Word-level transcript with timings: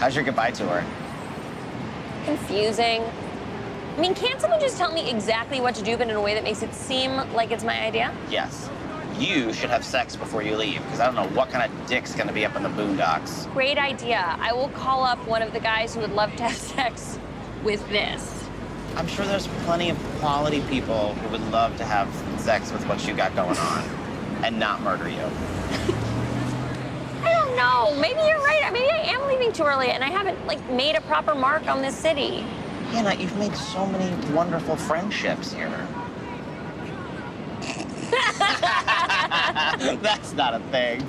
How's 0.00 0.14
your 0.14 0.24
goodbye 0.24 0.52
tour? 0.52 0.82
Confusing. 2.24 3.02
I 3.02 4.00
mean, 4.00 4.14
can't 4.14 4.40
someone 4.40 4.58
just 4.58 4.78
tell 4.78 4.90
me 4.94 5.10
exactly 5.10 5.60
what 5.60 5.74
to 5.74 5.82
do, 5.82 5.98
but 5.98 6.08
in 6.08 6.16
a 6.16 6.20
way 6.22 6.32
that 6.32 6.42
makes 6.42 6.62
it 6.62 6.72
seem 6.72 7.16
like 7.34 7.50
it's 7.50 7.64
my 7.64 7.78
idea? 7.82 8.10
Yes. 8.30 8.70
You 9.18 9.52
should 9.52 9.68
have 9.68 9.84
sex 9.84 10.16
before 10.16 10.42
you 10.42 10.56
leave, 10.56 10.82
because 10.84 11.00
I 11.00 11.04
don't 11.04 11.16
know 11.16 11.28
what 11.36 11.50
kind 11.50 11.70
of 11.70 11.86
dick's 11.86 12.14
gonna 12.14 12.32
be 12.32 12.46
up 12.46 12.56
in 12.56 12.62
the 12.62 12.70
boondocks. 12.70 13.52
Great 13.52 13.76
idea. 13.76 14.38
I 14.40 14.54
will 14.54 14.70
call 14.70 15.04
up 15.04 15.18
one 15.26 15.42
of 15.42 15.52
the 15.52 15.60
guys 15.60 15.94
who 15.94 16.00
would 16.00 16.12
love 16.12 16.34
to 16.36 16.44
have 16.44 16.56
sex 16.56 17.18
with 17.62 17.86
this. 17.90 18.42
I'm 18.96 19.06
sure 19.06 19.26
there's 19.26 19.48
plenty 19.66 19.90
of 19.90 19.98
quality 20.18 20.62
people 20.70 21.12
who 21.16 21.28
would 21.28 21.46
love 21.50 21.76
to 21.76 21.84
have 21.84 22.08
sex 22.40 22.72
with 22.72 22.88
what 22.88 23.06
you 23.06 23.12
got 23.12 23.36
going 23.36 23.58
on 23.58 23.84
and 24.44 24.58
not 24.58 24.80
murder 24.80 25.10
you. 25.10 25.30
I 27.60 27.62
know. 27.62 27.94
Maybe 28.00 28.20
you're 28.20 28.38
right. 28.38 28.72
Maybe 28.72 28.90
I 28.90 29.12
am 29.12 29.28
leaving 29.28 29.52
too 29.52 29.64
early, 29.64 29.90
and 29.90 30.02
I 30.02 30.08
haven't 30.08 30.46
like 30.46 30.66
made 30.70 30.96
a 30.96 31.02
proper 31.02 31.34
mark 31.34 31.66
on 31.66 31.82
this 31.82 31.94
city. 31.94 32.38
Hannah, 32.90 33.14
you've 33.14 33.36
made 33.36 33.54
so 33.54 33.84
many 33.84 34.10
wonderful 34.32 34.76
friendships 34.76 35.52
here. 35.52 35.68
That's 40.00 40.32
not 40.32 40.54
a 40.54 40.60
thing. 40.70 41.02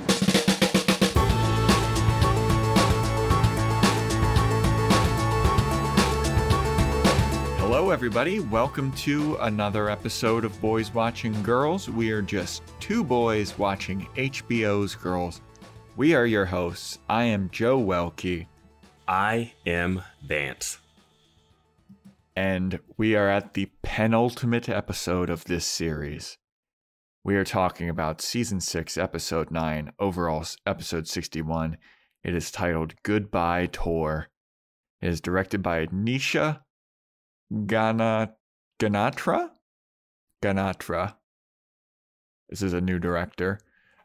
Hello, 7.60 7.88
everybody. 7.88 8.40
Welcome 8.40 8.92
to 8.92 9.38
another 9.40 9.88
episode 9.88 10.44
of 10.44 10.60
Boys 10.60 10.92
Watching 10.92 11.42
Girls. 11.42 11.88
We 11.88 12.10
are 12.10 12.20
just 12.20 12.62
two 12.78 13.02
boys 13.02 13.56
watching 13.56 14.06
HBO's 14.16 14.94
Girls. 14.94 15.40
We 15.96 16.14
are 16.14 16.26
your 16.26 16.46
hosts. 16.46 16.98
I 17.08 17.24
am 17.24 17.50
Joe 17.50 17.78
Welke, 17.78 18.46
I 19.06 19.52
am 19.66 20.02
Vance. 20.22 20.78
and 22.34 22.80
we 22.96 23.14
are 23.14 23.28
at 23.28 23.52
the 23.52 23.70
penultimate 23.82 24.68
episode 24.70 25.28
of 25.28 25.44
this 25.44 25.66
series. 25.66 26.38
We 27.22 27.36
are 27.36 27.44
talking 27.44 27.90
about 27.90 28.22
season 28.22 28.60
6, 28.60 28.96
episode 28.96 29.50
9, 29.50 29.92
overall 29.98 30.44
episode 30.66 31.06
61. 31.06 31.76
It 32.24 32.34
is 32.34 32.50
titled 32.50 32.94
Goodbye 33.02 33.66
Tour. 33.66 34.28
It 35.02 35.08
is 35.08 35.20
directed 35.20 35.62
by 35.62 35.86
Nisha 35.88 36.60
Gana 37.66 38.32
Ganatra? 38.80 39.50
Ganatra. 40.42 41.16
This 42.48 42.62
is 42.62 42.72
a 42.72 42.80
new 42.80 42.98
director. 42.98 43.60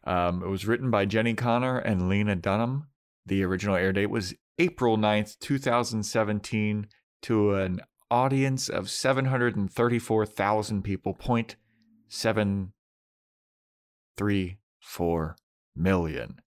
Um, 0.08 0.42
it 0.42 0.48
was 0.48 0.66
written 0.66 0.90
by 0.90 1.06
Jenni 1.06 1.36
Konner 1.36 1.78
and 1.78 2.08
Lena 2.10 2.36
Dunham. 2.36 2.88
The 3.26 3.44
original 3.44 3.76
air 3.76 3.92
date 3.92 4.10
was 4.10 4.34
April 4.58 4.98
9th, 4.98 5.38
2017, 5.40 6.88
to 7.24 7.54
an 7.56 7.82
audience 8.10 8.70
of 8.70 8.90
734,000 8.90 10.82
people, 10.82 11.14
point 11.14 11.58
seven 12.08 12.72
three 14.16 14.58
four 14.80 15.36
million. 15.76 16.40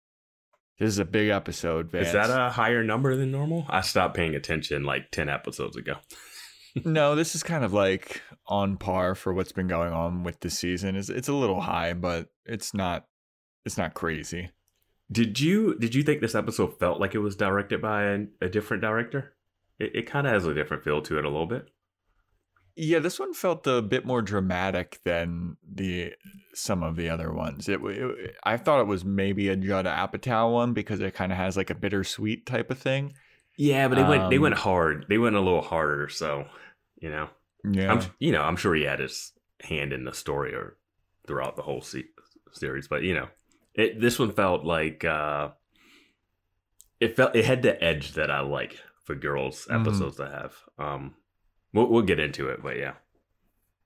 This 0.78 0.88
is 0.88 0.98
a 0.98 1.04
big 1.04 1.28
episode, 1.28 1.90
Vance. 1.90 2.06
Is 2.08 2.12
that 2.14 2.30
a 2.30 2.48
higher 2.48 2.82
number 2.82 3.14
than 3.14 3.30
normal? 3.30 3.66
I 3.68 3.82
stopped 3.82 4.16
paying 4.16 4.34
attention 4.34 4.84
like 4.84 5.10
10 5.10 5.28
episodes 5.28 5.76
ago. 5.76 5.96
no, 6.86 7.14
this 7.14 7.34
is 7.34 7.42
kind 7.42 7.64
of 7.64 7.74
like 7.74 8.22
on 8.46 8.78
par 8.78 9.14
for 9.14 9.34
what's 9.34 9.52
been 9.52 9.68
going 9.68 9.92
on 9.92 10.24
with 10.24 10.40
this 10.40 10.58
season. 10.58 10.96
It's 10.96 11.10
it's 11.10 11.28
a 11.28 11.34
little 11.34 11.60
high, 11.60 11.92
but 11.92 12.28
it's 12.46 12.72
not 12.72 13.04
it's 13.64 13.78
not 13.78 13.94
crazy. 13.94 14.50
Did 15.12 15.40
you 15.40 15.76
did 15.78 15.94
you 15.94 16.02
think 16.02 16.20
this 16.20 16.34
episode 16.34 16.78
felt 16.78 17.00
like 17.00 17.14
it 17.14 17.18
was 17.18 17.36
directed 17.36 17.82
by 17.82 18.04
a, 18.04 18.26
a 18.42 18.48
different 18.48 18.80
director? 18.82 19.34
It, 19.78 19.94
it 19.94 20.06
kind 20.06 20.26
of 20.26 20.32
has 20.32 20.46
a 20.46 20.54
different 20.54 20.84
feel 20.84 21.02
to 21.02 21.18
it 21.18 21.24
a 21.24 21.28
little 21.28 21.46
bit. 21.46 21.68
Yeah, 22.76 23.00
this 23.00 23.18
one 23.18 23.34
felt 23.34 23.66
a 23.66 23.82
bit 23.82 24.06
more 24.06 24.22
dramatic 24.22 25.00
than 25.04 25.56
the 25.68 26.12
some 26.54 26.82
of 26.82 26.96
the 26.96 27.08
other 27.10 27.32
ones. 27.32 27.68
It, 27.68 27.80
it 27.84 28.36
I 28.44 28.56
thought 28.56 28.80
it 28.80 28.86
was 28.86 29.04
maybe 29.04 29.48
a 29.48 29.56
Judd 29.56 29.86
Apatow 29.86 30.52
one 30.52 30.72
because 30.72 31.00
it 31.00 31.14
kind 31.14 31.32
of 31.32 31.38
has 31.38 31.56
like 31.56 31.70
a 31.70 31.74
bittersweet 31.74 32.46
type 32.46 32.70
of 32.70 32.78
thing. 32.78 33.14
Yeah, 33.58 33.88
but 33.88 33.96
they 33.96 34.04
went 34.04 34.30
they 34.30 34.36
Um, 34.36 34.42
went 34.42 34.54
hard. 34.54 35.06
They 35.08 35.18
went 35.18 35.36
a 35.36 35.40
little 35.40 35.60
harder. 35.60 36.08
So 36.08 36.46
you 37.00 37.10
know, 37.10 37.28
Yeah, 37.64 37.92
I'm 37.92 38.00
you 38.20 38.30
know 38.32 38.42
I'm 38.42 38.56
sure 38.56 38.74
he 38.74 38.84
had 38.84 39.00
his 39.00 39.32
hand 39.60 39.92
in 39.92 40.04
the 40.04 40.14
story 40.14 40.54
or 40.54 40.76
throughout 41.26 41.56
the 41.56 41.62
whole 41.62 41.82
se- 41.82 42.04
series. 42.52 42.86
But 42.88 43.02
you 43.02 43.14
know, 43.14 43.28
it 43.74 44.00
this 44.00 44.18
one 44.18 44.32
felt 44.32 44.64
like 44.64 45.04
uh 45.04 45.50
it 47.00 47.16
felt 47.16 47.34
it 47.36 47.44
had 47.44 47.62
the 47.62 47.82
edge 47.82 48.12
that 48.12 48.30
I 48.30 48.40
like 48.40 48.78
for 49.04 49.14
girls 49.14 49.66
Mhm. 49.70 49.80
episodes 49.80 50.16
to 50.16 50.28
have. 50.28 50.54
Um, 50.78 51.14
we'll 51.72 51.86
we'll 51.88 52.02
get 52.02 52.18
into 52.20 52.48
it, 52.48 52.62
but 52.62 52.76
yeah, 52.76 52.94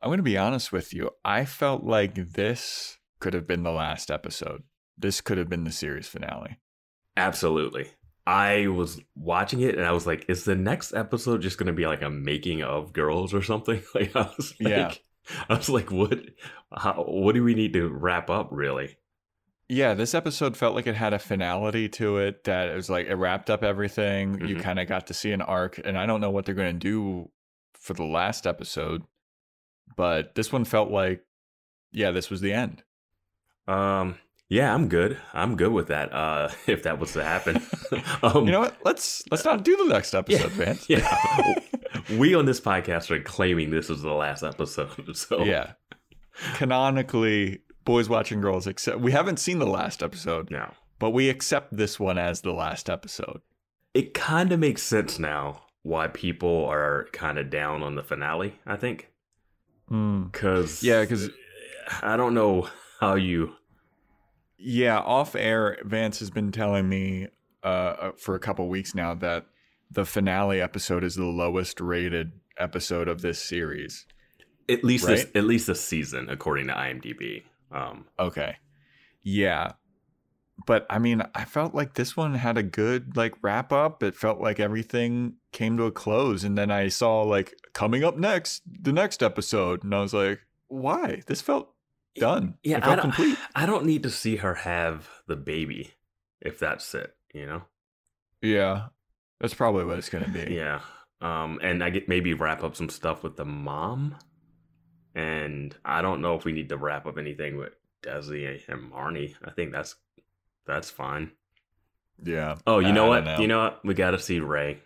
I'm 0.02 0.08
going 0.08 0.18
to 0.18 0.22
be 0.22 0.38
honest 0.38 0.72
with 0.72 0.92
you. 0.92 1.10
I 1.24 1.44
felt 1.44 1.84
like 1.84 2.32
this 2.32 2.98
could 3.20 3.34
have 3.34 3.46
been 3.46 3.62
the 3.62 3.70
last 3.72 4.10
episode. 4.10 4.62
This 4.98 5.20
could 5.20 5.38
have 5.38 5.48
been 5.48 5.64
the 5.64 5.72
series 5.72 6.08
finale. 6.08 6.58
absolutely. 7.16 7.88
I 8.26 8.68
was 8.68 9.00
watching 9.14 9.60
it 9.60 9.74
and 9.76 9.84
I 9.84 9.92
was 9.92 10.06
like, 10.06 10.24
is 10.30 10.44
the 10.44 10.54
next 10.54 10.94
episode 10.94 11.42
just 11.42 11.58
going 11.58 11.66
to 11.66 11.74
be 11.74 11.86
like 11.86 12.00
a 12.00 12.08
making 12.08 12.62
of 12.62 12.92
girls 12.94 13.34
or 13.34 13.42
something? 13.42 13.82
Like 13.94 14.16
I 14.16 14.30
was 14.38 14.54
like, 14.60 14.70
Yeah. 14.70 14.92
I 15.50 15.54
was 15.56 15.68
like, 15.68 15.90
what? 15.92 16.18
How, 16.74 17.04
what 17.06 17.34
do 17.34 17.44
we 17.44 17.54
need 17.54 17.74
to 17.74 17.86
wrap 17.88 18.30
up? 18.30 18.48
Really? 18.50 18.96
Yeah, 19.68 19.94
this 19.94 20.14
episode 20.14 20.56
felt 20.56 20.74
like 20.74 20.86
it 20.86 20.94
had 20.94 21.14
a 21.14 21.18
finality 21.18 21.88
to 21.90 22.18
it 22.18 22.44
that 22.44 22.68
it 22.68 22.74
was 22.74 22.90
like 22.90 23.06
it 23.06 23.14
wrapped 23.14 23.48
up 23.48 23.62
everything. 23.64 24.46
You 24.46 24.56
Mhm. 24.56 24.60
kind 24.60 24.78
of 24.78 24.86
got 24.88 25.06
to 25.06 25.14
see 25.14 25.32
an 25.32 25.40
arc, 25.40 25.80
and 25.84 25.96
I 25.96 26.04
don't 26.06 26.20
know 26.20 26.30
what 26.30 26.44
they're 26.44 26.54
going 26.54 26.74
to 26.74 26.78
do 26.78 27.30
for 27.72 27.94
the 27.94 28.04
last 28.04 28.46
episode, 28.46 29.02
but 29.96 30.34
this 30.34 30.52
one 30.52 30.64
felt 30.64 30.90
like, 30.90 31.24
yeah, 31.92 32.10
this 32.10 32.28
was 32.30 32.40
the 32.42 32.52
end. 32.52 32.82
Um, 33.66 34.16
yeah, 34.50 34.74
I'm 34.74 34.88
good. 34.88 35.16
I'm 35.32 35.56
good 35.56 35.72
with 35.72 35.88
that. 35.88 36.12
Uh, 36.12 36.50
if 36.66 36.82
that 36.82 36.98
was 36.98 37.12
to 37.14 37.24
happen, 37.24 37.62
um, 38.22 38.44
You 38.44 38.52
know 38.52 38.60
what? 38.60 38.76
Let's 38.84 39.22
let's 39.30 39.44
not 39.46 39.64
do 39.64 39.76
the 39.78 39.86
next 39.86 40.14
episode, 40.14 40.50
Vance. 40.52 40.86
yeah, 40.90 41.54
we 42.18 42.34
on 42.34 42.44
this 42.44 42.60
podcast 42.60 43.10
are 43.10 43.22
claiming 43.22 43.70
this 43.70 43.88
is 43.88 44.02
the 44.02 44.12
last 44.12 44.42
episode. 44.42 45.16
So 45.16 45.42
yeah. 45.42 45.72
Canonically, 46.56 47.60
boys 47.84 48.08
watching 48.08 48.40
girls 48.40 48.66
except 48.66 49.00
We 49.00 49.12
haven't 49.12 49.38
seen 49.38 49.58
the 49.58 49.66
last 49.66 50.02
episode, 50.02 50.50
now 50.50 50.74
but 50.98 51.10
we 51.10 51.28
accept 51.28 51.76
this 51.76 51.98
one 52.00 52.18
as 52.18 52.40
the 52.40 52.52
last 52.52 52.88
episode. 52.88 53.40
it 53.92 54.14
kind 54.14 54.52
of 54.52 54.60
makes 54.60 54.82
sense 54.82 55.18
now 55.18 55.62
why 55.82 56.08
people 56.08 56.64
are 56.66 57.08
kind 57.12 57.38
of 57.38 57.50
down 57.50 57.82
on 57.82 57.94
the 57.94 58.02
finale. 58.02 58.58
I 58.66 58.76
think 58.76 59.10
Hmm. 59.88 60.24
because 60.24 60.82
Yeah, 60.82 61.02
because 61.02 61.28
I 62.02 62.16
don't 62.16 62.32
know 62.34 62.68
how 63.00 63.16
you. 63.16 63.52
Yeah, 64.56 64.98
off 64.98 65.34
air, 65.34 65.76
Vance 65.84 66.20
has 66.20 66.30
been 66.30 66.52
telling 66.52 66.88
me 66.88 67.28
uh, 67.62 67.66
uh, 67.66 68.12
for 68.16 68.34
a 68.34 68.38
couple 68.38 68.66
weeks 68.68 68.94
now 68.94 69.14
that 69.14 69.46
the 69.90 70.06
finale 70.06 70.60
episode 70.60 71.04
is 71.04 71.16
the 71.16 71.24
lowest 71.26 71.80
rated 71.80 72.32
episode 72.58 73.08
of 73.08 73.20
this 73.20 73.42
series. 73.42 74.06
At 74.70 74.82
least 74.82 75.06
this, 75.06 75.26
at 75.34 75.44
least 75.44 75.66
this 75.66 75.82
season, 75.82 76.30
according 76.30 76.68
to 76.68 76.72
IMDb. 76.72 77.42
Um, 77.70 78.06
Okay. 78.18 78.56
Yeah. 79.22 79.72
But 80.66 80.86
I 80.88 80.98
mean, 80.98 81.22
I 81.34 81.44
felt 81.44 81.74
like 81.74 81.94
this 81.94 82.16
one 82.16 82.34
had 82.34 82.56
a 82.56 82.62
good 82.62 83.16
like 83.16 83.34
wrap 83.42 83.72
up. 83.72 84.02
It 84.02 84.14
felt 84.14 84.40
like 84.40 84.60
everything 84.60 85.34
came 85.52 85.76
to 85.78 85.84
a 85.84 85.90
close 85.92 86.44
and 86.44 86.56
then 86.56 86.70
I 86.70 86.88
saw 86.88 87.22
like 87.22 87.54
coming 87.72 88.04
up 88.04 88.16
next, 88.16 88.62
the 88.82 88.92
next 88.92 89.22
episode 89.22 89.82
and 89.82 89.92
I 89.94 90.00
was 90.00 90.14
like, 90.14 90.40
"Why? 90.68 91.22
This 91.26 91.40
felt 91.40 91.72
done. 92.16 92.54
yeah, 92.62 92.78
it 92.78 92.84
I 92.84 92.94
don't, 92.94 93.00
complete." 93.00 93.38
I 93.56 93.66
don't 93.66 93.84
need 93.84 94.04
to 94.04 94.10
see 94.10 94.36
her 94.36 94.54
have 94.54 95.08
the 95.26 95.36
baby 95.36 95.94
if 96.40 96.58
that's 96.60 96.94
it. 96.94 97.14
You 97.32 97.46
know. 97.46 97.62
Yeah. 98.40 98.86
That's 99.40 99.54
probably 99.54 99.84
what 99.84 99.98
it's 99.98 100.08
going 100.08 100.24
to 100.24 100.30
be. 100.30 100.54
Yeah. 100.54 100.80
Um, 101.20 101.58
and 101.62 101.82
I 101.82 101.90
get 101.90 102.08
maybe 102.08 102.32
wrap 102.34 102.62
up 102.62 102.76
some 102.76 102.88
stuff 102.88 103.22
with 103.24 103.36
the 103.36 103.44
mom. 103.44 104.16
And 105.14 105.76
I 105.84 106.02
don't 106.02 106.20
know 106.20 106.34
if 106.34 106.44
we 106.44 106.52
need 106.52 106.68
to 106.70 106.76
wrap 106.76 107.06
up 107.06 107.18
anything 107.18 107.56
with 107.56 107.74
Desi 108.02 108.60
and 108.68 108.92
Marnie. 108.92 109.34
I 109.44 109.50
think 109.50 109.72
that's 109.72 109.94
that's 110.66 110.90
fine. 110.90 111.30
Yeah. 112.22 112.56
Oh, 112.66 112.78
you 112.80 112.92
know 112.92 113.06
I 113.06 113.08
what? 113.08 113.16
don't 113.16 113.24
know. 113.36 113.40
You 113.40 113.48
know 113.48 113.62
what? 113.64 113.84
We 113.84 113.94
got 113.94 114.12
to 114.12 114.18
see 114.18 114.40
Ray. 114.40 114.80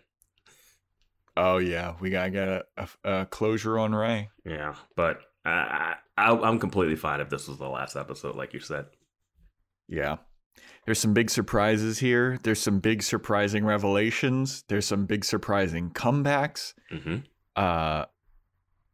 Oh 1.37 1.57
yeah, 1.57 1.95
we 2.01 2.09
gotta 2.09 2.29
get 2.31 2.47
a, 2.49 2.65
a, 2.77 2.87
a 3.21 3.25
closure 3.27 3.79
on 3.79 3.95
Ray. 3.95 4.29
Yeah, 4.45 4.75
but 4.97 5.21
I, 5.45 5.95
I, 6.17 6.31
I'm 6.31 6.59
completely 6.59 6.97
fine 6.97 7.21
if 7.21 7.29
this 7.29 7.47
was 7.47 7.57
the 7.57 7.69
last 7.69 7.95
episode, 7.95 8.35
like 8.35 8.53
you 8.53 8.59
said. 8.59 8.87
Yeah, 9.87 10.17
there's 10.85 10.99
some 10.99 11.13
big 11.13 11.29
surprises 11.29 11.99
here. 11.99 12.37
There's 12.43 12.61
some 12.61 12.79
big 12.79 13.03
surprising 13.03 13.63
revelations. 13.63 14.65
There's 14.67 14.85
some 14.85 15.05
big 15.05 15.23
surprising 15.23 15.91
comebacks. 15.91 16.73
hmm 16.91 17.17
Uh, 17.55 18.05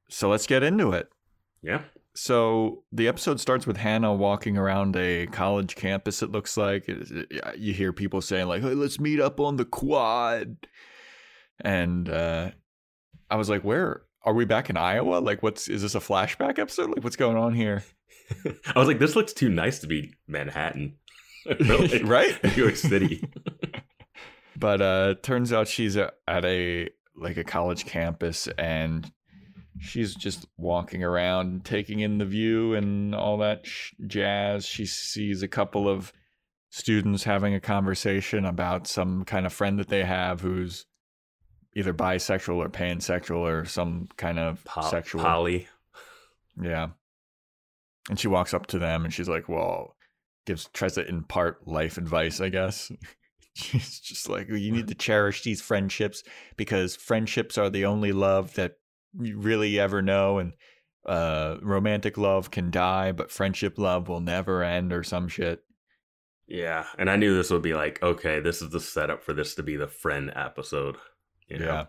so 0.10 0.30
let's 0.30 0.46
get 0.46 0.62
into 0.62 0.92
it. 0.92 1.10
Yeah. 1.66 1.82
so 2.16 2.84
the 2.92 3.08
episode 3.08 3.40
starts 3.40 3.66
with 3.66 3.78
Hannah 3.78 4.14
walking 4.14 4.56
around 4.58 4.96
a 4.96 5.26
college 5.28 5.76
campus. 5.76 6.22
It 6.22 6.32
looks 6.32 6.58
like 6.58 6.88
you 7.58 7.74
hear 7.74 7.92
people 7.92 8.22
saying 8.22 8.48
like, 8.48 8.62
"Hey, 8.62 8.76
let's 8.76 9.00
meet 9.00 9.20
up 9.20 9.40
on 9.40 9.56
the 9.58 9.66
quad," 9.66 10.58
and 11.60 12.08
uh, 12.08 12.52
I 13.30 13.36
was 13.36 13.50
like, 13.50 13.64
"Where 13.64 14.04
are 14.24 14.34
we 14.34 14.46
back 14.46 14.70
in 14.70 14.78
Iowa? 14.78 15.18
Like, 15.18 15.42
what's 15.42 15.68
is 15.68 15.82
this 15.82 15.96
a 15.96 16.00
flashback 16.00 16.60
episode? 16.60 16.90
Like, 16.92 17.04
what's 17.04 17.16
going 17.16 17.38
on 17.38 17.54
here?" 17.54 17.84
I 18.76 18.80
was 18.80 18.88
like, 18.88 19.00
this 19.00 19.16
looks 19.16 19.34
too 19.34 19.50
nice 19.50 19.80
to 19.80 19.88
be 19.88 20.14
Manhattan. 20.28 20.96
really? 21.60 22.04
right? 22.04 22.44
New 22.44 22.64
York 22.64 22.76
City. 22.76 23.28
But 24.58 24.82
uh 24.82 25.16
turns 25.22 25.52
out 25.52 25.68
she's 25.68 25.98
at 25.98 26.16
a 26.28 26.90
like 27.16 27.38
a 27.38 27.44
college 27.44 27.86
campus 27.86 28.48
and 28.58 29.12
she's 29.80 30.16
just 30.16 30.48
walking 30.58 31.04
around 31.04 31.66
taking 31.66 32.00
in 32.00 32.18
the 32.18 32.26
view 32.26 32.74
and 32.74 33.14
all 33.14 33.38
that 33.40 33.66
sh- 33.66 33.94
jazz. 34.08 34.66
She 34.66 34.86
sees 34.86 35.44
a 35.44 35.48
couple 35.48 35.88
of 35.88 36.14
students 36.70 37.24
having 37.24 37.54
a 37.54 37.60
conversation 37.60 38.46
about 38.46 38.88
some 38.88 39.24
kind 39.26 39.46
of 39.46 39.54
friend 39.54 39.80
that 39.80 39.90
they 39.90 40.04
have 40.04 40.42
who's 40.42 40.86
either 41.76 41.94
bisexual 41.94 42.56
or 42.56 42.70
pansexual 42.70 43.40
or 43.40 43.66
some 43.66 44.08
kind 44.18 44.40
of 44.40 44.64
Po- 44.64 44.82
sexual. 44.82 45.22
Polly. 45.22 45.68
Yeah. 46.62 46.90
And 48.10 48.20
she 48.20 48.28
walks 48.28 48.54
up 48.54 48.68
to 48.68 48.80
them 48.80 49.04
and 49.04 49.14
she's 49.14 49.30
like, 49.30 49.50
well, 49.50 49.96
gives 50.46 50.70
tries 50.74 50.94
to 50.94 51.08
impart 51.08 51.68
life 51.68 51.98
advice, 51.98 52.40
I 52.40 52.50
guess. 52.50 52.92
She's 53.58 54.02
just 54.02 54.28
like, 54.28 54.50
you 54.50 54.72
need 54.72 54.90
to 54.90 54.96
cherish 54.96 55.44
these 55.44 55.62
friendships 55.62 56.24
because 56.58 56.98
friendships 56.98 57.58
are 57.58 57.70
the 57.70 57.86
only 57.86 58.12
love 58.12 58.54
that 58.56 58.74
really 59.18 59.80
ever 59.80 60.02
know. 60.02 60.40
And 60.40 60.54
uh, 61.06 61.58
romantic 61.62 62.18
love 62.18 62.52
can 62.52 62.72
die, 62.72 63.12
but 63.12 63.32
friendship 63.32 63.78
love 63.78 64.08
will 64.08 64.22
never 64.22 64.64
end 64.64 64.92
or 64.92 65.04
some 65.04 65.28
shit. 65.28 65.64
Yeah, 66.48 66.86
and 66.98 67.10
I 67.10 67.16
knew 67.16 67.36
this 67.36 67.50
would 67.50 67.64
be 67.64 67.74
like, 67.74 68.02
okay, 68.04 68.40
this 68.40 68.62
is 68.62 68.70
the 68.70 68.80
setup 68.80 69.24
for 69.24 69.34
this 69.34 69.56
to 69.56 69.64
be 69.64 69.78
the 69.78 69.88
friend 69.88 70.32
episode. 70.36 70.98
You 71.48 71.60
know? 71.60 71.66
Yeah. 71.66 71.86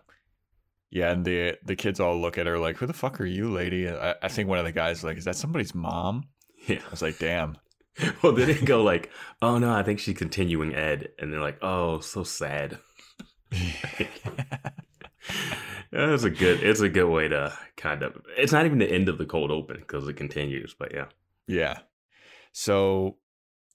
Yeah, 0.89 1.11
and 1.11 1.25
the 1.25 1.57
the 1.65 1.75
kids 1.75 1.99
all 1.99 2.17
look 2.17 2.37
at 2.37 2.47
her 2.47 2.57
like, 2.57 2.77
"Who 2.77 2.85
the 2.85 2.93
fuck 2.93 3.19
are 3.19 3.25
you, 3.25 3.51
lady?" 3.51 3.89
I, 3.89 4.15
I 4.23 4.29
think 4.29 4.47
one 4.47 4.57
of 4.57 4.63
the 4.63 4.71
guys 4.71 4.99
is 4.99 5.03
like, 5.03 5.17
"Is 5.17 5.25
that 5.25 5.35
somebody's 5.35 5.75
mom?" 5.75 6.23
Yeah. 6.65 6.79
I 6.87 6.89
was 6.89 7.01
like, 7.01 7.19
"Damn." 7.19 7.57
Well, 8.21 8.31
they 8.31 8.45
didn't 8.45 8.65
go 8.65 8.83
like, 8.83 9.09
oh 9.41 9.57
no, 9.57 9.73
I 9.73 9.83
think 9.83 9.99
she's 9.99 10.17
continuing 10.17 10.75
ed, 10.75 11.09
and 11.17 11.33
they're 11.33 11.41
like, 11.41 11.57
oh, 11.61 11.99
so 11.99 12.23
sad. 12.23 12.77
It's 15.91 16.23
a 16.23 16.29
good. 16.29 16.61
It's 16.63 16.81
a 16.81 16.89
good 16.89 17.09
way 17.09 17.27
to 17.29 17.57
kind 17.77 18.03
of. 18.03 18.17
It's 18.37 18.51
not 18.51 18.65
even 18.65 18.79
the 18.79 18.91
end 18.91 19.09
of 19.09 19.17
the 19.17 19.25
cold 19.25 19.51
open 19.51 19.77
because 19.79 20.07
it 20.07 20.13
continues. 20.17 20.75
But 20.77 20.93
yeah, 20.93 21.05
Yeah. 21.47 21.79
So 22.51 23.17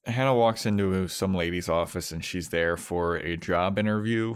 Hannah 0.06 0.34
walks 0.34 0.66
into 0.66 1.06
some 1.08 1.34
lady's 1.34 1.68
office 1.68 2.10
and 2.12 2.24
she's 2.24 2.48
there 2.48 2.76
for 2.76 3.16
a 3.16 3.36
job 3.36 3.78
interview 3.78 4.34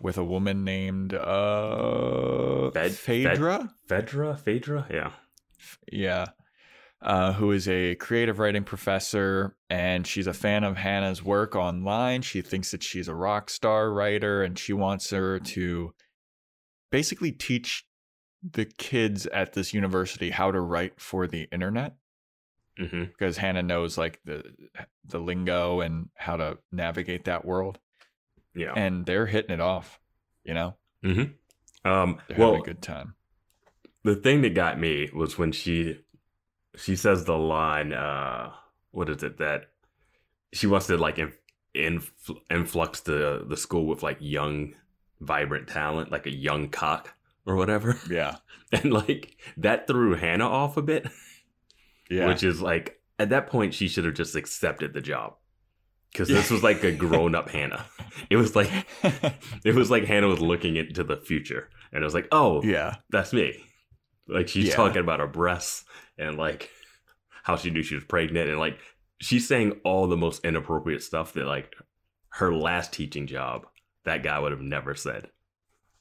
with 0.00 0.16
a 0.16 0.24
woman 0.24 0.62
named 0.64 1.12
uh 1.14 2.70
Fed- 2.70 2.92
Phaedra. 2.92 3.68
Fedra, 3.88 4.38
Phaedra, 4.38 4.86
yeah, 4.90 5.10
Yeah. 5.90 6.26
Uh, 7.00 7.32
who 7.32 7.52
is 7.52 7.68
a 7.68 7.94
creative 7.94 8.40
writing 8.40 8.64
professor 8.64 9.56
and 9.70 10.04
she's 10.04 10.26
a 10.26 10.32
fan 10.34 10.64
of 10.64 10.76
Hannah's 10.76 11.22
work 11.22 11.54
online. 11.54 12.22
She 12.22 12.42
thinks 12.42 12.72
that 12.72 12.82
she's 12.82 13.06
a 13.06 13.14
rock 13.14 13.50
star 13.50 13.92
writer 13.92 14.42
and 14.42 14.58
she 14.58 14.72
wants 14.72 15.10
her 15.10 15.38
to 15.38 15.94
basically 16.90 17.32
teach 17.32 17.86
the 18.52 18.64
kids 18.64 19.26
at 19.26 19.52
this 19.52 19.74
university 19.74 20.30
how 20.30 20.50
to 20.50 20.60
write 20.60 21.00
for 21.00 21.26
the 21.26 21.48
internet 21.52 21.96
hmm 22.78 23.04
because 23.04 23.36
Hannah 23.36 23.62
knows 23.62 23.98
like 23.98 24.20
the 24.24 24.44
the 25.04 25.18
lingo 25.18 25.80
and 25.80 26.08
how 26.14 26.36
to 26.36 26.58
navigate 26.70 27.24
that 27.24 27.44
world, 27.44 27.78
yeah. 28.54 28.72
and 28.76 29.04
they're 29.04 29.26
hitting 29.26 29.50
it 29.52 29.60
off. 29.60 29.98
You 30.44 30.54
know, 30.54 30.76
hmm 31.02 31.24
Um, 31.84 32.20
they're 32.28 32.38
well, 32.38 32.48
having 32.54 32.60
a 32.60 32.64
good 32.64 32.82
time. 32.82 33.14
the 34.04 34.14
thing 34.16 34.42
that 34.42 34.54
got 34.54 34.78
me 34.78 35.10
was 35.12 35.36
when 35.36 35.52
she 35.52 35.98
she 36.76 36.94
says 36.96 37.24
the 37.24 37.36
line 37.36 37.92
uh 37.92 38.52
what 38.92 39.08
is 39.08 39.22
it 39.22 39.38
that 39.38 39.70
she 40.52 40.66
wants 40.66 40.86
to 40.86 40.96
like 40.96 41.18
in, 41.18 41.32
infl- 41.74 42.40
influx 42.50 43.00
the 43.00 43.44
the 43.48 43.56
school 43.56 43.86
with 43.86 44.02
like 44.02 44.18
young 44.20 44.74
vibrant 45.20 45.68
talent 45.68 46.10
like 46.12 46.26
a 46.26 46.34
young 46.34 46.68
cock 46.68 47.14
or 47.46 47.56
whatever. 47.56 47.98
Yeah, 48.10 48.36
and 48.72 48.92
like 48.92 49.36
that 49.56 49.86
threw 49.86 50.14
hannah 50.14 50.48
off 50.48 50.76
a 50.76 50.82
bit. 50.82 51.06
Yeah, 52.10 52.26
which 52.26 52.42
is 52.42 52.60
like 52.62 53.00
at 53.18 53.30
that 53.30 53.48
point 53.48 53.74
she 53.74 53.88
should 53.88 54.04
have 54.04 54.14
just 54.14 54.34
accepted 54.36 54.94
the 54.94 55.00
job. 55.00 55.34
Because 56.12 56.28
this 56.28 56.50
was 56.50 56.62
like 56.62 56.82
a 56.84 56.92
grown-up 57.04 57.50
hannah. 57.50 57.84
It 58.30 58.36
was 58.36 58.56
like 58.56 58.70
it 59.64 59.74
was 59.74 59.90
like 59.90 60.04
hannah 60.04 60.28
was 60.28 60.40
looking 60.40 60.76
into 60.76 61.04
the 61.04 61.16
future. 61.18 61.68
And 61.92 62.02
it 62.02 62.04
was 62.04 62.14
like 62.14 62.28
oh 62.32 62.62
yeah, 62.62 62.96
that's 63.10 63.32
me. 63.32 63.62
Like 64.26 64.48
she's 64.48 64.68
Yeah. 64.68 64.74
talking 64.76 65.00
about 65.02 65.20
her 65.20 65.26
breasts 65.26 65.84
and 66.18 66.38
like 66.38 66.70
how 67.42 67.56
she 67.56 67.70
knew 67.70 67.82
she 67.82 67.94
was 67.94 68.04
pregnant. 68.04 68.48
And 68.48 68.58
like 68.58 68.78
she's 69.20 69.46
saying 69.46 69.80
all 69.84 70.06
the 70.06 70.16
most 70.16 70.44
inappropriate 70.44 71.02
stuff 71.02 71.34
that 71.34 71.46
like 71.46 71.74
her 72.30 72.54
last 72.54 72.92
teaching 72.92 73.26
job 73.26 73.66
that 74.08 74.22
guy 74.22 74.38
would 74.38 74.52
have 74.52 74.60
never 74.60 74.94
said. 74.94 75.28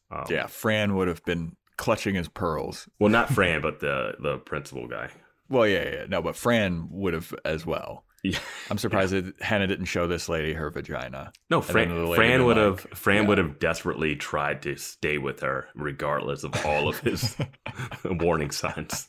Um, 0.09 0.25
yeah. 0.30 0.48
Fran 0.48 0.95
would 0.95 1.07
have 1.07 1.24
been 1.25 1.56
clutching 1.77 2.15
his 2.15 2.27
pearls. 2.27 2.89
Well, 3.00 3.09
not 3.09 3.30
Fran, 3.33 3.62
but 3.62 3.80
the 3.80 4.15
the 4.19 4.38
principal 4.38 4.88
guy. 4.88 5.09
Well, 5.50 5.68
yeah, 5.68 5.89
yeah, 5.89 6.06
no, 6.09 6.21
but 6.21 6.36
Fran 6.36 6.88
would 6.92 7.13
have 7.13 7.33
as 7.45 7.65
well. 7.65 8.04
Yeah. 8.24 8.39
I'm 8.69 8.77
surprised 8.77 9.13
that 9.13 9.33
Hannah 9.42 9.68
didn't 9.68 9.86
show 9.86 10.07
this 10.07 10.27
lady 10.27 10.54
her 10.54 10.69
vagina. 10.69 11.31
No, 11.50 11.62
Fran. 11.62 11.89
Fran 12.15 12.45
would 12.45 12.57
like, 12.57 12.81
have. 12.81 12.98
Fran 12.98 13.24
yeah. 13.24 13.27
would 13.30 13.38
have 13.38 13.59
desperately 13.59 14.15
tried 14.15 14.63
to 14.63 14.75
stay 14.75 15.18
with 15.18 15.42
her, 15.42 15.68
regardless 15.75 16.44
of 16.44 16.54
all 16.65 16.89
of 16.89 17.00
his 17.00 17.38
warning 18.06 18.51
signs. 18.51 19.07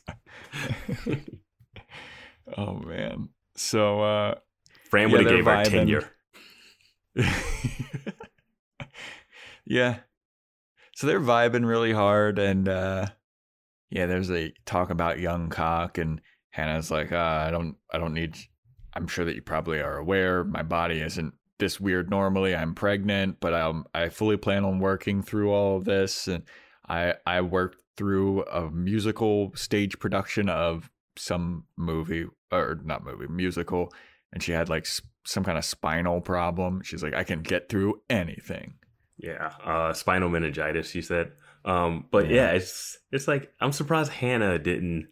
oh 2.57 2.73
man. 2.75 3.29
So 3.55 4.01
uh 4.01 4.35
Fran 4.89 5.09
Yeah, 5.09 5.17
would 5.17 5.25
have 5.25 5.35
gave 5.35 5.45
her 5.45 5.63
tenure. 5.65 6.11
Yeah. 9.69 9.99
So 10.95 11.07
they're 11.07 11.21
vibing 11.21 11.65
really 11.65 11.93
hard 11.93 12.39
and 12.39 12.67
uh 12.67 13.05
yeah, 13.89 14.05
there's 14.05 14.29
a 14.29 14.53
talk 14.65 14.89
about 14.89 15.19
young 15.19 15.49
cock 15.49 15.97
and 15.97 16.21
Hannah's 16.51 16.91
like, 16.91 17.11
uh, 17.11 17.43
I 17.47 17.51
don't 17.51 17.77
I 17.93 17.97
don't 17.97 18.13
need 18.13 18.35
I'm 18.93 19.07
sure 19.07 19.23
that 19.23 19.35
you 19.35 19.41
probably 19.41 19.79
are 19.79 19.97
aware 19.97 20.43
my 20.43 20.63
body 20.63 20.99
isn't 20.99 21.33
this 21.59 21.79
weird 21.79 22.09
normally. 22.09 22.55
I'm 22.55 22.75
pregnant, 22.75 23.39
but 23.39 23.53
um 23.53 23.85
I 23.93 24.09
fully 24.09 24.35
plan 24.37 24.65
on 24.65 24.79
working 24.79 25.21
through 25.23 25.53
all 25.53 25.77
of 25.77 25.85
this 25.85 26.27
and 26.27 26.43
I 26.89 27.13
I 27.25 27.41
worked 27.41 27.81
through 27.95 28.43
a 28.45 28.69
musical 28.71 29.51
stage 29.55 29.99
production 29.99 30.49
of 30.49 30.89
some 31.15 31.65
movie 31.77 32.25
or 32.51 32.79
not 32.83 33.03
movie, 33.05 33.27
musical 33.27 33.93
and 34.33 34.41
she 34.43 34.51
had 34.51 34.69
like 34.69 34.85
s- 34.85 35.01
some 35.25 35.43
kind 35.43 35.57
of 35.57 35.65
spinal 35.65 36.21
problem. 36.21 36.81
She's 36.83 37.03
like, 37.03 37.13
I 37.13 37.23
can 37.23 37.41
get 37.41 37.69
through 37.69 38.01
anything. 38.09 38.78
Yeah, 39.19 39.51
uh, 39.63 39.93
spinal 39.93 40.29
meningitis. 40.29 40.89
She 40.89 41.01
said. 41.01 41.33
Um, 41.65 42.05
but 42.09 42.29
Yeah. 42.29 42.35
yeah. 42.35 42.51
it's 42.51 42.97
it's 43.11 43.27
like 43.27 43.51
I'm 43.59 43.71
surprised 43.73 44.11
Hannah 44.13 44.57
didn't, 44.57 45.09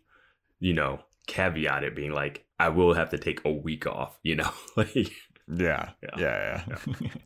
you 0.60 0.74
know, 0.74 1.02
caveat 1.28 1.84
it 1.84 1.96
being 1.96 2.12
like 2.14 2.46
I 2.60 2.70
will 2.70 2.94
have 2.94 3.10
to 3.12 3.18
take 3.18 3.42
a 3.46 3.52
week 3.52 3.86
off. 3.86 4.18
You 4.24 4.38
know, 4.38 4.52
like 4.78 4.96
Yeah, 4.96 5.90
Yeah. 6.02 6.18
yeah, 6.18 6.64
yeah. 6.68 7.08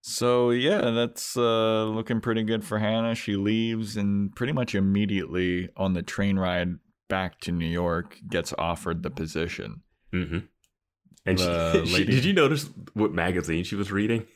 so 0.00 0.50
yeah, 0.50 0.90
that's 0.90 1.36
uh, 1.36 1.84
looking 1.84 2.20
pretty 2.20 2.42
good 2.44 2.64
for 2.64 2.78
Hannah. 2.78 3.14
She 3.14 3.36
leaves 3.36 3.96
and 3.96 4.34
pretty 4.34 4.52
much 4.52 4.74
immediately 4.74 5.68
on 5.76 5.92
the 5.92 6.02
train 6.02 6.38
ride 6.38 6.76
back 7.08 7.40
to 7.40 7.52
New 7.52 7.66
York 7.68 8.18
gets 8.28 8.52
offered 8.58 9.02
the 9.02 9.10
position. 9.10 9.82
hmm 10.12 10.38
And 11.26 11.38
she, 11.38 11.86
she, 11.86 12.04
did 12.04 12.24
you 12.24 12.32
notice 12.32 12.70
what 12.94 13.12
magazine 13.12 13.64
she 13.64 13.76
was 13.76 13.90
reading? 13.92 14.26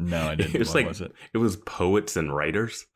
No, 0.00 0.28
I 0.28 0.34
didn't. 0.36 0.54
It 0.54 0.58
was 0.60 0.68
what 0.68 0.74
like- 0.76 0.88
was 0.88 1.00
it? 1.00 1.12
It 1.34 1.38
was 1.38 1.56
Poets 1.56 2.16
and 2.16 2.34
Writers. 2.34 2.86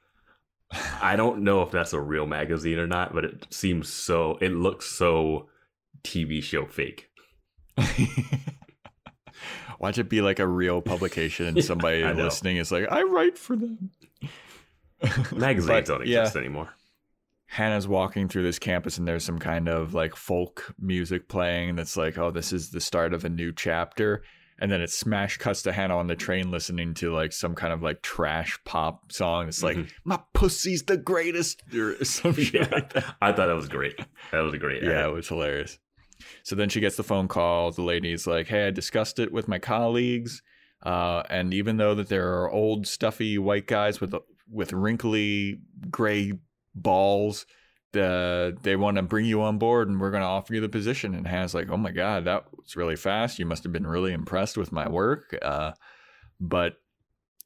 I 1.02 1.16
don't 1.16 1.42
know 1.42 1.60
if 1.62 1.70
that's 1.70 1.92
a 1.92 2.00
real 2.00 2.26
magazine 2.26 2.78
or 2.78 2.86
not, 2.86 3.12
but 3.14 3.24
it 3.26 3.46
seems 3.50 3.88
so. 3.92 4.38
It 4.40 4.52
looks 4.52 4.86
so 4.86 5.48
TV 6.02 6.42
show 6.42 6.64
fake. 6.66 7.10
Watch 9.78 9.98
it 9.98 10.08
be 10.08 10.20
like 10.22 10.38
a 10.38 10.46
real 10.46 10.80
publication, 10.80 11.46
and 11.46 11.64
somebody 11.64 12.02
know. 12.02 12.12
listening 12.12 12.56
is 12.56 12.70
like, 12.70 12.86
"I 12.90 13.02
write 13.02 13.36
for 13.36 13.56
them." 13.56 13.90
Magazines 15.32 15.66
But, 15.66 15.84
don't 15.86 16.06
yeah. 16.06 16.20
exist 16.20 16.36
anymore. 16.36 16.70
Hannah's 17.46 17.88
walking 17.88 18.28
through 18.28 18.44
this 18.44 18.58
campus 18.58 18.96
and 18.96 19.06
there's 19.06 19.24
some 19.24 19.38
kind 19.38 19.68
of 19.68 19.92
like 19.92 20.16
folk 20.16 20.72
music 20.78 21.28
playing 21.28 21.74
that's 21.76 21.98
like, 21.98 22.16
oh, 22.16 22.30
this 22.30 22.50
is 22.52 22.70
the 22.70 22.80
start 22.80 23.12
of 23.12 23.24
a 23.26 23.28
new 23.28 23.52
chapter. 23.52 24.22
And 24.58 24.70
then 24.70 24.80
it 24.80 24.90
smash 24.90 25.38
cuts 25.38 25.62
to 25.62 25.72
Hannah 25.72 25.96
on 25.98 26.06
the 26.06 26.14
train 26.16 26.50
listening 26.50 26.94
to 26.94 27.12
like 27.12 27.32
some 27.32 27.54
kind 27.54 27.72
of 27.72 27.82
like 27.82 28.02
trash 28.02 28.58
pop 28.64 29.10
song. 29.12 29.48
It's 29.48 29.62
like 29.62 29.76
Mhm. 29.76 29.90
my 30.04 30.20
pussy's 30.34 30.82
the 30.84 30.96
greatest 30.96 31.62
or 31.74 32.04
some 32.04 32.34
shit 32.34 32.54
Yeah. 32.54 32.68
like 32.74 32.92
that. 32.92 33.16
I 33.20 33.32
thought 33.32 33.46
that 33.46 33.54
was 33.56 33.68
great. 33.68 33.98
That 34.30 34.40
was 34.40 34.54
a 34.54 34.58
great. 34.58 34.82
Yeah, 34.82 35.06
it 35.08 35.12
was 35.12 35.28
hilarious. 35.28 35.78
So 36.44 36.54
then 36.54 36.68
she 36.68 36.80
gets 36.80 36.96
the 36.96 37.02
phone 37.02 37.26
call. 37.28 37.72
The 37.72 37.82
lady's 37.82 38.26
like, 38.26 38.46
"Hey, 38.46 38.68
I 38.68 38.70
discussed 38.70 39.18
it 39.18 39.32
with 39.32 39.48
my 39.48 39.58
colleagues, 39.58 40.40
uh, 40.84 41.24
and 41.28 41.52
even 41.52 41.78
though 41.78 41.94
that 41.96 42.08
there 42.08 42.32
are 42.40 42.50
old, 42.50 42.86
stuffy 42.86 43.38
white 43.38 43.66
guys 43.66 44.00
with 44.00 44.14
with 44.48 44.72
wrinkly 44.72 45.60
gray 45.90 46.34
balls, 46.74 47.46
the 47.92 48.56
they 48.62 48.76
want 48.76 48.96
to 48.96 49.02
bring 49.02 49.26
you 49.26 49.42
on 49.42 49.58
board, 49.58 49.88
and 49.88 50.00
we're 50.00 50.10
going 50.10 50.22
to 50.22 50.26
offer 50.26 50.54
you 50.54 50.60
the 50.60 50.68
position." 50.68 51.14
And 51.14 51.26
Hannah's 51.26 51.54
like, 51.54 51.68
"Oh 51.70 51.76
my 51.76 51.90
god, 51.90 52.24
that 52.24 52.44
was 52.56 52.76
really 52.76 52.96
fast. 52.96 53.38
You 53.38 53.46
must 53.46 53.62
have 53.64 53.72
been 53.72 53.86
really 53.86 54.12
impressed 54.12 54.56
with 54.56 54.72
my 54.72 54.88
work, 54.88 55.36
uh, 55.42 55.72
but 56.40 56.74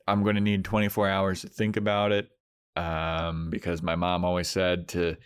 I'm 0.09 0.23
going 0.23 0.37
to 0.37 0.41
need 0.41 0.65
24 0.65 1.09
hours 1.09 1.41
to 1.43 1.49
think 1.49 1.77
about 1.77 2.13
it." 2.13 2.29
Um, 2.77 3.49
because 3.49 3.83
my 3.83 3.97
mom 3.97 4.25
always 4.25 4.49
said 4.49 4.89
to 4.89 5.17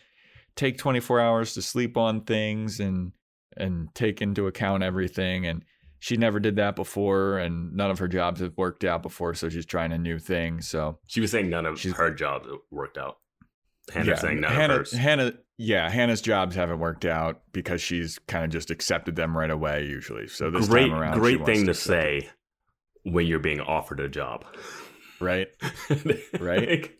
take 0.54 0.78
24 0.78 1.20
hours 1.20 1.54
to 1.54 1.62
sleep 1.62 1.96
on 1.96 2.22
things 2.22 2.78
and 2.80 3.12
and 3.56 3.92
take 3.94 4.22
into 4.22 4.46
account 4.46 4.82
everything 4.82 5.46
and 5.46 5.64
she 5.98 6.16
never 6.16 6.38
did 6.38 6.56
that 6.56 6.76
before 6.76 7.38
and 7.38 7.74
none 7.74 7.90
of 7.90 7.98
her 7.98 8.08
jobs 8.08 8.40
have 8.40 8.56
worked 8.56 8.84
out 8.84 9.02
before 9.02 9.34
so 9.34 9.48
she's 9.48 9.66
trying 9.66 9.90
a 9.90 9.98
new 9.98 10.18
thing 10.18 10.60
so 10.60 10.98
She 11.08 11.20
was 11.20 11.30
saying 11.30 11.50
none 11.50 11.66
of 11.66 11.82
her 11.82 12.10
jobs 12.12 12.46
worked 12.70 12.98
out. 12.98 13.18
Hannah 13.92 14.16
saying 14.16 14.40
none 14.40 14.52
Hannah. 14.52 14.84
Hannah 14.96 15.32
yeah 15.58 15.90
Hannah's 15.90 16.20
jobs 16.20 16.54
haven't 16.54 16.78
worked 16.78 17.04
out 17.04 17.42
because 17.52 17.80
she's 17.80 18.18
kind 18.26 18.44
of 18.44 18.50
just 18.50 18.70
accepted 18.70 19.16
them 19.16 19.36
right 19.36 19.50
away 19.50 19.84
usually 19.84 20.26
so 20.28 20.50
this 20.50 20.68
great, 20.68 20.88
time 20.88 20.92
around 20.98 21.18
great 21.18 21.44
thing 21.44 21.64
to 21.64 21.70
accept 21.72 21.86
say 21.86 22.28
when 23.02 23.26
you're 23.26 23.38
being 23.38 23.60
offered 23.60 24.00
a 24.00 24.08
job. 24.08 24.44
right 25.20 25.48
Right? 26.40 26.90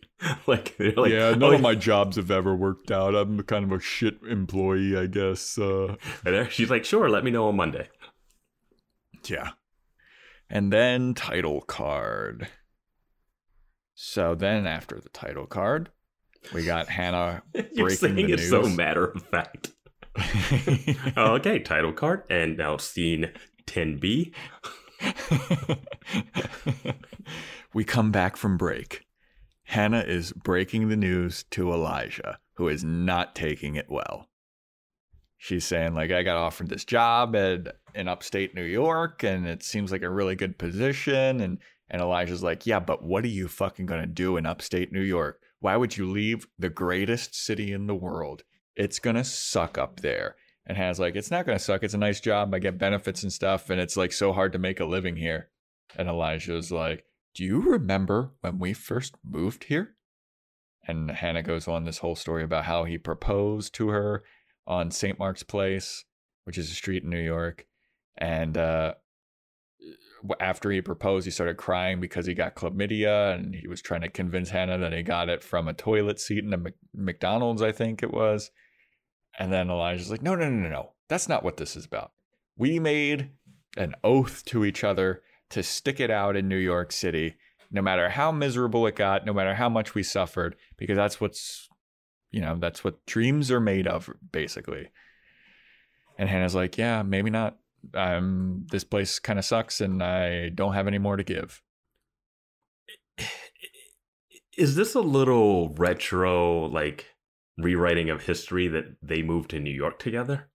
like, 0.45 0.75
like, 0.79 0.95
like, 0.97 1.11
yeah 1.11 1.31
none 1.31 1.43
oh, 1.43 1.53
of 1.53 1.61
my 1.61 1.75
jobs 1.75 2.15
have 2.17 2.29
ever 2.29 2.55
worked 2.55 2.91
out 2.91 3.15
i'm 3.15 3.41
kind 3.43 3.63
of 3.65 3.71
a 3.71 3.79
shit 3.79 4.19
employee 4.29 4.95
i 4.97 5.05
guess 5.07 5.57
uh 5.57 5.95
And 6.25 6.51
she's 6.51 6.69
like, 6.69 6.85
sure, 6.85 7.09
let 7.09 7.23
me 7.23 7.31
know 7.31 7.47
on 7.47 7.55
Monday. 7.55 7.87
Yeah. 9.27 9.51
And 10.49 10.71
then 10.71 11.13
title 11.13 11.61
card. 11.61 12.47
So 13.95 14.35
then 14.35 14.67
after 14.67 14.99
the 14.99 15.09
title 15.09 15.45
card, 15.45 15.89
we 16.53 16.65
got 16.65 16.89
Hannah 16.89 17.43
You're 17.53 17.87
breaking 17.87 17.97
saying 17.97 18.27
the 18.27 18.33
it 18.33 18.39
so 18.39 18.63
matter 18.63 19.05
of 19.05 19.23
fact. 19.23 19.71
Okay, 21.17 21.59
title 21.59 21.93
card, 21.93 22.23
and 22.29 22.57
now 22.57 22.77
scene 22.77 23.31
10B. 23.65 24.33
we 27.73 27.83
come 27.83 28.11
back 28.11 28.35
from 28.35 28.57
break. 28.57 29.05
Hannah 29.63 30.01
is 30.01 30.33
breaking 30.33 30.89
the 30.89 30.97
news 30.97 31.43
to 31.51 31.71
Elijah, 31.71 32.39
who 32.55 32.67
is 32.67 32.83
not 32.83 33.35
taking 33.35 33.75
it 33.75 33.89
well. 33.89 34.27
She's 35.37 35.65
saying, 35.65 35.95
like, 35.95 36.11
I 36.11 36.23
got 36.23 36.37
offered 36.37 36.69
this 36.69 36.85
job 36.85 37.35
at 37.35 37.77
in 37.95 38.07
upstate 38.07 38.53
New 38.53 38.63
York, 38.63 39.23
and 39.23 39.47
it 39.47 39.63
seems 39.63 39.91
like 39.91 40.03
a 40.03 40.09
really 40.09 40.35
good 40.35 40.57
position. 40.57 41.41
And 41.41 41.57
and 41.89 42.01
Elijah's 42.01 42.43
like, 42.43 42.65
Yeah, 42.65 42.79
but 42.79 43.03
what 43.03 43.23
are 43.23 43.29
you 43.29 43.47
fucking 43.47 43.85
gonna 43.85 44.07
do 44.07 44.37
in 44.37 44.45
upstate 44.45 44.91
New 44.91 45.01
York? 45.01 45.41
Why 45.61 45.77
would 45.77 45.95
you 45.95 46.09
leave 46.09 46.47
the 46.57 46.69
greatest 46.69 47.35
city 47.35 47.71
in 47.71 47.85
the 47.85 47.95
world? 47.95 48.41
It's 48.75 48.97
gonna 48.99 49.23
suck 49.23 49.77
up 49.77 49.99
there. 49.99 50.35
And 50.65 50.75
Hannah's 50.75 50.99
like, 50.99 51.15
It's 51.15 51.29
not 51.29 51.45
gonna 51.45 51.59
suck. 51.59 51.83
It's 51.83 51.93
a 51.93 51.99
nice 51.99 52.19
job. 52.19 52.53
I 52.53 52.59
get 52.59 52.79
benefits 52.79 53.21
and 53.21 53.31
stuff, 53.31 53.69
and 53.69 53.79
it's 53.79 53.95
like 53.95 54.11
so 54.11 54.33
hard 54.33 54.53
to 54.53 54.59
make 54.59 54.79
a 54.79 54.85
living 54.85 55.15
here. 55.15 55.49
And 55.95 56.09
Elijah's 56.09 56.71
like, 56.71 57.05
Do 57.35 57.43
you 57.43 57.61
remember 57.61 58.31
when 58.41 58.57
we 58.57 58.73
first 58.73 59.15
moved 59.23 59.65
here? 59.65 59.95
And 60.87 61.11
Hannah 61.11 61.43
goes 61.43 61.67
on 61.67 61.85
this 61.85 61.99
whole 61.99 62.15
story 62.15 62.43
about 62.43 62.65
how 62.65 62.85
he 62.85 62.97
proposed 62.97 63.75
to 63.75 63.89
her 63.89 64.23
on 64.65 64.89
St. 64.89 65.19
Mark's 65.19 65.43
Place, 65.43 66.05
which 66.45 66.57
is 66.57 66.71
a 66.71 66.75
street 66.75 67.03
in 67.03 67.11
New 67.11 67.21
York. 67.21 67.67
And 68.17 68.57
uh, 68.57 68.95
after 70.39 70.71
he 70.71 70.81
proposed, 70.81 71.25
he 71.25 71.31
started 71.31 71.57
crying 71.57 71.99
because 71.99 72.25
he 72.25 72.33
got 72.33 72.55
chlamydia, 72.55 73.33
and 73.33 73.55
he 73.55 73.67
was 73.67 73.81
trying 73.81 74.01
to 74.01 74.09
convince 74.09 74.49
Hannah 74.49 74.77
that 74.77 74.93
he 74.93 75.03
got 75.03 75.29
it 75.29 75.43
from 75.43 75.67
a 75.67 75.73
toilet 75.73 76.19
seat 76.19 76.43
in 76.43 76.53
a 76.53 76.57
Mc- 76.57 76.75
McDonald's, 76.93 77.61
I 77.61 77.71
think 77.71 78.03
it 78.03 78.13
was. 78.13 78.51
And 79.39 79.51
then 79.51 79.69
Elijah's 79.69 80.11
like, 80.11 80.21
no, 80.21 80.35
no, 80.35 80.49
no, 80.49 80.63
no, 80.63 80.69
no. 80.69 80.91
That's 81.07 81.29
not 81.29 81.43
what 81.43 81.57
this 81.57 81.75
is 81.75 81.85
about. 81.85 82.11
We 82.57 82.79
made 82.79 83.31
an 83.77 83.95
oath 84.03 84.45
to 84.45 84.65
each 84.65 84.83
other 84.83 85.23
to 85.49 85.63
stick 85.63 85.99
it 85.99 86.11
out 86.11 86.35
in 86.35 86.47
New 86.47 86.57
York 86.57 86.91
City, 86.91 87.35
no 87.71 87.81
matter 87.81 88.09
how 88.09 88.31
miserable 88.31 88.85
it 88.87 88.95
got, 88.95 89.25
no 89.25 89.33
matter 89.33 89.55
how 89.55 89.69
much 89.69 89.95
we 89.95 90.03
suffered, 90.03 90.55
because 90.77 90.97
that's 90.97 91.19
what's, 91.21 91.69
you 92.29 92.41
know, 92.41 92.57
that's 92.59 92.83
what 92.83 93.05
dreams 93.05 93.49
are 93.49 93.59
made 93.59 93.87
of, 93.87 94.09
basically. 94.31 94.89
And 96.17 96.29
Hannah's 96.29 96.55
like, 96.55 96.77
yeah, 96.77 97.01
maybe 97.01 97.29
not. 97.29 97.57
Um, 97.93 98.67
this 98.71 98.83
place 98.83 99.19
kind 99.19 99.39
of 99.39 99.45
sucks, 99.45 99.81
and 99.81 100.01
I 100.03 100.49
don't 100.49 100.73
have 100.73 100.87
any 100.87 100.97
more 100.97 101.17
to 101.17 101.23
give. 101.23 101.61
Is 104.57 104.75
this 104.75 104.95
a 104.95 105.01
little 105.01 105.73
retro, 105.75 106.65
like 106.65 107.07
rewriting 107.57 108.09
of 108.09 108.23
history 108.23 108.67
that 108.67 108.85
they 109.01 109.21
moved 109.21 109.51
to 109.51 109.59
New 109.59 109.73
York 109.73 109.99
together? 109.99 110.49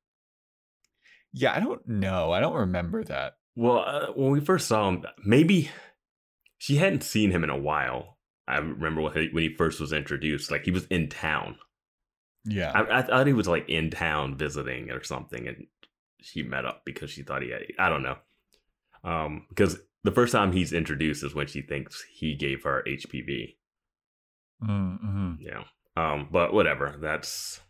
Yeah, 1.33 1.55
I 1.55 1.61
don't 1.61 1.87
know. 1.87 2.33
I 2.33 2.41
don't 2.41 2.55
remember 2.55 3.05
that. 3.05 3.35
Well, 3.55 3.79
uh, 3.79 4.13
when 4.13 4.31
we 4.33 4.41
first 4.41 4.69
saw 4.69 4.89
him, 4.89 5.05
maybe 5.25 5.71
she 6.59 6.77
hadn't 6.77 7.03
seen 7.03 7.31
him 7.31 7.45
in 7.45 7.51
a 7.51 7.59
while. 7.59 8.19
I 8.49 8.59
remember 8.59 9.03
when 9.03 9.13
he, 9.15 9.29
when 9.33 9.43
he 9.43 9.55
first 9.55 9.81
was 9.81 9.93
introduced, 9.93 10.51
like 10.51 10.65
he 10.65 10.71
was 10.71 10.87
in 10.87 11.09
town. 11.09 11.57
Yeah. 12.45 12.71
I, 12.73 12.99
I 12.99 13.03
thought 13.03 13.27
he 13.27 13.33
was 13.33 13.49
like 13.49 13.69
in 13.69 13.91
town 13.91 14.37
visiting 14.37 14.91
or 14.91 15.03
something, 15.03 15.49
and 15.49 15.67
she 16.27 16.43
met 16.43 16.65
up 16.65 16.83
because 16.85 17.11
she 17.11 17.23
thought 17.23 17.43
he 17.43 17.51
had. 17.51 17.63
I 17.79 17.89
don't 17.89 18.03
know. 18.03 18.17
Um, 19.05 19.47
because 19.49 19.79
the 20.05 20.11
first 20.11 20.33
time 20.33 20.53
he's 20.53 20.73
introduced 20.73 21.23
is 21.25 21.35
when 21.35 21.47
she 21.47 21.63
thinks 21.63 22.05
he 22.13 22.35
gave 22.35 22.65
her 22.65 22.85
HPV. 22.87 23.57
mm-hmm. 24.63 25.35
Yeah. 25.41 25.65
Um, 25.97 26.29
but 26.31 26.53
whatever. 26.53 26.97
That's 27.01 27.61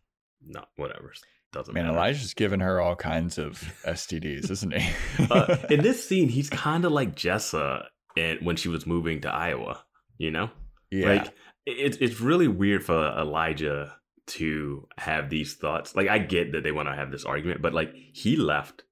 not 0.45 0.69
whatever. 0.77 1.13
Doesn't 1.53 1.75
Man, 1.75 1.87
matter. 1.87 1.97
Elijah's 1.97 2.35
giving 2.35 2.61
her 2.61 2.81
all 2.81 2.97
kinds 2.97 3.39
of 3.39 3.61
STDs, 3.85 4.51
isn't 4.51 4.75
he? 4.75 5.27
uh, 5.31 5.57
in 5.71 5.83
this 5.83 6.05
scene, 6.09 6.29
he's 6.29 6.51
kind 6.51 6.85
of 6.85 6.93
like 6.93 7.15
Jessa 7.15 7.85
in, 8.17 8.39
when 8.43 8.57
she 8.57 8.69
was 8.69 8.87
moving 8.87 9.21
to 9.23 9.33
Iowa. 9.33 9.83
You 10.19 10.31
know, 10.31 10.51
yeah. 10.91 11.09
like 11.09 11.35
it's 11.67 11.99
it's 11.99 12.21
really 12.21 12.49
weird 12.49 12.85
for 12.85 12.95
Elijah 13.19 13.95
to 14.29 14.89
have 14.99 15.31
these 15.31 15.55
thoughts. 15.55 15.95
Like 15.95 16.09
I 16.09 16.19
get 16.19 16.53
that 16.53 16.63
they 16.65 16.73
want 16.73 16.89
to 16.89 16.95
have 16.95 17.11
this 17.11 17.25
argument, 17.25 17.63
but 17.63 17.73
like 17.75 17.93
he 18.13 18.37
left 18.37 18.83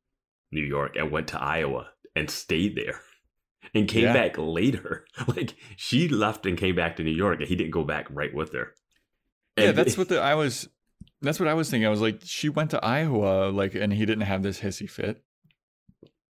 New 0.52 0.62
York 0.62 0.96
and 0.96 1.10
went 1.10 1.28
to 1.28 1.42
Iowa 1.42 1.88
and 2.14 2.30
stayed 2.30 2.76
there. 2.76 3.00
And 3.74 3.88
came 3.88 4.04
Yeah. 4.04 4.12
back 4.12 4.36
later. 4.38 5.06
Like 5.26 5.54
she 5.76 6.06
left 6.06 6.44
and 6.46 6.56
came 6.56 6.76
back 6.76 6.96
to 6.96 7.02
New 7.02 7.10
York, 7.10 7.40
and 7.40 7.48
he 7.48 7.56
didn't 7.56 7.70
go 7.72 7.82
back 7.82 8.06
right 8.10 8.32
with 8.32 8.52
her. 8.52 8.74
yeah, 9.58 9.72
that's 9.72 9.96
what 9.96 10.08
the, 10.10 10.20
I 10.32 10.34
was. 10.34 10.68
That's 11.22 11.40
what 11.40 11.48
I 11.48 11.54
was 11.54 11.70
thinking. 11.70 11.86
I 11.86 11.90
was 11.90 12.02
like, 12.02 12.20
she 12.24 12.50
went 12.50 12.70
to 12.72 12.84
Iowa, 12.84 13.48
like, 13.50 13.74
and 13.74 13.90
he 13.92 14.04
didn't 14.04 14.24
have 14.26 14.42
this 14.42 14.60
hissy 14.60 14.88
fit. 14.88 15.24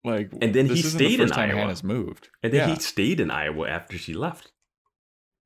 Like, 0.04 0.30
And 0.40 0.54
then 0.54 0.66
he 0.66 0.80
stayed 0.82 1.18
the 1.18 1.24
in 1.24 1.32
Iowa. 1.32 1.58
Hannah's 1.58 1.82
moved. 1.82 2.28
And 2.42 2.52
then 2.52 2.68
yeah. 2.68 2.74
he 2.76 2.80
stayed 2.80 3.18
in 3.18 3.30
Iowa 3.30 3.68
after 3.68 3.98
she 3.98 4.14
left. 4.14 4.52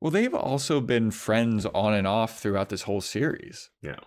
Well, 0.00 0.10
they've 0.10 0.34
also 0.34 0.80
been 0.80 1.10
friends 1.10 1.66
on 1.66 1.94
and 1.94 2.06
off 2.06 2.38
throughout 2.38 2.68
this 2.68 2.82
whole 2.82 3.00
series. 3.00 3.70
Yeah. 3.82 3.98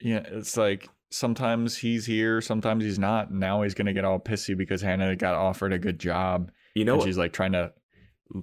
Yeah, 0.00 0.22
it's 0.24 0.56
like 0.56 0.88
sometimes 1.10 1.78
he's 1.78 2.06
here, 2.06 2.40
sometimes 2.40 2.84
he's 2.84 2.98
not. 2.98 3.32
Now 3.32 3.62
he's 3.62 3.74
gonna 3.74 3.92
get 3.92 4.04
all 4.04 4.20
pissy 4.20 4.56
because 4.56 4.82
Hannah 4.82 5.16
got 5.16 5.34
offered 5.34 5.72
a 5.72 5.78
good 5.78 5.98
job, 5.98 6.50
You 6.74 6.84
know 6.84 7.04
she's 7.04 7.18
like 7.18 7.32
trying 7.32 7.52
to 7.52 7.72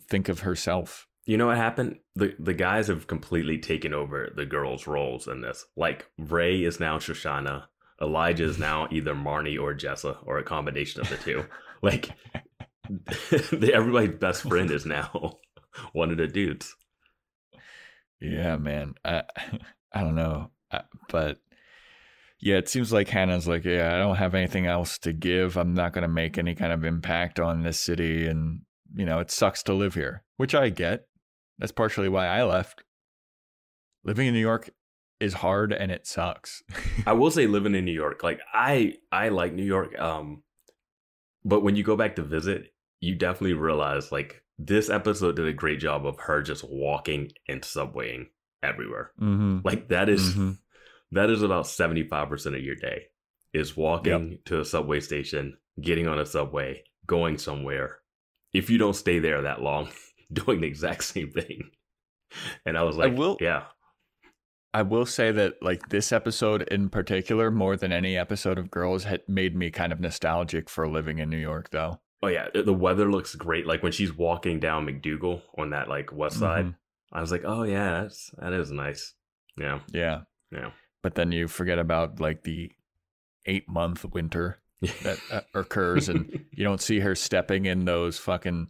think 0.09 0.29
of 0.29 0.41
herself. 0.41 1.07
You 1.25 1.37
know 1.37 1.47
what 1.47 1.57
happened? 1.57 1.97
The 2.15 2.35
the 2.37 2.53
guys 2.53 2.87
have 2.87 3.07
completely 3.07 3.57
taken 3.57 3.93
over 3.93 4.31
the 4.35 4.45
girls' 4.45 4.87
roles 4.87 5.27
in 5.27 5.41
this. 5.41 5.65
Like 5.75 6.07
Ray 6.17 6.63
is 6.63 6.79
now 6.79 6.97
Shoshanna, 6.99 7.63
Elijah 8.01 8.43
is 8.43 8.59
now 8.59 8.87
either 8.91 9.15
Marnie 9.15 9.59
or 9.59 9.73
Jessa, 9.73 10.17
or 10.25 10.37
a 10.37 10.43
combination 10.43 11.01
of 11.01 11.09
the 11.09 11.17
two. 11.17 11.45
like 11.81 12.09
everybody's 13.73 14.17
best 14.17 14.43
friend 14.43 14.69
is 14.71 14.85
now 14.85 15.39
one 15.93 16.11
of 16.11 16.17
the 16.17 16.27
dudes. 16.27 16.75
Yeah, 18.19 18.57
man. 18.57 18.95
I 19.05 19.23
I 19.93 20.01
don't 20.01 20.15
know, 20.15 20.51
I, 20.71 20.81
but 21.09 21.39
yeah, 22.39 22.57
it 22.57 22.69
seems 22.69 22.93
like 22.93 23.07
Hannah's 23.07 23.47
like, 23.47 23.63
yeah, 23.63 23.95
I 23.95 23.97
don't 23.97 24.17
have 24.17 24.35
anything 24.35 24.67
else 24.67 24.97
to 24.99 25.13
give. 25.13 25.57
I'm 25.57 25.73
not 25.73 25.93
gonna 25.93 26.07
make 26.07 26.37
any 26.37 26.53
kind 26.55 26.71
of 26.71 26.83
impact 26.83 27.39
on 27.39 27.63
this 27.63 27.79
city, 27.79 28.27
and 28.27 28.61
you 28.95 29.05
know, 29.05 29.19
it 29.19 29.31
sucks 29.31 29.63
to 29.63 29.73
live 29.73 29.93
here, 29.95 30.23
which 30.37 30.53
I 30.53 30.69
get. 30.69 31.07
That's 31.57 31.71
partially 31.71 32.09
why 32.09 32.27
I 32.27 32.43
left. 32.43 32.83
Living 34.03 34.27
in 34.27 34.33
New 34.33 34.39
York 34.39 34.69
is 35.19 35.33
hard 35.33 35.73
and 35.73 35.91
it 35.91 36.05
sucks. 36.05 36.61
I 37.05 37.13
will 37.13 37.31
say 37.31 37.47
living 37.47 37.75
in 37.75 37.85
New 37.85 37.91
York, 37.93 38.23
like 38.23 38.39
I 38.53 38.95
I 39.11 39.29
like 39.29 39.53
New 39.53 39.65
York. 39.65 39.97
Um 39.99 40.43
but 41.43 41.61
when 41.61 41.75
you 41.75 41.83
go 41.83 41.95
back 41.95 42.15
to 42.17 42.23
visit, 42.23 42.73
you 42.99 43.15
definitely 43.15 43.53
realize 43.53 44.11
like 44.11 44.43
this 44.57 44.89
episode 44.89 45.35
did 45.35 45.47
a 45.47 45.53
great 45.53 45.79
job 45.79 46.05
of 46.05 46.17
her 46.21 46.41
just 46.41 46.63
walking 46.67 47.31
and 47.47 47.61
subwaying 47.61 48.27
everywhere. 48.63 49.11
Mm-hmm. 49.21 49.59
Like 49.63 49.89
that 49.89 50.09
is- 50.09 50.35
Mhm. 50.35 50.57
that 51.11 51.29
is 51.29 51.41
about 51.43 51.65
75% 51.67 52.55
of 52.55 52.61
your 52.63 52.75
day 52.75 53.05
is 53.53 53.77
walking 53.77 54.39
to 54.45 54.59
a 54.59 54.65
subway 54.65 54.99
station, 54.99 55.57
getting 55.81 56.07
on 56.07 56.19
a 56.19 56.25
subway, 56.25 56.83
going 57.05 57.37
somewhere. 57.37 57.99
If 58.53 58.69
you 58.69 58.77
don't 58.77 58.93
stay 58.95 59.19
there 59.19 59.41
that 59.43 59.61
long, 59.61 59.89
doing 60.33 60.61
the 60.61 60.67
exact 60.67 61.03
same 61.03 61.31
thing. 61.31 61.71
And 62.65 62.77
I 62.77 62.83
was 62.83 62.97
like, 62.97 63.11
I 63.13 63.15
will- 63.15 63.37
yeah. 63.39 63.63
I 64.73 64.81
will 64.81 65.05
say 65.05 65.31
that 65.31 65.53
like 65.61 65.89
this 65.89 66.11
episode 66.11 66.63
in 66.63 66.89
particular, 66.89 67.49
more 67.49 67.77
than 67.77 67.91
any 67.91 68.17
episode 68.17 68.59
of 68.59 68.69
Girls, 68.69 69.05
had 69.05 69.21
made 69.27 69.55
me 69.55 69.71
kind 69.71 69.91
of 69.93 69.99
nostalgic 69.99 70.69
for 70.69 70.87
living 70.87 71.19
in 71.19 71.29
New 71.29 71.37
York, 71.37 71.69
though. 71.71 72.01
Oh 72.27 72.29
yeah, 72.29 72.47
the 72.53 72.73
weather 72.73 73.09
looks 73.09 73.35
great. 73.35 73.65
Like 73.65 73.83
when 73.83 73.91
she's 73.93 74.13
walking 74.15 74.59
down 74.59 74.85
MacDougal 74.85 75.41
on 75.57 75.69
that 75.69 75.87
like 75.87 76.11
west 76.11 76.39
side, 76.39 76.65
Mhm. 76.65 76.75
I 77.13 77.21
was 77.21 77.31
like, 77.31 77.43
oh 77.45 77.63
yeah, 77.63 78.01
that's 78.01 78.31
that 78.37 78.51
is 78.53 78.69
nice. 78.71 79.13
Yeah, 79.57 79.79
Yeah, 79.93 80.21
yeah. 80.51 80.71
but 81.01 81.15
then 81.15 81.31
you 81.31 81.47
forget 81.47 81.79
about 81.79 82.19
like 82.19 82.43
the 82.43 82.71
eight 83.45 83.67
month 83.69 84.03
winter 84.05 84.59
that 85.03 85.19
uh, 85.31 85.41
occurs, 85.53 86.09
and 86.09 86.45
you 86.51 86.63
don't 86.63 86.81
see 86.81 86.99
her 86.99 87.15
stepping 87.15 87.65
in 87.65 87.85
those 87.85 88.17
fucking 88.19 88.69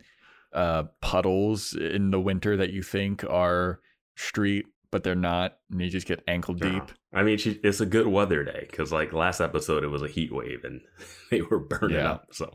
uh, 0.54 0.84
puddles 1.02 1.74
in 1.74 2.12
the 2.12 2.20
winter 2.20 2.56
that 2.58 2.72
you 2.72 2.84
think 2.84 3.24
are 3.30 3.82
street, 4.16 4.66
but 4.92 5.04
they're 5.04 5.16
not, 5.16 5.58
and 5.72 5.82
you 5.82 5.90
just 5.90 6.08
get 6.08 6.24
ankle 6.28 6.54
No. 6.54 6.70
deep. 6.72 6.84
I 7.14 7.24
mean, 7.24 7.38
she, 7.38 7.60
it's 7.64 7.82
a 7.82 7.86
good 7.86 8.08
weather 8.08 8.44
day 8.44 8.68
because 8.70 8.92
like 8.94 9.12
last 9.14 9.42
episode 9.42 9.84
it 9.84 9.88
was 9.88 10.04
a 10.04 10.08
heat 10.08 10.32
wave 10.32 10.64
and 10.64 10.82
they 11.32 11.42
were 11.42 11.60
burning 11.60 11.98
Yeah. 11.98 12.12
up. 12.12 12.28
So 12.32 12.54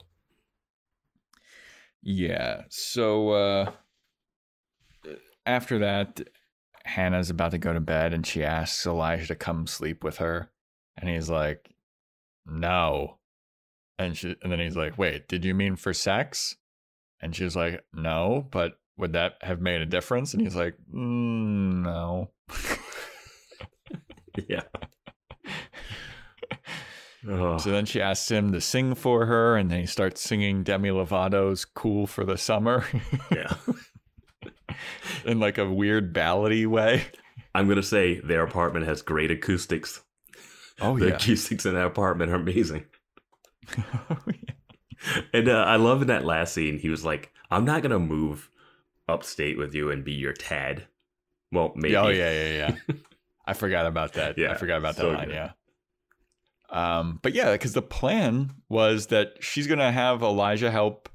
Yeah. 2.02 2.62
So 2.68 3.30
uh 3.30 3.72
after 5.46 5.78
that, 5.80 6.20
Hannah's 6.84 7.30
about 7.30 7.52
to 7.52 7.58
go 7.58 7.72
to 7.72 7.80
bed 7.80 8.12
and 8.12 8.26
she 8.26 8.44
asks 8.44 8.86
Elijah 8.86 9.26
to 9.28 9.34
come 9.34 9.66
sleep 9.66 10.04
with 10.04 10.18
her. 10.18 10.50
And 10.96 11.08
he's 11.08 11.30
like, 11.30 11.74
No. 12.46 13.18
And 13.98 14.16
she 14.16 14.36
and 14.42 14.50
then 14.50 14.60
he's 14.60 14.76
like, 14.76 14.98
Wait, 14.98 15.28
did 15.28 15.44
you 15.44 15.54
mean 15.54 15.76
for 15.76 15.92
sex? 15.92 16.56
And 17.20 17.34
she's 17.34 17.54
like, 17.54 17.84
No, 17.92 18.46
but 18.50 18.78
would 18.96 19.12
that 19.12 19.34
have 19.42 19.60
made 19.60 19.80
a 19.80 19.86
difference? 19.86 20.34
And 20.34 20.42
he's 20.42 20.56
like, 20.56 20.74
mm, 20.92 21.82
No. 21.82 22.30
yeah. 24.48 24.62
Oh, 27.28 27.58
So 27.58 27.70
then 27.70 27.86
she 27.86 28.00
asks 28.00 28.30
him 28.30 28.52
to 28.52 28.60
sing 28.60 28.94
for 28.94 29.26
her, 29.26 29.56
and 29.56 29.70
then 29.70 29.80
he 29.80 29.86
starts 29.86 30.20
singing 30.20 30.62
Demi 30.64 30.90
Lovato's 30.90 31.64
Cool 31.64 32.06
for 32.06 32.24
the 32.24 32.36
Summer 32.36 32.84
yeah. 33.30 33.54
in 35.24 35.38
like 35.38 35.58
a 35.58 35.70
weird 35.70 36.12
ballady 36.12 36.66
way. 36.66 37.06
I'm 37.54 37.68
gonna 37.68 37.82
say 37.82 38.20
their 38.20 38.42
apartment 38.42 38.86
has 38.86 39.02
great 39.02 39.30
acoustics. 39.30 40.02
Oh, 40.80 40.98
the 40.98 41.04
yeah. 41.04 41.10
The 41.10 41.16
acoustics 41.16 41.66
in 41.66 41.74
that 41.74 41.86
apartment 41.86 42.32
are 42.32 42.36
amazing. 42.36 42.86
oh, 44.10 44.18
yeah. 44.26 45.22
And 45.32 45.48
uh, 45.48 45.64
I 45.64 45.76
love 45.76 46.02
in 46.02 46.08
that 46.08 46.24
last 46.24 46.54
scene, 46.54 46.78
he 46.78 46.88
was 46.88 47.04
like, 47.04 47.32
"I'm 47.50 47.64
not 47.64 47.82
gonna 47.82 47.98
move 47.98 48.50
upstate 49.08 49.58
with 49.58 49.74
you 49.74 49.90
and 49.90 50.04
be 50.04 50.12
your 50.12 50.32
Tad." 50.32 50.86
Well, 51.50 51.72
maybe. 51.76 51.96
Oh 51.96 52.08
yeah, 52.08 52.32
yeah, 52.32 52.76
yeah. 52.88 52.94
I 53.46 53.52
forgot 53.52 53.86
about 53.86 54.14
that. 54.14 54.38
Yeah, 54.38 54.52
I 54.52 54.54
forgot 54.56 54.78
about 54.78 54.96
that 54.96 55.02
so 55.02 55.10
line. 55.10 55.26
good. 55.26 55.34
Yeah. 55.34 55.50
Um, 56.72 57.18
but 57.22 57.34
yeah, 57.34 57.52
because 57.52 57.74
the 57.74 57.82
plan 57.82 58.54
was 58.68 59.08
that 59.08 59.34
she's 59.40 59.66
gonna 59.66 59.92
have 59.92 60.22
Elijah 60.22 60.70
help 60.70 61.08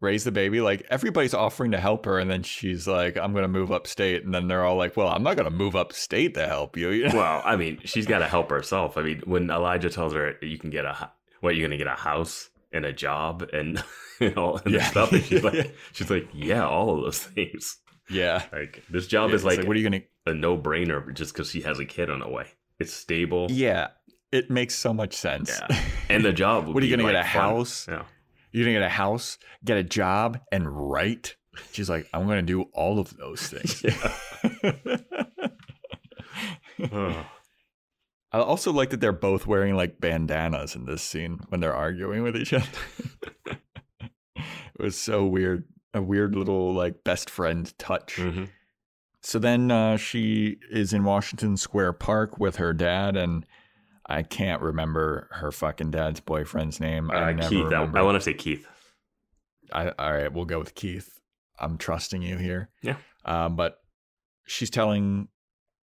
raise 0.00 0.24
the 0.24 0.30
baby. 0.32 0.60
Like 0.60 0.86
everybody's 0.90 1.34
offering 1.34 1.72
to 1.72 1.80
help 1.80 2.04
her, 2.06 2.18
and 2.18 2.30
then 2.30 2.42
she's 2.42 2.86
like, 2.86 3.16
"I'm 3.16 3.34
gonna 3.34 3.48
move 3.48 3.72
upstate," 3.72 4.24
and 4.24 4.32
then 4.34 4.46
they're 4.46 4.64
all 4.64 4.76
like, 4.76 4.96
"Well, 4.96 5.08
I'm 5.08 5.22
not 5.22 5.36
gonna 5.36 5.50
move 5.50 5.74
upstate 5.74 6.34
to 6.34 6.46
help 6.46 6.76
you." 6.76 6.90
you 6.90 7.04
know? 7.08 7.16
Well, 7.16 7.42
I 7.44 7.56
mean, 7.56 7.80
she's 7.84 8.06
got 8.06 8.20
to 8.20 8.28
help 8.28 8.48
herself. 8.50 8.96
I 8.96 9.02
mean, 9.02 9.22
when 9.24 9.50
Elijah 9.50 9.90
tells 9.90 10.12
her 10.14 10.34
you 10.40 10.58
can 10.58 10.70
get 10.70 10.84
a, 10.84 11.10
what 11.40 11.56
you're 11.56 11.66
gonna 11.66 11.78
get 11.78 11.86
a 11.88 11.90
house 11.90 12.48
and 12.72 12.84
a 12.84 12.92
job 12.92 13.48
and 13.52 13.82
and 14.20 14.36
all 14.38 14.58
and 14.64 14.74
Yeah. 14.74 14.84
stuff, 14.90 15.12
and 15.12 15.24
she's 15.24 15.42
like, 15.42 15.74
she's 15.92 16.10
like, 16.10 16.28
yeah, 16.32 16.64
all 16.66 16.96
of 16.96 17.02
those 17.04 17.18
things. 17.24 17.78
yeah. 18.08 18.44
Like 18.52 18.84
this 18.88 19.08
job 19.08 19.30
It's 19.32 19.40
is 19.40 19.44
like, 19.44 19.66
what 19.66 19.74
are 19.76 19.80
you 19.80 19.84
gonna? 19.90 20.02
a 20.26 20.34
no 20.34 20.56
brainer 20.56 21.12
just 21.14 21.32
because 21.32 21.50
she 21.50 21.62
has 21.62 21.78
a 21.80 21.84
kid 21.84 22.08
on 22.10 22.20
the 22.20 22.28
way. 22.28 22.46
It's 22.78 22.92
stable. 22.92 23.46
Yeah, 23.50 23.88
it 24.32 24.50
makes 24.50 24.74
so 24.74 24.92
much 24.92 25.14
sense. 25.14 25.60
Yeah. 25.70 25.80
And 26.08 26.24
the 26.24 26.32
job. 26.32 26.66
would 26.66 26.74
What 26.74 26.82
are 26.84 26.86
you 26.86 26.96
be, 26.96 27.02
gonna 27.02 27.12
get 27.14 27.20
a 27.20 27.24
fun. 27.24 27.42
house? 27.42 27.86
Yeah. 27.88 28.02
You're 28.52 28.64
gonna 28.64 28.78
get 28.78 28.82
a 28.86 28.88
house, 28.88 29.38
get 29.64 29.76
a 29.76 29.82
job, 29.82 30.38
and 30.52 30.68
write. 30.70 31.34
She's 31.72 31.90
like, 31.90 32.06
I'm 32.14 32.26
gonna 32.28 32.42
do 32.42 32.62
all 32.72 32.98
of 33.00 33.16
those 33.16 33.40
things. 33.48 33.82
Ugh. 36.92 37.24
I 38.32 38.38
also 38.40 38.72
like 38.72 38.90
that 38.90 39.00
they're 39.00 39.12
both 39.12 39.46
wearing 39.46 39.76
like 39.76 39.98
bandanas 40.00 40.74
in 40.76 40.84
this 40.84 41.02
scene 41.02 41.40
when 41.48 41.60
they're 41.60 41.74
arguing 41.74 42.22
with 42.22 42.36
each 42.36 42.52
other. 42.52 42.66
it 43.46 44.42
was 44.78 44.96
so 44.98 45.24
weird. 45.24 45.64
A 45.94 46.02
weird 46.02 46.34
little 46.34 46.74
like 46.74 47.02
best 47.04 47.30
friend 47.30 47.72
touch. 47.78 48.16
Mhm. 48.16 48.50
So 49.22 49.38
then 49.38 49.70
uh, 49.70 49.96
she 49.96 50.58
is 50.70 50.92
in 50.92 51.04
Washington 51.04 51.56
Square 51.56 51.94
Park 51.94 52.38
with 52.38 52.56
her 52.56 52.74
dad, 52.74 53.16
and 53.16 53.46
I 54.08 54.22
can't 54.22 54.62
remember 54.62 55.28
her 55.32 55.50
fucking 55.50 55.90
dad's 55.90 56.20
boyfriend's 56.20 56.78
name. 56.80 57.10
I 57.10 57.30
Uh, 57.30 57.32
never 57.32 57.48
Keith. 57.48 57.60
I, 57.66 57.70
remember. 57.80 57.98
I 57.98 58.02
want 58.02 58.16
to 58.16 58.20
say 58.20 58.34
Keith. 58.34 58.66
I, 59.72 59.88
all 59.98 60.12
right, 60.12 60.32
we'll 60.32 60.44
go 60.44 60.58
with 60.60 60.74
Keith. 60.74 61.18
I'm 61.58 61.76
trusting 61.78 62.22
you 62.22 62.36
here. 62.36 62.70
Yeah. 62.82 62.96
Um, 63.24 63.56
but 63.56 63.78
she's 64.46 64.70
telling 64.70 65.28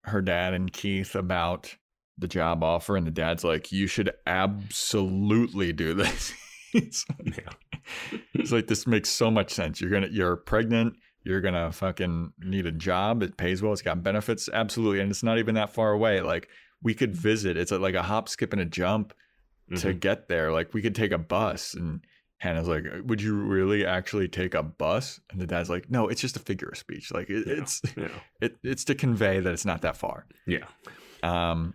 her 0.04 0.22
dad 0.22 0.54
and 0.54 0.72
Keith 0.72 1.16
about 1.16 1.76
the 2.18 2.28
job 2.28 2.64
offer, 2.64 2.96
and 2.96 3.06
the 3.06 3.12
dad's 3.12 3.44
like, 3.44 3.72
"You 3.74 3.88
should 3.88 4.12
absolutely 4.26 5.74
do 5.74 5.94
this." 5.94 6.34
Yeah. 6.76 8.10
It's 8.34 8.52
like 8.52 8.66
this 8.66 8.88
makes 8.88 9.08
so 9.08 9.30
much 9.30 9.52
sense. 9.54 9.80
You're 9.80 9.92
gonna, 9.92 10.08
you're 10.10 10.38
pregnant. 10.38 10.96
You're 11.24 11.40
gonna 11.40 11.72
fucking 11.72 12.34
need 12.40 12.66
a 12.66 12.72
job. 12.72 13.22
It 13.22 13.38
pays 13.38 13.62
well. 13.62 13.74
It's 13.74 13.84
got 13.84 14.02
benefits. 14.02 14.50
Absolutely, 14.52 15.00
and 15.00 15.12
it's 15.12 15.22
not 15.22 15.38
even 15.38 15.54
that 15.54 15.70
far 15.72 15.92
away. 15.92 16.22
Like 16.22 16.50
we 16.84 16.94
could 16.94 17.16
visit. 17.16 17.58
It's 17.58 17.72
like 17.72 17.96
a 17.96 18.04
hop, 18.04 18.30
skip, 18.30 18.52
and 18.54 18.62
a 18.62 18.66
jump 18.66 19.14
to 19.78 19.94
Mhm. 19.94 20.00
get 20.00 20.28
there. 20.28 20.52
Like 20.52 20.74
we 20.74 20.82
could 20.82 20.94
take 20.96 21.12
a 21.12 21.18
bus 21.18 21.74
and 21.74 22.02
Hannah's 22.38 22.68
like, 22.68 22.84
"Would 23.06 23.22
you 23.22 23.36
really 23.36 23.86
actually 23.86 24.28
take 24.28 24.54
a 24.54 24.62
bus?" 24.62 25.22
And 25.32 25.40
the 25.40 25.48
dad's 25.48 25.70
like, 25.70 25.90
"No, 25.90 26.10
it's 26.10 26.20
just 26.20 26.36
a 26.36 26.40
figure 26.40 26.68
of 26.68 26.78
speech. 26.78 27.12
Like 27.12 27.30
it, 27.30 27.48
Yeah. 27.48 27.54
it's 27.62 27.82
Yeah. 27.96 28.10
it, 28.42 28.58
it's 28.64 28.84
to 28.86 28.96
convey 28.96 29.40
that 29.40 29.54
it's 29.54 29.64
not 29.66 29.82
that 29.84 29.96
far." 29.96 30.28
Yeah. 30.46 30.66
Um, 31.24 31.74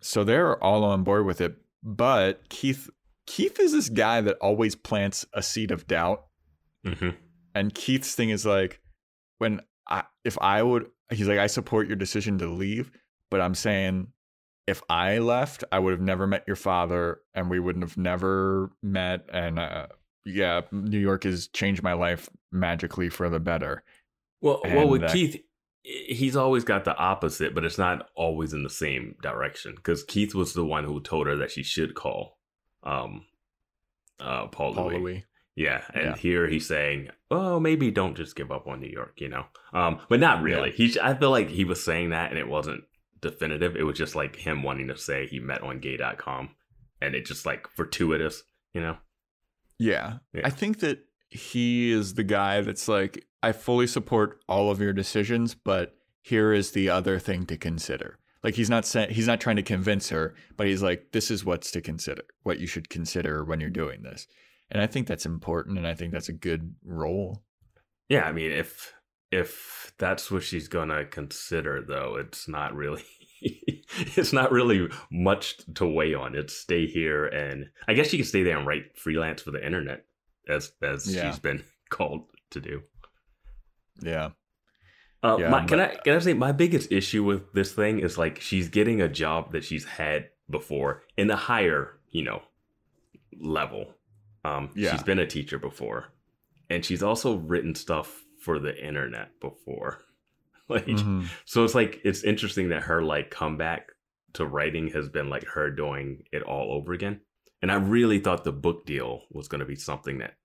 so 0.00 0.22
they're 0.24 0.62
all 0.62 0.84
on 0.84 1.02
board 1.02 1.26
with 1.26 1.40
it, 1.40 1.56
but 1.82 2.48
Keith 2.48 2.88
Keith 3.26 3.58
is 3.60 3.72
this 3.72 3.88
guy 3.88 4.20
that 4.20 4.36
always 4.40 4.74
plants 4.76 5.26
a 5.34 5.42
seed 5.42 5.70
of 5.72 5.86
doubt, 5.86 6.24
hmm 6.84 7.10
and 7.54 7.74
Keith's 7.74 8.14
thing 8.14 8.30
is 8.30 8.46
like, 8.46 8.80
when 9.38 9.60
I 9.88 10.04
if 10.24 10.38
I 10.40 10.62
would, 10.62 10.86
he's 11.12 11.26
like, 11.26 11.38
I 11.40 11.48
support 11.48 11.88
your 11.88 11.96
decision 11.96 12.38
to 12.38 12.46
leave, 12.46 12.92
but 13.28 13.40
I'm 13.40 13.56
saying. 13.56 14.12
If 14.70 14.82
I 14.88 15.18
left, 15.18 15.64
I 15.72 15.80
would 15.80 15.90
have 15.90 16.00
never 16.00 16.28
met 16.28 16.44
your 16.46 16.54
father, 16.54 17.22
and 17.34 17.50
we 17.50 17.58
wouldn't 17.58 17.82
have 17.84 17.96
never 17.96 18.70
met. 18.84 19.28
And 19.32 19.58
uh, 19.58 19.88
yeah, 20.24 20.60
New 20.70 21.00
York 21.00 21.24
has 21.24 21.48
changed 21.48 21.82
my 21.82 21.94
life 21.94 22.30
magically 22.52 23.08
for 23.08 23.28
the 23.28 23.40
better. 23.40 23.82
Well, 24.40 24.60
well, 24.64 24.88
with 24.88 25.02
And, 25.02 25.10
uh, 25.10 25.12
Keith, 25.12 25.42
he's 25.82 26.36
always 26.36 26.62
got 26.62 26.84
the 26.84 26.96
opposite, 26.96 27.52
but 27.52 27.64
it's 27.64 27.78
not 27.78 28.10
always 28.14 28.52
in 28.52 28.62
the 28.62 28.70
same 28.70 29.16
direction. 29.20 29.74
Because 29.74 30.04
Keith 30.04 30.36
was 30.36 30.52
the 30.52 30.64
one 30.64 30.84
who 30.84 31.00
told 31.00 31.26
her 31.26 31.36
that 31.38 31.50
she 31.50 31.64
should 31.64 31.94
call, 31.96 32.38
um, 32.84 33.26
uh, 34.20 34.46
Paul, 34.46 34.72
Paul 34.72 34.86
Louis. 34.86 34.98
Louis. 34.98 35.24
Yeah, 35.56 35.82
and 35.92 36.04
Yeah. 36.04 36.16
here 36.16 36.46
he's 36.46 36.68
saying, 36.68 37.10
"Oh, 37.28 37.58
maybe 37.58 37.90
don't 37.90 38.16
just 38.16 38.36
give 38.36 38.52
up 38.52 38.68
on 38.68 38.80
New 38.80 38.88
York," 38.88 39.20
you 39.20 39.28
know. 39.28 39.46
Um, 39.72 39.98
but 40.08 40.20
not 40.20 40.42
really. 40.42 40.70
Yeah. 40.70 40.76
He, 40.76 41.00
I 41.00 41.14
feel 41.14 41.30
like 41.30 41.48
he 41.48 41.64
was 41.64 41.82
saying 41.82 42.10
that, 42.10 42.30
and 42.30 42.38
it 42.38 42.46
wasn't 42.48 42.84
definitive. 43.20 43.76
It 43.76 43.84
was 43.84 43.98
just 43.98 44.14
like 44.14 44.36
him 44.36 44.62
wanting 44.62 44.88
to 44.88 44.96
say 44.96 45.26
he 45.26 45.40
met 45.40 45.62
on 45.62 45.80
Gay.com, 45.80 46.50
and 47.00 47.14
it 47.14 47.26
just 47.26 47.46
like 47.46 47.68
fortuitous, 47.68 48.42
you 48.72 48.80
know. 48.80 48.96
Yeah. 49.78 50.18
Yeah. 50.32 50.42
I 50.44 50.50
think 50.50 50.80
that 50.80 51.00
he 51.30 51.90
is 51.90 52.14
the 52.14 52.24
guy 52.24 52.60
that's 52.60 52.88
like, 52.88 53.26
I 53.42 53.52
fully 53.52 53.86
support 53.86 54.40
all 54.48 54.70
of 54.70 54.80
your 54.80 54.92
decisions, 54.92 55.54
but 55.54 55.94
here 56.22 56.52
is 56.52 56.72
the 56.72 56.90
other 56.90 57.18
thing 57.18 57.46
to 57.46 57.56
consider. 57.56 58.18
Like 58.42 58.54
he's 58.54 58.70
not 58.70 58.84
saying 58.86 59.10
he's 59.10 59.26
not 59.26 59.40
trying 59.40 59.56
to 59.56 59.62
convince 59.62 60.10
her, 60.10 60.34
but 60.56 60.66
he's 60.66 60.82
like, 60.82 61.12
this 61.12 61.30
is 61.30 61.44
what's 61.44 61.70
to 61.72 61.80
consider, 61.80 62.22
what 62.42 62.58
you 62.58 62.66
should 62.66 62.90
consider 62.90 63.44
when 63.44 63.60
you're 63.60 63.70
doing 63.70 64.02
this. 64.02 64.26
And 64.70 64.82
I 64.82 64.86
think 64.86 65.06
that's 65.06 65.26
important 65.26 65.78
and 65.78 65.86
I 65.86 65.94
think 65.94 66.12
that's 66.12 66.28
a 66.28 66.34
good 66.34 66.74
role. 66.84 67.42
Yeah, 68.08 68.24
I 68.24 68.32
mean, 68.32 68.50
if 68.50 68.92
if 69.30 69.92
that's 69.98 70.30
what 70.30 70.42
she's 70.42 70.68
gonna 70.68 71.04
consider, 71.04 71.82
though, 71.86 72.16
it's 72.16 72.48
not 72.48 72.74
really 72.74 73.04
it's 73.42 74.32
not 74.32 74.50
really 74.52 74.88
much 75.10 75.58
to 75.74 75.86
weigh 75.86 76.14
on. 76.14 76.34
It's 76.34 76.54
stay 76.56 76.86
here, 76.86 77.26
and 77.26 77.70
I 77.88 77.94
guess 77.94 78.08
she 78.08 78.16
can 78.18 78.26
stay 78.26 78.42
there 78.42 78.58
and 78.58 78.66
write 78.66 78.98
freelance 78.98 79.42
for 79.42 79.50
the 79.50 79.64
internet, 79.64 80.04
as 80.48 80.72
as 80.82 81.12
Yeah. 81.14 81.30
she's 81.30 81.38
been 81.38 81.62
called 81.90 82.24
to 82.50 82.60
do. 82.60 82.82
Yeah. 84.02 84.30
Uh, 85.22 85.36
Yeah, 85.38 85.50
my, 85.50 85.64
can 85.64 85.78
but- 85.78 85.80
I 85.90 85.94
can 85.96 86.16
I 86.16 86.18
say 86.18 86.32
my 86.34 86.52
biggest 86.52 86.90
issue 86.90 87.22
with 87.24 87.52
this 87.52 87.72
thing 87.72 87.98
is 88.00 88.16
like 88.18 88.40
she's 88.40 88.68
getting 88.68 89.00
a 89.02 89.08
job 89.08 89.52
that 89.52 89.64
she's 89.64 89.84
had 89.84 90.30
before 90.48 91.02
in 91.16 91.30
a 91.30 91.36
higher 91.36 91.98
you 92.10 92.24
know 92.24 92.42
level. 93.40 93.94
Um, 94.44 94.70
Yeah. 94.74 94.92
she's 94.92 95.02
been 95.02 95.18
a 95.18 95.26
teacher 95.26 95.58
before, 95.58 96.06
and 96.70 96.84
she's 96.84 97.02
also 97.02 97.36
written 97.36 97.74
stuff 97.74 98.24
for 98.40 98.58
the 98.58 98.76
internet 98.84 99.38
before. 99.40 100.02
Like, 100.68 100.86
Mhm. 100.86 101.26
so 101.46 101.64
it's 101.64 101.74
like 101.74 102.00
it's 102.04 102.22
interesting 102.22 102.68
that 102.68 102.84
her 102.84 103.02
like 103.02 103.30
comeback 103.32 103.90
to 104.34 104.46
writing 104.46 104.88
has 104.92 105.08
been 105.08 105.28
like 105.28 105.44
her 105.44 105.68
doing 105.70 106.22
it 106.30 106.42
all 106.44 106.72
over 106.72 106.92
again. 106.92 107.22
And 107.60 107.72
I 107.72 107.74
really 107.74 108.20
thought 108.20 108.44
the 108.44 108.52
book 108.52 108.86
deal 108.86 109.22
was 109.32 109.48
going 109.48 109.58
to 109.58 109.66
be 109.66 109.74
something 109.74 110.18
that 110.18 110.36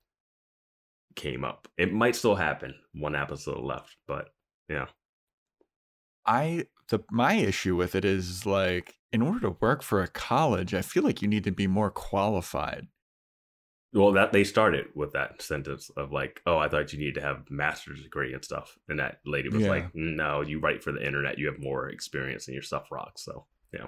came 1.15 1.45
up. 1.45 1.67
It 1.77 1.93
might 1.93 2.15
still 2.15 2.35
happen. 2.35 2.73
One 2.93 3.15
episode 3.15 3.63
left, 3.63 3.95
but 4.07 4.29
yeah. 4.67 4.87
I 6.25 6.67
the 6.89 6.99
my 7.11 7.33
issue 7.33 7.75
with 7.75 7.95
it 7.95 8.05
is 8.05 8.45
like 8.45 8.95
in 9.11 9.21
order 9.21 9.39
to 9.41 9.51
work 9.61 9.81
for 9.83 10.01
a 10.01 10.07
college, 10.07 10.73
I 10.73 10.81
feel 10.81 11.03
like 11.03 11.21
you 11.21 11.27
need 11.27 11.43
to 11.45 11.51
be 11.51 11.67
more 11.67 11.91
qualified. 11.91 12.87
Well, 13.95 14.11
that 14.11 14.33
they 14.33 14.43
started 14.43 14.87
with 14.93 15.13
that 15.13 15.41
sentence 15.41 15.89
of 15.95 16.11
like, 16.11 16.41
"Oh, 16.45 16.57
I 16.57 16.67
thought 16.69 16.91
you 16.93 16.99
needed 16.99 17.15
to 17.15 17.21
have 17.21 17.49
master's 17.49 18.03
degree 18.03 18.33
and 18.33 18.43
stuff," 18.43 18.77
and 18.89 18.99
that 18.99 19.19
lady 19.25 19.47
was 19.49 19.63
Yeah. 19.63 19.69
like, 19.69 19.95
"No, 19.95 20.41
you 20.41 20.59
write 20.59 20.83
for 20.83 20.91
the 20.91 21.03
internet. 21.03 21.39
You 21.39 21.47
have 21.47 21.59
more 21.59 21.87
experience 21.89 22.47
and 22.47 22.53
your 22.53 22.61
stuff 22.63 22.91
rocks." 22.91 23.23
So 23.23 23.47
Yeah. 23.73 23.87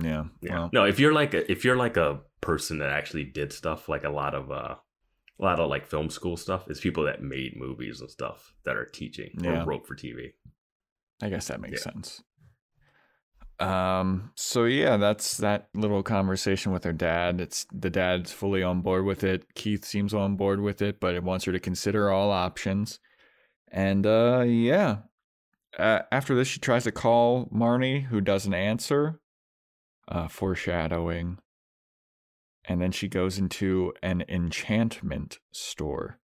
yeah, 0.00 0.24
Well, 0.42 0.70
no, 0.72 0.84
if 0.84 1.00
you're 1.00 1.12
like 1.12 1.34
a, 1.34 1.50
if 1.50 1.64
you're 1.64 1.76
like 1.76 1.96
a 1.96 2.20
person 2.40 2.78
that 2.78 2.90
actually 2.90 3.24
did 3.24 3.52
stuff, 3.52 3.88
like 3.88 4.04
a 4.04 4.08
lot 4.10 4.34
of 4.36 4.50
uh, 4.52 4.76
a 5.38 5.42
lot 5.42 5.58
of 5.58 5.68
like 5.68 5.84
film 5.86 6.10
school 6.10 6.36
stuff, 6.36 6.68
it's 6.70 6.80
people 6.80 7.02
that 7.04 7.20
made 7.22 7.56
movies 7.56 8.00
and 8.00 8.08
stuff 8.10 8.54
that 8.64 8.76
are 8.76 8.84
teaching 8.86 9.30
Yeah. 9.42 9.62
or 9.62 9.66
wrote 9.66 9.84
for 9.86 9.96
TV. 9.96 10.34
I 11.20 11.28
guess 11.28 11.48
that 11.48 11.60
makes 11.60 11.84
Yeah. 11.84 11.92
sense. 11.92 12.22
Um 13.60 14.32
so 14.36 14.64
yeah, 14.64 14.96
that's 14.96 15.36
that 15.36 15.68
little 15.74 16.02
conversation 16.02 16.72
with 16.72 16.84
her 16.84 16.92
dad. 16.94 17.40
It's 17.40 17.66
the 17.72 17.90
dad's 17.90 18.32
fully 18.32 18.62
on 18.62 18.80
board 18.80 19.04
with 19.04 19.22
it. 19.22 19.54
Keith 19.54 19.84
seems 19.84 20.14
on 20.14 20.36
board 20.36 20.60
with 20.60 20.80
it, 20.80 20.98
but 20.98 21.14
it 21.14 21.22
wants 21.22 21.44
her 21.44 21.52
to 21.52 21.60
consider 21.60 22.10
all 22.10 22.30
options. 22.30 23.00
And 23.70 24.06
uh 24.06 24.44
yeah. 24.46 24.98
Uh, 25.78 26.00
after 26.10 26.34
this 26.34 26.48
she 26.48 26.58
tries 26.58 26.84
to 26.84 26.92
call 26.92 27.46
Marnie 27.54 28.04
who 28.06 28.20
doesn't 28.20 28.54
answer. 28.54 29.20
Uh 30.08 30.26
foreshadowing. 30.28 31.38
And 32.64 32.80
then 32.80 32.92
she 32.92 33.08
goes 33.08 33.38
into 33.38 33.92
an 34.02 34.24
enchantment 34.28 35.38
store. 35.52 36.18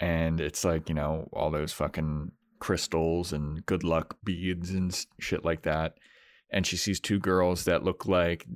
And 0.00 0.40
it's 0.40 0.64
like, 0.64 0.88
you 0.88 0.94
know, 0.94 1.28
all 1.32 1.50
those 1.50 1.72
fucking 1.72 2.32
crystals 2.58 3.32
and 3.32 3.64
good 3.66 3.84
luck 3.84 4.16
beads 4.24 4.70
and 4.70 5.06
shit 5.18 5.44
like 5.44 5.62
that. 5.62 5.94
And 6.50 6.66
she 6.66 6.76
sees 6.76 7.00
two 7.00 7.18
girls 7.18 7.64
that 7.64 7.84
look 7.84 8.06
like 8.06 8.46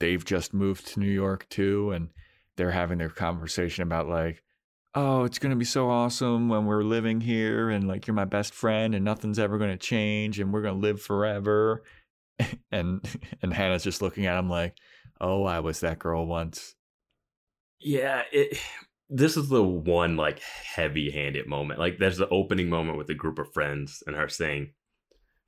they've 0.00 0.24
just 0.24 0.54
moved 0.54 0.86
to 0.88 1.00
New 1.00 1.10
York 1.10 1.46
too. 1.48 1.90
And 1.92 2.08
they're 2.56 2.70
having 2.70 2.98
their 2.98 3.10
conversation 3.10 3.82
about, 3.82 4.08
like, 4.08 4.42
oh, 4.94 5.24
it's 5.24 5.38
going 5.38 5.50
to 5.50 5.56
be 5.56 5.64
so 5.64 5.90
awesome 5.90 6.48
when 6.48 6.66
we're 6.66 6.84
living 6.84 7.20
here. 7.20 7.68
And 7.70 7.88
like, 7.88 8.06
you're 8.06 8.14
my 8.14 8.24
best 8.24 8.54
friend 8.54 8.94
and 8.94 9.04
nothing's 9.04 9.38
ever 9.38 9.58
going 9.58 9.72
to 9.72 9.76
change 9.76 10.38
and 10.38 10.52
we're 10.52 10.62
going 10.62 10.80
to 10.80 10.86
live 10.86 11.02
forever. 11.02 11.82
and 12.72 13.06
and 13.42 13.52
Hannah's 13.52 13.84
just 13.84 14.02
looking 14.02 14.26
at 14.26 14.38
him 14.38 14.48
like, 14.48 14.76
oh, 15.20 15.44
I 15.44 15.60
was 15.60 15.80
that 15.80 15.98
girl 15.98 16.26
once. 16.26 16.74
Yeah, 17.80 18.22
it. 18.32 18.58
This 19.10 19.36
is 19.36 19.48
the 19.48 19.62
one 19.62 20.16
like 20.16 20.40
heavy-handed 20.40 21.46
moment. 21.46 21.78
Like, 21.78 21.98
there's 21.98 22.16
the 22.18 22.28
opening 22.28 22.68
moment 22.68 22.98
with 22.98 23.08
a 23.10 23.14
group 23.14 23.38
of 23.38 23.52
friends 23.52 24.02
and 24.06 24.16
her 24.16 24.28
saying, 24.28 24.72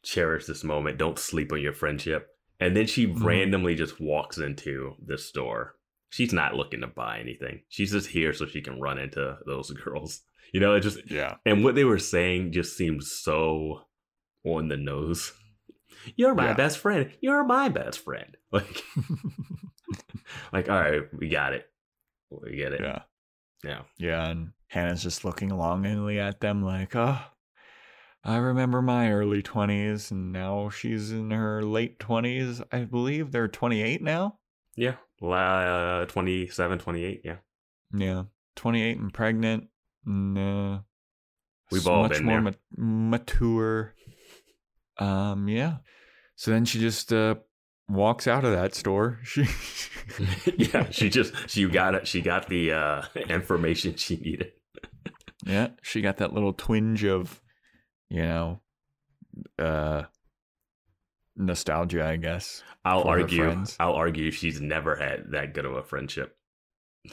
"Cherish 0.03 0.47
this 0.47 0.63
moment. 0.65 0.99
Don't 0.99 1.19
sleep 1.19 1.53
on 1.53 1.61
your 1.61 1.73
friendship." 1.73 2.29
And 2.61 2.77
then 2.77 2.87
she 2.87 3.07
Mhm. 3.07 3.23
randomly 3.25 3.75
just 3.75 4.01
walks 4.01 4.39
into 4.39 4.95
the 5.05 5.19
store. 5.19 5.77
She's 6.11 6.33
not 6.33 6.55
looking 6.55 6.81
to 6.83 6.87
buy 6.87 7.19
anything. 7.19 7.63
She's 7.69 7.93
just 7.93 8.09
here 8.11 8.33
so 8.33 8.47
she 8.47 8.63
can 8.63 8.81
run 8.81 8.99
into 8.99 9.39
those 9.47 9.71
girls. 9.73 10.23
You 10.53 10.61
know, 10.61 10.75
it 10.75 10.81
just 10.81 11.11
Yeah. 11.11 11.37
and 11.45 11.65
what 11.65 11.75
they 11.75 11.85
were 11.85 11.99
saying 11.99 12.53
just 12.53 12.77
seemed 12.77 13.05
so 13.05 13.87
on 14.45 14.69
the 14.69 14.77
nose. 14.77 15.33
You're 16.17 16.35
my 16.35 16.47
Yeah. 16.49 16.55
best 16.55 16.79
friend. 16.79 17.13
You're 17.21 17.45
my 17.45 17.69
best 17.69 17.99
friend. 18.05 18.37
Like, 18.53 18.83
like, 20.53 20.69
all 20.71 20.81
right, 20.81 21.03
we 21.13 21.29
got 21.29 21.53
it. 21.53 21.69
We 22.31 22.57
get 22.57 22.73
it. 22.73 22.81
yeah. 22.81 23.03
Yeah. 23.65 23.83
Yeah, 23.99 24.29
and 24.29 24.53
Hannah's 24.69 25.03
just 25.03 25.25
looking 25.25 25.51
longingly 25.51 26.19
at 26.21 26.41
them 26.41 26.63
like, 26.63 26.95
oh, 26.97 27.19
I 28.25 28.37
remember 28.39 28.83
my 28.83 29.11
early 29.13 29.43
20s, 29.43 30.11
and 30.11 30.33
now 30.33 30.69
she's 30.69 31.13
in 31.13 31.31
her 31.31 31.63
late 31.63 31.99
20s. 31.99 32.63
I 32.73 32.81
believe 32.85 33.31
they're 33.31 33.49
28 33.49 34.03
now. 34.03 34.39
Yeah. 34.77 34.97
La, 35.21 36.01
uh, 36.01 36.07
27, 36.07 36.79
28. 36.79 37.21
Yeah. 37.25 37.37
Yeah, 37.95 38.25
28 38.57 38.99
and 38.99 39.15
pregnant. 39.15 39.69
Uh, 40.07 40.81
We've 41.71 41.81
s- 41.83 41.87
all 41.87 42.03
much 42.03 42.13
been 42.13 42.25
more 42.25 42.41
ma- 42.41 42.51
mature. 42.77 43.95
Um, 44.99 45.49
yeah. 45.49 45.77
So 46.37 46.51
then 46.51 46.65
she 46.65 46.79
just 46.81 47.13
uh, 47.13 47.37
walks 47.89 48.27
out 48.27 48.45
of 48.45 48.53
that 48.53 48.75
store. 48.75 49.19
She, 49.25 49.45
yeah. 50.57 50.89
She 50.91 51.11
just, 51.11 51.35
she 51.51 51.67
got 51.69 51.95
it. 51.97 52.07
She 52.07 52.21
got 52.21 52.49
the 52.49 52.73
uh, 52.73 53.03
information 53.29 53.97
she 53.97 54.17
needed. 54.17 54.53
yeah, 55.45 55.69
she 55.83 56.01
got 56.01 56.19
that 56.19 56.33
little 56.33 56.53
twinge 56.53 57.05
of, 57.05 57.41
you 58.09 58.23
know, 58.23 58.61
uh, 59.59 60.05
nostalgia, 61.37 62.07
I 62.07 62.17
guess. 62.17 62.63
I'll 62.85 63.03
argue. 63.03 63.65
I'll 63.81 63.95
argue 63.95 64.31
she's 64.31 64.61
never 64.61 64.95
had 64.95 65.33
that 65.33 65.55
good 65.55 65.65
of 65.65 65.73
a 65.75 65.83
friendship. 65.83 66.37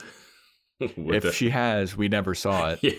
If 0.80 1.22
the- 1.22 1.32
she 1.32 1.50
has, 1.50 1.96
we 1.96 2.08
never 2.08 2.34
saw 2.34 2.74
it. 2.76 2.80
Yeah. 2.82 2.94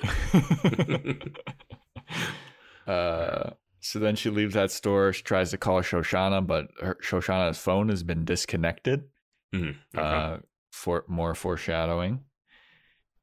uh, 2.91 3.51
so 3.85 3.99
then 3.99 4.15
she 4.15 4.29
leaves 4.31 4.55
that 4.55 4.71
store. 4.71 5.13
She 5.13 5.21
tries 5.21 5.51
to 5.51 5.57
call 5.57 5.81
Shoshanna, 5.81 6.45
but 6.45 6.69
her, 6.81 6.97
Shoshanna's 7.03 7.59
phone 7.59 7.89
has 7.89 8.01
been 8.03 8.25
disconnected. 8.25 9.03
Mhm. 9.53 9.75
Okay. 9.95 10.03
Uh, 10.03 10.37
for 10.71 11.05
more 11.07 11.35
foreshadowing. 11.35 12.25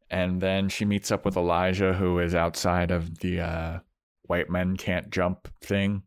And 0.08 0.40
then 0.40 0.68
she 0.68 0.84
meets 0.84 1.10
up 1.10 1.24
with 1.24 1.36
Elijah, 1.36 1.92
who 1.94 2.18
is 2.18 2.34
outside 2.34 2.90
of 2.90 3.18
the 3.18 3.40
uh, 3.40 3.78
white 4.22 4.48
men 4.50 4.76
can't 4.76 5.10
jump 5.10 5.48
thing. 5.62 6.02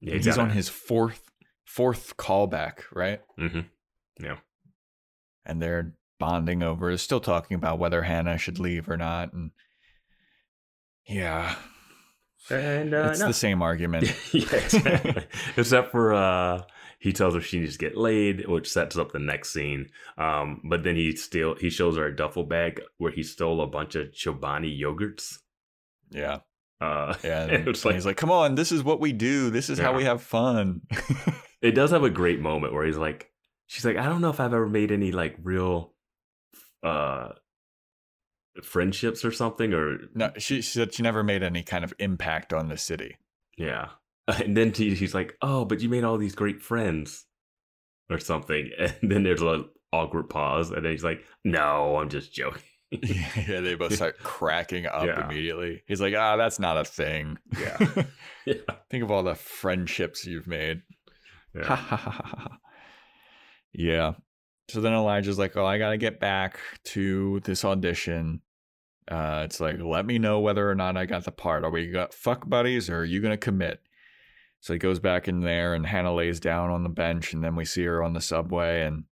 yeah, 0.00 0.14
He's 0.14 0.38
on 0.38 0.50
his 0.50 0.68
fourth 0.68 1.30
fourth 1.64 2.16
callback, 2.16 2.80
right? 2.92 3.20
hmm 3.36 3.60
And 5.44 5.60
they're 5.60 5.94
bonding 6.18 6.62
over, 6.62 6.96
still 6.96 7.20
talking 7.20 7.56
about 7.56 7.78
whether 7.78 8.02
Hannah 8.02 8.38
should 8.38 8.58
leave 8.58 8.88
or 8.88 8.96
not. 8.96 9.32
And 9.32 9.50
yeah, 11.06 11.56
And 12.50 12.94
uh, 12.94 13.08
it's 13.10 13.20
no. 13.20 13.28
the 13.28 13.32
same 13.32 13.62
argument. 13.62 14.14
yeah, 14.32 14.54
exactly. 14.54 15.24
Except 15.56 15.90
for 15.90 16.12
uh 16.12 16.62
he 16.98 17.12
tells 17.12 17.34
her 17.34 17.40
she 17.40 17.58
needs 17.58 17.72
to 17.72 17.78
get 17.78 17.96
laid, 17.96 18.46
which 18.46 18.70
sets 18.70 18.96
up 18.96 19.10
the 19.10 19.18
next 19.18 19.52
scene. 19.52 19.88
Um, 20.16 20.60
but 20.64 20.84
then 20.84 20.94
he 20.94 21.14
still 21.16 21.54
he 21.56 21.70
shows 21.70 21.96
her 21.96 22.06
a 22.06 22.14
duffel 22.14 22.44
bag 22.44 22.80
where 22.98 23.10
he 23.12 23.22
stole 23.22 23.60
a 23.60 23.66
bunch 23.66 23.94
of 23.96 24.08
Chobani 24.12 24.78
yogurts. 24.80 25.38
yeah. 26.10 26.38
Uh, 26.80 27.14
Yeah. 27.22 27.42
and 27.44 27.50
And, 27.52 27.68
it's 27.68 27.84
like 27.84 27.94
he's 27.94 28.06
like, 28.06 28.16
come 28.16 28.30
on, 28.30 28.54
this 28.54 28.72
is 28.72 28.82
what 28.82 29.00
we 29.00 29.12
do. 29.12 29.50
This 29.50 29.70
is 29.70 29.78
how 29.78 29.94
we 29.96 30.04
have 30.04 30.22
fun. 30.22 30.82
it 31.60 31.72
does 31.72 31.90
have 31.90 32.04
a 32.04 32.10
great 32.10 32.40
moment 32.40 32.72
where 32.72 32.84
he's 32.84 32.96
like, 32.96 33.30
she's 33.66 33.84
like, 33.84 33.96
I 33.96 34.06
don't 34.06 34.20
know 34.20 34.30
if 34.30 34.40
I've 34.40 34.54
ever 34.54 34.68
made 34.68 34.90
any 34.92 35.12
like 35.12 35.36
real 35.42 35.92
uh 36.82 37.30
friendships 38.62 39.24
or 39.24 39.32
something, 39.32 39.72
or 39.72 39.98
no, 40.14 40.30
she, 40.38 40.56
she 40.56 40.78
said 40.78 40.94
she 40.94 41.02
never 41.02 41.22
made 41.22 41.42
any 41.42 41.62
kind 41.62 41.84
of 41.84 41.94
impact 41.98 42.52
on 42.52 42.68
the 42.68 42.76
city. 42.78 43.16
Yeah. 43.56 43.88
And 44.28 44.56
then 44.56 44.72
he, 44.72 44.94
he's 44.94 45.14
like, 45.14 45.34
"Oh, 45.42 45.64
but 45.64 45.80
you 45.80 45.88
made 45.88 46.04
all 46.04 46.16
these 46.16 46.36
great 46.36 46.62
friends," 46.62 47.26
or 48.08 48.20
something. 48.20 48.70
And 48.78 49.10
then 49.10 49.24
there's 49.24 49.42
a 49.42 49.64
awkward 49.92 50.30
pause, 50.30 50.70
and 50.70 50.84
then 50.84 50.92
he's 50.92 51.02
like, 51.02 51.24
"No, 51.44 51.96
I'm 51.96 52.08
just 52.08 52.32
joking." 52.32 52.62
yeah, 53.02 53.60
they 53.60 53.74
both 53.74 53.94
start 53.94 54.18
cracking 54.18 54.86
up 54.86 55.06
Yeah. 55.06 55.24
immediately. 55.24 55.82
He's 55.86 56.00
like, 56.00 56.14
ah, 56.14 56.36
that's 56.36 56.58
not 56.58 56.76
a 56.76 56.84
thing. 56.84 57.38
Yeah. 57.58 58.04
yeah. 58.46 58.54
Think 58.90 59.02
of 59.02 59.10
all 59.10 59.22
the 59.22 59.34
friendships 59.34 60.26
you've 60.26 60.46
made. 60.46 60.82
Yeah. 61.54 62.48
yeah. 63.72 64.12
So 64.68 64.80
then 64.80 64.92
Elijah's 64.92 65.38
like, 65.38 65.56
oh, 65.56 65.66
I 65.66 65.78
got 65.78 65.90
to 65.90 65.98
get 65.98 66.20
back 66.20 66.58
to 66.84 67.40
this 67.40 67.64
audition. 67.64 68.40
Uh, 69.08 69.42
it's 69.44 69.60
like, 69.60 69.80
let 69.80 70.06
me 70.06 70.18
know 70.18 70.40
whether 70.40 70.70
or 70.70 70.74
not 70.74 70.96
I 70.96 71.06
got 71.06 71.24
the 71.24 71.32
part. 71.32 71.64
Are 71.64 71.70
we 71.70 71.88
got 71.88 72.14
fuck 72.14 72.48
buddies 72.48 72.88
or 72.88 73.00
are 73.00 73.04
you 73.04 73.20
to 73.20 73.36
commit? 73.36 73.82
So 74.60 74.72
he 74.72 74.78
goes 74.78 75.00
back 75.00 75.26
in 75.26 75.40
there, 75.40 75.74
and 75.74 75.84
Hannah 75.84 76.14
lays 76.14 76.38
down 76.38 76.70
on 76.70 76.84
the 76.84 76.88
bench, 76.88 77.34
and 77.34 77.42
then 77.42 77.56
we 77.56 77.64
see 77.64 77.82
her 77.82 78.00
on 78.00 78.12
the 78.12 78.20
subway, 78.20 78.82
and 78.82 79.04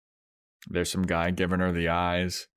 there's 0.68 0.92
some 0.92 1.02
guy 1.02 1.32
giving 1.32 1.60
her 1.60 1.72
the 1.72 1.90
eyes. 1.90 2.48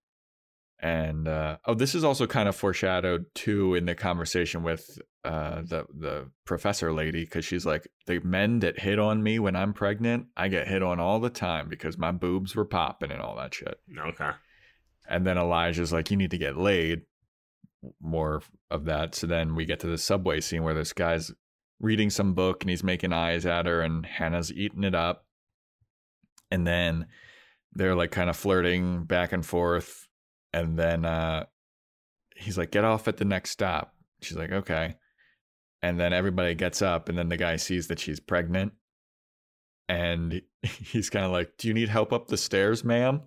And 0.83 1.29
uh, 1.29 1.59
oh, 1.65 1.75
this 1.75 1.95
is 1.95 2.03
also 2.03 2.27
kind 2.27 2.49
of 2.49 2.57
foreshadowed 2.57 3.27
too 3.37 3.77
in 3.77 3.87
the 3.87 3.95
conversation 3.95 4.65
with 4.65 4.99
uh, 5.25 5.63
the 5.63 5.87
the 5.97 6.29
professor 6.45 6.93
lady 6.93 7.25
because 7.25 7.45
she's 7.45 7.65
like, 7.65 7.87
the 8.09 8.19
men 8.21 8.59
that 8.59 8.81
hit 8.81 8.99
on 8.99 9.23
me 9.23 9.39
when 9.39 9.55
I'm 9.55 9.75
pregnant, 9.75 10.27
I 10.37 10.49
get 10.49 10.67
hit 10.67 10.83
on 10.83 10.99
all 10.99 11.21
the 11.21 11.31
time 11.31 11.69
because 11.69 11.97
my 11.97 12.11
boobs 12.11 12.57
were 12.57 12.65
popping 12.65 13.13
and 13.13 13.23
all 13.23 13.37
that 13.37 13.55
shit. 13.55 13.79
Okay. 13.97 14.31
And 15.09 15.25
then 15.25 15.39
Elijah's 15.39 15.93
like, 15.93 16.11
you 16.11 16.17
need 16.17 16.33
to 16.33 16.39
get 16.39 16.57
laid. 16.57 17.03
More 18.01 18.43
of 18.71 18.85
that. 18.87 19.15
So 19.15 19.29
then 19.29 19.55
we 19.55 19.65
get 19.65 19.81
to 19.81 19.87
the 19.89 19.99
subway 19.99 20.41
scene 20.41 20.65
where 20.65 20.75
this 20.75 20.93
guy's 20.93 21.33
reading 21.81 22.11
some 22.11 22.35
book 22.35 22.63
and 22.63 22.71
he's 22.71 22.85
making 22.85 23.13
eyes 23.13 23.47
at 23.47 23.67
her, 23.67 23.83
and 23.83 24.07
Hannah's 24.07 24.53
eating 24.53 24.85
it 24.85 24.95
up. 24.95 25.27
And 26.51 26.67
then 26.67 27.07
they're 27.73 27.97
like 27.97 28.11
kind 28.11 28.31
of 28.31 28.37
flirting 28.37 29.05
back 29.05 29.33
and 29.33 29.45
forth. 29.47 30.07
And 30.53 30.79
then 30.79 31.05
uh, 31.05 31.47
he's 32.37 32.59
like, 32.59 32.71
get 32.71 32.85
off 32.85 33.09
at 33.09 33.17
the 33.17 33.25
next 33.25 33.51
stop. 33.51 33.95
She's 34.21 34.37
like, 34.37 34.53
okay. 34.53 34.97
And 35.83 35.99
then 35.99 36.13
everybody 36.13 36.55
gets 36.55 36.81
up, 36.83 37.09
and 37.09 37.19
then 37.19 37.29
the 37.29 37.37
guy 37.37 37.57
sees 37.57 37.89
that 37.89 37.99
she's 37.99 38.21
pregnant. 38.21 38.73
And 39.89 40.43
he's 40.63 41.11
kind 41.11 41.25
of 41.25 41.33
like, 41.33 41.57
Do 41.59 41.69
you 41.69 41.75
need 41.75 41.89
help 41.89 42.13
up 42.13 42.29
the 42.29 42.37
stairs, 42.37 42.85
ma'am? 42.85 43.21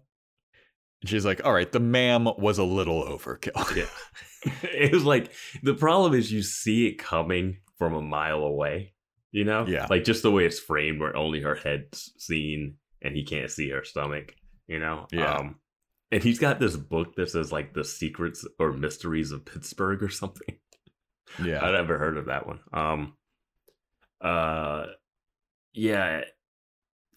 And 1.01 1.09
she's 1.09 1.25
like, 1.25 1.43
All 1.43 1.53
right, 1.53 1.71
the 1.71 1.79
ma'am 1.81 2.27
was 2.38 2.57
a 2.57 2.63
little 2.63 3.03
overkill. 3.03 3.75
Yeah. 3.75 3.85
it 4.61 4.93
was 4.93 5.03
like 5.03 5.31
the 5.63 5.73
problem 5.73 6.13
is 6.13 6.31
you 6.31 6.43
see 6.43 6.85
it 6.88 6.99
coming 6.99 7.57
from 7.79 7.93
a 7.95 8.01
mile 8.01 8.39
away. 8.43 8.93
You 9.31 9.43
know, 9.43 9.65
Yeah. 9.67 9.88
like 9.89 10.03
just 10.05 10.21
the 10.23 10.31
way 10.31 10.45
it's 10.45 10.59
framed, 10.59 10.99
where 11.01 11.15
only 11.15 11.41
her 11.41 11.55
head's 11.55 12.13
seen 12.17 12.75
and 13.01 13.15
he 13.15 13.25
can't 13.25 13.49
see 13.51 13.69
her 13.71 13.83
stomach. 13.83 14.33
You 14.67 14.79
know, 14.79 15.07
Yeah. 15.11 15.33
Um, 15.33 15.55
and 16.12 16.24
he's 16.24 16.39
got 16.39 16.60
this 16.60 16.76
book 16.76 17.15
that 17.15 17.30
says 17.30 17.52
like 17.52 17.74
the 17.74 17.84
secrets 17.84 18.46
or 18.60 18.72
mysteries 18.72 19.32
of 19.32 19.46
Pittsburgh 19.46 20.04
or 20.04 20.10
something. 20.10 20.58
yeah. 21.44 21.63
I'd 21.63 21.72
never 21.72 21.98
heard 21.98 22.18
of 22.18 22.26
that 22.26 22.48
one. 22.48 22.60
Um, 22.72 23.13
uh, 24.22 24.86
yeah. 25.74 26.22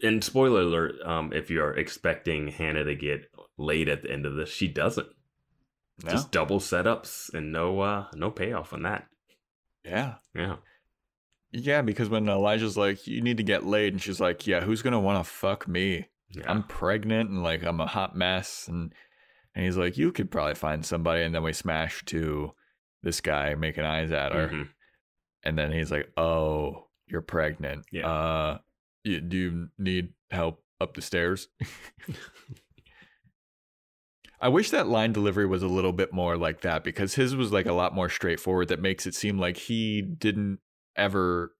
And 0.02 0.22
spoiler 0.22 0.62
alert: 0.62 0.94
um, 1.04 1.32
if 1.32 1.50
you're 1.50 1.76
expecting 1.76 2.48
Hannah 2.48 2.84
to 2.84 2.94
get 2.94 3.30
laid 3.56 3.88
at 3.88 4.02
the 4.02 4.10
end 4.10 4.26
of 4.26 4.34
this, 4.36 4.50
she 4.50 4.68
doesn't. 4.68 5.08
No? 6.04 6.10
Just 6.10 6.30
double 6.30 6.60
setups 6.60 7.34
and 7.34 7.50
no, 7.50 7.80
uh, 7.80 8.06
no 8.14 8.30
payoff 8.30 8.72
on 8.72 8.82
that. 8.82 9.06
yeah. 9.84 10.14
Yeah. 10.34 10.56
Yeah, 11.50 11.80
because 11.80 12.10
when 12.10 12.28
Elijah's 12.28 12.76
like, 12.76 13.06
You 13.06 13.22
need 13.22 13.38
to 13.38 13.42
get 13.42 13.64
laid, 13.64 13.94
and 13.94 14.02
she's 14.02 14.20
like, 14.20 14.46
Yeah, 14.46 14.60
who's 14.60 14.82
gonna 14.82 15.00
wanna 15.00 15.24
fuck 15.24 15.66
me? 15.66 16.08
Yeah. 16.30 16.44
I'm 16.46 16.62
pregnant 16.62 17.30
and 17.30 17.42
like 17.42 17.62
I'm 17.62 17.80
a 17.80 17.86
hot 17.86 18.14
mess 18.16 18.66
and 18.68 18.92
and 19.54 19.64
he's 19.64 19.76
like, 19.76 19.96
You 19.96 20.12
could 20.12 20.30
probably 20.30 20.54
find 20.54 20.84
somebody 20.84 21.22
and 21.22 21.34
then 21.34 21.42
we 21.42 21.52
smash 21.52 22.04
to 22.06 22.52
this 23.02 23.20
guy 23.20 23.54
making 23.54 23.84
eyes 23.84 24.12
at 24.12 24.32
her. 24.32 24.48
Mhm. 24.48 24.68
And 25.44 25.56
then 25.56 25.70
he's 25.72 25.90
like, 25.90 26.10
"Oh, 26.16 26.88
you're 27.06 27.22
pregnant. 27.22 27.86
Yeah. 27.92 28.06
Uh, 28.08 28.58
you, 29.04 29.20
do 29.20 29.36
you 29.36 29.68
need 29.78 30.12
help 30.30 30.62
up 30.80 30.94
the 30.94 31.00
stairs?" 31.02 31.48
I 34.40 34.48
wish 34.48 34.70
that 34.70 34.86
line 34.88 35.12
delivery 35.12 35.46
was 35.46 35.62
a 35.62 35.68
little 35.68 35.92
bit 35.92 36.12
more 36.12 36.36
like 36.36 36.60
that 36.60 36.84
because 36.84 37.14
his 37.14 37.34
was 37.34 37.52
like 37.52 37.66
a 37.66 37.72
lot 37.72 37.94
more 37.94 38.08
straightforward. 38.08 38.68
That 38.68 38.80
makes 38.80 39.06
it 39.06 39.14
seem 39.14 39.38
like 39.38 39.56
he 39.56 40.00
didn't 40.02 40.60
ever 40.96 41.54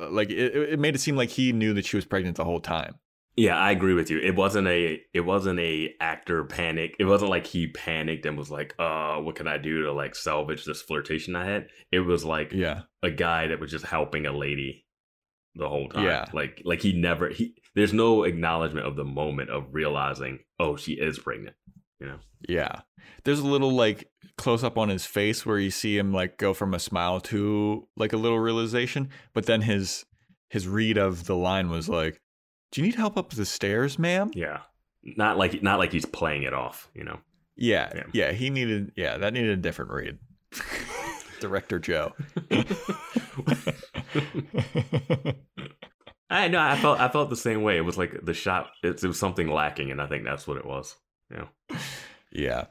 uh, 0.00 0.10
like 0.10 0.30
it. 0.30 0.54
It 0.54 0.78
made 0.78 0.94
it 0.94 1.00
seem 1.00 1.16
like 1.16 1.30
he 1.30 1.52
knew 1.52 1.72
that 1.74 1.86
she 1.86 1.96
was 1.96 2.04
pregnant 2.04 2.36
the 2.36 2.44
whole 2.44 2.60
time. 2.60 2.96
Yeah, 3.36 3.58
I 3.58 3.72
agree 3.72 3.94
with 3.94 4.10
you. 4.10 4.18
It 4.20 4.36
wasn't 4.36 4.68
a 4.68 5.00
it 5.12 5.20
wasn't 5.22 5.58
a 5.58 5.92
actor 6.00 6.44
panic. 6.44 6.94
It 7.00 7.04
wasn't 7.04 7.30
like 7.30 7.46
he 7.46 7.66
panicked 7.66 8.26
and 8.26 8.38
was 8.38 8.50
like, 8.50 8.74
"Uh, 8.78 9.16
what 9.16 9.34
can 9.34 9.48
I 9.48 9.58
do 9.58 9.82
to 9.82 9.92
like 9.92 10.14
salvage 10.14 10.64
this 10.64 10.82
flirtation 10.82 11.34
I 11.34 11.46
had?" 11.46 11.66
It 11.90 12.00
was 12.00 12.24
like 12.24 12.52
Yeah, 12.52 12.82
a 13.02 13.10
guy 13.10 13.48
that 13.48 13.58
was 13.58 13.70
just 13.72 13.86
helping 13.86 14.26
a 14.26 14.32
lady 14.32 14.86
the 15.56 15.68
whole 15.68 15.88
time. 15.88 16.04
Yeah. 16.04 16.26
Like 16.32 16.62
like 16.64 16.80
he 16.80 16.92
never 16.92 17.28
he 17.28 17.54
there's 17.74 17.92
no 17.92 18.22
acknowledgement 18.22 18.86
of 18.86 18.94
the 18.94 19.04
moment 19.04 19.50
of 19.50 19.66
realizing, 19.72 20.38
"Oh, 20.60 20.76
she 20.76 20.92
is 20.92 21.18
pregnant." 21.18 21.56
You 22.00 22.06
know. 22.08 22.18
yeah. 22.48 22.80
There's 23.24 23.38
a 23.40 23.46
little 23.46 23.72
like 23.72 24.10
close 24.36 24.62
up 24.62 24.76
on 24.76 24.88
his 24.90 25.06
face 25.06 25.46
where 25.46 25.58
you 25.58 25.70
see 25.70 25.96
him 25.96 26.12
like 26.12 26.38
go 26.38 26.52
from 26.52 26.74
a 26.74 26.78
smile 26.78 27.20
to 27.22 27.88
like 27.96 28.12
a 28.12 28.16
little 28.18 28.38
realization, 28.38 29.08
but 29.32 29.46
then 29.46 29.62
his 29.62 30.04
his 30.50 30.68
read 30.68 30.98
of 30.98 31.24
the 31.26 31.36
line 31.36 31.68
was 31.70 31.88
like, 31.88 32.20
"Do 32.72 32.80
you 32.80 32.86
need 32.86 32.94
help 32.96 33.16
up 33.16 33.30
the 33.30 33.44
stairs, 33.46 33.98
ma'am?" 33.98 34.30
Yeah. 34.34 34.60
Not 35.02 35.36
like 35.38 35.62
not 35.62 35.78
like 35.78 35.92
he's 35.92 36.06
playing 36.06 36.44
it 36.44 36.54
off, 36.54 36.90
you 36.94 37.04
know. 37.04 37.18
Yeah, 37.56 37.90
Yeah. 37.94 38.02
yeah, 38.12 38.32
he 38.32 38.50
needed. 38.50 38.92
Yeah, 38.96 39.16
that 39.18 39.32
needed 39.32 39.50
a 39.50 39.56
different 39.62 39.90
read. 39.92 40.18
Director 41.40 41.78
Joe. 41.78 42.12
I 46.30 46.48
know. 46.48 46.58
I 46.60 46.76
felt 46.76 47.00
I 47.00 47.08
felt 47.08 47.30
the 47.30 47.36
same 47.36 47.62
way. 47.62 47.76
It 47.76 47.82
was 47.84 47.98
like 47.98 48.24
the 48.24 48.34
shot. 48.34 48.70
It, 48.82 49.02
it 49.02 49.06
was 49.06 49.18
something 49.18 49.48
lacking, 49.48 49.90
and 49.90 50.00
I 50.00 50.06
think 50.06 50.24
that's 50.24 50.46
what 50.46 50.56
it 50.56 50.64
was. 50.64 50.96
Yeah. 51.30 51.46
yeah. 52.32 52.64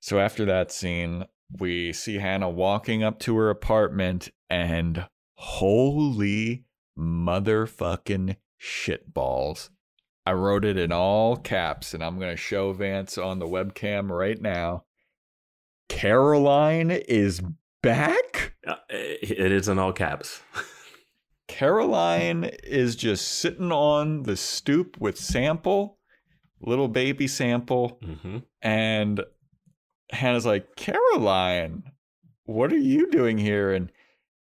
So 0.00 0.18
after 0.18 0.44
that 0.46 0.70
scene, 0.72 1.24
we 1.58 1.92
see 1.92 2.16
Hannah 2.16 2.50
walking 2.50 3.02
up 3.02 3.18
to 3.20 3.36
her 3.36 3.48
apartment, 3.48 4.28
and 4.50 5.06
holy 5.36 6.64
motherfucking 6.98 8.36
shitballs. 8.64 9.68
I 10.26 10.32
wrote 10.32 10.64
it 10.64 10.78
in 10.78 10.90
all 10.90 11.36
caps, 11.36 11.92
and 11.92 12.02
I'm 12.02 12.18
going 12.18 12.30
to 12.30 12.36
show 12.36 12.72
Vance 12.72 13.18
on 13.18 13.38
the 13.38 13.46
webcam 13.46 14.08
right 14.08 14.40
now. 14.40 14.84
Caroline 15.88 16.90
is 16.90 17.42
back? 17.82 18.54
Uh, 18.66 18.76
it 18.88 19.52
is 19.52 19.68
in 19.68 19.78
all 19.78 19.92
caps. 19.92 20.40
Caroline 21.48 22.44
is 22.64 22.96
just 22.96 23.28
sitting 23.28 23.70
on 23.70 24.22
the 24.22 24.36
stoop 24.36 24.98
with 24.98 25.18
Sample, 25.18 25.98
little 26.60 26.88
baby 26.88 27.28
Sample, 27.28 28.00
hmm 28.02 28.38
and 28.62 29.22
Hannah's 30.10 30.46
like, 30.46 30.74
Caroline, 30.76 31.82
what 32.44 32.72
are 32.72 32.78
you 32.78 33.10
doing 33.10 33.36
here? 33.36 33.72
And 33.72 33.90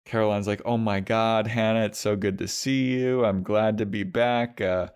Caroline's 0.06 0.48
like, 0.48 0.62
Oh 0.66 0.78
my 0.78 1.00
God, 1.00 1.48
Hannah, 1.48 1.86
it's 1.86 2.00
so 2.00 2.16
good 2.16 2.38
to 2.40 2.48
see 2.48 2.92
you. 2.92 3.26
I'm 3.26 3.44
glad 3.44 3.78
to 3.80 3.86
be 3.86 4.04
back. 4.04 4.62
Uh, 4.62 4.88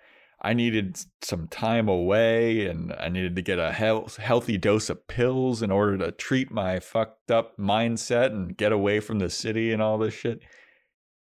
I 0.42 0.54
needed 0.54 1.00
some 1.22 1.48
time 1.48 1.88
away 1.88 2.68
and 2.68 2.94
I 3.00 3.10
needed 3.10 3.36
to 3.36 3.42
get 3.42 3.58
a 3.58 3.72
health, 3.72 4.18
healthy 4.18 4.58
dose 4.58 4.90
of 4.90 5.08
pills 5.08 5.62
in 5.62 5.72
order 5.72 5.98
to 5.98 6.12
treat 6.12 6.52
my 6.52 6.80
fucked 6.80 7.32
up 7.32 7.58
mindset 7.58 8.28
and 8.28 8.56
get 8.56 8.72
away 8.72 9.00
from 9.00 9.20
the 9.20 9.30
city 9.30 9.72
and 9.72 9.82
all 9.82 9.98
this 9.98 10.14
shit. 10.14 10.42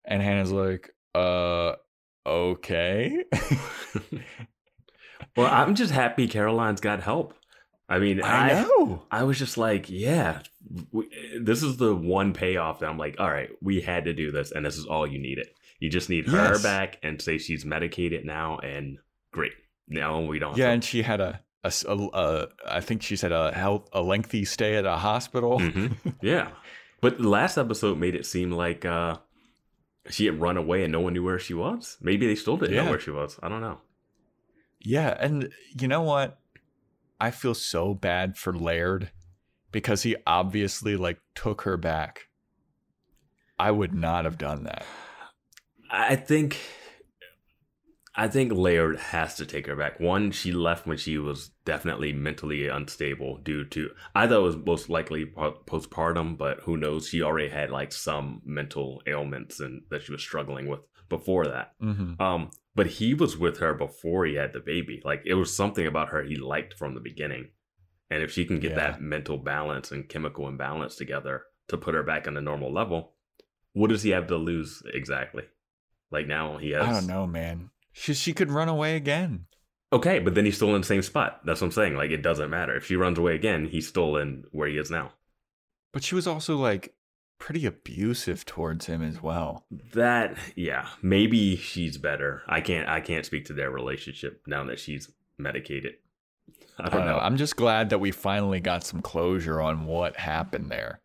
And 0.06 0.22
Hannah's 0.22 0.52
like, 0.52 0.89
uh, 1.13 1.74
okay. 2.26 3.24
Well, 5.36 5.48
I'm 5.48 5.76
just 5.76 5.91
happy 5.91 6.28
Caroline's 6.28 6.82
got 6.82 7.02
help. 7.02 7.34
I 7.92 8.00
mean, 8.00 8.22
I 8.22 8.52
I 8.60 8.64
know. 8.64 9.04
I 9.12 9.24
was 9.24 9.38
just 9.38 9.58
like, 9.58 9.90
yeah, 9.90 10.42
we, 10.92 11.10
this 11.40 11.62
is 11.62 11.78
the 11.78 11.94
one 11.96 12.34
payoff 12.34 12.80
that 12.80 12.90
I'm 12.90 12.98
like, 12.98 13.18
all 13.20 13.30
right, 13.30 13.50
we 13.62 13.82
had 13.82 14.06
to 14.06 14.14
do 14.14 14.32
this, 14.32 14.52
and 14.52 14.66
this 14.66 14.78
is 14.78 14.86
all 14.86 15.06
you 15.06 15.20
needed. 15.20 15.48
You 15.80 15.90
just 15.90 16.10
need 16.10 16.28
her 16.28 16.62
back 16.64 16.98
and 17.04 17.22
say 17.22 17.38
she's 17.38 17.66
medicated 17.66 18.24
now, 18.26 18.58
and 18.60 18.98
great. 19.32 19.54
Now 19.88 20.22
we 20.22 20.40
don't. 20.40 20.56
Yeah, 20.58 20.70
and 20.72 20.84
she 20.84 21.02
had 21.02 21.20
a, 21.20 21.42
a 21.64 21.74
a- 21.88 22.10
a- 22.14 22.48
I 22.68 22.80
think 22.82 23.02
she 23.04 23.16
said 23.16 23.32
a 23.32 23.52
health, 23.52 23.90
a 23.92 24.02
lengthy 24.02 24.46
stay 24.46 24.76
at 24.76 24.86
a 24.86 24.96
hospital. 24.98 25.60
Mhm. 25.60 25.96
yeah, 26.22 26.52
but 27.02 27.18
the 27.18 27.28
last 27.28 27.58
episode 27.58 27.98
made 27.98 28.16
it 28.16 28.26
seem 28.26 28.52
like 28.52 28.86
uh, 28.86 29.18
she 30.10 30.28
had 30.28 30.40
run 30.40 30.56
away 30.56 30.84
and 30.84 30.92
no 30.92 31.02
one 31.02 31.14
knew 31.14 31.24
where 31.24 31.40
she 31.40 31.54
was. 31.56 31.98
Maybe 32.00 32.26
they 32.28 32.36
still 32.36 32.56
didn't 32.58 32.76
Yeah. 32.76 32.86
know 32.86 32.92
where 32.92 33.00
she 33.00 33.12
was. 33.12 33.38
I 33.44 33.50
don't 33.50 33.62
know. 33.62 33.80
Yeah, 34.80 35.16
and 35.20 35.50
you 35.80 35.88
know 35.88 36.02
what? 36.04 36.40
I 37.22 37.30
feel 37.30 37.54
so 37.54 37.94
bad 37.94 38.36
for 38.36 38.52
Laird 38.52 39.12
because 39.72 40.02
he 40.02 40.16
obviously 40.26 40.98
like 40.98 41.20
took 41.36 41.62
her 41.62 41.78
back. 41.78 42.30
I 43.60 43.70
would 43.70 43.94
not 43.94 44.26
have 44.26 44.40
done 44.40 44.64
that. 44.64 44.84
I 45.92 46.16
think 46.16 46.58
I 48.16 48.28
think 48.28 48.52
Laird 48.52 48.98
has 48.98 49.36
to 49.36 49.46
take 49.46 49.68
her 49.68 49.76
back. 49.76 50.00
One, 50.00 50.32
she 50.32 50.52
left 50.52 50.88
when 50.88 50.98
she 50.98 51.20
was 51.20 51.52
definitely 51.64 52.12
mentally 52.12 52.68
unstable 52.68 53.38
due 53.38 53.66
to 53.66 53.92
I 54.16 54.26
thought 54.26 54.40
it 54.40 54.42
was 54.42 54.58
most 54.58 54.90
likely 54.90 55.28
postpartum, 55.28 56.40
but 56.40 56.62
who 56.62 56.76
knows? 56.76 57.08
She 57.08 57.22
already 57.22 57.50
had 57.50 57.70
like 57.70 57.94
some 57.94 58.42
mental 58.44 59.04
ailments 59.06 59.60
and 59.60 59.84
that 59.92 60.02
she 60.02 60.12
was 60.12 60.24
struggling 60.24 60.68
with 60.68 60.82
before 61.08 61.46
that. 61.46 61.74
hmm 61.80 62.14
Um, 62.20 62.50
but 62.76 62.88
he 62.88 63.14
was 63.14 63.38
with 63.38 63.58
her 63.60 63.74
before 63.74 64.26
he 64.26 64.36
had 64.36 64.54
the 64.54 64.60
baby. 64.60 65.02
Like 65.04 65.22
it 65.26 65.34
was 65.36 65.56
something 65.56 65.86
about 65.86 66.10
her 66.10 66.24
he 66.24 66.36
liked 66.36 66.74
from 66.74 66.94
the 66.94 67.00
beginning. 67.02 67.50
And 68.10 68.22
if 68.24 68.32
she 68.32 68.46
can 68.46 68.60
get 68.60 68.72
Yeah. 68.72 68.78
that 68.92 69.02
mental 69.02 69.38
balance 69.38 69.92
and 69.92 70.08
chemical 70.10 70.48
imbalance 70.48 70.96
together 70.96 71.44
to 71.70 71.78
put 71.78 71.96
her 71.96 72.04
back 72.04 72.28
on 72.28 72.36
a 72.38 72.42
normal 72.42 72.72
level, 72.74 73.14
what 73.74 73.90
does 73.90 74.04
he 74.04 74.10
have 74.10 74.28
to 74.28 74.36
lose 74.38 74.84
exactly? 74.94 75.44
Like 76.12 76.28
now 76.28 76.58
he 76.58 76.72
has. 76.72 76.84
I 76.84 76.92
don't 76.92 77.08
know, 77.08 77.26
man. 77.26 77.70
She 77.94 78.14
she 78.14 78.34
could 78.34 78.52
run 78.52 78.68
away 78.70 78.96
again. 78.96 79.46
Okay, 79.94 80.20
but 80.20 80.36
then 80.36 80.46
he's 80.46 80.56
still 80.56 80.74
in 80.76 80.82
the 80.82 80.88
same 80.88 81.02
spot. 81.02 81.42
That's 81.46 81.60
what 81.62 81.68
I'm 81.68 81.72
saying. 81.72 81.96
Like 81.96 82.12
it 82.12 82.22
doesn't 82.22 82.50
matter 82.50 82.76
if 82.76 82.86
she 82.86 82.96
runs 82.96 83.18
away 83.18 83.36
again. 83.36 83.66
He's 83.66 83.88
still 83.88 84.16
in 84.18 84.46
where 84.52 84.68
he 84.70 84.78
is 84.78 84.90
now. 84.92 85.12
But 85.94 86.04
she 86.04 86.16
was 86.16 86.28
also 86.28 86.56
like 86.58 86.94
pretty 87.42 87.66
abusive 87.66 88.46
towards 88.46 88.86
him 88.86 89.02
as 89.02 89.22
well. 89.22 89.66
That 89.94 90.38
yeah, 90.56 90.88
maybe 91.02 91.58
she's 91.58 91.98
better. 91.98 92.44
I 92.48 92.62
can't 92.62 92.88
I 92.88 93.02
can't 93.02 93.26
speak 93.26 93.46
to 93.46 93.54
their 93.54 93.72
relationship 93.72 94.44
now 94.46 94.64
that 94.66 94.80
she's 94.80 95.10
medicated. 95.40 95.96
I 96.80 96.86
I 96.86 96.90
don't, 96.90 97.02
uh, 97.02 97.06
know. 97.06 97.18
I'm 97.18 97.38
just 97.38 97.56
glad 97.56 97.90
that 97.90 98.00
we 98.00 98.12
finally 98.12 98.60
got 98.60 98.86
some 98.86 99.02
closure 99.02 99.60
on 99.60 99.86
what 99.86 100.18
happened 100.18 100.70
there. 100.70 101.02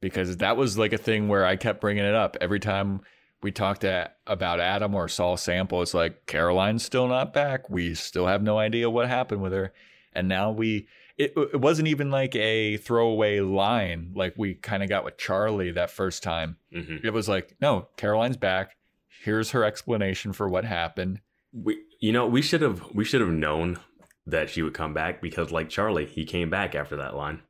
Because 0.00 0.36
that 0.38 0.56
was 0.56 0.76
like 0.76 0.92
a 0.92 0.98
thing 0.98 1.28
where 1.28 1.46
I 1.46 1.56
kept 1.56 1.80
bringing 1.80 2.04
it 2.04 2.14
up 2.14 2.36
every 2.40 2.60
time 2.60 3.00
we 3.42 3.50
talked 3.50 3.80
to, 3.80 4.10
about 4.26 4.60
Adam 4.60 4.94
or 4.94 5.08
saw 5.08 5.36
Sample. 5.36 5.80
It's 5.80 5.94
like 5.94 6.26
Caroline's 6.26 6.84
still 6.84 7.08
not 7.08 7.32
back. 7.32 7.70
We 7.70 7.94
still 7.94 8.26
have 8.26 8.42
no 8.42 8.58
idea 8.58 8.90
what 8.90 9.08
happened 9.08 9.42
with 9.42 9.52
her. 9.52 9.72
And 10.12 10.28
now 10.28 10.50
we, 10.50 10.86
it, 11.18 11.32
it 11.36 11.60
wasn't 11.60 11.88
even 11.88 12.10
like 12.10 12.34
a 12.36 12.76
throwaway 12.78 13.40
line 13.40 14.12
like 14.14 14.34
we 14.36 14.54
kind 14.54 14.82
of 14.82 14.88
got 14.88 15.04
with 15.04 15.16
Charlie 15.18 15.70
that 15.72 15.90
first 15.90 16.22
time. 16.22 16.56
hmm 16.72 16.96
It 17.04 17.12
was 17.12 17.28
like, 17.28 17.54
no, 17.60 17.88
Caroline's 17.96 18.36
back. 18.36 18.76
Here's 19.22 19.50
her 19.52 19.62
explanation 19.64 20.32
for 20.32 20.48
what 20.48 20.64
happened. 20.64 21.20
We 21.52 21.78
you 22.00 22.12
know 22.12 22.26
we 22.26 22.42
should 22.42 22.62
have 22.62 22.82
we 22.94 23.04
should 23.04 23.20
have 23.20 23.30
known 23.30 23.78
that 24.26 24.48
she 24.50 24.62
would 24.62 24.74
come 24.74 24.94
back 24.94 25.20
because 25.20 25.50
like 25.50 25.68
Charlie, 25.68 26.06
he 26.06 26.24
came 26.24 26.48
back 26.50 26.74
after 26.74 26.96
that 26.96 27.14
line. 27.16 27.42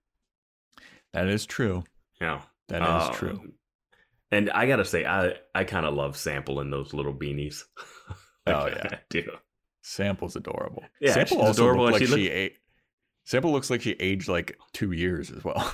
That 1.12 1.29
is 1.29 1.46
true. 1.46 1.85
Yeah, 2.20 2.42
That 2.68 2.83
is 2.83 2.88
Uh, 2.88 3.12
true. 3.12 3.53
And 4.31 4.51
I 4.51 4.66
gotta 4.66 4.85
say, 4.85 5.05
I 5.05 5.35
I 5.55 5.64
kind 5.64 5.85
of 5.87 5.94
love 5.94 6.16
Sample 6.16 6.61
in 6.61 6.70
those 6.70 6.92
little 6.94 7.14
beanies. 7.14 7.64
Oh, 8.44 8.66
yeah. 8.66 8.88
I 8.90 8.98
do. 9.09 9.31
Sample's 9.83 10.35
adorable. 10.35 10.83
Yeah, 11.01 11.12
Sample 11.12 11.42
also 11.42 11.62
adorable, 11.62 11.85
looked 11.85 12.01
like 12.01 12.09
she 12.09 12.14
she 12.27 12.29
ate. 12.29 12.57
Sample 13.25 13.53
looks 13.53 13.71
like 13.71 13.83
she 13.83 13.93
aged 13.93 14.29
like 14.29 14.59
two 14.73 14.93
years 14.93 15.31
as 15.31 15.45
well. 15.45 15.73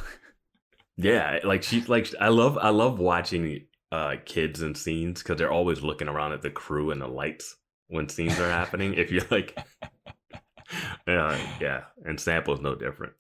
Yeah, 1.01 1.39
like 1.45 1.63
she's 1.63 1.89
like 1.89 2.13
I 2.21 2.27
love 2.29 2.59
I 2.59 2.71
love 2.71 2.99
watching 2.99 3.67
uh 3.93 4.17
kids 4.25 4.63
and 4.63 4.77
scenes 4.77 5.23
because 5.23 5.39
they're 5.39 5.53
always 5.53 5.81
looking 5.81 6.09
around 6.09 6.33
at 6.33 6.43
the 6.43 6.51
crew 6.51 6.91
and 6.91 7.01
the 7.01 7.07
lights 7.07 7.57
when 7.87 8.09
scenes 8.09 8.39
are 8.41 8.51
happening. 8.51 8.95
if 8.95 9.11
you're 9.13 9.23
like, 9.31 9.57
yeah, 11.07 11.39
yeah, 11.61 11.81
and 12.05 12.19
Sample's 12.21 12.61
no 12.61 12.75
different. 12.75 13.13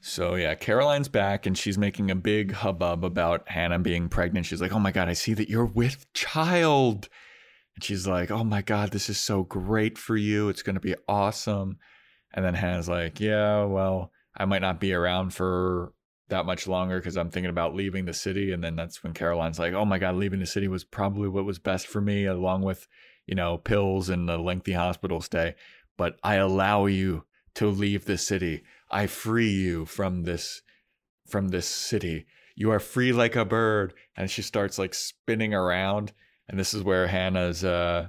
so 0.00 0.34
yeah, 0.34 0.54
Caroline's 0.54 1.08
back 1.08 1.46
and 1.46 1.56
she's 1.56 1.78
making 1.78 2.10
a 2.10 2.14
big 2.16 2.52
hubbub 2.52 3.04
about 3.04 3.48
Hannah 3.48 3.78
being 3.78 4.08
pregnant. 4.08 4.46
She's 4.46 4.60
like, 4.60 4.72
"Oh 4.72 4.78
my 4.78 4.92
god, 4.92 5.08
I 5.08 5.12
see 5.12 5.34
that 5.34 5.48
you're 5.48 5.66
with 5.66 6.12
child." 6.14 7.08
And 7.76 7.84
she's 7.84 8.06
like, 8.06 8.30
"Oh 8.30 8.44
my 8.44 8.62
god, 8.62 8.90
this 8.90 9.08
is 9.08 9.18
so 9.18 9.44
great 9.44 9.96
for 9.98 10.16
you. 10.16 10.48
It's 10.48 10.62
going 10.62 10.74
to 10.74 10.80
be 10.80 10.96
awesome." 11.08 11.78
And 12.32 12.44
then 12.44 12.54
Hannah's 12.54 12.88
like, 12.88 13.20
"Yeah, 13.20 13.64
well, 13.64 14.12
I 14.36 14.44
might 14.44 14.62
not 14.62 14.80
be 14.80 14.92
around 14.92 15.34
for 15.34 15.92
that 16.28 16.46
much 16.46 16.66
longer 16.66 16.98
because 16.98 17.16
I'm 17.16 17.30
thinking 17.30 17.50
about 17.50 17.74
leaving 17.74 18.04
the 18.04 18.12
city." 18.12 18.52
And 18.52 18.62
then 18.62 18.76
that's 18.76 19.02
when 19.02 19.14
Caroline's 19.14 19.58
like, 19.58 19.72
"Oh 19.72 19.84
my 19.84 19.98
god, 19.98 20.16
leaving 20.16 20.40
the 20.40 20.46
city 20.46 20.68
was 20.68 20.84
probably 20.84 21.28
what 21.28 21.44
was 21.44 21.58
best 21.58 21.86
for 21.86 22.00
me, 22.00 22.26
along 22.26 22.62
with, 22.62 22.86
you 23.26 23.34
know, 23.34 23.58
pills 23.58 24.08
and 24.08 24.28
a 24.28 24.36
lengthy 24.38 24.72
hospital 24.72 25.20
stay. 25.20 25.54
But 25.96 26.18
I 26.22 26.36
allow 26.36 26.86
you 26.86 27.24
to 27.54 27.66
leave 27.68 28.04
the 28.04 28.18
city. 28.18 28.62
I 28.90 29.06
free 29.06 29.50
you 29.50 29.86
from 29.86 30.24
this 30.24 30.62
from 31.26 31.48
this 31.48 31.66
city. 31.66 32.26
You 32.54 32.70
are 32.70 32.80
free 32.80 33.12
like 33.12 33.36
a 33.36 33.44
bird." 33.44 33.94
And 34.16 34.30
she 34.30 34.42
starts 34.42 34.78
like 34.78 34.94
spinning 34.94 35.54
around, 35.54 36.12
and 36.48 36.58
this 36.58 36.74
is 36.74 36.82
where 36.82 37.06
Hannah's 37.06 37.64
uh 37.64 38.08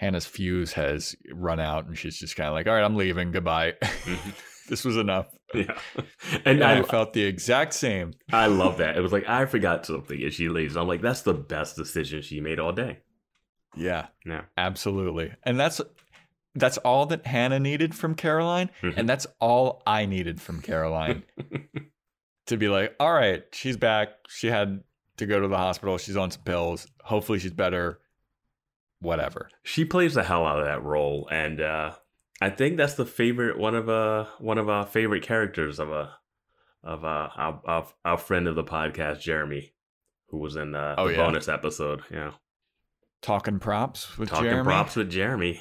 Hannah's 0.00 0.24
fuse 0.24 0.72
has 0.72 1.14
run 1.30 1.60
out, 1.60 1.84
and 1.86 1.96
she's 1.96 2.18
just 2.18 2.34
kind 2.34 2.48
of 2.48 2.54
like, 2.54 2.66
"All 2.66 2.72
right, 2.74 2.82
I'm 2.82 2.96
leaving. 2.96 3.32
Goodbye. 3.32 3.74
Mhm. 3.82 4.34
this 4.68 4.82
was 4.82 4.96
enough." 4.96 5.26
yeah, 5.54 5.78
And 6.46 6.62
and 6.62 6.64
I 6.64 6.78
I 6.78 6.82
felt 6.82 7.12
the 7.12 7.22
exact 7.24 7.74
same. 7.74 8.14
I 8.32 8.46
love 8.46 8.78
that. 8.78 8.96
It 8.96 9.00
was 9.02 9.12
like 9.12 9.28
I 9.28 9.44
forgot 9.44 9.84
something, 9.84 10.22
and 10.22 10.32
she 10.32 10.48
leaves. 10.48 10.74
I'm 10.74 10.88
like, 10.88 11.02
that's 11.02 11.20
the 11.20 11.34
best 11.34 11.76
decision 11.76 12.22
she 12.22 12.40
made 12.40 12.58
all 12.58 12.72
day. 12.72 13.00
Yeah, 13.76 14.06
Yeah. 14.24 14.44
absolutely. 14.56 15.32
And 15.42 15.60
that's 15.60 15.82
that's 16.54 16.78
all 16.78 17.04
that 17.06 17.26
Hannah 17.26 17.60
needed 17.60 17.94
from 17.94 18.14
Caroline, 18.14 18.70
Mhm. 18.82 18.94
and 18.96 19.06
that's 19.08 19.26
all 19.38 19.82
I 19.86 20.06
needed 20.06 20.40
from 20.40 20.62
Caroline 20.62 21.24
to 22.46 22.56
be 22.56 22.68
like, 22.68 22.94
"All 22.98 23.12
right, 23.12 23.44
she's 23.52 23.76
back. 23.76 24.08
She 24.28 24.46
had 24.48 24.82
to 25.18 25.26
go 25.26 25.40
to 25.40 25.46
the 25.48 25.56
hospital. 25.58 25.98
She's 25.98 26.16
on 26.16 26.30
some 26.30 26.42
pills. 26.42 26.86
Hopefully, 27.04 27.38
she's 27.38 27.52
better. 27.52 28.00
Whatever." 29.00 29.48
she 29.62 29.84
plays 29.84 30.14
the 30.14 30.22
hell 30.24 30.44
out 30.46 30.60
of 30.60 30.66
that 30.66 30.82
role, 30.82 31.28
and 31.30 31.60
uh, 31.60 31.94
I 32.40 32.50
think 32.50 32.76
that's 32.76 32.94
the 32.94 33.06
favorite 33.06 33.58
one 33.58 33.74
of 33.74 33.88
uh 33.88 34.26
one 34.38 34.58
of 34.58 34.68
our 34.68 34.86
favorite 34.86 35.22
characters 35.22 35.78
of 35.78 35.90
a 35.90 36.12
of 36.82 37.04
uh 37.04 37.28
our, 37.36 37.60
our, 37.66 37.86
our 38.04 38.18
friend 38.18 38.46
of 38.48 38.54
the 38.56 38.64
podcast, 38.64 39.20
Jeremy, 39.20 39.74
who 40.28 40.38
was 40.38 40.56
in 40.56 40.74
uh, 40.74 40.94
Oh, 40.98 41.06
the 41.08 41.12
yeah. 41.14 41.18
bonus 41.26 41.48
episode. 41.48 42.02
Yeah, 42.10 42.32
Talking 43.22 43.58
props 43.58 44.16
with 44.18 44.28
talking 44.30 44.44
Jeremy. 44.50 44.64
props 44.64 44.96
with 44.96 45.10
Jeremy. 45.10 45.60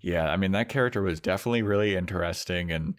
Yeah, 0.00 0.30
I 0.30 0.36
mean 0.36 0.52
that 0.52 0.68
character 0.68 1.02
was 1.02 1.20
definitely 1.20 1.62
really 1.62 1.94
interesting 1.94 2.72
and 2.72 2.94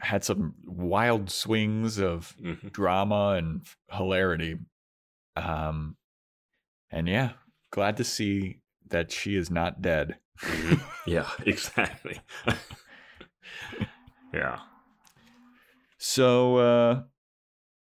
had 0.00 0.24
some 0.24 0.54
wild 0.66 1.30
swings 1.30 1.98
of 1.98 2.34
Mhm. 2.42 2.72
drama 2.72 3.34
and 3.38 3.62
hilarity. 3.92 4.58
Um, 5.36 5.96
and 6.90 7.06
yeah, 7.08 7.32
glad 7.72 7.96
to 7.96 8.04
see 8.04 8.60
that 8.88 9.10
she 9.10 9.34
is 9.34 9.50
not 9.50 9.82
dead. 9.82 10.16
Mhm. 10.40 10.80
yeah, 11.06 11.28
exactly. 11.46 12.20
yeah. 14.32 14.58
So 15.98 16.56
uh, 16.56 17.02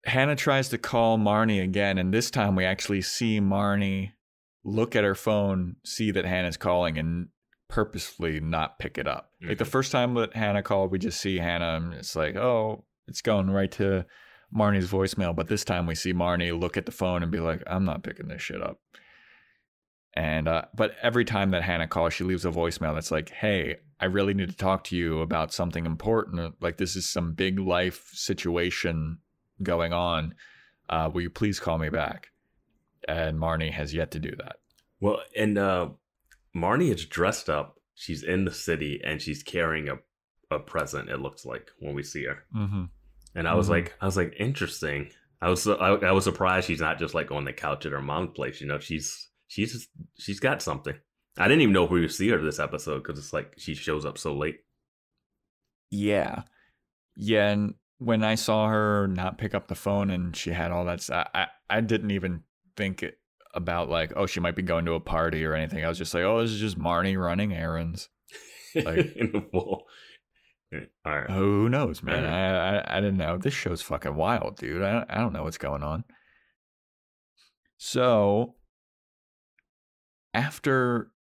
Hannah 0.06 0.36
tries 0.36 0.70
to 0.70 0.78
call 0.78 1.18
Marnie 1.18 1.64
again, 1.64 1.98
and 1.98 2.14
this 2.14 2.32
time 2.32 2.56
we 2.56 2.66
actually 2.66 3.02
see 3.02 3.40
Marnie 3.40 4.12
look 4.64 4.96
at 4.96 5.04
her 5.04 5.16
phone, 5.16 5.76
see 5.86 6.12
that 6.12 6.26
Hannah's 6.26 6.58
calling, 6.58 6.98
and 6.98 7.28
purposefully 7.70 8.40
not 8.40 8.80
pick 8.80 8.98
it 8.98 9.08
up. 9.08 9.32
Like 9.46 9.58
the 9.58 9.66
Mhm. 9.66 9.70
first 9.70 9.92
time 9.92 10.14
that 10.16 10.34
Hannah 10.36 10.64
called, 10.64 10.92
we 10.92 11.00
just 11.00 11.20
see 11.20 11.38
Hannah, 11.38 11.76
and 11.76 11.94
it's 11.94 12.16
like, 12.16 12.36
oh, 12.36 12.86
it's 13.08 13.22
going 13.22 13.50
right 13.50 13.72
to 13.74 14.06
Marnie's 14.56 14.90
voicemail. 14.90 15.36
But 15.36 15.48
this 15.48 15.64
time 15.66 15.86
we 15.86 15.96
see 15.96 16.14
Marnie 16.14 16.58
look 16.58 16.76
at 16.78 16.86
the 16.86 16.92
phone 16.92 17.24
and 17.24 17.32
be 17.32 17.40
like, 17.40 17.62
I'm 17.68 17.86
not 17.86 18.04
picking 18.04 18.28
this 18.30 18.42
shit 18.42 18.62
up. 18.62 18.80
And 20.14 20.48
uh, 20.48 20.64
but 20.74 20.96
every 21.02 21.26
time 21.26 21.52
that 21.52 21.64
Hannah 21.64 21.88
calls, 21.88 22.14
she 22.14 22.24
leaves 22.24 22.46
a 22.46 22.50
voicemail 22.52 22.94
that's 22.96 23.12
like, 23.12 23.30
"Hey, 23.30 23.78
I 24.00 24.06
really 24.06 24.34
need 24.34 24.50
to 24.50 24.56
talk 24.56 24.84
to 24.86 24.96
you 24.96 25.22
about 25.22 25.54
something 25.54 25.86
important. 25.86 26.56
Like 26.60 26.78
this 26.78 26.96
is 26.96 27.08
some 27.08 27.34
big 27.34 27.60
life 27.60 28.10
situation 28.14 29.20
going 29.62 29.94
on. 29.94 30.34
Uh, 30.90 31.10
will 31.14 31.22
you 31.22 31.30
please 31.30 31.60
call 31.60 31.78
me 31.78 31.90
back?" 31.90 32.30
And 33.08 33.38
Marnie 33.40 33.72
has 33.72 33.94
yet 33.94 34.12
to 34.12 34.20
do 34.20 34.32
that. 34.38 34.58
Well, 35.00 35.20
and 35.36 35.58
uh, 35.58 35.90
Marnie 36.56 36.94
is 36.94 37.06
dressed 37.06 37.50
up. 37.50 37.80
She's 37.94 38.24
in 38.24 38.46
the 38.46 38.52
city 38.52 39.00
and 39.04 39.22
she's 39.22 39.44
carrying 39.44 39.88
a, 39.90 39.96
a 40.54 40.60
present. 40.60 41.10
It 41.10 41.20
looks 41.20 41.46
like 41.46 41.70
when 41.80 41.94
we 41.96 42.04
see 42.04 42.26
her. 42.26 42.44
Mm-hmm. 42.56 42.86
And 43.36 43.48
I 43.48 43.54
was 43.56 43.68
Mhm. 43.68 43.72
like, 43.72 43.96
I 44.02 44.06
was 44.06 44.18
like, 44.18 44.34
interesting. 44.40 45.10
I 45.42 45.50
was, 45.50 45.68
I, 45.68 45.74
I 45.74 46.12
was 46.12 46.24
surprised 46.26 46.68
she's 46.68 46.82
not 46.82 47.00
just 47.00 47.14
like 47.14 47.32
on 47.32 47.46
the 47.46 47.54
couch 47.54 47.86
at 47.86 47.92
her 47.92 48.02
mom's 48.02 48.32
place. 48.36 48.60
You 48.62 48.68
know, 48.68 48.80
she's, 48.80 49.30
she's, 49.48 49.88
she's 50.18 50.40
got 50.40 50.62
something. 50.62 50.96
I 51.38 51.48
didn't 51.48 51.62
even 51.62 51.74
know 51.74 51.86
if 51.86 51.92
we 51.92 52.02
would 52.02 52.12
see 52.12 52.30
her 52.30 52.42
this 52.42 52.60
episode 52.60 53.04
because 53.04 53.20
it's 53.20 53.34
like 53.34 53.54
she 53.58 53.76
shows 53.76 54.06
up 54.06 54.18
so 54.18 54.34
late. 54.34 54.58
Yeah, 55.92 56.44
yeah. 57.16 57.50
And 57.50 57.76
when 58.00 58.24
I 58.24 58.36
saw 58.36 58.68
her 58.68 59.08
not 59.08 59.38
pick 59.38 59.54
up 59.54 59.68
the 59.68 59.76
phone 59.76 60.10
and 60.10 60.36
she 60.36 60.52
had 60.52 60.72
all 60.72 60.86
that, 60.86 61.02
stuff, 61.02 61.30
I 61.34 61.48
I 61.70 61.82
didn't 61.82 62.12
even 62.12 62.44
think 62.76 63.04
it, 63.04 63.20
about 63.54 63.90
like, 63.90 64.14
oh, 64.16 64.26
she 64.26 64.40
might 64.40 64.56
be 64.56 64.62
going 64.64 64.86
to 64.86 64.94
a 64.94 65.00
party 65.00 65.46
or 65.46 65.54
anything. 65.54 65.86
I 65.86 65.90
was 65.90 65.98
just 65.98 66.14
like, 66.14 66.24
oh, 66.24 66.42
this 66.42 66.52
is 66.52 66.60
just 66.60 66.80
Marnie 66.80 67.20
running 67.20 67.54
errands. 67.54 68.10
Like- 68.76 68.98
in 69.16 69.32
the. 69.32 69.48
All 69.54 69.86
right. 71.06 71.30
Who 71.30 71.70
knows, 71.70 72.04
man? 72.04 72.26
Uh-huh. 72.26 72.36
I, 72.36 72.94
I 72.94 72.98
I 72.98 73.00
didn't 73.00 73.18
know. 73.18 73.38
This 73.38 73.54
show's 73.54 73.82
fucking 73.82 74.16
wild, 74.16 74.58
dude. 74.58 74.82
I 74.82 75.06
I 75.10 75.20
don't 75.20 75.32
know 75.32 75.44
what's 75.44 75.58
going 75.58 75.82
on. 75.82 76.04
So 77.78 78.56
after 80.34 81.12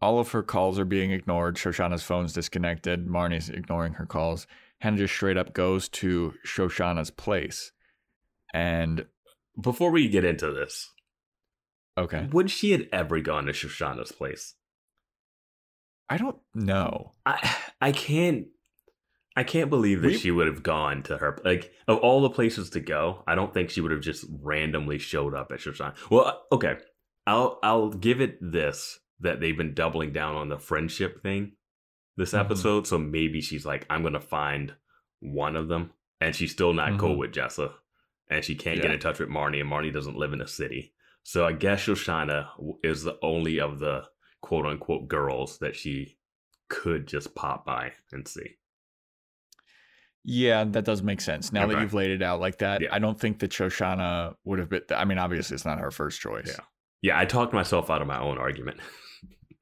all 0.00 0.18
of 0.18 0.30
her 0.32 0.42
calls 0.42 0.78
are 0.78 0.84
being 0.84 1.10
ignored, 1.10 1.56
Shoshanna's 1.56 2.02
phone's 2.02 2.32
disconnected, 2.32 3.06
Marnie's 3.06 3.48
ignoring 3.48 3.94
her 3.94 4.06
calls, 4.06 4.46
Hannah 4.80 4.98
just 4.98 5.14
straight 5.14 5.36
up 5.36 5.54
goes 5.54 5.88
to 5.90 6.34
Shoshanna's 6.46 7.10
place. 7.10 7.72
And 8.52 9.06
Before 9.60 9.90
we 9.90 10.08
get 10.08 10.24
into 10.24 10.52
this, 10.52 10.90
okay. 11.96 12.28
would 12.32 12.50
she 12.50 12.72
had 12.72 12.88
ever 12.92 13.20
gone 13.20 13.46
to 13.46 13.52
Shoshanna's 13.52 14.12
place? 14.12 14.54
I 16.10 16.18
don't 16.18 16.36
know. 16.54 17.12
I 17.24 17.56
I 17.80 17.92
can't 17.92 18.48
I 19.36 19.42
can't 19.42 19.70
believe 19.70 20.02
that 20.02 20.08
We- 20.08 20.18
she 20.18 20.30
would 20.30 20.46
have 20.46 20.62
gone 20.62 21.02
to 21.04 21.16
her 21.16 21.38
like 21.44 21.72
of 21.88 21.98
all 21.98 22.20
the 22.20 22.30
places 22.30 22.68
to 22.70 22.80
go. 22.80 23.24
I 23.26 23.34
don't 23.34 23.54
think 23.54 23.70
she 23.70 23.80
would 23.80 23.90
have 23.90 24.02
just 24.02 24.26
randomly 24.42 24.98
showed 24.98 25.34
up 25.34 25.50
at 25.50 25.60
Shoshanna. 25.60 25.94
Well, 26.10 26.26
uh, 26.26 26.54
okay, 26.54 26.76
I'll 27.26 27.58
I'll 27.62 27.90
give 27.90 28.20
it 28.20 28.38
this 28.40 28.98
that 29.20 29.40
they've 29.40 29.56
been 29.56 29.74
doubling 29.74 30.12
down 30.12 30.34
on 30.34 30.48
the 30.48 30.58
friendship 30.58 31.22
thing 31.22 31.52
this 32.16 32.32
Mhm. 32.32 32.40
episode. 32.40 32.86
So 32.86 32.98
maybe 32.98 33.40
she's 33.40 33.64
like, 33.64 33.86
I'm 33.90 34.02
gonna 34.02 34.20
find 34.20 34.74
one 35.20 35.56
of 35.56 35.68
them, 35.68 35.92
and 36.20 36.34
she's 36.36 36.52
still 36.52 36.72
not 36.74 36.98
cool 36.98 37.14
Mhm. 37.14 37.18
with 37.18 37.32
Jessa, 37.32 37.72
and 38.28 38.44
she 38.44 38.54
can't 38.54 38.80
get 38.82 38.90
in 38.90 38.98
touch 39.00 39.18
with 39.20 39.28
Marnie, 39.30 39.60
and 39.60 39.70
Marnie 39.70 39.92
doesn't 39.92 40.16
live 40.16 40.32
in 40.32 40.38
the 40.40 40.46
city. 40.48 40.92
So 41.22 41.46
I 41.46 41.52
guess 41.52 41.86
Shoshanna 41.86 42.50
is 42.84 43.02
the 43.04 43.18
only 43.22 43.58
of 43.58 43.78
the 43.78 44.08
quote 44.42 44.66
unquote 44.66 45.08
girls 45.08 45.58
that 45.60 45.74
she 45.74 46.18
could 46.68 47.06
just 47.06 47.34
pop 47.34 47.64
by 47.64 47.94
and 48.12 48.28
see. 48.28 48.56
Yeah, 50.26 50.64
that 50.64 50.84
does 50.84 51.02
make 51.02 51.20
sense. 51.20 51.52
Now 51.52 51.66
that 51.66 51.80
you've 51.80 51.92
laid 51.94 52.10
it 52.10 52.22
out 52.22 52.40
like 52.40 52.58
that, 52.58 52.80
Yeah. 52.80 52.94
I 52.94 52.98
don't 52.98 53.18
think 53.18 53.40
that 53.40 53.50
Shoshanna 53.50 54.36
would 54.44 54.58
have 54.58 54.70
been. 54.70 54.82
I 54.90 55.04
mean, 55.04 55.18
obviously, 55.18 55.54
it's 55.54 55.64
not 55.66 55.78
her 55.80 55.90
first 55.90 56.20
choice. 56.20 56.54
Yeah. 56.58 56.64
Yeah, 57.04 57.18
I 57.18 57.26
talked 57.26 57.52
myself 57.52 57.90
out 57.90 58.00
of 58.00 58.08
my 58.08 58.18
own 58.18 58.38
argument. 58.38 58.78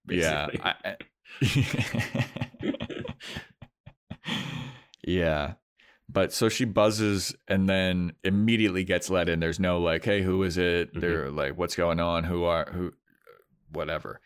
Yeah. 0.09 0.47
basically. 0.47 0.61
I- 0.65 0.97
yeah. 5.05 5.55
But 6.09 6.33
so 6.33 6.49
she 6.49 6.65
buzzes 6.65 7.35
and 7.49 7.69
then 7.69 8.13
immediately 8.25 8.85
gets 8.85 9.09
let 9.11 9.29
in. 9.29 9.41
There's 9.41 9.61
no 9.61 9.79
like, 9.81 10.05
hey, 10.05 10.23
who 10.23 10.43
is 10.43 10.59
it? 10.59 10.93
Mhm. 10.95 11.01
They're 11.01 11.31
like, 11.31 11.57
what's 11.57 11.75
going 11.77 12.01
on? 12.01 12.25
Who 12.25 12.45
are 12.45 12.69
who? 12.73 12.93
Whatever. 13.71 14.21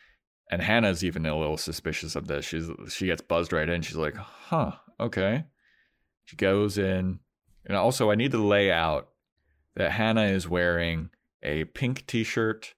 And 0.51 0.63
Hannah's 0.63 1.05
even 1.05 1.27
a 1.27 1.37
little 1.39 1.57
suspicious 1.57 2.17
of 2.17 2.27
this. 2.27 2.45
She's 2.45 2.69
she 2.89 3.07
gets 3.07 3.23
buzzed 3.23 3.53
right 3.53 3.69
in. 3.69 3.83
She's 3.83 3.97
like, 3.97 4.17
huh, 4.17 4.73
okay. 4.99 5.45
She 6.25 6.37
goes 6.37 6.77
in, 6.79 7.21
and 7.67 7.77
also 7.77 8.11
I 8.11 8.15
need 8.17 8.33
to 8.33 8.45
lay 8.45 8.73
out 8.73 9.09
that 9.77 9.93
Hannah 9.93 10.25
is 10.27 10.49
wearing 10.49 11.11
a 11.43 11.65
pink 11.65 12.07
T-shirt 12.07 12.75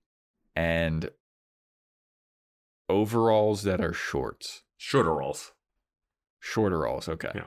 and 0.58 1.10
overalls 2.88 3.62
that 3.62 3.80
are 3.80 3.92
shorts. 3.92 4.64
Shorter 4.76 5.14
rolls. 5.14 5.52
Shorteralls, 6.42 7.08
okay. 7.08 7.30
Yeah. 7.32 7.44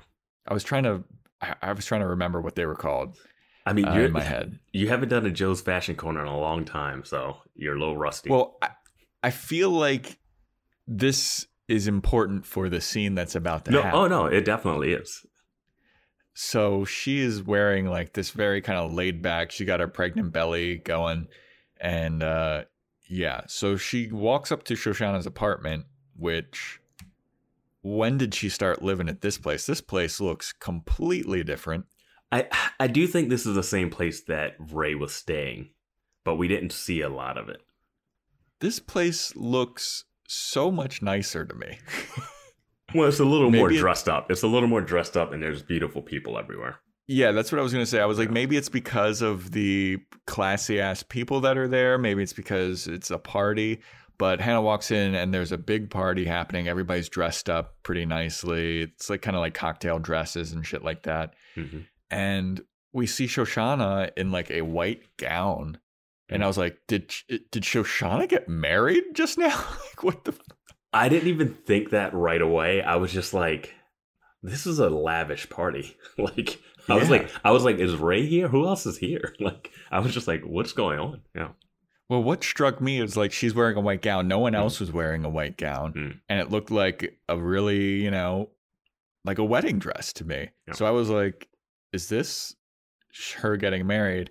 I 0.47 0.53
was 0.53 0.63
trying 0.63 0.83
to 0.83 1.03
I, 1.41 1.55
I 1.61 1.73
was 1.73 1.85
trying 1.85 2.01
to 2.01 2.07
remember 2.07 2.39
what 2.39 2.55
they 2.55 2.65
were 2.65 2.75
called 2.75 3.17
I 3.65 3.73
mean, 3.73 3.85
uh, 3.85 3.93
you're 3.93 4.05
in 4.05 4.11
my 4.13 4.23
head. 4.23 4.59
You 4.71 4.87
haven't 4.87 5.09
done 5.09 5.25
a 5.25 5.29
Joe's 5.29 5.61
Fashion 5.61 5.95
Corner 5.95 6.21
in 6.21 6.27
a 6.27 6.39
long 6.39 6.65
time, 6.65 7.03
so 7.03 7.37
you're 7.53 7.75
a 7.75 7.79
little 7.79 7.97
rusty. 7.97 8.29
Well, 8.29 8.57
I, 8.61 8.69
I 9.21 9.29
feel 9.29 9.69
like 9.69 10.17
this 10.87 11.45
is 11.67 11.87
important 11.87 12.45
for 12.45 12.69
the 12.69 12.81
scene 12.81 13.13
that's 13.13 13.35
about 13.35 13.65
to 13.65 13.71
no, 13.71 13.81
happen. 13.81 13.99
oh 13.99 14.07
no, 14.07 14.25
it 14.25 14.45
definitely 14.45 14.93
is. 14.93 15.25
So 16.33 16.85
she 16.85 17.19
is 17.19 17.43
wearing 17.43 17.87
like 17.87 18.13
this 18.13 18.31
very 18.31 18.61
kind 18.61 18.79
of 18.79 18.93
laid 18.93 19.21
back. 19.21 19.51
She 19.51 19.65
got 19.65 19.79
her 19.81 19.87
pregnant 19.87 20.31
belly 20.31 20.77
going, 20.77 21.27
and 21.79 22.23
uh 22.23 22.63
yeah. 23.11 23.41
So 23.47 23.75
she 23.75 24.11
walks 24.11 24.51
up 24.51 24.63
to 24.63 24.73
Shoshanna's 24.75 25.25
apartment, 25.25 25.85
which 26.15 26.79
when 27.81 28.17
did 28.17 28.33
she 28.33 28.47
start 28.49 28.81
living 28.81 29.09
at 29.09 29.21
this 29.21 29.37
place? 29.37 29.65
This 29.65 29.81
place 29.81 30.21
looks 30.21 30.53
completely 30.53 31.43
different. 31.43 31.85
I 32.31 32.47
I 32.79 32.87
do 32.87 33.05
think 33.07 33.29
this 33.29 33.45
is 33.45 33.55
the 33.55 33.63
same 33.63 33.89
place 33.89 34.21
that 34.23 34.55
Ray 34.71 34.95
was 34.95 35.13
staying, 35.13 35.69
but 36.23 36.35
we 36.35 36.47
didn't 36.47 36.71
see 36.71 37.01
a 37.01 37.09
lot 37.09 37.37
of 37.37 37.49
it. 37.49 37.61
This 38.61 38.79
place 38.79 39.35
looks 39.35 40.05
so 40.27 40.71
much 40.71 41.01
nicer 41.01 41.45
to 41.45 41.53
me. 41.53 41.79
Well, 42.93 43.07
it's 43.07 43.21
a 43.21 43.23
little 43.23 43.49
more 43.49 43.67
Maybe 43.69 43.77
it- 43.77 43.79
dressed 43.79 44.09
up. 44.09 44.29
It's 44.29 44.43
a 44.43 44.47
little 44.49 44.67
more 44.67 44.81
dressed 44.81 45.15
up, 45.15 45.31
and 45.31 45.41
there's 45.41 45.63
beautiful 45.63 46.01
people 46.01 46.37
everywhere. 46.37 46.81
Yeah, 47.11 47.33
that's 47.33 47.51
what 47.51 47.59
I 47.59 47.61
was 47.61 47.73
going 47.73 47.83
to 47.83 47.89
say. 47.89 47.99
I 47.99 48.05
was 48.05 48.17
like, 48.17 48.31
maybe 48.31 48.55
it's 48.55 48.69
because 48.69 49.21
of 49.21 49.51
the 49.51 49.97
classy 50.27 50.79
ass 50.79 51.03
people 51.03 51.41
that 51.41 51.57
are 51.57 51.67
there. 51.67 51.97
Maybe 51.97 52.23
it's 52.23 52.31
because 52.31 52.87
it's 52.87 53.11
a 53.11 53.17
party. 53.17 53.81
But 54.17 54.39
Hannah 54.39 54.61
walks 54.61 54.91
in 54.91 55.15
and 55.15 55.33
there's 55.33 55.51
a 55.51 55.57
big 55.57 55.89
party 55.89 56.25
happening. 56.25 56.67
Everybody's 56.67 57.09
dressed 57.09 57.49
up 57.49 57.75
pretty 57.83 58.05
nicely. 58.05 58.81
It's 58.81 59.09
like 59.09 59.21
kind 59.21 59.35
of 59.35 59.41
like 59.41 59.55
cocktail 59.55 59.99
dresses 59.99 60.53
and 60.53 60.65
shit 60.65 60.83
like 60.83 61.03
that. 61.03 61.33
hmm 61.55 61.79
And 62.09 62.61
we 62.93 63.07
see 63.07 63.25
Shoshanna 63.25 64.11
in 64.15 64.31
like 64.31 64.51
a 64.51 64.61
white 64.61 65.01
gown. 65.17 65.79
And 66.29 66.43
I 66.43 66.47
was 66.47 66.57
like, 66.57 66.77
did 66.87 67.13
did 67.27 67.63
Shoshanna 67.63 68.29
get 68.29 68.47
married 68.47 69.03
just 69.13 69.37
now? 69.37 69.47
like, 69.57 70.03
what 70.03 70.23
the? 70.23 70.31
F- 70.31 70.39
I 70.93 71.09
didn't 71.09 71.27
even 71.27 71.53
think 71.53 71.89
that 71.89 72.13
right 72.13 72.41
away. 72.41 72.81
I 72.81 72.95
was 72.97 73.11
just 73.11 73.33
like, 73.33 73.73
"This 74.41 74.65
is 74.65 74.79
a 74.79 74.89
lavish 74.89 75.49
party." 75.49 75.97
like, 76.17 76.59
I 76.89 76.95
was 76.95 77.09
like, 77.09 77.29
I 77.43 77.51
was 77.51 77.63
like, 77.63 77.77
"Is 77.77 77.95
Ray 77.95 78.25
here? 78.25 78.47
Who 78.47 78.67
else 78.67 78.85
is 78.85 78.97
here?" 78.97 79.35
Like, 79.39 79.71
I 79.91 79.99
was 79.99 80.13
just 80.13 80.27
like, 80.27 80.43
"What's 80.43 80.73
going 80.73 80.99
on?" 80.99 81.21
Yeah. 81.35 81.49
Well, 82.09 82.23
what 82.23 82.43
struck 82.43 82.81
me 82.81 82.99
is 82.99 83.15
like 83.15 83.31
she's 83.31 83.55
wearing 83.55 83.77
a 83.77 83.81
white 83.81 84.01
gown. 84.01 84.27
No 84.27 84.39
one 84.39 84.53
else 84.53 84.79
was 84.81 84.91
wearing 84.91 85.23
a 85.23 85.29
white 85.29 85.57
gown. 85.57 85.93
Mm. 85.93 86.19
And 86.27 86.39
it 86.41 86.51
looked 86.51 86.69
like 86.69 87.17
a 87.29 87.37
really, 87.37 88.03
you 88.03 88.11
know, 88.11 88.49
like 89.23 89.37
a 89.37 89.45
wedding 89.45 89.79
dress 89.79 90.11
to 90.13 90.25
me. 90.25 90.49
Yeah. 90.67 90.73
So 90.73 90.85
I 90.85 90.91
was 90.91 91.09
like, 91.09 91.47
is 91.93 92.09
this 92.09 92.53
her 93.37 93.55
getting 93.55 93.87
married? 93.87 94.29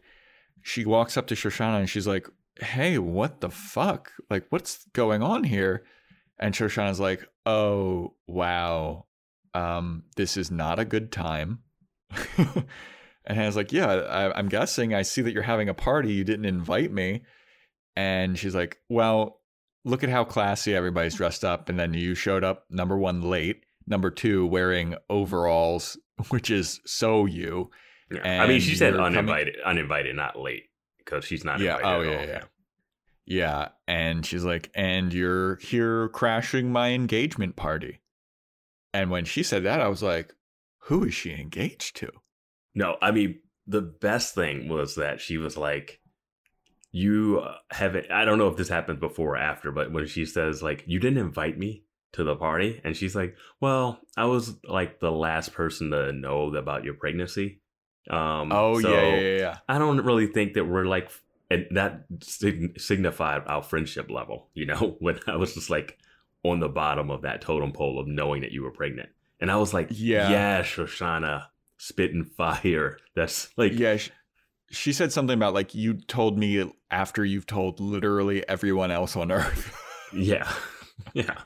She 0.62 0.84
walks 0.84 1.16
up 1.16 1.26
to 1.28 1.34
Shoshanna 1.34 1.78
and 1.78 1.88
she's 1.88 2.07
like, 2.07 2.28
hey, 2.61 2.98
what 2.98 3.40
the 3.40 3.51
fuck? 3.51 4.12
Like, 4.28 4.44
what's 4.51 4.84
going 4.92 5.22
on 5.22 5.44
here? 5.44 5.84
And 6.38 6.55
Shoshanna's 6.55 7.01
like, 7.01 7.26
oh, 7.46 8.14
wow. 8.26 9.07
Um, 9.55 10.05
this 10.16 10.36
is 10.36 10.51
not 10.51 10.78
a 10.78 10.84
good 10.84 11.11
time. 11.11 11.61
and 12.36 13.36
Hannah's 13.36 13.56
like, 13.56 13.72
yeah, 13.72 13.86
I, 13.88 14.38
I'm 14.38 14.48
guessing 14.48 14.94
I 14.94 15.02
see 15.02 15.22
that 15.22 15.32
you're 15.32 15.42
having 15.42 15.68
a 15.68 15.74
party. 15.74 16.12
You 16.12 16.24
didn't 16.24 16.46
invite 16.46 16.92
me. 16.92 17.22
And 17.96 18.38
she's 18.38 18.54
like, 18.54 18.78
well, 18.88 19.40
look 19.84 20.02
at 20.04 20.11
how 20.11 20.24
classy 20.24 20.74
everybody's 20.74 21.14
dressed 21.14 21.44
up. 21.44 21.68
And 21.68 21.78
then 21.78 21.94
you 21.94 22.14
showed 22.14 22.44
up, 22.44 22.64
number 22.70 22.96
one, 22.96 23.22
late. 23.22 23.64
Number 23.86 24.11
two, 24.11 24.46
wearing 24.46 24.94
overalls, 25.08 25.98
which 26.28 26.50
is 26.50 26.80
so 26.86 27.26
you. 27.26 27.70
yeah. 28.11 28.42
I 28.42 28.46
mean, 28.46 28.61
she 28.61 28.76
said 28.76 28.94
you're 28.94 29.02
coming- 29.02 29.18
uninvited, 29.18 29.56
uninvited, 29.64 30.16
not 30.16 30.38
late, 30.38 30.64
because 30.98 31.24
she's 31.24 31.44
not. 31.44 31.61
Yeah, 31.61 31.76
Invited 31.76 31.86
oh, 31.86 32.00
at 32.00 32.06
yeah, 32.06 32.18
all. 32.18 32.26
yeah. 32.26 32.40
Yeah. 33.26 33.68
And 33.86 34.26
she's 34.26 34.44
like, 34.44 34.70
and 34.74 35.12
you're 35.12 35.56
here 35.56 36.08
crashing 36.08 36.72
my 36.72 36.90
engagement 36.90 37.54
party. 37.56 38.00
And 38.92 39.11
when 39.11 39.24
she 39.24 39.42
said 39.44 39.62
that, 39.64 39.80
I 39.80 39.86
was 39.88 40.02
like, 40.02 40.34
who 40.91 41.05
is 41.05 41.14
she 41.14 41.30
engaged 41.32 41.95
to? 41.95 42.11
No, 42.74 42.97
I 43.01 43.12
mean 43.12 43.38
the 43.64 43.80
best 43.80 44.34
thing 44.34 44.68
was 44.68 44.97
that 44.97 45.20
she 45.20 45.38
was 45.38 45.57
like, 45.57 46.01
"You 46.91 47.43
uh, 47.45 47.55
haven't." 47.70 48.11
I 48.11 48.24
don't 48.24 48.38
know 48.38 48.49
if 48.49 48.57
this 48.57 48.68
happened 48.68 48.99
before 48.99 49.34
or 49.34 49.38
after, 49.38 49.70
but 49.70 49.93
when 49.93 50.09
she 50.09 50.26
says 50.26 50.64
like, 50.64 50.82
"You 50.86 50.99
didn't 50.99 51.18
invite 51.18 51.57
me 51.57 51.84
to 52.14 52.24
the 52.24 52.34
party," 52.34 52.80
and 52.82 52.97
she's 52.97 53.14
like, 53.14 53.36
"Well, 53.61 54.01
I 54.16 54.24
was 54.24 54.57
like 54.64 54.99
the 54.99 55.12
last 55.12 55.53
person 55.53 55.93
to 55.93 56.12
know 56.12 56.53
about 56.57 56.82
your 56.82 56.95
pregnancy." 56.95 57.61
Um, 58.11 58.51
Oh, 58.51 58.80
so 58.80 58.93
yeah, 58.93 59.05
yeah, 59.05 59.20
yeah, 59.20 59.38
yeah. 59.38 59.59
I 59.68 59.78
don't 59.78 60.05
really 60.05 60.26
think 60.26 60.55
that 60.55 60.64
we're 60.64 60.86
like, 60.86 61.09
and 61.53 61.66
that 61.70 62.07
sig- 62.20 62.80
signified 62.80 63.43
our 63.47 63.62
friendship 63.62 64.11
level. 64.11 64.49
You 64.55 64.66
know, 64.66 64.97
when 64.99 65.20
I 65.28 65.36
was 65.36 65.55
just 65.55 65.70
like 65.70 65.99
on 66.43 66.59
the 66.59 66.68
bottom 66.68 67.12
of 67.12 67.22
that 67.22 67.43
totem 67.43 67.70
pole 67.70 68.01
of 68.01 68.09
knowing 68.09 68.41
that 68.41 68.51
you 68.51 68.64
were 68.64 68.72
pregnant, 68.72 69.11
and 69.41 69.51
I 69.51 69.57
was 69.57 69.72
like, 69.74 69.88
Yeah. 69.91 70.30
yeah, 70.30 70.62
Shoshanna, 70.62 71.47
spitting 71.78 72.24
fire. 72.24 72.99
That's 73.14 73.49
like, 73.57 73.72
Yeah. 73.72 73.97
She, 73.97 74.11
she 74.70 74.93
said 74.93 75.12
something 75.12 75.34
about 75.36 75.55
like, 75.55 75.74
you 75.74 75.95
told 75.95 76.38
me 76.38 76.72
after 76.91 77.24
you've 77.24 77.47
told 77.47 77.80
literally 77.80 78.47
everyone 78.49 78.91
else 78.93 79.16
on 79.16 79.32
earth. 79.32 79.76
yeah, 80.14 80.51
yeah, 81.14 81.41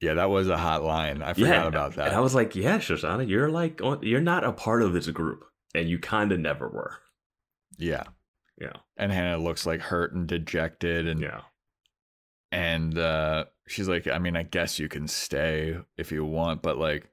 yeah, 0.00 0.14
that 0.14 0.30
was 0.30 0.48
a 0.48 0.56
hot 0.56 0.84
line. 0.84 1.22
I 1.22 1.32
forgot 1.32 1.48
yeah. 1.48 1.66
about 1.66 1.94
that. 1.96 2.08
And 2.08 2.16
I 2.16 2.20
was 2.20 2.34
like, 2.34 2.54
yeah, 2.54 2.78
Shoshanna, 2.78 3.28
you're 3.28 3.50
like, 3.50 3.80
you're 4.02 4.20
not 4.20 4.44
a 4.44 4.52
part 4.52 4.82
of 4.82 4.92
this 4.92 5.08
group, 5.08 5.44
and 5.74 5.88
you 5.88 5.98
kind 5.98 6.30
of 6.32 6.38
never 6.40 6.68
were. 6.68 6.98
yeah. 7.78 8.04
Yeah, 8.60 8.72
And 8.96 9.12
Hannah 9.12 9.38
looks 9.38 9.66
like 9.66 9.80
hurt 9.80 10.12
and 10.14 10.26
dejected 10.26 11.06
and 11.06 11.20
yeah, 11.20 11.42
and 12.50 12.98
uh 12.98 13.44
she's 13.68 13.88
like 13.88 14.06
i 14.08 14.18
mean 14.18 14.36
i 14.36 14.42
guess 14.42 14.78
you 14.78 14.88
can 14.88 15.06
stay 15.06 15.76
if 15.96 16.10
you 16.10 16.24
want 16.24 16.62
but 16.62 16.78
like 16.78 17.08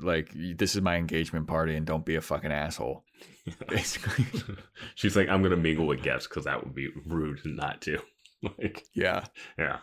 like 0.00 0.30
this 0.56 0.74
is 0.74 0.80
my 0.82 0.96
engagement 0.96 1.46
party 1.46 1.76
and 1.76 1.86
don't 1.86 2.04
be 2.04 2.16
a 2.16 2.20
fucking 2.20 2.50
asshole 2.50 3.04
basically 3.68 4.26
She's 4.96 5.16
like, 5.16 5.28
I'm 5.28 5.42
gonna 5.42 5.56
mingle 5.56 5.86
with 5.86 6.02
guests 6.02 6.26
because 6.28 6.44
that 6.44 6.62
would 6.64 6.74
be 6.74 6.88
rude 7.06 7.40
not 7.44 7.80
to. 7.82 7.98
like, 8.58 8.84
yeah 8.94 9.24
yeah. 9.58 9.78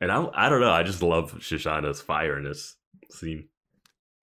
And 0.00 0.10
I, 0.10 0.26
I 0.32 0.48
don't 0.48 0.60
know. 0.60 0.70
I 0.70 0.82
just 0.82 1.02
love 1.02 1.32
Shoshanna's 1.40 2.00
fire 2.00 2.38
in 2.38 2.44
this 2.44 2.76
scene. 3.10 3.48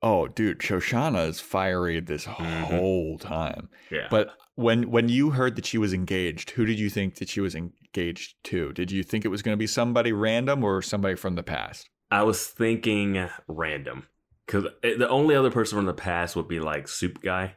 oh 0.01 0.27
dude 0.27 0.59
shoshanna 0.59 1.27
is 1.27 1.39
fiery 1.41 1.99
this 1.99 2.25
Mhm. 2.25 2.61
whole 2.63 3.17
time 3.19 3.69
Yeah, 3.91 4.07
but 4.09 4.29
when 4.55 4.89
when 4.89 5.09
you 5.09 5.31
heard 5.31 5.55
that 5.57 5.65
she 5.65 5.77
was 5.77 5.93
engaged 5.93 6.51
who 6.51 6.65
did 6.65 6.79
you 6.79 6.89
think 6.89 7.15
that 7.15 7.27
she 7.29 7.41
was 7.41 7.55
engaged 7.97 8.35
to 8.43 8.71
did 8.73 8.91
you 8.91 9.03
think 9.03 9.25
it 9.25 9.29
was 9.29 9.41
going 9.41 9.53
to 9.53 9.57
be 9.57 9.67
somebody 9.67 10.11
random 10.11 10.63
or 10.63 10.81
somebody 10.81 11.15
from 11.15 11.35
the 11.35 11.43
past 11.43 11.89
I 12.11 12.23
was 12.23 12.45
thinking 12.47 13.27
random 13.47 14.07
because 14.45 14.65
the 14.81 15.09
only 15.09 15.35
other 15.35 15.51
person 15.51 15.77
from 15.77 15.85
the 15.87 15.93
past 15.93 16.35
would 16.37 16.47
be 16.47 16.61
like 16.61 16.87
Soup 16.87 17.21
Guy. 17.21 17.55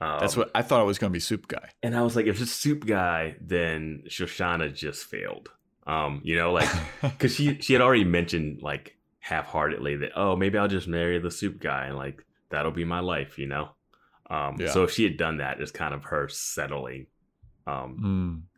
That's 0.00 0.34
Um, 0.34 0.40
what 0.40 0.50
I 0.52 0.62
thought 0.62 0.82
it 0.82 0.86
was 0.86 0.98
going 0.98 1.12
to 1.12 1.16
be 1.16 1.20
Soup 1.20 1.46
Guy. 1.46 1.68
And 1.80 1.94
I 1.96 2.02
was 2.02 2.16
like, 2.16 2.26
if 2.26 2.40
it's 2.42 2.50
Soup 2.50 2.84
Guy, 2.84 3.36
then 3.40 4.02
Shoshanna 4.08 4.74
just 4.74 5.04
failed. 5.04 5.48
Um, 5.86 6.20
you 6.24 6.34
know, 6.34 6.52
like 6.52 6.68
because 7.02 7.36
she 7.36 7.60
she 7.60 7.72
had 7.72 7.82
already 7.82 8.02
mentioned 8.02 8.62
like 8.62 8.96
half-heartedly 9.20 9.94
that 9.98 10.10
oh 10.16 10.34
maybe 10.34 10.58
I'll 10.58 10.66
just 10.66 10.88
marry 10.88 11.20
the 11.20 11.30
Soup 11.30 11.60
Guy 11.60 11.86
and 11.86 11.96
like 11.96 12.24
that'll 12.50 12.72
be 12.72 12.84
my 12.84 12.98
life, 12.98 13.38
you 13.38 13.46
know. 13.46 13.68
Um, 14.28 14.56
Yeah. 14.58 14.70
so 14.72 14.82
if 14.82 14.90
she 14.90 15.04
had 15.04 15.16
done 15.16 15.36
that, 15.36 15.60
it's 15.60 15.70
kind 15.70 15.94
of 15.94 16.02
her 16.06 16.28
settling. 16.28 17.06
Um, 17.68 17.94
Hmm. 17.94 18.51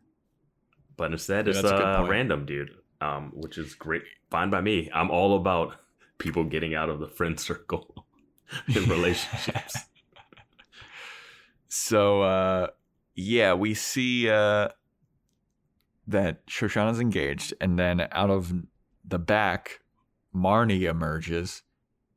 But 0.97 1.11
instead 1.11 1.47
Yeah, 1.47 1.51
it's 1.51 1.61
that's 1.61 1.71
a 1.73 1.77
good 1.77 1.87
a 1.93 1.97
point. 1.99 2.09
random 2.09 2.45
dude, 2.45 2.71
um, 3.01 3.31
which 3.33 3.57
is 3.57 3.75
great, 3.75 4.03
fine 4.31 4.49
by 4.49 4.61
me. 4.61 4.89
I'm 4.93 5.11
all 5.11 5.35
about 5.35 5.75
people 6.17 6.43
getting 6.45 6.73
out 6.75 6.89
of 6.89 6.99
the 6.99 7.07
friend 7.07 7.39
circle 7.39 8.05
in 8.75 8.85
relationships. 8.85 9.77
So 11.67 12.21
uh 12.21 12.67
yeah, 13.15 13.53
we 13.53 13.73
see 13.73 14.29
uh 14.29 14.69
that 16.07 16.45
Shoshanna's 16.47 16.99
engaged, 16.99 17.53
and 17.59 17.77
then 17.79 18.07
out 18.11 18.29
of 18.29 18.53
the 19.03 19.19
back, 19.19 19.81
Marnie 20.33 20.83
emerges, 20.89 21.63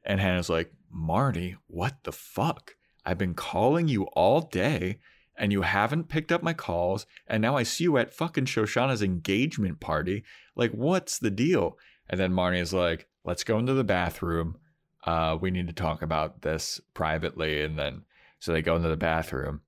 and 0.04 0.20
Hannah's 0.20 0.50
like, 0.50 0.72
Marnie, 0.94 1.56
what 1.66 2.04
the 2.04 2.12
fuck? 2.12 2.76
I've 3.04 3.18
been 3.18 3.34
calling 3.34 3.88
you 3.88 4.04
all 4.08 4.42
day 4.42 5.00
and 5.38 5.52
you 5.52 5.62
haven't 5.62 6.08
picked 6.08 6.32
up 6.32 6.42
my 6.42 6.52
calls, 6.52 7.06
and 7.26 7.40
now 7.40 7.56
I 7.56 7.62
see 7.62 7.84
you 7.84 7.96
at 7.96 8.12
fucking 8.12 8.46
Shoshanna's 8.46 9.02
engagement 9.02 9.80
party. 9.80 10.24
Like, 10.56 10.72
what's 10.72 11.18
the 11.18 11.30
deal? 11.30 11.78
And 12.10 12.18
then 12.18 12.32
Marnie 12.32 12.60
is 12.60 12.72
like, 12.72 13.06
let's 13.24 13.44
go 13.44 13.58
into 13.58 13.74
the 13.74 13.84
bathroom. 13.84 14.56
Uh, 15.04 15.38
we 15.40 15.50
need 15.50 15.68
to 15.68 15.72
talk 15.72 16.02
about 16.02 16.42
this 16.42 16.80
privately. 16.94 17.62
And 17.62 17.78
then 17.78 18.02
so 18.38 18.52
they 18.52 18.62
go 18.62 18.76
into 18.76 18.88
the 18.88 18.96
bathroom 18.96 19.62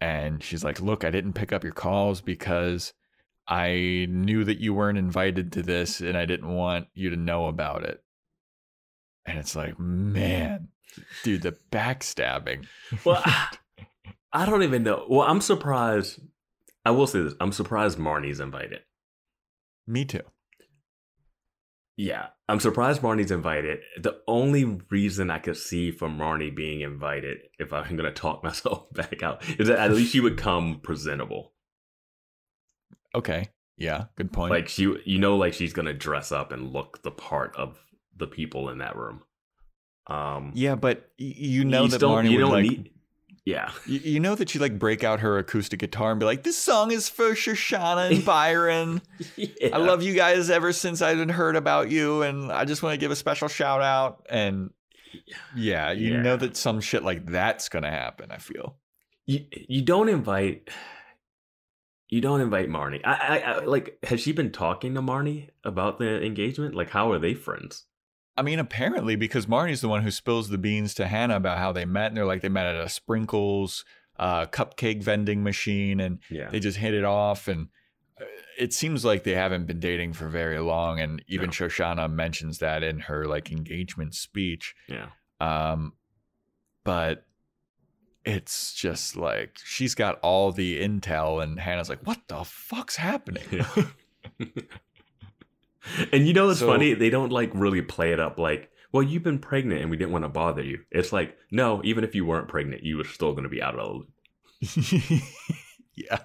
and 0.00 0.42
she's 0.42 0.64
like, 0.64 0.80
Look, 0.80 1.04
I 1.04 1.10
didn't 1.10 1.34
pick 1.34 1.52
up 1.52 1.64
your 1.64 1.72
calls 1.72 2.20
because 2.20 2.92
I 3.48 4.06
knew 4.08 4.44
that 4.44 4.60
you 4.60 4.74
weren't 4.74 4.98
invited 4.98 5.52
to 5.52 5.62
this 5.62 6.00
and 6.00 6.16
I 6.16 6.24
didn't 6.24 6.52
want 6.54 6.88
you 6.94 7.10
to 7.10 7.16
know 7.16 7.46
about 7.46 7.84
it. 7.84 8.02
And 9.24 9.38
it's 9.38 9.56
like, 9.56 9.78
man, 9.78 10.68
dude, 11.22 11.42
the 11.42 11.56
backstabbing. 11.70 12.66
Well, 13.04 13.22
I, 14.42 14.46
don't 14.46 14.62
even 14.62 14.82
know. 14.82 15.06
Well, 15.08 15.26
I'm 15.26 15.40
surprised. 15.40 16.20
I 16.84 16.90
will 16.90 17.06
say 17.06 17.22
this: 17.22 17.34
I'm 17.40 17.52
surprised 17.52 17.98
Marnie's 17.98 18.40
invited. 18.40 18.80
Me 19.86 20.04
too. 20.04 20.22
Yeah, 21.96 22.26
I'm 22.48 22.60
surprised 22.60 23.00
Marnie's 23.00 23.30
invited. 23.30 23.78
The 24.00 24.20
only 24.28 24.64
reason 24.90 25.30
I 25.30 25.38
could 25.38 25.56
see 25.56 25.90
for 25.90 26.08
Marnie 26.08 26.54
being 26.54 26.82
invited, 26.82 27.38
if 27.58 27.72
I'm 27.72 27.96
going 27.96 28.04
to 28.04 28.12
talk 28.12 28.44
myself 28.44 28.92
back 28.92 29.22
out, 29.22 29.42
is 29.58 29.68
that 29.68 29.78
at 29.78 29.92
least 29.92 30.12
she 30.12 30.20
would 30.20 30.36
come 30.36 30.80
presentable. 30.82 31.52
Okay. 33.14 33.48
Yeah, 33.78 34.04
good 34.16 34.32
point. 34.32 34.50
Like 34.50 34.68
she, 34.68 34.94
you 35.04 35.18
know, 35.18 35.36
like 35.36 35.54
she's 35.54 35.72
going 35.72 35.86
to 35.86 35.94
dress 35.94 36.32
up 36.32 36.52
and 36.52 36.72
look 36.72 37.02
the 37.02 37.10
part 37.10 37.54
of 37.56 37.78
the 38.16 38.26
people 38.26 38.68
in 38.70 38.78
that 38.78 38.96
room. 38.96 39.22
Um, 40.06 40.52
yeah, 40.54 40.76
but 40.76 41.10
you 41.18 41.64
know 41.64 41.86
that 41.86 42.00
Marnie 42.00 42.30
you 42.30 42.38
would 42.38 42.42
don't 42.42 42.52
like. 42.52 42.62
need. 42.62 42.90
Yeah, 43.46 43.70
y- 43.88 44.00
You 44.04 44.20
know 44.20 44.34
that 44.34 44.50
she 44.50 44.58
like 44.58 44.78
break 44.78 45.02
out 45.04 45.20
her 45.20 45.38
acoustic 45.38 45.78
guitar 45.80 46.10
and 46.10 46.20
be 46.20 46.26
like, 46.26 46.42
"This 46.42 46.58
song 46.58 46.90
is 46.92 47.08
for 47.08 47.30
Shoshanna 47.30 48.10
and 48.14 48.24
Byron. 48.24 49.00
Yeah. 49.36 49.70
I 49.72 49.78
love 49.78 50.02
you 50.02 50.14
guys 50.14 50.50
ever 50.50 50.72
since 50.74 51.00
I've 51.00 51.16
been 51.18 51.28
heard 51.30 51.56
about 51.56 51.88
you, 51.90 52.22
and 52.22 52.50
I 52.52 52.64
just 52.66 52.82
want 52.82 52.92
to 52.94 52.98
give 52.98 53.10
a 53.10 53.16
special 53.16 53.48
shout 53.48 53.80
out." 53.82 54.26
And 54.28 54.70
yeah, 55.54 55.92
you 55.92 56.14
Yeah. 56.14 56.22
know 56.22 56.36
that 56.36 56.56
some 56.56 56.80
shit 56.80 57.02
like 57.04 57.24
that's 57.24 57.68
gonna 57.70 57.90
happen. 57.90 58.30
I 58.30 58.38
feel. 58.38 58.76
you 59.26 59.46
you 59.50 59.80
don't 59.82 60.08
invite 60.08 60.68
you 62.08 62.20
don't 62.20 62.40
invite 62.40 62.68
Marnie. 62.68 63.00
I, 63.04 63.14
I, 63.14 63.38
I 63.38 63.64
like 63.64 63.98
has 64.04 64.20
she 64.20 64.32
been 64.32 64.52
talking 64.52 64.94
to 64.94 65.02
Marnie 65.02 65.48
about 65.64 65.98
the 65.98 66.22
engagement? 66.24 66.74
Like 66.74 66.90
how 66.90 67.10
are 67.12 67.18
they 67.18 67.34
friends? 67.34 67.84
I 68.36 68.42
mean, 68.42 68.58
apparently, 68.58 69.16
because 69.16 69.46
Marnie's 69.46 69.80
the 69.80 69.88
one 69.88 70.02
who 70.02 70.10
spills 70.10 70.48
the 70.50 70.58
beans 70.58 70.92
to 70.94 71.06
Hannah 71.06 71.36
about 71.36 71.58
how 71.58 71.72
they 71.72 71.84
met, 71.84 72.08
and 72.08 72.16
they're 72.16 72.26
like 72.26 72.42
they 72.42 72.48
met 72.50 72.66
at 72.66 72.76
a 72.76 72.88
sprinkles 72.88 73.84
uh, 74.18 74.46
cupcake 74.46 75.02
vending 75.02 75.42
machine, 75.42 76.00
and 76.00 76.18
Yeah. 76.30 76.48
they 76.50 76.60
just 76.60 76.78
hit 76.78 76.94
it 76.94 77.04
off. 77.04 77.48
And 77.48 77.68
uh, 78.20 78.24
it 78.58 78.72
seems 78.72 79.04
like 79.04 79.24
they 79.24 79.32
haven't 79.34 79.66
been 79.66 79.80
dating 79.80 80.12
for 80.14 80.28
very 80.28 80.58
long. 80.58 81.00
And 81.00 81.22
even 81.28 81.46
No. 81.46 81.52
Shoshanna 81.52 82.10
mentions 82.10 82.58
that 82.58 82.82
in 82.82 83.00
her 83.00 83.24
like 83.26 83.50
engagement 83.52 84.14
speech. 84.14 84.74
Yeah. 84.88 85.08
Um, 85.40 85.94
but 86.84 87.26
it's 88.24 88.74
just 88.74 89.16
like 89.16 89.56
she's 89.64 89.94
got 89.94 90.18
all 90.20 90.50
the 90.52 90.82
intel, 90.82 91.42
and 91.42 91.60
Hannah's 91.60 91.88
like, 91.88 92.06
"What 92.06 92.20
the 92.28 92.44
fuck's 92.44 92.96
happening?" 92.96 93.44
Yeah. 93.50 93.68
and 96.12 96.26
you 96.26 96.32
know 96.32 96.46
what's 96.46 96.60
So- 96.60 96.66
funny? 96.66 96.94
They 96.94 97.10
don't 97.10 97.32
like 97.32 97.50
really 97.54 97.82
play 97.82 98.12
it 98.12 98.20
up 98.20 98.38
like, 98.38 98.70
well, 98.92 99.02
you've 99.02 99.22
been 99.22 99.38
pregnant 99.38 99.82
and 99.82 99.90
we 99.90 99.96
didn't 99.96 100.12
want 100.12 100.24
to 100.24 100.28
bother 100.28 100.62
you. 100.62 100.78
It's 100.90 101.12
like, 101.12 101.36
no, 101.50 101.80
even 101.84 102.04
if 102.04 102.14
you 102.14 102.24
weren't 102.24 102.48
pregnant, 102.48 102.82
you 102.82 102.96
were 102.96 103.04
still 103.04 103.32
going 103.32 103.42
to 103.44 103.48
be 103.50 103.60
out 103.62 103.78
of 103.78 104.02
the 104.60 104.72
loop. 105.12 105.22
yeah, 105.94 106.18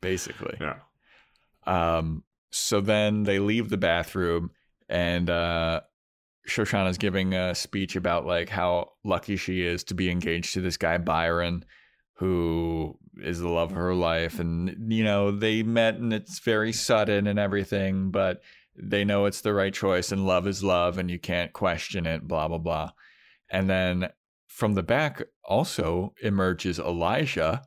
basically. 0.00 0.56
Yeah. 0.60 0.76
Um, 1.66 2.22
so 2.50 2.80
then 2.80 3.24
they 3.24 3.38
leave 3.38 3.68
the 3.68 3.76
bathroom, 3.76 4.50
and 4.88 5.28
uh, 5.28 5.80
Shoshanna's 6.48 6.98
giving 6.98 7.34
a 7.34 7.54
speech 7.54 7.96
about 7.96 8.26
like 8.26 8.48
how 8.48 8.92
lucky 9.04 9.36
she 9.36 9.62
is 9.62 9.82
to 9.84 9.94
be 9.94 10.10
engaged 10.10 10.54
to 10.54 10.60
this 10.60 10.76
guy 10.76 10.98
Byron, 10.98 11.64
who 12.16 12.98
is 13.18 13.40
the 13.40 13.48
love 13.48 13.70
of 13.70 13.76
her 13.76 13.94
life, 13.94 14.38
and 14.38 14.92
you 14.92 15.04
know 15.04 15.30
they 15.30 15.62
met 15.62 15.96
and 15.96 16.12
it's 16.12 16.38
very 16.40 16.72
sudden 16.72 17.26
and 17.26 17.38
everything, 17.38 18.10
but 18.10 18.42
they 18.76 19.04
know 19.04 19.26
it's 19.26 19.40
the 19.40 19.54
right 19.54 19.72
choice, 19.72 20.12
and 20.12 20.26
love 20.26 20.46
is 20.46 20.62
love, 20.62 20.98
and 20.98 21.10
you 21.10 21.18
can't 21.18 21.52
question 21.52 22.06
it. 22.06 22.26
Blah 22.26 22.48
blah 22.48 22.58
blah, 22.58 22.90
and 23.50 23.68
then 23.68 24.08
from 24.46 24.74
the 24.74 24.82
back 24.82 25.22
also 25.44 26.14
emerges 26.22 26.78
Elijah. 26.78 27.62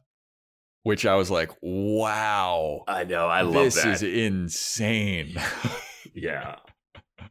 Which 0.83 1.05
I 1.05 1.15
was 1.15 1.29
like, 1.29 1.51
wow. 1.61 2.83
I 2.87 3.03
know. 3.03 3.27
I 3.27 3.41
love 3.41 3.53
that. 3.53 3.63
this 3.65 3.83
that. 3.83 3.95
is 3.95 4.01
insane. 4.01 5.35
yeah. 6.15 6.55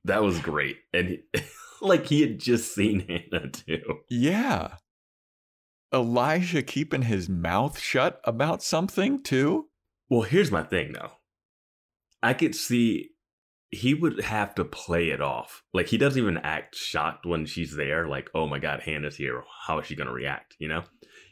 That 0.05 0.23
was 0.23 0.39
great. 0.39 0.77
And 0.93 1.19
like 1.81 2.07
he 2.07 2.21
had 2.21 2.39
just 2.39 2.75
seen 2.75 3.01
Hannah 3.01 3.49
too. 3.49 4.01
yeah. 4.11 4.75
Elijah 5.93 6.63
keeping 6.63 7.03
his 7.03 7.29
mouth 7.29 7.79
shut 7.79 8.21
about 8.25 8.63
something 8.63 9.23
too? 9.23 9.69
Well, 10.11 10.23
here's 10.23 10.51
my 10.51 10.63
thing 10.63 10.93
though. 10.93 11.13
I 12.23 12.35
could 12.35 12.55
see 12.55 13.11
he 13.71 13.95
would 13.95 14.21
have 14.23 14.55
to 14.57 14.65
play 14.65 15.11
it 15.11 15.21
off. 15.21 15.63
Like 15.73 15.89
he 15.89 15.99
doesn't 15.99 16.21
even 16.21 16.39
act 16.39 16.75
shocked 16.75 17.27
when 17.27 17.47
she's 17.47 17.77
there, 17.77 18.07
like, 18.07 18.31
oh 18.35 18.47
my 18.47 18.59
god, 18.59 18.81
Hannah's 18.81 19.17
here. 19.17 19.43
How 19.67 19.79
is 19.79 19.87
she 19.87 19.95
gonna 19.95 20.13
react? 20.13 20.57
You 20.59 20.69
know? 20.69 20.85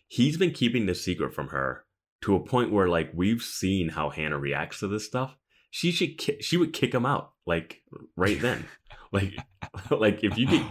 He's 0.09 0.37
been 0.37 0.53
keeping 0.53 0.87
this 0.87 1.05
secret 1.05 1.35
from 1.35 1.49
her 1.49 1.85
to 2.23 2.37
a 2.37 2.45
point 2.45 2.73
where 2.73 2.89
like 2.89 3.11
we've 3.15 3.43
seen 3.43 3.91
how 3.91 4.11
Hannah 4.11 4.39
reacts 4.39 4.81
to 4.81 4.89
this 4.89 5.07
stuff. 5.07 5.37
She 5.71 5.91
should 5.91 6.17
ki- 6.17 6.41
she 6.41 6.57
would 6.57 6.73
kick 6.73 6.95
him 6.95 7.05
out 7.05 7.33
like 7.47 7.83
right 8.17 8.41
then. 8.41 8.67
like 9.13 9.35
like 9.91 10.25
if 10.25 10.39
you 10.39 10.67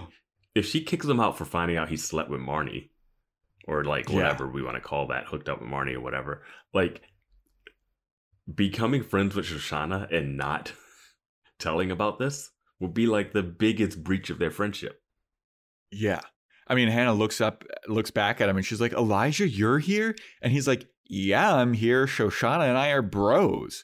if 0.56 0.66
she 0.66 0.82
kicks 0.82 1.06
him 1.06 1.20
out 1.20 1.38
for 1.38 1.46
finding 1.46 1.78
out 1.78 1.90
he 1.90 1.98
slept 1.98 2.30
with 2.30 2.42
Marnie 2.42 2.90
or 3.68 3.84
like 3.84 4.10
Yeah. 4.10 4.16
whatever 4.16 4.48
we 4.48 4.62
want 4.64 4.76
to 4.76 4.82
call 4.82 5.08
that, 5.08 5.26
hooked 5.26 5.50
up 5.50 5.60
with 5.62 5.70
Marnie 5.70 5.96
or 5.96 6.02
whatever, 6.02 6.44
like 6.74 7.02
becoming 8.54 9.04
friends 9.04 9.36
with 9.36 9.46
Shoshanna 9.48 10.12
and 10.16 10.38
not 10.38 10.74
telling 11.60 11.92
about 11.92 12.20
this 12.20 12.52
would 12.80 12.94
be 12.94 13.08
like 13.08 13.34
the 13.34 13.44
biggest 13.44 14.04
breach 14.04 14.30
of 14.30 14.38
their 14.40 14.52
friendship. 14.52 15.02
Yeah. 15.92 16.22
I 16.68 16.76
mean, 16.76 16.90
Hannah 16.90 17.14
looks 17.14 17.42
up, 17.42 17.64
looks 17.88 18.12
back 18.12 18.42
at 18.42 18.50
him, 18.50 18.58
and 18.58 18.66
she's 18.66 18.82
like, 18.82 18.94
Elijah, 18.94 19.48
you're 19.48 19.80
here? 19.80 20.16
And 20.42 20.52
he's 20.52 20.68
like, 20.68 20.88
Yeah, 21.06 21.56
I'm 21.56 21.74
here. 21.74 22.06
Shoshanna 22.08 22.68
and 22.68 22.78
I 22.78 22.90
are 22.90 23.02
bros. 23.02 23.84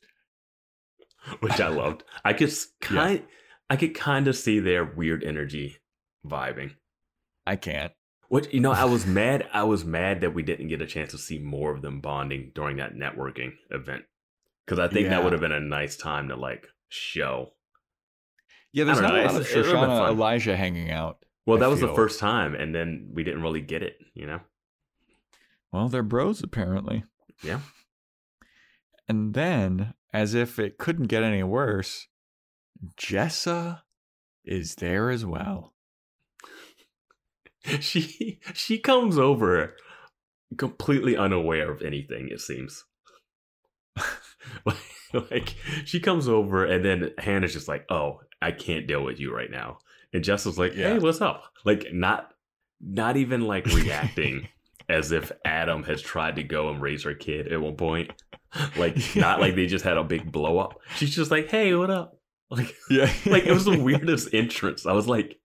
which 1.40 1.60
I 1.60 1.68
loved. 1.68 2.04
I 2.26 2.34
could 2.34 2.52
kind, 2.82 3.24
I 3.70 3.76
could 3.76 3.94
kind 3.94 4.28
of 4.28 4.36
see 4.36 4.60
their 4.60 4.84
weird 4.84 5.24
energy 5.24 5.78
vibing. 6.26 6.72
I 7.46 7.56
can't. 7.56 7.94
Which 8.32 8.54
you 8.54 8.62
know, 8.62 8.72
I 8.72 8.86
was 8.86 9.06
mad. 9.06 9.46
I 9.52 9.64
was 9.66 9.84
mad 9.84 10.22
that 10.22 10.34
we 10.34 10.42
didn't 10.42 10.70
get 10.70 10.82
a 10.82 10.86
chance 10.86 11.12
to 11.12 11.18
see 11.18 11.38
more 11.38 11.70
of 11.76 11.82
them 11.82 12.00
bonding 12.00 12.54
during 12.56 12.78
that 12.78 12.94
networking 12.96 13.52
event 13.70 14.06
because 14.66 14.80
I 14.80 14.88
think 14.88 15.04
Yeah. 15.04 15.10
that 15.10 15.24
would 15.26 15.34
have 15.34 15.42
been 15.42 15.52
a 15.52 15.60
nice 15.60 15.98
time 15.98 16.30
to 16.30 16.38
like 16.38 16.66
show. 16.88 17.52
Yeah, 18.72 18.86
there's 18.86 19.00
I 19.00 19.02
not 19.02 19.16
a 19.16 19.22
lot 19.24 19.26
of 19.36 19.42
it's- 19.42 19.52
it 19.52 19.58
would've 19.58 19.72
been 19.74 19.82
Shoshanna. 19.82 20.08
Elijah 20.12 20.56
hanging 20.56 20.90
out. 20.92 21.26
Well, 21.46 21.58
I 21.58 21.60
that 21.60 21.70
was 21.70 21.82
the 21.82 21.94
first 21.94 22.22
time, 22.22 22.56
and 22.56 22.74
then 22.74 23.10
we 23.14 23.26
didn't 23.26 23.42
really 23.42 23.60
get 23.60 23.84
it. 23.84 23.98
You 24.14 24.28
know. 24.28 24.40
Well, 25.74 25.90
they're 25.90 26.02
bros, 26.02 26.42
apparently. 26.42 27.04
Yeah. 27.44 27.60
And 29.10 29.34
then, 29.34 29.94
as 30.14 30.36
if 30.36 30.58
it 30.58 30.78
couldn't 30.78 31.08
get 31.08 31.24
any 31.24 31.44
worse, 31.44 32.08
Jessa 32.98 33.82
is 34.46 34.76
there 34.76 35.10
as 35.10 35.26
well. 35.26 35.71
she 37.80 38.40
she 38.54 38.80
comes 38.80 39.18
over 39.18 39.76
completely 40.58 41.16
unaware 41.18 41.72
of 41.72 41.82
anything. 41.82 42.30
It 42.32 42.42
seems. 42.42 42.84
like, 44.66 44.78
like 45.32 45.56
she 45.86 46.00
comes 46.00 46.28
over 46.28 46.66
and 46.66 46.84
then 46.84 47.12
Hannah's 47.18 47.54
just 47.54 47.68
like, 47.68 47.86
"Oh, 47.90 48.22
I 48.42 48.52
can't 48.52 48.88
deal 48.88 49.04
with 49.04 49.20
you 49.20 49.34
right 49.36 49.52
now," 49.52 49.80
and 50.14 50.24
Jess 50.24 50.46
was 50.46 50.58
like, 50.58 50.74
"Hey, 50.74 50.94
Yeah. 50.94 50.98
what's 51.00 51.22
up?" 51.22 51.44
Like 51.66 51.88
not, 51.94 52.34
not 52.80 53.18
even 53.18 53.42
like 53.42 53.66
reacting 53.74 54.48
as 54.90 55.12
if 55.12 55.32
Adam 55.46 55.84
has 55.84 56.02
tried 56.02 56.36
to 56.38 56.44
go 56.44 56.70
and 56.70 56.82
raise 56.82 57.04
her 57.04 57.14
kid 57.14 57.52
at 57.52 57.62
one 57.62 57.76
point. 57.76 58.12
Like 58.76 58.98
not 59.16 59.40
like 59.40 59.56
they 59.56 59.68
just 59.68 59.86
had 59.86 59.98
a 59.98 60.04
big 60.04 60.32
blow 60.32 60.58
up. 60.60 60.80
She's 60.96 61.16
just 61.16 61.32
like, 61.32 61.50
"Hey, 61.50 61.74
what 61.76 61.90
up?" 61.90 62.18
Like 62.50 62.76
Yeah. 62.90 63.12
like 63.26 63.46
it 63.46 63.54
was 63.54 63.66
the 63.66 63.80
weirdest 63.80 64.34
entrance. 64.34 64.86
I 64.86 64.92
was 64.92 65.08
like, 65.08 65.38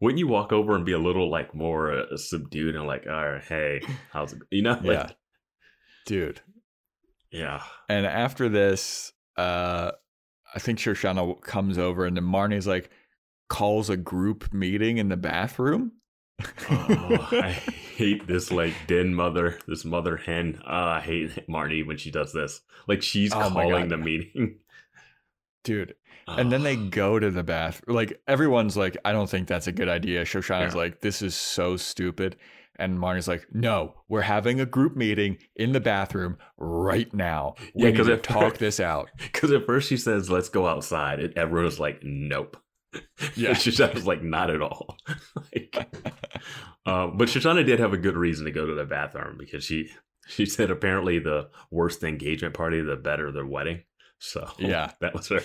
wouldn't 0.00 0.18
you 0.18 0.28
walk 0.28 0.52
over 0.52 0.74
and 0.76 0.84
be 0.84 0.92
a 0.92 0.98
little 0.98 1.30
like 1.30 1.54
more 1.54 1.92
uh, 1.92 2.16
subdued 2.16 2.76
and 2.76 2.86
like, 2.86 3.06
all 3.06 3.30
right, 3.32 3.42
hey, 3.42 3.80
how's 4.12 4.32
it? 4.32 4.40
You 4.50 4.62
know, 4.62 4.72
like, 4.72 4.84
Yeah. 4.84 5.10
Dude. 6.06 6.40
yeah, 7.30 7.62
And 7.88 8.06
after 8.06 8.48
this, 8.48 9.12
uh, 9.36 9.92
I 10.54 10.58
think 10.58 10.78
Shoshanna 10.78 11.40
comes 11.42 11.76
over 11.76 12.06
and 12.06 12.16
then 12.16 12.24
Marnie's 12.24 12.66
like 12.66 12.90
calls 13.48 13.90
a 13.90 13.96
group 13.96 14.52
meeting 14.52 14.96
in 14.98 15.08
the 15.10 15.16
bathroom. 15.18 15.92
Oh, 16.70 17.28
I 17.32 17.50
hate 17.96 18.26
this 18.26 18.50
like 18.50 18.72
den 18.86 19.14
mother, 19.14 19.58
this 19.66 19.84
mother 19.84 20.16
hen. 20.16 20.60
Uh, 20.64 20.70
I 20.70 21.00
hate 21.00 21.46
Marnie 21.48 21.86
when 21.86 21.98
she 21.98 22.10
does 22.10 22.32
this. 22.32 22.60
Like 22.86 23.02
she's 23.02 23.32
Oh 23.34 23.50
calling 23.50 23.88
the 23.88 23.98
meeting. 23.98 24.56
Dude. 25.64 25.94
And 26.36 26.52
then 26.52 26.62
they 26.62 26.76
go 26.76 27.18
to 27.18 27.30
the 27.30 27.42
bathroom. 27.42 27.96
Like 27.96 28.20
everyone's 28.28 28.76
like, 28.76 28.96
I 29.04 29.12
don't 29.12 29.28
think 29.30 29.48
that's 29.48 29.66
a 29.66 29.72
good 29.72 29.88
idea. 29.88 30.24
Shoshanna's 30.24 30.74
Yeah. 30.74 30.80
like, 30.80 31.00
this 31.00 31.22
is 31.22 31.34
so 31.34 31.76
stupid. 31.76 32.36
And 32.80 32.98
Marnie's 32.98 33.26
like, 33.26 33.46
no, 33.52 33.94
we're 34.08 34.20
having 34.20 34.60
a 34.60 34.66
group 34.66 34.94
meeting 34.96 35.38
in 35.56 35.72
the 35.72 35.80
bathroom 35.80 36.36
right 36.58 37.12
now. 37.12 37.54
We 37.74 37.84
Yeah, 37.86 37.90
need 37.90 38.04
to 38.04 38.16
talk 38.18 38.58
this 38.58 38.78
out. 38.78 39.08
because 39.16 39.50
at 39.50 39.66
first 39.66 39.88
she 39.88 39.96
says, 39.96 40.30
"Let's 40.30 40.48
go 40.48 40.68
outside," 40.68 41.18
and 41.18 41.36
everyone 41.36 41.64
was 41.64 41.80
like, 41.80 42.00
"Nope." 42.04 42.56
Yeah. 43.34 43.48
Yeah, 43.48 43.50
Shoshanna 43.54 43.94
was 43.94 44.06
like, 44.06 44.22
"Not 44.22 44.50
at 44.50 44.62
all." 44.62 44.96
like, 45.54 45.76
um, 46.86 47.16
but 47.16 47.28
Shoshanna 47.28 47.66
did 47.66 47.80
have 47.80 47.92
a 47.92 47.98
good 47.98 48.16
reason 48.16 48.44
to 48.44 48.52
go 48.52 48.64
to 48.64 48.74
the 48.74 48.84
bathroom 48.84 49.36
because 49.38 49.64
she 49.64 49.90
she 50.28 50.46
said 50.46 50.70
apparently 50.70 51.18
the 51.18 51.48
worse 51.72 51.96
the 51.96 52.06
engagement 52.06 52.54
party, 52.54 52.80
the 52.80 52.94
better 52.96 53.32
the 53.32 53.44
wedding. 53.44 53.82
So 54.20 54.48
Yeah. 54.58 54.92
that 55.00 55.14
was 55.14 55.28
her. 55.30 55.40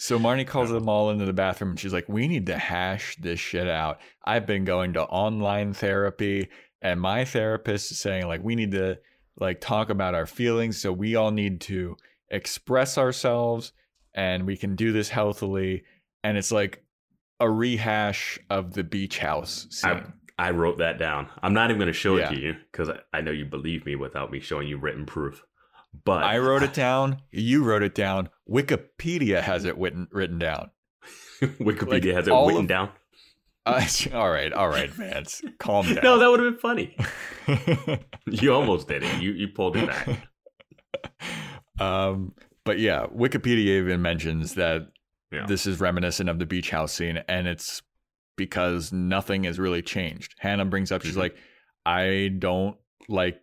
So 0.00 0.18
Marnie 0.18 0.46
calls 0.46 0.70
them 0.70 0.88
all 0.88 1.10
into 1.10 1.26
the 1.26 1.34
bathroom 1.34 1.72
and 1.72 1.78
she's 1.78 1.92
like, 1.92 2.08
We 2.08 2.26
need 2.26 2.46
to 2.46 2.56
hash 2.56 3.16
this 3.16 3.38
shit 3.38 3.68
out. 3.68 4.00
I've 4.24 4.46
been 4.46 4.64
going 4.64 4.94
to 4.94 5.02
online 5.02 5.74
therapy 5.74 6.48
and 6.80 6.98
my 6.98 7.26
therapist 7.26 7.90
is 7.90 7.98
saying, 7.98 8.26
like, 8.26 8.42
we 8.42 8.54
need 8.54 8.70
to 8.70 8.96
like 9.38 9.60
talk 9.60 9.90
about 9.90 10.14
our 10.14 10.24
feelings. 10.24 10.80
So 10.80 10.90
we 10.90 11.16
all 11.16 11.32
need 11.32 11.60
to 11.62 11.98
express 12.30 12.96
ourselves 12.96 13.72
and 14.14 14.46
we 14.46 14.56
can 14.56 14.74
do 14.74 14.90
this 14.90 15.10
healthily. 15.10 15.82
And 16.24 16.38
it's 16.38 16.50
like 16.50 16.82
a 17.38 17.50
rehash 17.50 18.38
of 18.48 18.72
the 18.72 18.84
beach 18.84 19.18
house 19.18 19.66
scene. 19.68 20.02
I, 20.38 20.46
I 20.46 20.50
wrote 20.52 20.78
that 20.78 20.98
down. 20.98 21.28
I'm 21.42 21.52
not 21.52 21.68
even 21.68 21.78
going 21.78 21.88
to 21.88 21.92
show 21.92 22.16
Yeah. 22.16 22.30
it 22.30 22.34
to 22.36 22.40
you 22.40 22.56
because 22.72 22.88
I, 22.88 23.00
I 23.12 23.20
know 23.20 23.32
you 23.32 23.44
believe 23.44 23.84
me 23.84 23.96
without 23.96 24.32
me 24.32 24.40
showing 24.40 24.66
you 24.66 24.78
written 24.78 25.04
proof. 25.04 25.44
But 26.04 26.22
I 26.24 26.38
wrote 26.38 26.62
it 26.62 26.72
down. 26.86 27.22
You 27.30 27.64
wrote 27.64 27.82
it 27.82 27.94
down. 27.94 28.28
Wikipedia 28.48 29.42
has 29.42 29.64
it 29.64 29.76
written, 29.78 30.08
written 30.12 30.38
down. 30.38 30.70
Wikipedia 31.42 31.88
like, 31.88 32.04
has 32.04 32.28
it 32.28 32.32
written 32.32 32.56
of- 32.62 32.66
down. 32.68 32.90
Uh, 33.66 33.84
all 34.14 34.30
right, 34.30 34.54
all 34.54 34.70
right, 34.70 34.88
Vance, 34.88 35.42
calm 35.58 35.84
down. 35.84 36.02
No, 36.02 36.18
that 36.18 36.30
would 36.30 36.40
have 36.40 36.50
been 36.54 36.58
funny. 36.58 36.96
You 38.26 38.54
almost 38.54 38.88
did 38.88 39.02
it. 39.02 39.20
You 39.22 39.32
you 39.32 39.48
pulled 39.48 39.76
it 39.76 39.86
back. 39.86 40.28
um, 41.78 42.32
but 42.64 42.78
yeah, 42.78 43.06
Wikipedia 43.14 43.66
even 43.82 44.00
mentions 44.00 44.54
that 44.54 44.88
Yeah. 45.30 45.44
this 45.46 45.66
is 45.66 45.78
reminiscent 45.78 46.30
of 46.30 46.38
the 46.38 46.46
beach 46.46 46.70
house 46.70 46.92
scene, 46.92 47.22
and 47.28 47.46
it's 47.46 47.82
because 48.36 48.92
nothing 48.92 49.44
has 49.44 49.58
really 49.58 49.82
changed. 49.82 50.34
Hannah 50.38 50.64
brings 50.64 50.90
up, 50.90 51.02
she's 51.02 51.14
Mhm. 51.14 51.18
like, 51.20 51.36
I 51.84 52.30
don't 52.38 52.76
like 53.08 53.40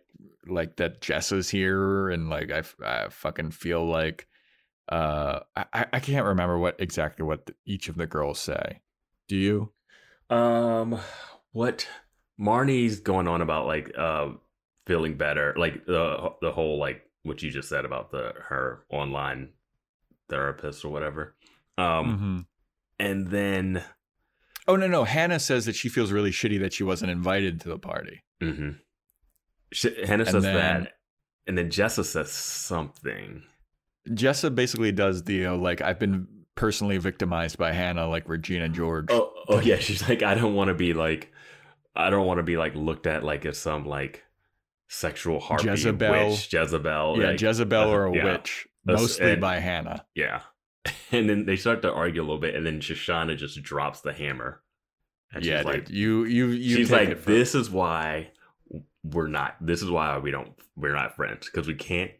like 0.50 0.76
that 0.76 1.00
Jess 1.00 1.32
is 1.32 1.48
here, 1.50 2.08
and 2.10 2.28
like 2.30 2.50
I, 2.50 3.08
fucking 3.10 3.50
feel 3.52 3.86
like 3.86 4.26
uh 4.90 5.40
I, 5.56 5.64
I- 5.72 5.86
I 5.94 6.00
can't 6.00 6.26
remember 6.26 6.58
what 6.58 6.76
exactly 6.80 7.24
what 7.24 7.46
the, 7.46 7.54
each 7.66 7.88
of 7.88 7.96
the 7.96 8.06
girls 8.06 8.38
say. 8.40 8.80
Do 9.28 9.36
you? 9.36 9.72
Um, 10.30 10.98
what 11.52 11.86
Marnie's 12.40 13.00
going 13.00 13.28
on 13.28 13.40
about 13.42 13.66
like 13.66 13.92
uh 13.98 14.28
feeling 14.86 15.16
better, 15.16 15.54
like 15.56 15.84
the 15.86 16.30
the 16.40 16.52
whole 16.52 16.78
like 16.78 17.02
what 17.22 17.42
you 17.42 17.50
just 17.50 17.68
said 17.68 17.84
about 17.84 18.10
the 18.10 18.32
her 18.48 18.84
online 18.90 19.50
therapist 20.28 20.84
or 20.84 20.88
whatever. 20.90 21.36
Um, 21.76 22.46
Mhm. 22.98 23.04
and 23.06 23.26
then 23.28 23.84
Oh 24.66 24.76
no 24.76 24.86
no, 24.86 25.04
Hannah 25.04 25.40
says 25.40 25.64
that 25.66 25.76
she 25.76 25.88
feels 25.88 26.12
really 26.12 26.30
shitty 26.30 26.60
that 26.60 26.72
she 26.74 26.84
wasn't 26.84 27.10
invited 27.10 27.60
to 27.62 27.68
the 27.68 27.78
party. 27.78 28.22
mhm. 28.42 28.78
Hannah 30.06 30.26
says 30.26 30.42
then- 30.42 30.54
that, 30.54 30.92
and 31.46 31.56
then 31.56 31.70
Jessa 31.70 32.04
says 32.04 32.30
something. 32.30 33.42
Jessa 34.08 34.54
basically 34.54 34.92
does 34.92 35.24
the 35.24 35.46
uh, 35.46 35.56
like 35.56 35.82
I've 35.82 35.98
been 35.98 36.26
personally 36.54 36.96
victimized 36.98 37.58
by 37.58 37.72
Hannah, 37.72 38.08
like 38.08 38.28
Regina 38.28 38.68
George. 38.68 39.06
Oh, 39.10 39.32
oh 39.48 39.60
yeah, 39.60 39.78
she's 39.78 40.08
like, 40.08 40.22
I 40.22 40.34
don't 40.34 40.54
want 40.54 40.68
to 40.68 40.74
be 40.74 40.94
like, 40.94 41.32
I 41.94 42.10
don't 42.10 42.26
want 42.26 42.38
to 42.38 42.42
be 42.42 42.56
like 42.56 42.74
looked 42.74 43.06
at 43.06 43.22
like 43.22 43.44
as 43.44 43.58
some 43.58 43.86
like 43.86 44.24
sexual 44.88 45.40
harpy 45.40 45.66
Jezebel. 45.68 46.30
witch, 46.30 46.52
Jezebel. 46.52 47.20
yeah, 47.20 47.26
like, 47.28 47.40
Jezebel 47.40 47.90
or 47.90 48.06
a 48.06 48.16
yeah. 48.16 48.24
witch, 48.24 48.66
mostly 48.86 49.32
and- 49.32 49.40
by 49.40 49.58
Hannah. 49.58 50.04
Yeah. 50.14 50.42
And 51.12 51.28
then 51.28 51.44
they 51.46 51.56
start 51.56 51.82
to 51.82 51.92
argue 51.92 52.20
a 52.20 52.24
little 52.24 52.38
bit, 52.38 52.54
and 52.54 52.64
then 52.66 52.80
Shoshanna 52.80 53.36
just 53.36 53.62
drops 53.62 54.00
the 54.02 54.12
hammer. 54.12 54.62
And 55.32 55.44
yeah, 55.44 55.58
she's 55.58 55.64
like, 55.66 55.84
dude, 55.86 55.94
you 55.96 56.24
you 56.24 56.46
you. 56.48 56.76
she's 56.76 56.90
like, 56.90 57.08
it 57.10 57.18
for- 57.18 57.30
this 57.30 57.54
is 57.54 57.70
why 57.70 58.30
we're 59.12 59.28
not. 59.28 59.56
This 59.60 59.82
is 59.82 59.90
why 59.90 60.18
we 60.18 60.30
don't. 60.30 60.52
We're 60.76 60.94
not 60.94 61.16
friends 61.16 61.46
because 61.50 61.66
we 61.66 61.74
can't 61.74 62.10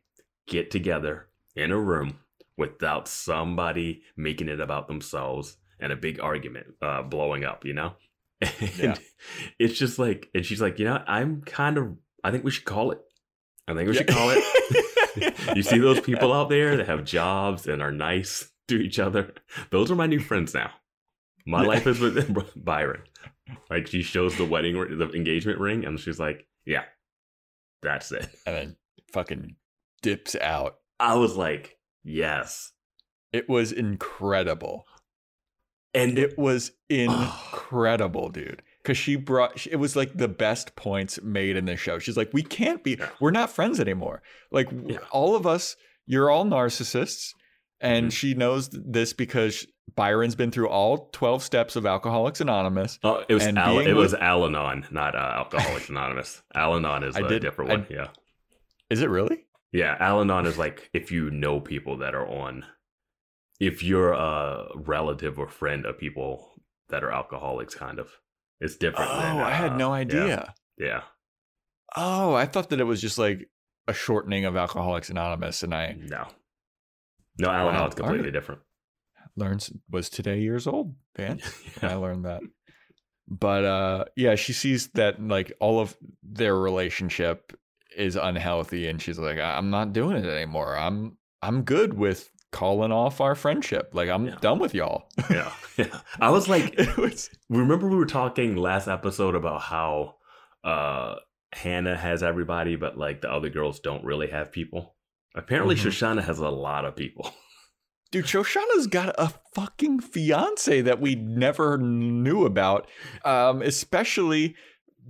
get 0.46 0.70
together 0.70 1.26
in 1.54 1.70
a 1.72 1.78
room 1.78 2.18
without 2.56 3.06
somebody 3.08 4.02
making 4.16 4.48
it 4.48 4.60
about 4.60 4.88
themselves 4.88 5.56
and 5.80 5.92
a 5.92 5.96
big 5.96 6.20
argument 6.20 6.66
uh, 6.82 7.02
blowing 7.02 7.44
up. 7.44 7.64
You 7.64 7.74
know. 7.74 7.92
And 8.60 8.78
Yeah. 8.78 8.94
it's 9.58 9.76
just 9.78 9.98
like, 9.98 10.28
and 10.34 10.46
she's 10.46 10.60
like, 10.60 10.78
you 10.78 10.84
know, 10.84 11.02
I'm 11.06 11.42
kind 11.42 11.76
of. 11.78 11.96
I 12.22 12.30
think 12.30 12.44
we 12.44 12.50
should 12.50 12.64
call 12.64 12.90
it. 12.92 13.00
I 13.66 13.74
think 13.74 13.88
we 13.88 13.94
should 13.94 14.08
call 14.08 14.30
it. 14.30 15.56
you 15.56 15.62
see 15.62 15.78
those 15.78 16.00
people 16.00 16.32
out 16.32 16.48
there 16.48 16.76
that 16.76 16.86
have 16.88 17.04
jobs 17.04 17.66
and 17.66 17.82
are 17.82 17.92
nice 17.92 18.50
to 18.68 18.76
each 18.76 18.98
other? 18.98 19.34
Those 19.70 19.90
are 19.90 19.94
my 19.96 20.06
new 20.06 20.20
friends 20.20 20.54
now. 20.54 20.70
My 21.46 21.62
life 21.62 21.86
is 21.86 22.00
with 22.00 22.52
Byron. 22.64 23.02
Like 23.70 23.86
she 23.86 24.02
shows 24.02 24.36
the 24.36 24.44
wedding, 24.44 24.74
the 24.98 25.10
engagement 25.12 25.58
ring, 25.60 25.84
and 25.84 25.98
she's 25.98 26.18
like, 26.20 26.46
"Yeah, 26.68 26.84
that's 27.82 28.12
it." 28.12 28.28
and 28.46 28.54
then 28.56 28.76
fucking 29.12 29.56
dips 30.02 30.36
out. 30.36 30.76
I 31.00 31.14
was 31.16 31.34
like, 31.36 31.78
"Yes," 32.04 32.72
It 33.32 33.48
was 33.48 33.72
incredible. 33.72 34.84
and 35.94 36.18
It 36.18 36.38
was 36.38 36.72
incredible, 36.88 38.28
dude. 38.30 38.62
Because 38.82 38.96
she 38.98 39.16
brought, 39.16 39.66
it 39.66 39.76
was 39.76 39.96
like 39.96 40.16
the 40.16 40.28
best 40.28 40.76
points 40.76 41.20
made 41.22 41.56
in 41.56 41.64
the 41.66 41.76
show. 41.76 41.98
She's 41.98 42.16
like, 42.16 42.30
we 42.32 42.42
can't 42.42 42.82
be, 42.84 42.96
Yeah. 42.98 43.10
we're 43.20 43.30
not 43.30 43.50
friends 43.50 43.80
anymore. 43.80 44.22
Like, 44.50 44.68
Yeah. 44.86 44.98
all 45.10 45.34
of 45.34 45.46
us, 45.46 45.76
you're 46.06 46.30
all 46.30 46.44
narcissists. 46.44 47.32
And 47.80 48.08
Mhm. 48.08 48.12
she 48.12 48.34
knows 48.34 48.68
this 48.70 49.12
because 49.12 49.66
Byron's 49.94 50.34
been 50.34 50.50
through 50.50 50.68
all 50.68 51.08
12 51.12 51.42
steps 51.42 51.76
of 51.76 51.86
Alcoholics 51.86 52.40
Anonymous. 52.40 52.98
oh, 53.04 53.24
it 53.28 53.34
was 53.34 53.46
Al- 53.46 53.78
it 53.80 53.92
was 53.94 54.12
with- 54.12 54.20
Al-Anon, 54.22 54.86
not 54.90 55.14
uh, 55.14 55.18
Alcoholics 55.36 55.88
Anonymous. 55.88 56.42
Al-Anon 56.54 57.04
is 57.04 57.16
I 57.16 57.20
a 57.20 57.28
did- 57.28 57.42
different 57.42 57.70
I- 57.70 57.74
one. 57.74 57.86
yeah, 57.90 58.08
Is 58.90 59.02
it 59.02 59.08
really? 59.10 59.44
yeah. 59.72 59.96
Al-Anon 59.98 60.46
is 60.46 60.58
like 60.58 60.90
if 60.92 61.10
you 61.10 61.30
know 61.30 61.60
people 61.60 61.96
that 61.98 62.14
are 62.14 62.26
on, 62.26 62.64
if 63.60 63.82
you're 63.82 64.12
a 64.12 64.66
relative 64.74 65.38
or 65.38 65.48
friend 65.48 65.86
of 65.86 65.98
people 65.98 66.52
that 66.90 67.02
are 67.04 67.10
alcoholics, 67.12 67.74
kind 67.74 67.98
of. 67.98 68.10
It's 68.60 68.74
Oh, 68.74 68.78
different. 68.80 69.10
than, 69.10 69.38
I 69.40 69.50
had 69.52 69.72
uh, 69.72 69.76
no 69.76 69.92
idea. 69.92 70.52
Yeah. 70.76 71.02
Oh, 71.96 72.34
I 72.34 72.44
thought 72.46 72.70
that 72.70 72.80
it 72.80 72.84
was 72.84 73.00
just 73.00 73.16
like 73.18 73.48
a 73.86 73.92
shortening 73.94 74.44
of 74.44 74.56
Alcoholics 74.56 75.10
Anonymous. 75.10 75.62
And 75.62 75.74
I 75.74 75.96
No. 75.98 76.26
No, 77.38 77.50
Al 77.50 77.68
Anon's 77.68 77.94
completely 77.94 78.30
different. 78.32 78.60
Learned, 79.38 79.68
was 79.90 80.08
today 80.08 80.40
years 80.40 80.66
old, 80.66 80.94
man. 81.16 81.40
I 81.82 81.94
learned 81.94 82.24
that. 82.24 82.40
But 83.28 83.64
uh 83.64 84.04
yeah, 84.16 84.34
she 84.36 84.52
sees 84.52 84.88
that 84.94 85.22
like 85.22 85.52
all 85.60 85.80
of 85.80 85.96
their 86.22 86.56
relationship 86.56 87.52
is 87.96 88.16
unhealthy 88.16 88.88
and 88.88 89.00
she's 89.00 89.18
like, 89.18 89.38
I'm 89.38 89.70
not 89.70 89.92
doing 89.92 90.16
it 90.16 90.24
anymore. 90.26 90.76
I'm 90.76 91.16
I'm 91.42 91.62
good 91.62 91.94
with 91.94 92.30
calling 92.50 92.90
off 92.92 93.20
our 93.20 93.34
friendship. 93.34 93.90
Like 93.92 94.08
I'm 94.08 94.26
Yeah. 94.26 94.36
done 94.40 94.58
with 94.58 94.74
y'all. 94.74 95.08
yeah. 95.30 95.52
Yeah. 95.76 96.00
I 96.20 96.30
was 96.30 96.48
like, 96.48 96.74
was 96.96 97.30
remember 97.48 97.86
we 97.88 97.94
were 97.96 98.06
talking 98.06 98.56
last 98.56 98.88
episode 98.88 99.34
about 99.36 99.60
how 99.60 100.16
uh 100.64 101.16
Hannah 101.52 101.96
has 101.96 102.22
everybody, 102.22 102.76
but 102.76 102.98
like 102.98 103.20
the 103.20 103.30
other 103.30 103.48
girls 103.50 103.78
don't 103.80 104.04
really 104.04 104.28
have 104.30 104.50
people. 104.52 104.96
Apparently, 105.36 105.76
Mhm. 105.76 105.86
Shoshanna 105.86 106.24
has 106.24 106.38
a 106.40 106.48
lot 106.48 106.84
of 106.84 106.96
people. 106.96 107.32
Dude, 108.10 108.24
Shoshanna's 108.24 108.86
got 108.86 109.14
a 109.18 109.32
fucking 109.54 110.00
fiance 110.00 110.80
that 110.80 111.00
we 111.00 111.14
never 111.14 111.76
knew 111.76 112.46
about. 112.46 112.88
Um, 113.24 113.60
especially 113.60 114.56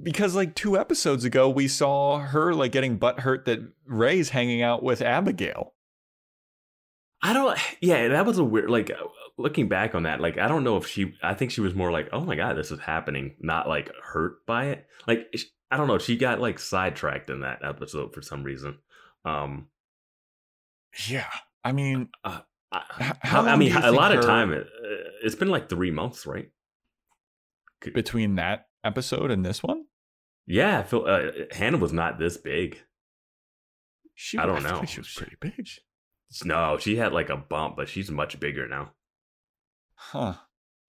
because 0.03 0.35
like 0.35 0.55
two 0.55 0.79
episodes 0.79 1.25
ago 1.25 1.49
we 1.49 1.69
saw 1.69 2.19
her 2.19 2.55
like 2.55 2.73
getting 2.73 2.97
butt 2.97 3.21
hurt 3.21 3.45
that 3.45 3.61
Ray's 3.87 4.31
hanging 4.31 4.63
out 4.63 4.83
with 4.83 5.01
Abigail. 5.03 5.75
I 7.23 7.33
don't. 7.33 7.59
Yeah, 7.81 8.09
that 8.09 8.27
was 8.27 8.39
a 8.39 8.45
weird. 8.45 8.71
Like 8.71 8.91
uh, 8.91 9.05
looking 9.37 9.69
back 9.69 9.95
on 9.95 10.05
that, 10.05 10.21
like 10.21 10.39
I 10.39 10.47
don't 10.47 10.63
know 10.65 10.77
if 10.77 10.87
she. 10.87 11.15
I 11.23 11.35
think 11.35 11.51
she 11.51 11.61
was 11.61 11.75
more 11.75 11.91
like, 11.91 12.09
"Oh 12.13 12.21
my 12.21 12.37
god, 12.37 12.57
this 12.57 12.71
is 12.71 12.79
happening," 12.79 13.35
not 13.41 13.69
like 13.69 13.91
hurt 14.03 14.47
by 14.47 14.67
it. 14.67 14.87
Like 15.09 15.27
I 15.71 15.77
don't 15.77 15.89
know. 15.89 15.99
She 15.99 16.17
got 16.17 16.41
like 16.41 16.61
sidetracked 16.61 17.29
in 17.29 17.41
that 17.41 17.65
episode 17.65 18.15
for 18.15 18.23
some 18.23 18.45
reason. 18.45 18.79
Um, 19.25 19.69
Yeah. 21.09 21.27
I 21.65 21.73
mean, 21.73 22.09
I, 22.71 23.15
how 23.21 23.43
I 23.47 23.57
mean, 23.57 23.73
a 23.75 23.91
lot 23.93 24.11
think 24.11 24.23
of 24.23 24.27
time. 24.27 24.53
It, 24.53 24.67
uh, 24.67 25.11
it's 25.23 25.35
been 25.35 25.49
like 25.49 25.69
three 25.69 25.91
months, 25.91 26.27
right? 26.27 26.51
between 27.95 28.35
that 28.35 28.67
episode 28.83 29.31
and 29.31 29.45
this 29.47 29.63
one, 29.63 29.85
Yeah, 30.47 30.81
I 30.81 30.83
feel 30.83 31.05
uh, 31.07 31.31
Hannah 31.53 31.79
was 31.79 31.93
not 31.93 32.19
this 32.19 32.37
big. 32.37 32.79
she 34.15 34.37
I 34.37 34.47
don't 34.47 34.63
feel 34.63 34.73
know. 34.73 34.79
like 34.81 34.89
she 34.89 35.01
was 35.01 35.15
pretty 35.15 35.37
big. 35.41 35.69
No, 36.45 36.77
she 36.79 36.97
had 36.97 37.13
like 37.13 37.31
a 37.31 37.37
bump, 37.37 37.77
but 37.77 37.89
she's 37.89 38.11
much 38.11 38.39
bigger 38.41 38.67
now. 38.69 38.93
Huh. 39.95 40.35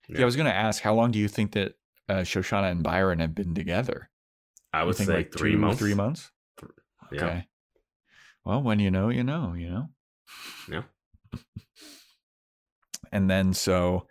Yeah, 0.08 0.16
Yeah. 0.18 0.22
I 0.24 0.26
was 0.26 0.36
gonna 0.36 0.50
ask, 0.50 0.82
how 0.82 0.94
long 0.96 1.12
do 1.12 1.20
you 1.20 1.28
think 1.28 1.52
that 1.54 1.76
uh, 2.10 2.22
Shoshanna 2.22 2.72
and 2.72 2.84
Byron 2.84 3.20
have 3.20 3.36
been 3.36 3.54
together? 3.54 4.10
I 4.74 4.84
would 4.84 4.96
think 4.96 5.08
say 5.08 5.14
like 5.16 5.34
three 5.34 5.54
two, 5.54 5.58
months. 5.60 5.80
Three 5.80 5.94
months. 5.94 6.32
Yeah. 7.12 7.24
Okay. 7.24 7.48
Well, 8.44 8.62
when 8.64 8.80
you 8.80 8.92
know, 8.92 9.10
you 9.10 9.24
know, 9.24 9.54
you 9.54 9.70
know. 9.70 9.90
Yeah. 10.68 10.84
And 13.12 13.30
then 13.30 13.54
so 13.54 14.06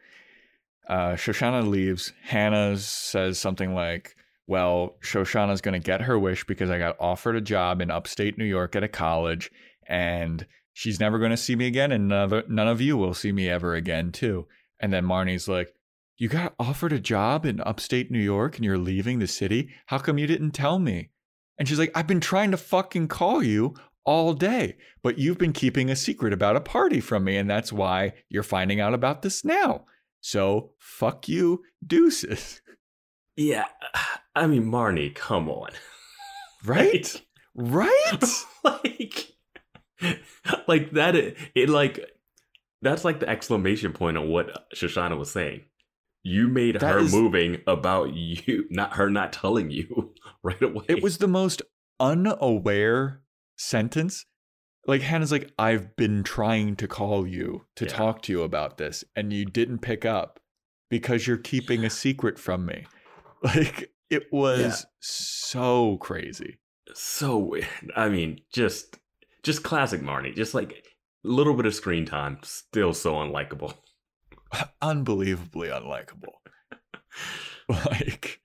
uh, 0.89 1.13
Shoshanna 1.13 1.69
leaves. 1.69 2.13
Hannah 2.23 2.77
says 2.79 3.39
something 3.39 3.75
like, 3.75 4.17
Well, 4.47 4.97
Shoshanna's 5.03 5.61
going 5.61 5.81
to 5.81 5.85
get 5.85 6.03
her 6.03 6.19
wish 6.19 6.45
because 6.45 6.71
I 6.71 6.79
got 6.79 6.97
offered 6.99 7.37
a 7.37 7.41
job 7.41 7.81
in 7.81 7.91
upstate 7.91 8.39
New 8.39 8.47
York 8.47 8.75
at 8.75 8.83
a 8.83 8.89
college, 8.89 9.51
and 9.87 10.47
she's 10.73 10.99
never 10.99 11.19
going 11.19 11.31
to 11.31 11.37
see 11.37 11.57
me 11.57 11.67
again, 11.67 11.93
and 11.93 12.09
none 12.09 12.33
of, 12.33 12.49
none 12.49 12.69
of 12.69 12.81
you 12.81 12.97
will 12.97 13.15
see 13.15 13.33
me 13.33 13.49
ever 13.49 13.75
again, 13.75 14.13
too. 14.13 14.47
And 14.81 14.93
then 14.93 15.05
Marnie's 15.05 15.49
like, 15.49 15.75
You 16.17 16.29
got 16.29 16.55
offered 16.59 16.93
a 16.93 17.01
job 17.01 17.45
in 17.45 17.61
upstate 17.61 18.11
New 18.11 18.19
York 18.19 18.57
and 18.57 18.65
you're 18.65 18.79
leaving 18.79 19.19
the 19.19 19.27
city? 19.27 19.69
How 19.87 19.99
come 19.99 20.19
you 20.19 20.27
didn't 20.27 20.53
tell 20.53 20.79
me? 20.79 21.11
And 21.59 21.69
she's 21.69 21.79
like, 21.79 21.91
I've 21.95 22.07
been 22.07 22.21
trying 22.21 22.53
to 22.53 22.57
fucking 22.57 23.09
call 23.09 23.43
you 23.43 23.75
all 24.09 24.33
day, 24.33 24.77
but 25.03 25.19
you've 25.19 25.37
been 25.37 25.53
keeping 25.53 25.91
a 25.91 25.97
secret 25.97 26.33
about 26.33 26.57
a 26.57 26.61
party 26.63 26.99
from 26.99 27.25
me, 27.25 27.37
and 27.37 27.49
that's 27.51 27.71
why 27.73 28.15
you're 28.31 28.43
finding 28.43 28.81
out 28.81 28.95
about 28.95 29.21
this 29.21 29.45
now. 29.45 29.85
So 30.23 30.73
fuck 30.79 31.29
you, 31.29 31.63
deuces. 31.87 32.63
Yeah. 33.37 33.67
I 34.35 34.47
mean, 34.47 34.65
Marnie, 34.65 35.15
come 35.15 35.49
on. 35.51 35.71
Right? 36.65 37.23
right? 37.55 38.25
like, 38.65 39.33
like 40.67 40.91
that. 40.93 41.15
It, 41.15 41.37
it 41.55 41.69
like 41.69 42.01
that's 42.83 43.05
like 43.05 43.21
the 43.21 43.29
exclamation 43.29 43.93
point 43.93 44.17
on 44.19 44.29
what 44.29 44.67
Shoshanna 44.75 45.17
was 45.17 45.31
saying. 45.31 45.61
You 46.25 46.49
made 46.49 46.81
That 46.81 46.95
her 46.95 46.99
is- 46.99 47.13
moving 47.13 47.63
about 47.69 48.15
you, 48.15 48.67
not 48.71 48.95
her 48.95 49.09
not 49.09 49.33
telling 49.33 49.71
you 49.71 50.15
right 50.43 50.61
away. 50.61 50.85
It 50.89 51.01
was 51.03 51.19
the 51.19 51.29
most 51.29 51.63
unaware 52.01 53.21
sentence. 53.59 54.25
Like 54.87 55.03
Hannah's 55.03 55.33
like, 55.33 55.53
I've 55.59 55.95
been 55.97 56.23
trying 56.23 56.77
to 56.77 56.89
call 56.89 57.27
you 57.27 57.67
to 57.77 57.85
Yeah. 57.85 57.91
talk 57.91 58.23
to 58.23 58.33
you 58.33 58.43
about 58.43 58.79
this, 58.79 59.05
and 59.15 59.33
you 59.33 59.45
didn't 59.45 59.81
pick 59.81 60.07
up 60.07 60.41
because 60.89 61.27
you're 61.27 61.37
keeping 61.37 61.85
a 61.85 61.91
secret 61.91 62.39
from 62.39 62.65
me. 62.65 62.87
Like 63.43 63.93
it 64.11 64.25
was 64.33 64.61
Yeah. 64.61 64.75
so 65.01 65.97
crazy. 65.99 66.59
so 66.95 67.37
weird. 67.39 67.67
I 67.95 68.09
mean, 68.09 68.41
just 68.53 68.99
just 69.43 69.63
classic 69.63 70.01
Marnie. 70.01 70.35
Just 70.35 70.55
like 70.55 70.73
a 70.73 71.29
little 71.29 71.55
bit 71.55 71.67
of 71.67 71.75
screen 71.75 72.05
time, 72.07 72.39
still 72.43 72.95
so 72.95 73.15
unlikable. 73.15 73.75
Unbelievably 74.83 75.69
unlikable. 75.69 76.33
like 77.69 78.41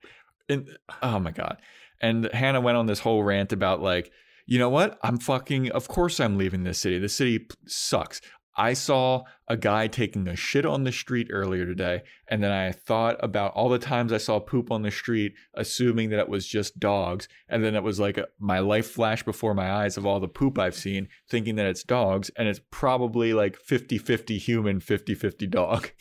and 0.49 0.69
oh 1.01 1.19
my 1.19 1.31
god 1.31 1.57
and 2.01 2.25
hannah 2.33 2.59
went 2.59 2.75
on 2.77 2.85
this 2.87 2.99
whole 2.99 3.23
rant 3.23 3.53
about 3.53 3.81
like 3.81 4.11
you 4.45 4.59
know 4.59 4.69
what 4.69 4.97
i'm 5.03 5.17
fucking 5.17 5.71
of 5.71 5.87
course 5.87 6.19
i'm 6.19 6.37
leaving 6.37 6.63
this 6.63 6.79
city 6.79 6.99
The 6.99 7.09
city 7.09 7.47
sucks 7.67 8.21
i 8.55 8.73
saw 8.73 9.23
a 9.47 9.57
guy 9.57 9.87
taking 9.87 10.27
a 10.27 10.35
shit 10.35 10.65
on 10.65 10.83
the 10.83 10.91
street 10.91 11.27
earlier 11.31 11.65
today 11.65 12.03
and 12.29 12.43
then 12.43 12.51
i 12.51 12.71
thought 12.71 13.17
about 13.19 13.53
all 13.53 13.69
the 13.69 13.79
times 13.79 14.13
i 14.13 14.17
saw 14.17 14.39
poop 14.39 14.71
on 14.71 14.81
the 14.81 14.91
street 14.91 15.33
assuming 15.55 16.09
that 16.09 16.19
it 16.19 16.29
was 16.29 16.47
just 16.47 16.79
dogs 16.79 17.27
and 17.49 17.63
then 17.63 17.75
it 17.75 17.83
was 17.83 17.99
like 17.99 18.17
a, 18.17 18.27
my 18.39 18.59
life 18.59 18.89
flashed 18.91 19.25
before 19.25 19.53
my 19.53 19.71
eyes 19.71 19.97
of 19.97 20.05
all 20.05 20.19
the 20.19 20.27
poop 20.27 20.59
i've 20.59 20.75
seen 20.75 21.07
thinking 21.29 21.55
that 21.55 21.65
it's 21.65 21.83
dogs 21.83 22.29
and 22.37 22.47
it's 22.47 22.61
probably 22.71 23.33
like 23.33 23.57
50-50 23.59 24.37
human 24.37 24.79
50-50 24.79 25.49
dog 25.49 25.89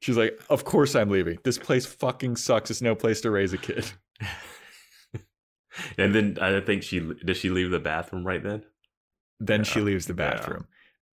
She's 0.00 0.16
like, 0.16 0.38
Of 0.50 0.64
course 0.64 0.94
I'm 0.94 1.10
leaving. 1.10 1.38
This 1.44 1.58
place 1.58 1.86
fucking 1.86 2.36
sucks. 2.36 2.70
It's 2.70 2.82
no 2.82 2.94
place 2.94 3.20
to 3.22 3.30
raise 3.30 3.52
a 3.52 3.58
kid. 3.58 3.90
and 5.98 6.14
then 6.14 6.38
I 6.40 6.60
think 6.60 6.82
she 6.82 7.00
did 7.00 7.36
she 7.36 7.50
leave 7.50 7.70
the 7.70 7.78
bathroom 7.78 8.26
right 8.26 8.42
then? 8.42 8.64
Then 9.40 9.64
she 9.64 9.80
uh, 9.80 9.84
leaves 9.84 10.06
the 10.06 10.14
yeah. 10.14 10.30
bathroom. 10.30 10.66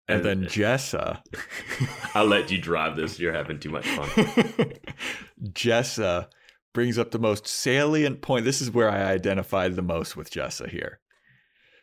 And 0.08 0.26
then 0.26 0.44
Jessa. 0.46 1.22
I'll 2.16 2.26
let 2.26 2.52
you 2.52 2.58
drive 2.58 2.96
this. 2.96 3.20
You're 3.20 3.34
having 3.34 3.60
too 3.60 3.70
much 3.70 3.88
fun. 3.88 4.10
Jessa 5.52 6.28
brings 6.74 6.98
up 6.98 7.12
the 7.12 7.20
most 7.20 7.48
salient 7.48 8.22
point. 8.22 8.46
This 8.46 8.62
is 8.62 8.72
where 8.72 8.90
I 8.90 9.04
identified 9.04 9.76
the 9.76 9.82
most 9.82 10.18
with 10.18 10.32
Jessa 10.32 10.70
here. 10.70 11.00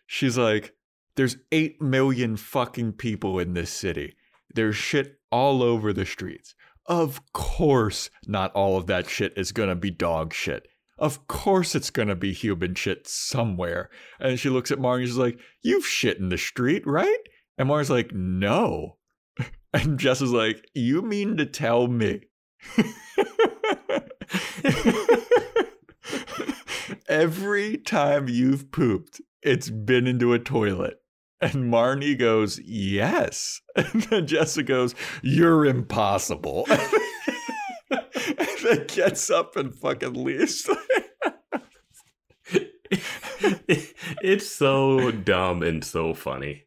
She's 0.07 0.37
like, 0.37 0.75
There's 1.17 1.37
8 1.53 1.81
million 1.81 2.37
fucking 2.37 2.95
people 2.95 3.39
in 3.39 3.55
this 3.55 3.71
city. 3.71 4.17
There's 4.55 4.77
shit 4.77 5.21
all 5.31 5.63
over 5.63 5.93
the 5.93 6.07
streets. 6.07 6.55
Of 6.87 7.21
course, 7.33 8.09
not 8.27 8.53
all 8.53 8.79
of 8.79 8.87
that 8.87 9.09
shit 9.09 9.35
is 9.37 9.53
gonna 9.53 9.75
be 9.75 9.91
dog 9.91 10.33
shit. 10.33 10.68
Of 10.99 11.29
course, 11.29 11.75
it's 11.75 11.91
gonna 11.91 12.17
be 12.17 12.33
human 12.33 12.75
shit 12.75 13.07
somewhere. 13.07 13.89
And 14.19 14.39
she 14.39 14.49
looks 14.51 14.71
at 14.71 14.79
Marnie 14.79 15.01
and 15.01 15.07
she's 15.09 15.17
like, 15.17 15.39
You've 15.63 15.87
shit 15.87 16.19
in 16.19 16.29
the 16.29 16.39
street, 16.39 16.83
right? 16.87 17.19
And 17.57 17.69
Marnie's 17.69 17.91
like, 17.91 18.13
No. 18.13 18.97
And 19.73 19.99
Jess 19.99 20.23
is 20.23 20.33
like, 20.33 20.67
You 20.75 21.03
mean 21.03 21.37
to 21.37 21.47
tell 21.47 21.89
me? 21.89 22.23
Every 27.09 27.77
time 27.79 28.29
you've 28.29 28.73
pooped, 28.73 29.21
it's 29.43 29.71
been 29.71 30.07
into 30.07 30.33
a 30.33 30.39
toilet. 30.39 30.97
And 31.41 31.73
Marnie 31.73 32.19
goes, 32.19 32.59
Yes. 32.65 33.61
And 33.77 34.03
then 34.05 34.27
Jessica 34.27 34.67
goes, 34.67 34.95
You're 35.23 35.65
impossible. 35.65 36.67
Then 38.69 38.87
gets 38.87 39.31
up 39.31 39.57
and 39.57 39.75
fucking 39.75 40.15
leaves. 40.15 40.69
it's 42.91 44.51
so 44.51 45.11
dumb 45.11 45.63
and 45.63 45.85
so 45.85 46.15
funny. 46.15 46.65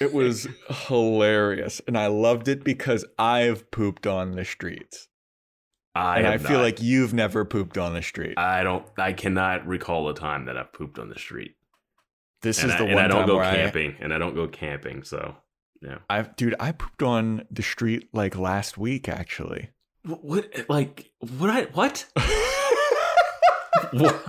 it 0.00 0.12
was 0.12 0.48
hilarious. 0.68 1.80
And 1.86 1.96
I 1.96 2.08
loved 2.08 2.48
it 2.48 2.64
because 2.64 3.04
I've 3.18 3.70
pooped 3.70 4.06
on 4.06 4.32
the 4.32 4.44
streets. 4.44 5.08
I 5.94 6.18
and 6.18 6.26
I 6.26 6.38
feel 6.38 6.58
not. 6.58 6.64
like 6.64 6.82
you've 6.82 7.14
never 7.14 7.44
pooped 7.44 7.78
on 7.78 7.94
the 7.94 8.02
street. 8.02 8.36
I 8.36 8.64
don't. 8.64 8.84
I 8.98 9.12
cannot 9.12 9.64
recall 9.64 10.08
a 10.08 10.14
time 10.14 10.46
that 10.46 10.56
I've 10.56 10.72
pooped 10.72 10.98
on 10.98 11.08
the 11.08 11.18
street. 11.18 11.54
this 12.42 12.62
and 12.62 12.72
is 12.72 12.74
I, 12.74 12.78
the 12.78 12.94
one 12.94 13.04
I 13.04 13.06
don't 13.06 13.26
go 13.26 13.38
camping, 13.38 13.94
and 14.00 14.12
I 14.12 14.18
don't 14.18 14.34
go 14.34 14.48
camping. 14.48 15.04
So 15.04 15.36
yeah. 15.80 15.98
I, 16.10 16.18
I've, 16.18 16.34
dude, 16.34 16.56
I 16.58 16.72
pooped 16.72 17.04
on 17.04 17.44
the 17.48 17.62
street 17.62 18.08
like 18.12 18.36
last 18.36 18.76
week, 18.76 19.08
actually. 19.08 19.70
What? 20.04 20.22
what 20.24 20.68
like 20.68 21.10
what? 21.38 21.50
I, 21.50 21.62
what? 21.72 22.06
what? 23.92 24.24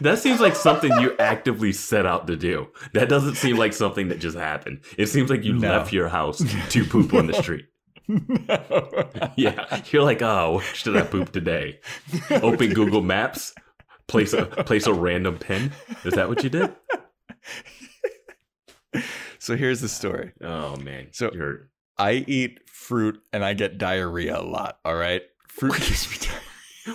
That 0.00 0.18
seems 0.18 0.40
like 0.40 0.56
something 0.56 0.90
you 1.00 1.14
actively 1.18 1.72
set 1.72 2.06
out 2.06 2.26
to 2.26 2.36
do. 2.36 2.68
That 2.92 3.08
doesn't 3.08 3.36
seem 3.36 3.56
like 3.56 3.72
something 3.72 4.08
that 4.08 4.18
just 4.18 4.36
happened. 4.36 4.80
It 4.98 5.06
seems 5.06 5.30
like 5.30 5.44
you 5.44 5.54
No. 5.54 5.68
left 5.70 5.92
your 5.92 6.08
house 6.08 6.38
to 6.70 6.84
poop 6.84 7.14
on 7.14 7.28
the 7.28 7.34
street. 7.34 7.66
no. 8.08 9.08
Yeah, 9.36 9.80
you're 9.90 10.02
like, 10.02 10.20
oh, 10.22 10.56
where 10.56 10.64
should 10.74 10.96
I 10.96 11.02
poop 11.02 11.32
today? 11.32 11.78
Open 12.30 12.70
Google 12.74 13.00
Maps, 13.00 13.54
place 14.08 14.32
a 14.32 14.44
place 14.46 14.86
a 14.86 14.92
random 14.92 15.38
pin. 15.38 15.72
Is 16.04 16.14
that 16.14 16.28
what 16.28 16.42
you 16.44 16.50
did? 16.50 16.74
So 19.38 19.56
here's 19.56 19.80
the 19.80 19.88
story. 19.88 20.32
Oh 20.42 20.76
man, 20.76 21.08
So- 21.12 21.30
you're 21.32 21.68
I 21.96 22.24
eat 22.26 22.58
fruit 22.84 23.20
and 23.32 23.44
I 23.44 23.54
get 23.54 23.78
diarrhea 23.78 24.38
a 24.38 24.42
lot. 24.42 24.78
All 24.84 24.94
right, 24.94 25.22
fruit 25.48 25.74
gives 25.74 26.08
me 26.10 26.16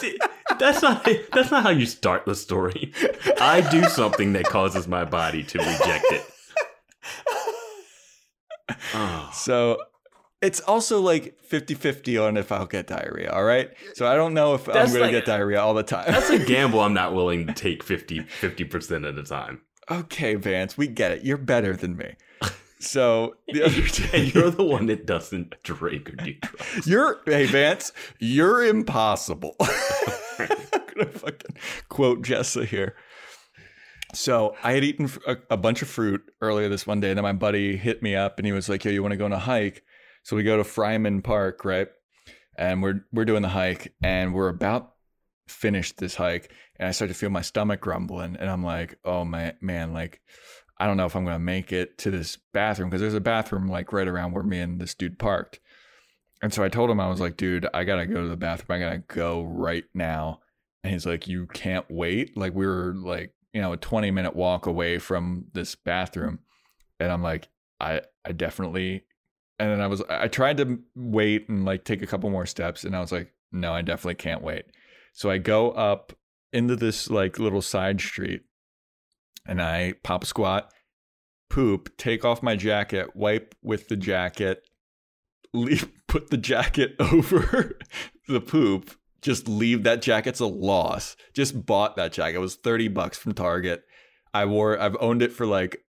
diarrhea. 0.00 0.18
That's 0.58 0.82
not 0.82 1.08
that's 1.32 1.50
not 1.50 1.62
how 1.62 1.70
you 1.70 1.86
start 1.86 2.24
the 2.26 2.34
story. 2.34 2.92
I 3.40 3.60
do 3.70 3.84
something 3.84 4.32
that 4.34 4.44
causes 4.46 4.88
my 4.88 5.04
body 5.04 5.42
to 5.44 5.58
reject 5.58 6.04
it. 6.10 6.24
Oh. 8.94 9.30
So 9.32 9.78
it's 10.42 10.60
also 10.60 11.00
like 11.00 11.36
50-50 11.50 12.26
on 12.26 12.36
if 12.36 12.50
I'll 12.50 12.66
get 12.66 12.86
diarrhea, 12.88 13.30
all 13.30 13.44
right? 13.44 13.70
So 13.94 14.06
I 14.06 14.16
don't 14.16 14.34
know 14.34 14.54
if 14.54 14.68
I'm 14.68 14.74
going 14.88 15.00
like- 15.00 15.10
to 15.12 15.18
get 15.18 15.24
diarrhea 15.26 15.60
all 15.60 15.74
the 15.74 15.82
time. 15.82 16.06
That's 16.08 16.30
a 16.30 16.38
gamble 16.38 16.80
I'm 16.80 16.94
not 16.94 17.14
willing 17.14 17.46
to 17.46 17.52
take 17.52 17.82
50 17.82 18.20
50% 18.20 19.06
of 19.08 19.16
the 19.16 19.22
time. 19.22 19.60
okay, 19.90 20.34
Vance, 20.34 20.76
we 20.78 20.86
get 20.88 21.12
it. 21.12 21.24
You're 21.24 21.36
better 21.36 21.76
than 21.76 21.96
me. 21.96 22.14
So 22.80 23.36
the 23.48 23.62
other 23.66 23.86
day, 23.86 24.08
And 24.12 24.34
you're 24.34 24.50
the 24.50 24.64
one 24.64 24.86
that 24.86 25.06
doesn't 25.06 25.62
drink 25.62 26.10
or 26.10 26.16
do 26.16 26.34
drugs. 26.40 26.86
You're 26.86 27.20
hey 27.26 27.46
Vance, 27.46 27.92
you're 28.18 28.64
impossible. 28.64 29.54
I'm 29.60 30.48
gonna 30.94 31.10
fucking 31.12 31.56
quote 31.88 32.22
Jessa 32.22 32.64
here. 32.64 32.96
So 34.12 34.56
I 34.64 34.72
had 34.72 34.82
eaten 34.82 35.08
a, 35.26 35.36
a 35.50 35.56
bunch 35.56 35.82
of 35.82 35.88
fruit 35.88 36.22
earlier 36.40 36.68
this 36.68 36.86
one 36.86 36.98
day, 37.00 37.10
and 37.10 37.18
then 37.18 37.22
my 37.22 37.32
buddy 37.32 37.76
hit 37.76 38.02
me 38.02 38.16
up 38.16 38.38
and 38.38 38.46
he 38.46 38.52
was 38.52 38.68
like, 38.68 38.84
"Yo, 38.84 38.90
you 38.90 39.02
want 39.02 39.12
to 39.12 39.18
go 39.18 39.26
on 39.26 39.32
a 39.32 39.38
hike?" 39.38 39.84
So 40.22 40.34
we 40.34 40.42
go 40.42 40.56
to 40.56 40.64
Fryman 40.64 41.22
Park, 41.22 41.64
right? 41.64 41.88
And 42.58 42.82
we're 42.82 43.04
we're 43.12 43.24
doing 43.24 43.42
the 43.42 43.48
hike, 43.48 43.94
and 44.02 44.34
we're 44.34 44.48
about 44.48 44.94
finished 45.48 45.98
this 45.98 46.14
hike, 46.14 46.52
and 46.78 46.88
I 46.88 46.92
start 46.92 47.10
to 47.10 47.14
feel 47.14 47.30
my 47.30 47.42
stomach 47.42 47.80
grumbling, 47.80 48.36
and 48.36 48.50
I'm 48.50 48.64
like, 48.64 48.98
"Oh 49.04 49.24
my 49.24 49.54
man, 49.60 49.92
like." 49.92 50.22
I 50.80 50.86
don't 50.86 50.96
know 50.96 51.04
if 51.04 51.14
I'm 51.14 51.26
gonna 51.26 51.38
make 51.38 51.72
it 51.72 51.98
to 51.98 52.10
this 52.10 52.38
bathroom 52.54 52.88
because 52.88 53.02
there's 53.02 53.12
a 53.12 53.20
bathroom 53.20 53.68
like 53.68 53.92
right 53.92 54.08
around 54.08 54.32
where 54.32 54.42
me 54.42 54.60
and 54.60 54.80
this 54.80 54.94
dude 54.94 55.18
parked. 55.18 55.60
And 56.42 56.54
so 56.54 56.64
I 56.64 56.70
told 56.70 56.88
him, 56.88 56.98
I 56.98 57.08
was 57.08 57.20
like, 57.20 57.36
dude, 57.36 57.68
I 57.74 57.84
gotta 57.84 58.06
go 58.06 58.22
to 58.22 58.28
the 58.28 58.36
bathroom. 58.36 58.76
I 58.76 58.80
gotta 58.82 59.02
go 59.06 59.42
right 59.42 59.84
now. 59.92 60.40
And 60.82 60.90
he's 60.90 61.04
like, 61.04 61.28
you 61.28 61.46
can't 61.48 61.84
wait. 61.90 62.34
Like 62.34 62.54
we 62.54 62.66
were 62.66 62.94
like, 62.96 63.34
you 63.52 63.60
know, 63.60 63.74
a 63.74 63.76
20 63.76 64.10
minute 64.10 64.34
walk 64.34 64.64
away 64.64 64.98
from 64.98 65.44
this 65.52 65.74
bathroom. 65.74 66.38
And 66.98 67.12
I'm 67.12 67.22
like, 67.22 67.48
I 67.78 68.00
I 68.24 68.32
definitely 68.32 69.04
and 69.58 69.70
then 69.70 69.82
I 69.82 69.86
was 69.86 70.02
I 70.08 70.28
tried 70.28 70.56
to 70.56 70.78
wait 70.94 71.46
and 71.50 71.66
like 71.66 71.84
take 71.84 72.00
a 72.00 72.06
couple 72.06 72.30
more 72.30 72.46
steps 72.46 72.84
and 72.84 72.96
I 72.96 73.00
was 73.00 73.12
like, 73.12 73.34
no, 73.52 73.74
I 73.74 73.82
definitely 73.82 74.14
can't 74.14 74.42
wait. 74.42 74.64
So 75.12 75.28
I 75.28 75.36
go 75.36 75.72
up 75.72 76.14
into 76.54 76.74
this 76.74 77.10
like 77.10 77.38
little 77.38 77.60
side 77.60 78.00
street 78.00 78.44
and 79.50 79.60
I 79.60 79.94
pop 80.04 80.24
squat, 80.24 80.72
poop, 81.50 81.94
take 81.98 82.24
off 82.24 82.42
my 82.42 82.54
jacket, 82.54 83.14
wipe 83.14 83.54
with 83.62 83.88
the 83.88 83.96
jacket, 83.96 84.62
leave, 85.52 85.90
put 86.06 86.30
the 86.30 86.38
jacket 86.38 86.94
over 87.00 87.76
the 88.28 88.40
poop. 88.40 88.92
Just 89.20 89.48
leave 89.48 89.82
that 89.82 90.00
jacket's 90.00 90.40
a 90.40 90.46
loss. 90.46 91.14
Just 91.34 91.66
bought 91.66 91.96
that 91.96 92.12
jacket. 92.12 92.36
It 92.36 92.40
was 92.40 92.54
30 92.54 92.88
bucks 92.88 93.18
from 93.18 93.34
Target. 93.34 93.82
I 94.32 94.46
wore 94.46 94.80
I've 94.80 94.96
owned 94.98 95.20
it 95.20 95.32
for 95.32 95.44
like 95.44 95.84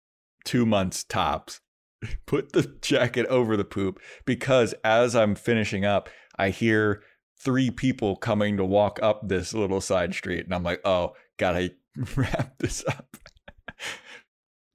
2 0.45 0.65
months 0.65 1.03
tops. 1.03 1.59
Put 2.25 2.53
the 2.53 2.77
jacket 2.81 3.25
over 3.25 3.57
the 3.57 3.65
poop 3.65 3.99
because 4.25 4.73
as 4.83 5.13
I'm 5.15 5.35
finishing 5.35 5.83
up, 5.83 6.09
I 6.37 6.51
hear 6.51 7.01
three 7.39 7.71
people 7.71 8.15
coming 8.15 8.55
to 8.57 8.63
walk 8.63 8.99
up 9.01 9.27
this 9.27 9.53
little 9.53 9.81
side 9.81 10.13
street 10.13 10.45
and 10.45 10.53
I'm 10.53 10.63
like, 10.63 10.79
"Oh, 10.85 11.13
got 11.37 11.53
to 11.53 11.71
wrap 12.15 12.59
this 12.59 12.85
up." 12.87 13.17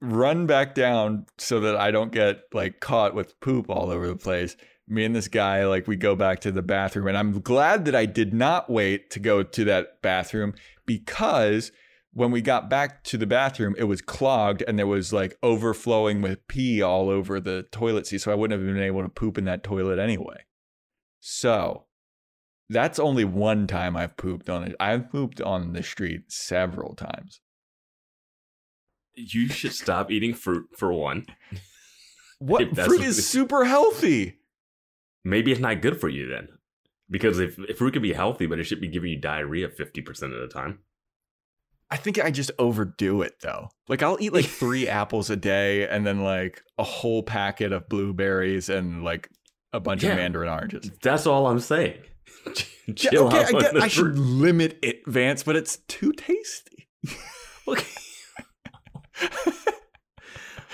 Run 0.05 0.47
back 0.47 0.75
down 0.75 1.27
so 1.37 1.61
that 1.61 1.77
I 1.77 1.89
don't 1.89 2.11
get 2.11 2.41
like 2.51 2.81
caught 2.81 3.15
with 3.15 3.39
poop 3.39 3.69
all 3.69 3.89
over 3.89 4.05
the 4.05 4.17
place. 4.17 4.57
Me 4.85 5.05
and 5.05 5.15
this 5.15 5.29
guy 5.29 5.65
like 5.65 5.87
we 5.87 5.95
go 5.95 6.13
back 6.13 6.41
to 6.41 6.51
the 6.51 6.61
bathroom 6.61 7.07
and 7.07 7.17
i'm 7.17 7.39
glad 7.39 7.85
that 7.85 7.95
i 7.95 8.05
did 8.05 8.33
not 8.33 8.69
wait 8.69 9.09
to 9.09 9.17
go 9.17 9.41
to 9.41 9.63
that 9.63 10.01
bathroom 10.01 10.53
because 10.85 11.71
when 12.11 12.31
we 12.31 12.41
got 12.41 12.69
back 12.69 13.01
to 13.05 13.17
the 13.17 13.25
bathroom 13.25 13.73
it 13.77 13.85
was 13.85 14.01
clogged 14.01 14.61
and 14.67 14.77
there 14.77 14.85
was 14.85 15.13
like 15.13 15.37
overflowing 15.41 16.21
with 16.21 16.45
pee 16.49 16.81
all 16.81 17.09
over 17.09 17.39
the 17.39 17.63
toilet 17.71 18.05
seat 18.05 18.17
so 18.19 18.29
i 18.29 18.35
wouldn't 18.35 18.59
have 18.59 18.67
been 18.67 18.83
able 18.83 19.01
to 19.01 19.07
poop 19.07 19.37
in 19.37 19.45
that 19.45 19.63
toilet 19.63 19.99
anyway. 19.99 20.43
So 21.21 21.85
that's 22.67 22.99
only 22.99 23.23
one 23.23 23.67
time 23.67 23.95
i've 23.95 24.17
pooped 24.17 24.49
on 24.49 24.65
it. 24.65 24.75
I've 24.81 25.09
pooped 25.09 25.39
on 25.39 25.71
the 25.71 25.81
street 25.81 26.29
several 26.29 26.93
times 26.93 27.39
You 29.15 29.47
should 29.47 29.73
stop 29.73 30.11
eating 30.11 30.33
fruit 30.33 30.67
for 30.77 30.91
one. 30.93 31.25
what 32.39 32.75
fruit 32.75 33.01
is 33.01 33.27
super 33.27 33.65
healthy 33.65 34.39
Maybe 35.25 35.51
it's 35.51 35.61
not 35.61 35.81
good 35.81 35.99
for 36.01 36.09
you 36.09 36.27
then. 36.27 36.49
Because 37.09 37.39
if, 37.39 37.57
if 37.59 37.77
fruit 37.77 37.93
can 37.93 38.01
be 38.01 38.13
healthy, 38.13 38.45
but 38.45 38.59
it 38.59 38.65
should 38.65 38.81
be 38.81 38.87
giving 38.87 39.11
you 39.11 39.19
diarrhea 39.19 39.69
50% 39.69 40.09
of 40.23 40.41
the 40.41 40.47
time. 40.47 40.79
I 41.89 41.95
think 41.97 42.19
I 42.21 42.31
just 42.31 42.51
overdo 42.57 43.21
it 43.21 43.35
though. 43.41 43.69
Like 43.87 44.01
I'll 44.01 44.17
eat 44.19 44.33
like 44.33 44.45
three 44.61 44.87
apples 44.87 45.29
a 45.29 45.35
day 45.35 45.87
and 45.87 46.05
then 46.05 46.23
like 46.23 46.63
a 46.77 46.83
whole 46.83 47.23
packet 47.23 47.71
of 47.71 47.87
blueberries 47.87 48.67
and 48.67 49.03
like 49.03 49.29
a 49.71 49.79
bunch 49.79 50.03
Yeah. 50.03 50.11
of 50.11 50.17
mandarin 50.17 50.49
oranges. 50.49 50.91
That's 51.01 51.27
all 51.27 51.47
I'm 51.47 51.59
saying. 51.59 51.99
Yeah, 52.85 53.17
okay, 53.19 53.43
I, 53.45 53.51
get, 53.53 53.77
I 53.77 53.87
should 53.87 54.17
limit 54.19 54.77
it, 54.81 55.03
Vance, 55.07 55.43
but 55.43 55.55
it's 55.55 55.77
too 55.87 56.11
tasty. 56.11 56.89
Okay. 57.65 57.85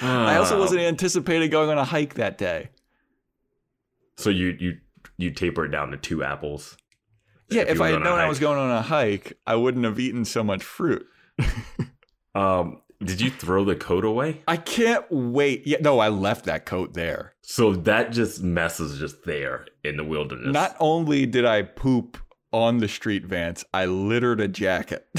I 0.01 0.37
also 0.37 0.55
Uh, 0.57 0.59
wasn't 0.59 0.81
anticipating 0.81 1.49
going 1.49 1.69
on 1.69 1.77
a 1.77 1.83
hike 1.83 2.13
that 2.15 2.37
day. 2.37 2.69
So 4.17 4.29
you 4.29 4.55
you 4.59 4.77
you 5.17 5.31
taper 5.31 5.65
it 5.65 5.69
down 5.69 5.91
to 5.91 5.97
two 5.97 6.23
apples. 6.23 6.77
Yeah, 7.49 7.63
If 7.63 7.69
if, 7.71 7.81
I 7.81 7.89
had 7.91 8.01
known 8.03 8.19
I 8.19 8.27
was 8.29 8.39
going 8.39 8.59
on 8.59 8.69
a 8.69 8.81
hike, 8.81 9.37
I 9.47 9.55
wouldn't 9.55 9.83
have 9.85 9.99
eaten 9.99 10.23
so 10.25 10.43
much 10.43 10.63
fruit. 10.63 11.05
Um, 12.35 12.83
did 13.03 13.19
you 13.19 13.31
throw 13.31 13.65
the 13.65 13.75
coat 13.75 14.05
away? 14.05 14.43
I 14.47 14.55
can't 14.55 15.03
wait. 15.09 15.65
Yeah, 15.65 15.79
no, 15.81 15.97
I 15.99 16.09
left 16.09 16.45
that 16.45 16.65
coat 16.65 16.93
there. 16.93 17.33
So 17.41 17.73
that 17.73 18.11
just 18.11 18.43
mess 18.43 18.79
is 18.79 18.99
just 18.99 19.23
there 19.25 19.65
in 19.83 19.97
the 19.97 20.03
wilderness. 20.03 20.53
Not 20.53 20.75
only 20.79 21.25
did 21.25 21.43
I 21.43 21.63
poop 21.63 22.17
on 22.53 22.77
the 22.77 22.87
street, 22.87 23.25
Vance, 23.25 23.65
I 23.73 23.85
littered 23.85 24.39
a 24.39 24.47
jacket. 24.47 25.07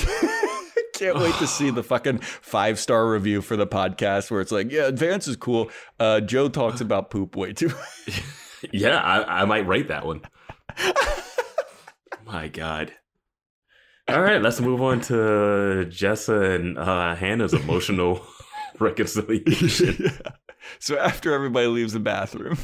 Can't 1.00 1.18
wait 1.18 1.34
to 1.36 1.46
see 1.46 1.70
the 1.70 1.82
fucking 1.82 2.18
five 2.18 2.78
star 2.78 3.10
review 3.10 3.40
for 3.40 3.56
the 3.56 3.66
podcast 3.66 4.30
where 4.30 4.42
it's 4.42 4.52
like, 4.52 4.70
yeah, 4.70 4.82
Advance 4.82 5.26
is 5.26 5.34
cool. 5.34 5.70
Uh, 5.98 6.20
Joe 6.20 6.50
talks 6.50 6.82
about 6.82 7.08
poop 7.08 7.36
way 7.36 7.54
too. 7.54 7.72
yeah, 8.70 8.98
I, 8.98 9.40
I 9.40 9.44
might 9.46 9.66
rate 9.66 9.88
that 9.88 10.04
one. 10.04 10.20
My 12.26 12.48
God. 12.48 12.92
All 14.08 14.20
right, 14.20 14.42
let's 14.42 14.60
move 14.60 14.82
on 14.82 15.00
to 15.02 15.86
Jessa 15.88 16.54
and 16.54 16.76
uh, 16.76 17.14
Hannah's 17.14 17.54
emotional 17.54 18.20
reconciliation. 18.78 19.96
Yeah. 20.22 20.32
So 20.80 20.98
after 20.98 21.32
everybody 21.32 21.66
leaves 21.68 21.94
the 21.94 22.00
bathroom. 22.00 22.58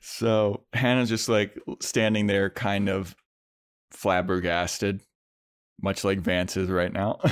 so 0.00 0.64
Hannah's 0.72 1.08
just 1.08 1.28
like 1.28 1.56
standing 1.80 2.26
there, 2.26 2.50
kind 2.50 2.88
of 2.88 3.14
flabbergasted, 3.94 5.00
much 5.82 6.04
like 6.04 6.20
Vance 6.20 6.56
is 6.56 6.68
right 6.68 6.92
now. 6.92 7.20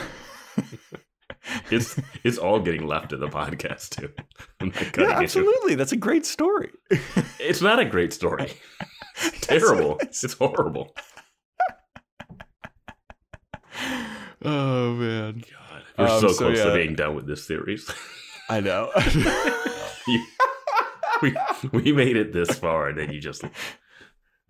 It's 1.72 1.98
it's 2.22 2.38
all 2.38 2.60
getting 2.60 2.86
left 2.86 3.12
in 3.12 3.18
the 3.18 3.26
podcast 3.26 3.96
too. 3.96 4.10
Yeah, 4.60 4.68
it. 5.18 5.22
absolutely. 5.24 5.74
That's 5.74 5.90
a 5.90 5.96
great 5.96 6.24
story. 6.24 6.70
It's 7.40 7.60
not 7.60 7.80
a 7.80 7.84
great 7.84 8.12
story. 8.12 8.52
Terrible. 9.40 9.98
It's 10.02 10.34
horrible. 10.34 10.94
Oh 14.44 14.92
man, 14.94 15.42
God, 15.50 15.82
we're 15.98 16.06
Um, 16.06 16.20
so 16.20 16.28
so, 16.28 16.38
close 16.38 16.62
to 16.62 16.74
being 16.74 16.94
done 16.94 17.14
with 17.14 17.26
this 17.26 17.44
series. 17.46 17.90
I 18.48 18.60
know. 18.60 18.90
You- 20.06 20.26
we 21.22 21.36
we 21.72 21.92
made 21.92 22.16
it 22.16 22.32
this 22.32 22.50
far, 22.58 22.88
and 22.88 22.98
then 22.98 23.12
you 23.12 23.20
just. 23.20 23.42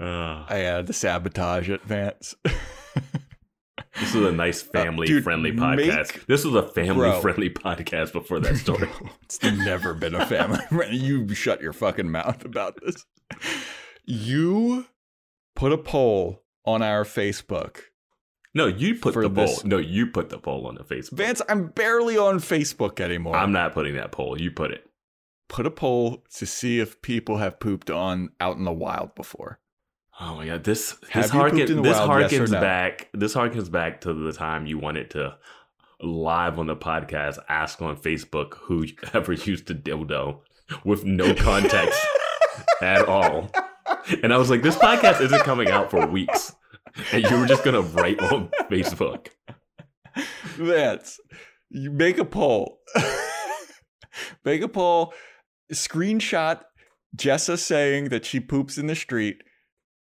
Uh, 0.03 0.44
I 0.48 0.57
had 0.57 0.86
to 0.88 0.92
sabotage 0.92 1.68
it, 1.70 1.82
Vance. 1.84 2.34
this 2.44 4.14
is 4.14 4.16
a 4.16 4.32
nice 4.32 4.61
family 4.61 5.07
dude, 5.07 5.22
friendly 5.22 5.53
make- 5.53 5.61
podcast. 5.78 6.26
This 6.26 6.44
was 6.44 6.55
a 6.55 6.62
family 6.66 6.94
Bro. 7.09 7.20
friendly 7.20 7.50
podcast 7.50 8.12
before 8.12 8.40
that 8.40 8.57
story. 8.57 8.88
it's 9.22 9.40
never 9.42 9.94
been 9.94 10.14
a 10.14 10.26
family. 10.26 10.59
you 10.90 11.32
shut 11.34 11.62
your 11.62 11.72
fucking 11.72 12.11
mouth 12.11 12.44
about 12.44 12.78
this. 12.84 13.05
You 14.05 14.86
put 15.55 15.72
a 15.72 15.78
poll 15.78 16.42
on 16.64 16.82
our 16.82 17.05
Facebook. 17.05 17.78
no, 18.55 18.66
you 18.66 18.96
put 18.96 19.14
the 19.14 19.30
poll. 19.30 19.46
this- 19.46 19.64
No, 19.64 19.78
you 19.78 20.09
put 20.09 20.30
the 20.30 20.38
poll 20.38 20.66
on 20.66 20.74
the 20.74 20.84
Facebook. 20.84 21.12
Vance, 21.18 21.42
I'm 21.48 21.68
barely 21.68 22.16
on 22.16 22.38
Facebook 22.40 22.98
anymore. 23.00 23.36
I'm 23.36 23.53
not 23.53 23.72
putting 23.72 23.94
that 23.96 24.11
poll. 24.12 24.40
You 24.40 24.50
put 24.50 24.72
it. 24.72 24.84
put 25.48 25.66
a 25.66 25.70
poll 25.70 26.24
to 26.34 26.46
see 26.46 26.80
if 26.80 27.00
people 27.03 27.36
have 27.36 27.61
pooped 27.61 27.90
on 27.90 28.30
out 28.40 28.57
in 28.57 28.64
the 28.64 28.72
wild 28.72 29.14
before. 29.14 29.61
Oh 30.25 30.37
my 30.37 30.47
god, 30.47 30.62
this 30.62 30.97
Have 31.11 31.25
this 31.25 31.33
harkens 31.33 31.83
this 31.83 31.99
wild, 31.99 32.20
yes 32.20 32.33
harkens 32.33 32.51
no? 32.53 32.61
back 32.61 33.09
this 33.12 33.35
harkens 33.35 33.70
back 33.70 34.03
to 34.03 34.14
the 34.14 34.33
time 34.33 34.66
you 34.66 34.79
wanted 34.79 35.11
to 35.11 35.37
live 36.01 36.61
on 36.61 36.66
the 36.66 36.77
podcast 36.77 37.39
ask 37.49 37.83
on 37.83 37.97
Facebook 37.97 38.55
who 38.55 38.87
ever 39.12 39.33
used 39.33 39.68
a 39.70 39.75
dildo 39.75 40.41
with 40.85 41.05
no 41.05 41.35
context 41.35 42.01
at 42.83 43.09
all. 43.09 43.51
And 44.23 44.33
I 44.33 44.37
was 44.39 44.49
like, 44.49 44.62
this 44.62 44.77
podcast 44.77 45.20
isn't 45.20 45.43
coming 45.43 45.70
out 45.70 45.91
for 45.91 46.07
weeks. 46.07 46.55
And 47.12 47.25
you 47.25 47.39
were 47.39 47.47
just 47.47 47.64
going 47.64 47.75
to 47.75 47.83
write 47.83 48.20
on 48.20 48.51
Facebook. 48.70 49.29
That's 50.59 51.18
you 51.70 51.91
make 51.91 52.18
a 52.18 52.25
poll. 52.25 52.81
make 54.45 54.62
a 54.62 54.68
poll. 54.68 55.14
Screenshot 55.73 56.62
Jessa 57.16 57.59
saying 57.59 58.11
that 58.11 58.25
she 58.25 58.41
poops 58.41 58.79
in 58.79 58.87
the 58.87 58.95
street. 58.95 59.43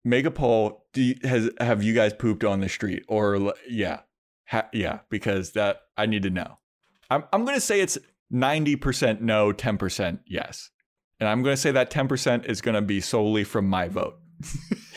Make 0.04 0.26
a 0.26 0.32
poll. 0.32 0.86
Do 0.94 1.02
you, 1.02 1.16
has 1.24 1.50
have 1.60 1.84
you 1.84 1.94
guys 1.94 2.14
pooped 2.14 2.44
on 2.44 2.62
the 2.62 2.70
street 2.70 3.04
or 3.08 3.54
yeah, 3.70 4.02
ha, 4.48 4.68
yeah? 4.74 5.00
Because 5.10 5.52
that 5.52 5.82
I 5.98 6.06
need 6.06 6.24
to 6.24 6.30
know. 6.30 6.58
I'm 7.10 7.24
I'm 7.34 7.46
gonna 7.46 7.60
say 7.60 7.82
it's 7.82 7.98
ninety 8.30 8.76
percent 8.76 9.22
no, 9.22 9.52
ten 9.52 9.78
percent 9.78 10.22
yes, 10.26 10.70
and 11.20 11.28
I'm 11.28 11.44
gonna 11.44 11.58
say 11.58 11.72
that 11.72 11.92
ten 11.92 12.08
percent 12.08 12.46
is 12.46 12.62
gonna 12.62 12.82
be 12.82 13.02
solely 13.02 13.44
from 13.44 13.68
my 13.68 13.88
vote. 13.90 14.16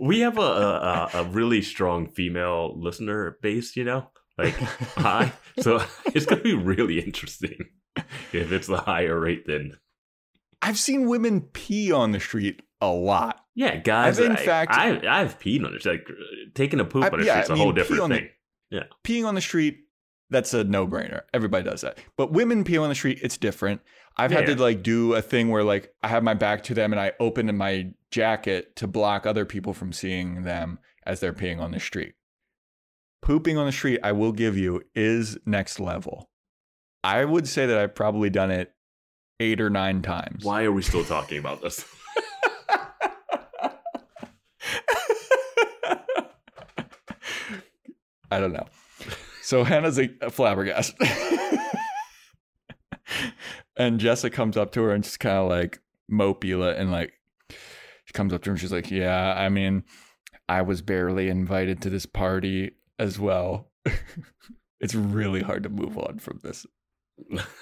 We 0.00 0.20
have 0.20 0.38
a, 0.38 0.40
a, 0.40 1.10
a 1.12 1.24
really 1.24 1.60
strong 1.60 2.08
female 2.08 2.74
listener 2.80 3.36
base, 3.42 3.76
you 3.76 3.84
know? 3.84 4.08
Like, 4.38 4.54
high. 4.96 5.32
So 5.60 5.84
it's 6.06 6.24
going 6.24 6.38
to 6.38 6.42
be 6.42 6.54
really 6.54 6.98
interesting 7.00 7.66
if 8.32 8.50
it's 8.50 8.66
the 8.66 8.78
higher 8.78 9.20
rate 9.20 9.46
than. 9.46 9.76
I've 10.62 10.78
seen 10.78 11.06
women 11.06 11.42
pee 11.42 11.92
on 11.92 12.12
the 12.12 12.20
street 12.20 12.62
a 12.80 12.88
lot. 12.88 13.44
Yeah, 13.60 13.76
guys. 13.76 14.18
I've 14.18 14.26
in 14.26 14.32
I, 14.32 14.36
fact- 14.36 14.72
I, 14.72 15.20
I've 15.20 15.38
peed 15.38 15.64
on 15.66 15.74
it. 15.74 15.84
Like, 15.84 16.08
taking 16.54 16.80
a 16.80 16.84
poop 16.84 17.04
I- 17.04 17.08
on 17.08 17.20
a 17.20 17.24
yeah, 17.24 17.42
street's 17.42 17.50
I 17.50 17.54
a 17.54 17.56
whole 17.56 17.66
mean, 17.66 17.74
different 17.74 18.02
on 18.02 18.10
the- 18.10 18.16
thing. 18.16 18.82
peeing 19.04 19.26
on 19.26 19.34
the 19.34 19.40
street 19.40 19.78
that's 20.30 20.54
a 20.54 20.62
no-brainer 20.62 21.22
everybody 21.34 21.64
does 21.68 21.80
that 21.80 21.98
but 22.16 22.30
women 22.30 22.62
pee 22.62 22.78
on 22.78 22.88
the 22.88 22.94
street 22.94 23.18
it's 23.20 23.36
different 23.36 23.80
i've 24.16 24.30
had 24.30 24.46
Yeah. 24.48 24.54
to 24.54 24.62
like 24.62 24.80
do 24.84 25.14
a 25.14 25.20
thing 25.22 25.48
where 25.48 25.64
like 25.64 25.92
i 26.04 26.08
have 26.08 26.22
my 26.22 26.34
back 26.34 26.62
to 26.64 26.74
them 26.74 26.92
and 26.92 27.00
i 27.00 27.10
open 27.18 27.52
my 27.56 27.90
jacket 28.12 28.76
to 28.76 28.86
block 28.86 29.26
other 29.26 29.44
people 29.44 29.74
from 29.74 29.92
seeing 29.92 30.44
them 30.44 30.78
as 31.04 31.18
they're 31.18 31.32
peeing 31.32 31.58
on 31.60 31.72
the 31.72 31.80
street 31.80 32.14
pooping 33.22 33.58
on 33.58 33.66
the 33.66 33.72
street 33.72 33.98
i 34.04 34.12
will 34.12 34.30
give 34.30 34.56
you 34.56 34.80
is 34.94 35.36
next 35.44 35.80
level 35.80 36.30
i 37.02 37.24
would 37.24 37.48
say 37.48 37.66
that 37.66 37.76
i've 37.76 37.96
probably 37.96 38.30
done 38.30 38.52
it 38.52 38.72
eight 39.40 39.60
or 39.60 39.68
nine 39.68 40.00
times 40.00 40.44
Why 40.44 40.62
are 40.62 40.70
we 40.72 40.82
still 40.82 41.04
talking 41.04 41.38
about 41.38 41.60
this? 41.60 41.84
I 48.30 48.40
don't 48.40 48.52
know. 48.52 48.66
So 49.42 49.64
Hannah's 49.64 49.98
a, 49.98 50.08
a 50.20 50.30
flabbergasted. 50.30 50.96
and 53.76 53.98
Jessica 53.98 54.34
comes 54.34 54.56
up 54.56 54.72
to 54.72 54.82
her 54.82 54.92
and 54.92 55.02
just 55.02 55.20
kind 55.20 55.38
of 55.38 55.48
like 55.48 55.80
mopula 56.10 56.78
and 56.78 56.90
like 56.90 57.12
she 58.04 58.12
comes 58.12 58.32
up 58.32 58.42
to 58.42 58.50
her 58.50 58.52
and 58.52 58.60
she's 58.60 58.72
like, 58.72 58.90
Yeah, 58.90 59.34
I 59.36 59.48
mean, 59.48 59.84
I 60.48 60.62
was 60.62 60.82
barely 60.82 61.28
invited 61.28 61.80
to 61.82 61.90
this 61.90 62.06
party 62.06 62.72
as 62.98 63.18
well. 63.18 63.70
it's 64.80 64.94
really 64.94 65.42
hard 65.42 65.62
to 65.62 65.68
move 65.68 65.96
on 65.98 66.18
from 66.18 66.40
this. 66.42 66.66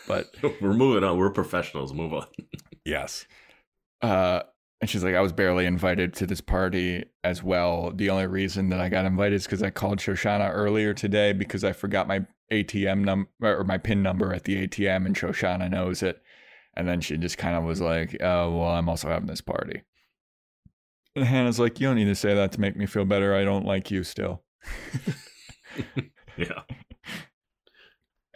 But 0.06 0.26
We're 0.60 0.74
moving 0.74 1.04
on. 1.04 1.18
We're 1.18 1.30
professionals. 1.30 1.92
Move 1.92 2.14
on. 2.14 2.26
Yes. 2.84 3.26
Uh, 4.00 4.42
and 4.80 4.88
she's 4.88 5.02
like, 5.02 5.14
I 5.14 5.20
was 5.20 5.32
barely 5.32 5.66
invited 5.66 6.14
to 6.14 6.26
this 6.26 6.40
party 6.40 7.04
as 7.24 7.42
well. 7.42 7.90
The 7.90 8.10
only 8.10 8.26
reason 8.26 8.68
that 8.68 8.80
I 8.80 8.88
got 8.88 9.06
invited 9.06 9.34
is 9.34 9.44
because 9.44 9.62
I 9.62 9.70
called 9.70 9.98
Shoshanna 9.98 10.50
earlier 10.52 10.94
today 10.94 11.32
because 11.32 11.64
I 11.64 11.72
forgot 11.72 12.06
my 12.06 12.26
ATM 12.52 13.04
number 13.04 13.28
or 13.42 13.64
my 13.64 13.78
PIN 13.78 14.02
number 14.02 14.32
at 14.32 14.44
the 14.44 14.66
ATM, 14.66 15.06
and 15.06 15.16
Shoshanna 15.16 15.70
knows 15.70 16.02
it. 16.02 16.22
And 16.74 16.86
then 16.86 17.00
she 17.00 17.16
just 17.16 17.38
kind 17.38 17.56
of 17.56 17.64
was 17.64 17.80
like, 17.80 18.16
Oh, 18.20 18.56
well, 18.56 18.68
I'm 18.68 18.88
also 18.88 19.08
having 19.08 19.26
this 19.26 19.40
party. 19.40 19.82
And 21.16 21.24
Hannah's 21.24 21.58
like, 21.58 21.80
You 21.80 21.88
don't 21.88 21.96
need 21.96 22.04
to 22.04 22.14
say 22.14 22.34
that 22.34 22.52
to 22.52 22.60
make 22.60 22.76
me 22.76 22.86
feel 22.86 23.04
better. 23.04 23.34
I 23.34 23.42
don't 23.42 23.66
like 23.66 23.90
you 23.90 24.04
still. 24.04 24.44
yeah. 26.36 26.62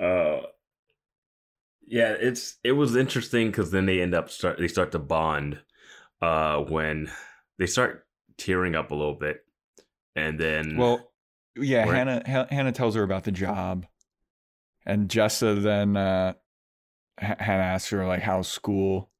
Uh, 0.05 0.41
yeah, 1.87 2.17
it's 2.19 2.57
it 2.65 2.73
was 2.73 2.97
interesting 2.97 3.49
because 3.49 3.71
then 3.71 3.87
they 3.87 4.01
end 4.01 4.15
up 4.15 4.31
start 4.31 4.59
they 4.59 4.67
start 4.67 4.91
to 4.93 4.99
bond, 4.99 5.61
uh, 6.23 6.61
when 6.61 7.11
they 7.59 7.67
start 7.67 8.07
tearing 8.39 8.75
up 8.75 8.91
a 8.91 8.95
little 8.95 9.15
bit, 9.15 9.45
and 10.17 10.39
then 10.41 10.77
Well, 10.77 11.11
yeah. 11.57 11.85
Hannah 11.85 12.23
Ha- 12.27 12.47
Hannah 12.49 12.73
tells 12.73 12.95
her 12.95 13.03
about 13.03 13.25
the 13.25 13.33
job, 13.33 13.85
and 14.87 15.09
Jessa 15.09 15.61
then 15.63 15.97
uh, 15.97 16.33
H- 17.21 17.37
Hannah 17.39 17.63
asks 17.63 17.91
her 17.91 18.07
like, 18.07 18.23
"How's 18.23 18.49
school?" 18.49 19.11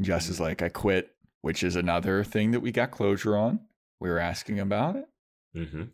Jess 0.00 0.28
is 0.28 0.40
like, 0.40 0.60
"I 0.60 0.68
quit," 0.68 1.14
which 1.40 1.62
is 1.62 1.76
another 1.76 2.24
thing 2.24 2.50
that 2.50 2.60
we 2.60 2.72
got 2.72 2.90
closure 2.90 3.36
on. 3.36 3.60
We 4.00 4.08
were 4.10 4.18
asking 4.18 4.58
about 4.60 4.96
it. 4.96 5.06
hmm 5.54 5.84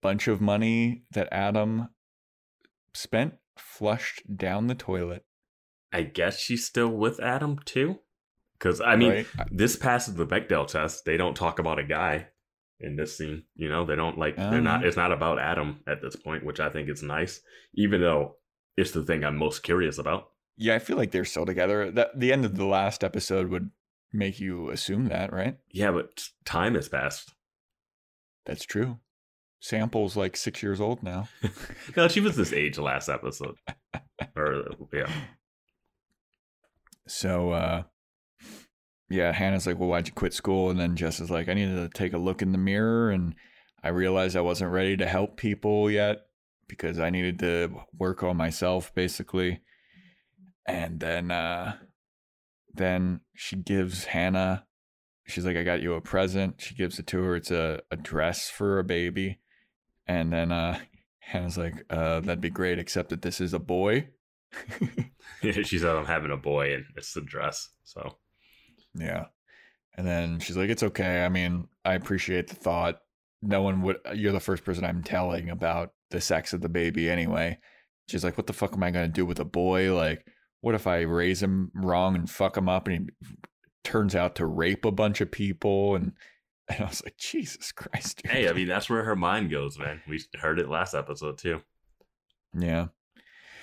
Bunch 0.00 0.28
of 0.28 0.40
money 0.40 1.04
that 1.12 1.28
Adam 1.30 1.88
spent 2.94 3.34
flushed 3.56 4.36
down 4.36 4.66
the 4.66 4.74
toilet. 4.74 5.24
I 5.92 6.02
guess 6.02 6.40
she's 6.40 6.66
still 6.66 6.88
with 6.88 7.20
Adam 7.20 7.58
too, 7.64 8.00
because 8.62 8.80
I 8.80 8.96
mean 8.96 9.10
right? 9.10 9.26
this 9.50 9.76
passes 9.76 10.14
the 10.14 10.26
Bechdel 10.26 10.66
test. 10.68 11.04
They 11.04 11.16
don't 11.16 11.36
talk 11.36 11.58
about 11.58 11.78
a 11.78 11.84
guy 11.84 12.28
in 12.78 12.96
this 12.96 13.16
scene. 13.16 13.42
You 13.56 13.68
know, 13.68 13.84
they 13.84 13.96
don't 13.96 14.18
like 14.18 14.36
they're 14.36 14.60
not. 14.60 14.80
Uh-huh. 14.80 14.86
It's 14.86 14.96
not 14.96 15.12
about 15.12 15.38
Adam 15.38 15.80
at 15.86 16.00
this 16.00 16.16
point, 16.16 16.44
which 16.44 16.60
I 16.60 16.70
think 16.70 16.88
is 16.88 17.02
nice, 17.02 17.40
even 17.74 18.00
though 18.00 18.36
it's 18.76 18.92
the 18.92 19.04
thing 19.04 19.24
I'm 19.24 19.36
most 19.36 19.62
curious 19.62 19.98
about. 19.98 20.30
yeah, 20.56 20.74
I 20.74 20.78
feel 20.78 20.96
like 20.96 21.10
they're 21.10 21.24
still 21.24 21.46
together. 21.46 21.90
That 21.90 22.18
the 22.18 22.32
end 22.32 22.44
of 22.44 22.56
the 22.56 22.64
last 22.64 23.02
episode 23.02 23.48
would 23.48 23.70
make 24.12 24.38
you 24.38 24.70
assume 24.70 25.08
that, 25.08 25.32
right? 25.32 25.56
Yeah, 25.70 25.90
but 25.90 26.28
time 26.44 26.74
has 26.74 26.88
passed. 26.88 27.32
That's 28.46 28.64
true. 28.64 28.98
Sample's 29.60 30.16
like 30.16 30.36
six 30.36 30.62
years 30.62 30.80
old 30.80 31.02
now. 31.02 31.28
no, 31.96 32.08
she 32.08 32.20
was 32.20 32.36
this 32.36 32.52
age 32.52 32.78
last 32.78 33.08
episode. 33.08 33.54
or 34.36 34.64
yeah, 34.92 35.08
So 37.06 37.50
uh 37.50 37.82
yeah, 39.12 39.32
Hannah's 39.32 39.66
like, 39.66 39.78
Well, 39.78 39.88
why'd 39.88 40.06
you 40.06 40.12
quit 40.12 40.34
school? 40.34 40.70
And 40.70 40.80
then 40.80 40.96
Jess 40.96 41.20
is 41.20 41.30
like, 41.30 41.48
I 41.48 41.54
needed 41.54 41.76
to 41.76 41.98
take 41.98 42.12
a 42.12 42.18
look 42.18 42.42
in 42.42 42.52
the 42.52 42.58
mirror 42.58 43.10
and 43.10 43.34
I 43.82 43.88
realized 43.88 44.36
I 44.36 44.42
wasn't 44.42 44.72
ready 44.72 44.96
to 44.96 45.06
help 45.06 45.36
people 45.36 45.90
yet 45.90 46.26
because 46.68 46.98
I 46.98 47.10
needed 47.10 47.38
to 47.40 47.82
work 47.98 48.22
on 48.22 48.36
myself 48.36 48.94
basically. 48.94 49.60
And 50.66 51.00
then 51.00 51.30
uh 51.30 51.76
then 52.74 53.20
she 53.34 53.56
gives 53.56 54.04
Hannah 54.04 54.64
she's 55.26 55.44
like, 55.44 55.56
I 55.56 55.62
got 55.62 55.82
you 55.82 55.94
a 55.94 56.00
present. 56.00 56.60
She 56.60 56.74
gives 56.74 56.98
it 56.98 57.06
to 57.08 57.22
her. 57.22 57.36
It's 57.36 57.50
a, 57.50 57.80
a 57.90 57.96
dress 57.96 58.50
for 58.50 58.78
a 58.78 58.84
baby. 58.84 59.40
And 60.06 60.32
then 60.32 60.52
uh 60.52 60.78
Hannah's 61.18 61.56
like, 61.56 61.84
uh, 61.88 62.20
that'd 62.20 62.40
be 62.40 62.50
great, 62.50 62.78
except 62.78 63.10
that 63.10 63.22
this 63.22 63.40
is 63.40 63.54
a 63.54 63.58
boy. 63.58 64.08
yeah, 65.42 65.62
she 65.62 65.78
said 65.78 65.96
I'm 65.96 66.04
having 66.04 66.30
a 66.30 66.36
boy 66.36 66.74
and 66.74 66.84
it's 66.96 67.14
the 67.14 67.20
dress. 67.20 67.68
So 67.84 68.16
Yeah. 68.94 69.26
And 69.96 70.06
then 70.06 70.38
she's 70.40 70.56
like, 70.56 70.70
it's 70.70 70.82
okay. 70.82 71.24
I 71.24 71.28
mean, 71.28 71.68
I 71.84 71.94
appreciate 71.94 72.48
the 72.48 72.54
thought. 72.54 73.00
No 73.42 73.62
one 73.62 73.82
would, 73.82 73.98
you're 74.14 74.32
the 74.32 74.40
first 74.40 74.64
person 74.64 74.84
I'm 74.84 75.02
telling 75.02 75.50
about 75.50 75.92
the 76.10 76.20
sex 76.20 76.52
of 76.52 76.60
the 76.60 76.68
baby 76.68 77.10
anyway. 77.10 77.58
She's 78.08 78.24
like, 78.24 78.36
what 78.36 78.46
the 78.46 78.52
fuck 78.52 78.72
am 78.74 78.82
I 78.82 78.90
going 78.90 79.06
to 79.08 79.12
do 79.12 79.26
with 79.26 79.40
a 79.40 79.44
boy? 79.44 79.94
Like, 79.94 80.26
what 80.60 80.74
if 80.74 80.86
I 80.86 81.00
raise 81.00 81.42
him 81.42 81.70
wrong 81.74 82.14
and 82.14 82.28
fuck 82.30 82.56
him 82.56 82.68
up 82.68 82.86
and 82.88 83.10
he 83.20 83.26
turns 83.84 84.14
out 84.14 84.36
to 84.36 84.46
rape 84.46 84.84
a 84.84 84.92
bunch 84.92 85.20
of 85.20 85.30
people? 85.30 85.96
And, 85.96 86.12
and 86.68 86.80
I 86.84 86.88
was 86.88 87.02
like, 87.04 87.16
Jesus 87.18 87.72
Christ. 87.72 88.22
Dude. 88.22 88.30
hey, 88.32 88.48
I 88.48 88.52
mean 88.52 88.68
that's 88.68 88.88
where 88.88 89.02
her 89.04 89.16
mind 89.16 89.50
goes, 89.50 89.78
man. 89.78 90.00
We 90.08 90.22
heard 90.40 90.58
it 90.60 90.68
last 90.68 90.94
episode 90.94 91.38
too. 91.38 91.60
yeah. 92.56 92.86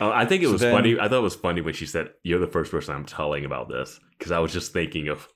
Uh, 0.02 0.10
I 0.12 0.26
think 0.26 0.44
it 0.44 0.48
So 0.48 0.52
was 0.54 0.62
then- 0.62 0.74
funny. 0.74 1.00
I 1.00 1.08
thought 1.10 1.20
it 1.20 1.22
was 1.22 1.36
funny 1.36 1.60
when 1.62 1.74
she 1.74 1.86
said, 1.86 2.12
"You're 2.24 2.40
the 2.40 2.48
first 2.48 2.72
person 2.72 2.96
I'm 2.96 3.06
telling 3.06 3.44
about 3.46 3.68
this," 3.70 4.00
because 4.20 4.32
I 4.32 4.40
was 4.40 4.54
just 4.54 4.74
thinking 4.74 5.08
of 5.08 5.28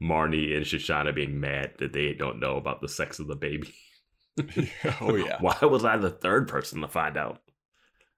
Marnie 0.00 0.54
and 0.54 0.64
Shoshanna 0.64 1.14
being 1.14 1.40
mad 1.40 1.72
that 1.78 1.92
they 1.92 2.12
don't 2.12 2.38
know 2.38 2.56
about 2.56 2.80
the 2.80 2.88
sex 2.88 3.18
of 3.18 3.26
the 3.26 3.36
baby. 3.36 3.74
oh, 5.00 5.16
yeah. 5.16 5.36
Why 5.40 5.58
was 5.62 5.84
I 5.84 5.96
the 5.96 6.10
third 6.10 6.48
person 6.48 6.80
to 6.82 6.88
find 6.88 7.16
out? 7.16 7.40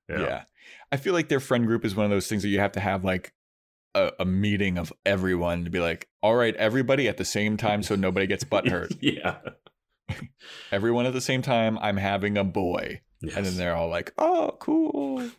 Yeah. 0.09 0.45
I 0.91 0.97
feel 0.97 1.13
like 1.13 1.29
their 1.29 1.41
friend 1.41 1.67
group 1.67 1.85
is 1.85 1.95
one 1.95 2.05
of 2.05 2.11
those 2.11 2.29
things 2.29 2.43
that 2.43 2.49
you 2.49 2.61
have 2.61 2.73
to 2.73 2.81
have 2.81 3.05
like 3.05 3.33
a, 3.95 4.13
a 4.21 4.25
meeting 4.25 4.79
of 4.79 4.93
everyone 5.05 5.65
to 5.65 5.71
be 5.71 5.81
like, 5.81 6.09
all 6.23 6.35
right, 6.35 6.57
everybody 6.57 7.09
at 7.09 7.19
the 7.19 7.25
same 7.25 7.57
time 7.57 7.83
so 7.83 7.95
nobody 7.95 8.27
gets 8.27 8.45
butt 8.45 8.69
hurt. 8.71 8.93
yeah. 9.01 9.37
everyone 10.73 11.07
at 11.07 11.13
the 11.13 11.21
same 11.21 11.43
time, 11.43 11.79
I'm 11.79 11.99
having 11.99 12.39
a 12.39 12.45
boy. 12.45 13.03
Yes. 13.21 13.37
And 13.37 13.47
then 13.47 13.57
they're 13.57 13.77
all 13.77 13.89
like, 13.89 14.13
oh, 14.17 14.57
cool. 14.59 15.31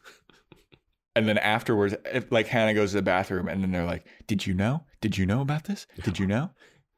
And 1.19 1.27
then 1.27 1.37
afterwards, 1.37 1.93
if, 2.05 2.31
like 2.31 2.47
Hannah 2.47 2.73
goes 2.73 2.91
to 2.91 2.95
the 2.95 3.01
bathroom 3.01 3.49
and 3.49 3.61
then 3.61 3.73
they're 3.73 3.83
like, 3.83 4.05
did 4.25 4.47
you 4.47 4.53
know? 4.53 4.85
Did 5.01 5.17
you 5.17 5.25
know 5.25 5.41
about 5.41 5.65
this? 5.65 5.85
Did 6.01 6.17
you 6.17 6.25
know? 6.25 6.51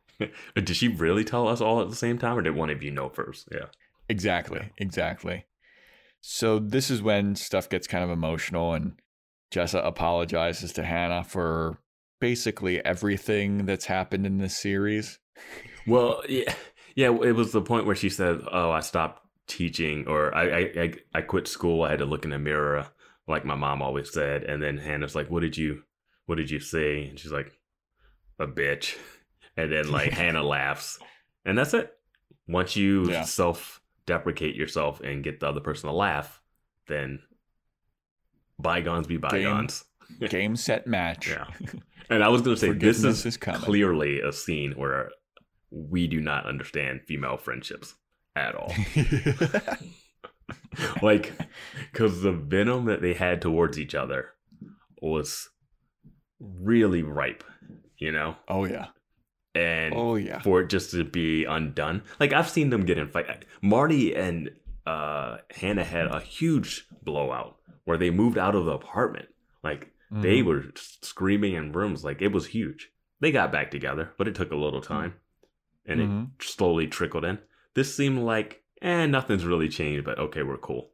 Did 0.55 0.76
she 0.76 0.88
really 0.88 1.24
tell 1.24 1.47
us 1.47 1.59
all 1.59 1.82
at 1.82 1.89
the 1.89 1.95
same 1.95 2.19
time, 2.19 2.38
or 2.38 2.43
did 2.43 2.53
one 2.53 2.69
of 2.69 2.84
you 2.84 2.91
know 2.91 3.09
first? 3.09 3.49
Yeah. 3.51 3.65
Exactly. 4.07 4.69
Exactly. 4.78 5.45
So 6.19 6.59
this 6.59 6.91
is 6.91 7.01
when 7.01 7.36
stuff 7.36 7.67
gets 7.67 7.88
kind 7.88 8.03
of 8.03 8.11
emotional 8.11 8.76
and 8.76 8.93
Jessa 9.51 9.84
apologizes 9.84 10.72
to 10.74 10.84
Hannah 10.84 11.24
for 11.24 11.80
basically 12.19 12.86
everything 12.86 13.65
that's 13.65 13.86
happened 13.86 14.28
in 14.28 14.38
this 14.38 14.55
series. 14.55 15.17
Well, 15.88 16.22
yeah, 16.30 16.53
yeah. 16.95 17.07
It 17.07 17.36
was 17.36 17.53
the 17.53 17.61
point 17.61 17.88
where 17.88 17.95
she 17.95 18.09
said, 18.09 18.41
"Oh, 18.51 18.69
I 18.69 18.82
stopped 18.82 19.26
teaching, 19.47 20.07
or 20.07 20.36
I, 20.36 20.43
I, 20.43 20.59
I, 20.59 20.93
I 21.15 21.22
quit 21.22 21.47
school. 21.47 21.82
I 21.82 21.89
had 21.89 21.99
to 21.99 22.05
look 22.05 22.24
in 22.24 22.30
the 22.30 22.38
mirror, 22.38 22.88
like 23.28 23.45
my 23.45 23.55
mom 23.55 23.82
always 23.82 24.11
said." 24.11 24.43
And 24.43 24.61
then 24.61 24.78
Hannah's 24.78 25.15
like, 25.15 25.30
"What 25.30 25.41
did 25.41 25.57
you, 25.57 25.84
what 26.26 26.36
did 26.36 26.49
you 26.49 26.59
say?" 26.59 27.07
And 27.07 27.19
she's 27.19 27.32
like, 27.32 27.51
"A 28.39 28.47
bitch." 28.47 28.95
And 29.57 29.69
then 29.69 29.91
like 29.91 30.11
Hannah 30.13 30.43
laughs, 30.43 30.97
and 31.43 31.57
that's 31.57 31.74
it. 31.74 31.91
Once 32.47 32.78
you 32.78 33.09
Yeah. 33.11 33.24
self-deprecate 33.24 34.55
yourself 34.55 35.01
and 35.01 35.22
get 35.26 35.41
the 35.41 35.47
other 35.49 35.59
person 35.59 35.89
to 35.89 35.93
laugh, 35.95 36.41
then 36.88 37.19
bygones 38.57 39.07
be 39.07 39.17
bygones. 39.17 39.84
Game 40.30 40.55
set 40.55 40.88
match. 40.88 41.28
Yeah. 41.30 41.47
And 42.09 42.24
I 42.24 42.30
was 42.30 42.41
going 42.41 42.55
to 42.55 42.59
say, 42.59 42.72
this 42.72 43.03
is, 43.03 43.26
is 43.26 43.38
clearly 43.38 44.19
a 44.22 44.32
scene 44.34 44.72
where 44.74 45.11
we 45.69 46.07
do 46.07 46.19
not 46.19 46.45
understand 46.45 47.01
female 47.07 47.38
friendships 47.38 47.93
at 48.36 48.53
all. 48.55 48.74
like, 51.02 51.34
because 51.91 52.22
the 52.22 52.32
venom 52.32 52.86
that 52.86 53.02
they 53.02 53.14
had 53.14 53.41
towards 53.41 53.78
each 53.80 53.95
other 53.95 54.30
was 55.02 55.49
really 56.39 57.04
ripe, 57.04 57.43
you 57.97 58.12
know? 58.12 58.36
oh 58.47 58.66
yeah. 58.66 58.88
And 59.54 59.93
Oh 59.93 60.16
yeah. 60.16 60.39
for 60.39 60.62
it 60.62 60.70
just 60.70 60.91
to 60.91 61.04
be 61.04 61.43
undone. 61.43 62.04
Like 62.22 62.32
I've 62.32 62.49
seen 62.49 62.70
them 62.70 62.86
get 62.86 62.97
in 62.97 63.10
fight. 63.10 63.43
Marnie 63.62 64.18
and 64.18 64.52
uh, 64.86 65.38
Hannah 65.52 65.84
had 65.84 66.08
a 66.08 66.22
huge 66.22 66.88
blowout 67.04 67.58
where 67.84 67.97
they 67.97 68.12
moved 68.12 68.38
out 68.38 68.56
of 68.56 68.64
the 68.66 68.72
apartment. 68.72 69.28
Like 69.62 69.91
they 70.10 70.39
Mhm. 70.39 70.45
were 70.45 70.64
screaming 70.76 71.54
in 71.56 71.74
rooms. 71.74 72.04
Like 72.06 72.22
it 72.22 72.32
was 72.32 72.47
huge. 72.47 72.91
They 73.20 73.32
got 73.32 73.52
back 73.52 73.72
together, 73.72 74.12
but 74.18 74.28
it 74.30 74.36
took 74.36 74.52
a 74.52 74.56
little 74.56 74.82
time, 74.82 75.16
and 75.86 75.99
Mhm. 75.99 76.28
it 76.39 76.43
slowly 76.43 76.88
trickled 76.88 77.26
in. 77.26 77.38
This 77.76 77.93
seemed 77.95 78.20
like, 78.20 78.61
eh, 78.82 79.05
nothing's 79.05 79.45
really 79.45 79.69
changed, 79.69 80.05
but 80.05 80.19
okay, 80.19 80.43
we're 80.43 80.57
cool. 80.57 80.91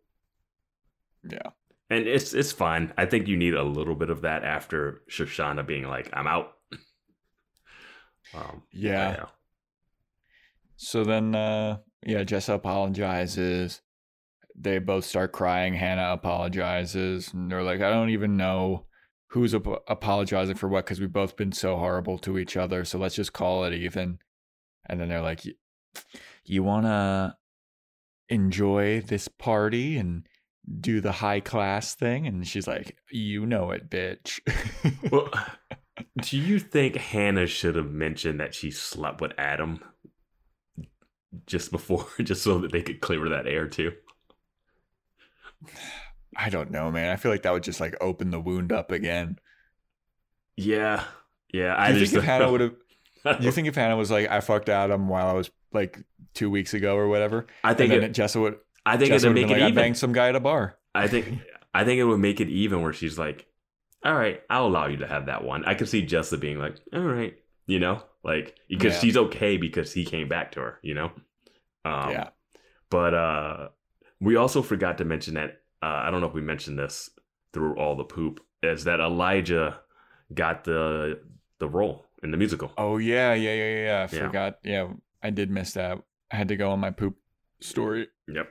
Yeah. 1.23 1.51
And 1.89 2.05
it's 2.05 2.33
it's 2.33 2.51
fine. 2.51 2.93
I 2.97 3.05
think 3.05 3.27
you 3.27 3.37
need 3.37 3.53
a 3.53 3.63
little 3.63 3.95
bit 3.95 4.09
of 4.09 4.21
that 4.21 4.43
after 4.43 5.03
Shoshanna 5.09 5.65
being 5.65 5.85
like, 5.87 6.09
"I'm 6.13 6.27
out." 6.27 6.53
Um, 8.33 8.63
Yeah. 8.71 9.25
So 10.75 11.05
then, 11.05 11.33
uh, 11.33 11.77
yeah, 12.05 12.23
Jessa 12.23 12.55
apologizes. 12.55 13.81
They 14.53 14.79
both 14.79 15.05
start 15.05 15.31
crying. 15.31 15.73
Hannah 15.73 16.11
apologizes, 16.11 17.33
and 17.33 17.49
they're 17.49 17.63
like, 17.63 17.79
"I 17.81 17.89
don't 17.89 18.09
even 18.09 18.35
know 18.35 18.85
who's 19.27 19.55
ap- 19.55 19.83
apologizing 19.87 20.55
for 20.55 20.67
what 20.67 20.85
because 20.85 20.99
we've 20.99 21.11
both 21.13 21.37
been 21.37 21.51
so 21.53 21.77
horrible 21.77 22.17
to 22.19 22.37
each 22.37 22.57
other. 22.57 22.83
So 22.83 22.97
let's 22.99 23.15
just 23.15 23.31
call 23.31 23.63
it 23.63 23.73
even." 23.73 24.19
And 24.87 24.99
then 24.99 25.07
they're 25.07 25.21
like, 25.21 25.43
"You 26.43 26.63
want 26.63 26.85
to 26.85 27.37
enjoy 28.29 29.01
this 29.01 29.27
party 29.27 29.97
and 29.97 30.27
do 30.79 31.01
the 31.01 31.13
high 31.13 31.39
class 31.39 31.95
thing?" 31.95 32.27
And 32.27 32.47
she's 32.47 32.67
like, 32.67 32.97
"You 33.11 33.45
know 33.45 33.71
it, 33.71 33.89
bitch." 33.89 34.39
Well, 35.11 35.29
do 36.21 36.37
you 36.37 36.59
think 36.59 36.95
Hannah 36.95 37.47
should 37.47 37.75
have 37.75 37.91
mentioned 37.91 38.39
that 38.39 38.53
she 38.53 38.71
slept 38.71 39.21
with 39.21 39.33
Adam 39.37 39.79
just 41.45 41.71
before, 41.71 42.07
just 42.21 42.43
so 42.43 42.59
that 42.59 42.71
they 42.71 42.81
could 42.81 43.01
clear 43.01 43.29
that 43.29 43.47
air 43.47 43.67
too? 43.67 43.93
I 46.35 46.49
don't 46.49 46.71
know, 46.71 46.91
man. 46.91 47.11
I 47.11 47.15
feel 47.15 47.31
like 47.31 47.43
that 47.43 47.53
would 47.53 47.63
just 47.63 47.79
like 47.79 47.95
open 47.99 48.29
the 48.29 48.39
wound 48.39 48.71
up 48.71 48.91
again. 48.91 49.39
Yeah, 50.55 51.03
yeah. 51.51 51.73
I 51.75 51.89
you 51.89 51.99
just 51.99 52.13
think 52.13 52.23
if 52.23 52.27
Hannah 52.27 52.51
would 52.51 52.61
have? 52.61 52.75
You 53.41 53.51
think 53.51 53.67
if 53.67 53.75
Hannah 53.75 53.97
was 53.97 54.11
like, 54.11 54.29
I 54.29 54.39
fucked 54.41 54.69
Adam 54.69 55.07
while 55.07 55.27
I 55.27 55.33
was 55.33 55.49
like 55.73 55.99
two 56.37 56.49
weeks 56.49 56.73
ago 56.73 56.95
or 56.95 57.07
whatever, 57.07 57.47
I 57.63 57.73
think 57.73 57.91
it, 57.91 58.13
Jessa 58.13 58.39
would, 58.41 58.57
I 58.85 58.95
think 58.97 59.11
Jessa 59.11 59.25
it'd 59.25 59.33
make 59.33 59.47
it 59.47 59.53
like, 59.53 59.61
I 59.61 59.65
even. 59.65 59.75
banged 59.75 59.97
some 59.97 60.13
guy 60.13 60.29
at 60.29 60.35
a 60.35 60.39
bar. 60.39 60.77
I 60.95 61.07
think 61.07 61.39
I 61.73 61.83
think 61.83 61.99
it 61.99 62.05
would 62.05 62.19
make 62.19 62.39
it 62.39 62.47
even 62.49 62.81
where 62.81 62.93
she's 62.93 63.17
like, 63.19 63.45
"All 64.03 64.13
right, 64.15 64.41
I'll 64.49 64.67
allow 64.67 64.87
you 64.87 64.97
to 64.97 65.07
have 65.07 65.25
that 65.25 65.43
one." 65.43 65.65
I 65.65 65.73
could 65.75 65.89
see 65.89 66.05
Jessa 66.05 66.39
being 66.39 66.57
like, 66.59 66.75
"All 66.93 67.01
right," 67.01 67.35
you 67.65 67.79
know, 67.79 68.01
like 68.23 68.55
because 68.69 68.93
Yeah. 68.93 68.99
she's 69.01 69.17
okay 69.17 69.57
because 69.57 69.91
he 69.93 70.05
came 70.05 70.27
back 70.29 70.51
to 70.53 70.59
her, 70.61 70.79
you 70.81 70.93
know. 70.93 71.11
Um, 71.85 72.11
yeah. 72.11 72.29
But 72.89 73.13
uh, 73.13 73.67
we 74.21 74.35
also 74.37 74.61
forgot 74.61 74.97
to 74.99 75.05
mention 75.05 75.33
that 75.35 75.61
uh, 75.83 76.01
I 76.05 76.09
don't 76.11 76.21
know 76.21 76.27
if 76.27 76.33
we 76.33 76.41
mentioned 76.41 76.79
this 76.79 77.09
through 77.53 77.75
all 77.75 77.95
the 77.95 78.03
poop 78.03 78.39
is 78.63 78.85
that 78.85 78.99
Elijah 78.99 79.79
got 80.33 80.63
the 80.63 81.19
the 81.59 81.67
role 81.69 82.05
in 82.23 82.31
the 82.31 82.37
musical. 82.37 82.71
Oh 82.77 82.97
yeah, 82.97 83.33
yeah, 83.33 83.53
yeah, 83.53 83.69
yeah. 83.69 83.83
yeah. 83.85 84.07
I 84.11 84.15
Yeah. 84.15 84.25
forgot. 84.27 84.59
Yeah, 84.63 84.87
I 85.21 85.29
did 85.29 85.51
miss 85.51 85.73
that. 85.73 85.99
I 86.31 86.35
had 86.35 86.47
to 86.49 86.55
go 86.55 86.71
on 86.71 86.79
my 86.79 86.91
poop 86.91 87.15
story. 87.61 88.07
Yep. 88.27 88.47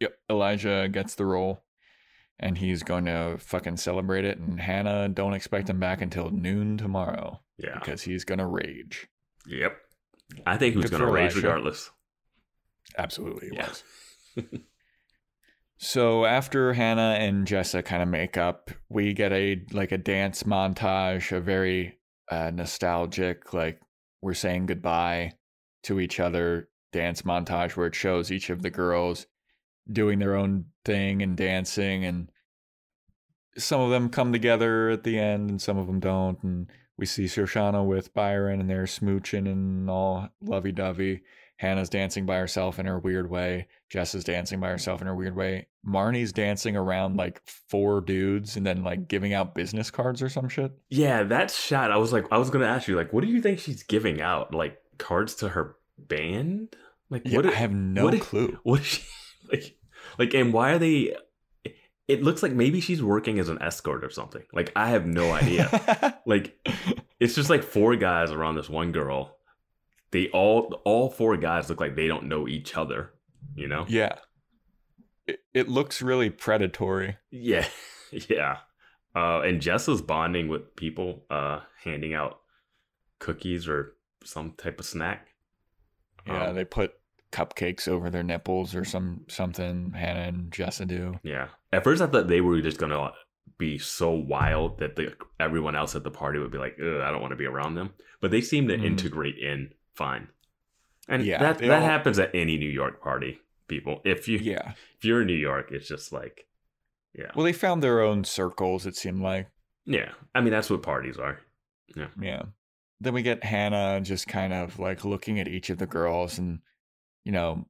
Yep. 0.00 0.12
Elijah 0.30 0.88
gets 0.90 1.14
the 1.14 1.24
role, 1.26 1.64
and 2.38 2.58
he's 2.58 2.82
going 2.82 3.06
to 3.06 3.36
fucking 3.38 3.76
celebrate 3.78 4.24
it. 4.24 4.38
And 4.38 4.60
Hannah, 4.60 5.08
don't 5.08 5.34
expect 5.34 5.68
him 5.70 5.80
back 5.80 6.00
until 6.02 6.30
noon 6.30 6.76
tomorrow 6.78 7.40
Yeah. 7.58 7.78
because 7.78 8.02
he's 8.02 8.24
gonna 8.24 8.46
rage. 8.46 9.08
Yep. 9.46 9.76
I 10.44 10.56
think 10.56 10.74
he 10.74 10.80
was 10.80 10.90
going 10.90 11.02
to 11.02 11.10
rage 11.10 11.32
Elijah. 11.32 11.46
regardless. 11.46 11.90
Absolutely, 12.98 13.48
he 13.50 13.56
Yeah. 13.56 13.68
was. 13.68 13.82
So 15.78 16.24
after 16.24 16.72
Hannah 16.72 17.16
and 17.20 17.46
Jessa 17.46 17.84
kind 17.84 18.02
of 18.02 18.08
make 18.08 18.36
up, 18.38 18.70
we 18.88 19.12
get 19.12 19.32
a 19.32 19.62
like 19.72 19.92
a 19.92 19.98
dance 19.98 20.42
montage, 20.44 21.32
a 21.36 21.40
very 21.40 21.98
uh, 22.30 22.50
nostalgic, 22.50 23.52
like 23.52 23.80
we're 24.22 24.32
saying 24.34 24.66
goodbye 24.66 25.34
to 25.82 26.00
each 26.00 26.18
other 26.18 26.68
dance 26.96 27.22
montage 27.22 27.76
where 27.76 27.86
it 27.86 27.94
shows 27.94 28.32
each 28.32 28.50
of 28.50 28.62
the 28.62 28.70
mm-hmm. 28.70 28.76
girls 28.76 29.26
doing 29.90 30.18
their 30.18 30.34
own 30.34 30.64
thing 30.84 31.22
and 31.22 31.36
dancing 31.36 32.04
and 32.04 32.30
some 33.58 33.80
of 33.80 33.90
them 33.90 34.08
come 34.08 34.32
together 34.32 34.90
at 34.90 35.04
the 35.04 35.18
end 35.18 35.48
and 35.48 35.62
some 35.62 35.78
of 35.78 35.86
them 35.86 36.00
don't 36.00 36.42
and 36.42 36.70
we 36.98 37.06
see 37.06 37.24
Shoshanna 37.24 37.84
with 37.86 38.14
Byron 38.14 38.60
and 38.60 38.70
they're 38.70 38.84
smooching 38.84 39.46
and 39.46 39.90
all 39.90 40.28
lovey-dovey. 40.40 41.22
Hannah's 41.58 41.88
dancing 41.88 42.26
by 42.26 42.36
herself 42.36 42.78
in 42.78 42.86
her 42.86 42.98
weird 42.98 43.30
way. 43.30 43.68
Jess 43.90 44.14
is 44.14 44.24
dancing 44.24 44.60
by 44.60 44.68
herself 44.68 45.00
in 45.00 45.06
her 45.06 45.14
weird 45.14 45.36
way. 45.36 45.68
Marnie's 45.86 46.32
dancing 46.32 46.76
around 46.76 47.16
like 47.16 47.40
four 47.68 48.00
dudes 48.00 48.56
and 48.56 48.66
then 48.66 48.82
like 48.82 49.08
giving 49.08 49.32
out 49.32 49.54
business 49.54 49.90
cards 49.90 50.22
or 50.22 50.28
some 50.28 50.48
shit. 50.48 50.72
Yeah, 50.88 51.22
that 51.24 51.50
shot. 51.50 51.92
I 51.92 51.96
was 51.96 52.12
like, 52.12 52.26
I 52.30 52.38
was 52.38 52.50
going 52.50 52.62
to 52.62 52.70
ask 52.70 52.88
you, 52.88 52.96
like, 52.96 53.12
what 53.12 53.24
do 53.24 53.30
you 53.30 53.40
think 53.40 53.58
she's 53.58 53.82
giving 53.82 54.20
out? 54.20 54.54
Like 54.54 54.78
cards 54.98 55.34
to 55.36 55.50
her 55.50 55.76
band? 55.98 56.76
Like, 57.10 57.22
Yeah, 57.24 57.36
what? 57.38 57.46
I 57.46 57.54
have 57.54 57.72
no 57.72 58.04
what- 58.06 58.20
clue. 58.20 58.58
What 58.64 58.80
is 58.80 58.86
she 58.86 59.02
like? 59.50 59.76
Like, 60.18 60.34
and 60.34 60.52
why 60.52 60.72
are 60.72 60.78
they? 60.78 61.14
It 62.08 62.22
looks 62.22 62.42
like 62.42 62.52
maybe 62.52 62.80
she's 62.80 63.02
working 63.02 63.38
as 63.40 63.48
an 63.48 63.60
escort 63.60 64.04
or 64.04 64.10
something. 64.10 64.42
Like, 64.52 64.70
I 64.76 64.90
have 64.90 65.06
no 65.06 65.32
idea. 65.32 66.20
like, 66.26 66.56
it's 67.18 67.34
just 67.34 67.50
like 67.50 67.64
four 67.64 67.96
guys 67.96 68.30
around 68.30 68.54
this 68.54 68.68
one 68.70 68.92
girl. 68.92 69.38
They 70.12 70.28
all, 70.28 70.80
all 70.84 71.10
four 71.10 71.36
guys 71.36 71.68
look 71.68 71.80
like 71.80 71.96
they 71.96 72.06
don't 72.06 72.28
know 72.28 72.46
each 72.46 72.76
other. 72.76 73.10
You 73.56 73.66
know? 73.68 73.86
yeah. 73.88 74.16
It, 75.26 75.40
it 75.52 75.68
looks 75.68 76.00
really 76.00 76.30
predatory. 76.30 77.16
Yeah, 77.32 77.66
yeah. 78.12 78.58
Uh, 79.16 79.40
and 79.40 79.60
Jess 79.60 79.88
is 79.88 80.00
bonding 80.00 80.46
with 80.46 80.76
people, 80.76 81.24
uh, 81.28 81.60
handing 81.82 82.14
out 82.14 82.38
cookies 83.18 83.66
or 83.66 83.96
some 84.22 84.52
type 84.56 84.78
of 84.78 84.86
snack. 84.86 85.26
Yeah, 86.26 86.46
Um, 86.48 86.54
they 86.56 86.64
put 86.64 86.92
cupcakes 87.32 87.86
over 87.88 88.08
their 88.10 88.22
nipples 88.22 88.74
or 88.74 88.84
some 88.84 89.24
something. 89.28 89.92
Hannah 89.92 90.20
and 90.28 90.50
Jessa 90.50 90.86
do. 90.86 91.18
Yeah. 91.22 91.48
At 91.72 91.84
first, 91.84 92.00
I 92.02 92.06
thought 92.06 92.28
they 92.28 92.40
were 92.40 92.60
just 92.60 92.78
gonna 92.78 93.12
be 93.58 93.78
so 93.78 94.10
wild 94.10 94.78
that 94.78 94.96
the 94.96 95.14
everyone 95.40 95.74
else 95.76 95.94
at 95.94 96.04
the 96.04 96.10
party 96.10 96.38
would 96.38 96.50
be 96.50 96.58
like, 96.58 96.76
Ugh, 96.80 97.00
I 97.00 97.10
don't 97.10 97.20
want 97.20 97.32
to 97.32 97.36
be 97.36 97.46
around 97.46 97.74
them. 97.74 97.90
But 98.20 98.30
they 98.30 98.40
seem 98.40 98.68
to 98.68 98.76
Mhm. 98.76 98.84
integrate 98.84 99.38
in 99.38 99.72
fine. 99.94 100.28
And 101.08 101.22
Yeah, 101.24 101.38
that 101.38 101.58
that 101.58 101.70
all- 101.82 101.88
happens 101.88 102.18
at 102.18 102.34
any 102.34 102.56
New 102.58 102.68
York 102.70 103.00
party. 103.02 103.40
People, 103.68 104.00
if 104.04 104.28
you 104.28 104.38
Yeah. 104.38 104.72
if 104.96 105.04
you're 105.04 105.20
in 105.22 105.26
New 105.26 105.34
York, 105.34 105.70
it's 105.72 105.88
just 105.88 106.12
like, 106.12 106.46
yeah, 107.14 107.30
Well, 107.34 107.44
they 107.44 107.52
found 107.52 107.82
their 107.82 108.00
own 108.00 108.24
circles. 108.24 108.86
It 108.86 108.96
seemed 108.96 109.20
like. 109.22 109.48
yeah. 109.84 110.12
I 110.34 110.40
mean, 110.40 110.52
that's 110.52 110.70
what 110.70 110.82
parties 110.82 111.18
are. 111.18 111.40
Yeah. 111.94 112.08
Yeah. 112.20 112.42
Then 113.00 113.12
we 113.14 113.22
get 113.22 113.44
Hannah 113.44 114.00
just 114.02 114.26
kind 114.26 114.52
of 114.52 114.78
like 114.78 115.04
looking 115.04 115.38
at 115.38 115.48
each 115.48 115.68
of 115.70 115.78
the 115.78 115.86
girls 115.86 116.38
and, 116.38 116.60
you 117.24 117.32
know, 117.32 117.66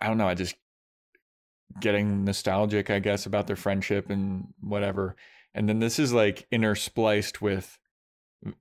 I- 0.00 0.06
don't 0.06 0.18
know, 0.18 0.28
I 0.28 0.34
just 0.34 0.54
getting 1.80 2.24
nostalgic, 2.24 2.90
I 2.90 2.98
guess, 2.98 3.26
about 3.26 3.46
their 3.46 3.56
friendship 3.56 4.10
and 4.10 4.48
whatever. 4.60 5.16
And 5.54 5.68
then 5.68 5.78
this 5.78 5.98
is 5.98 6.12
like 6.12 6.46
interspliced 6.52 7.40
with 7.40 7.78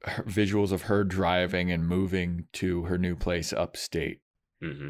her- 0.06 0.24
visuals 0.24 0.72
of 0.72 0.84
her 0.84 1.04
driving 1.04 1.72
and 1.72 1.88
moving 1.88 2.48
to 2.54 2.84
her 2.86 2.98
new 2.98 3.16
place 3.16 3.52
upstate. 3.54 4.22
hmm 4.62 4.90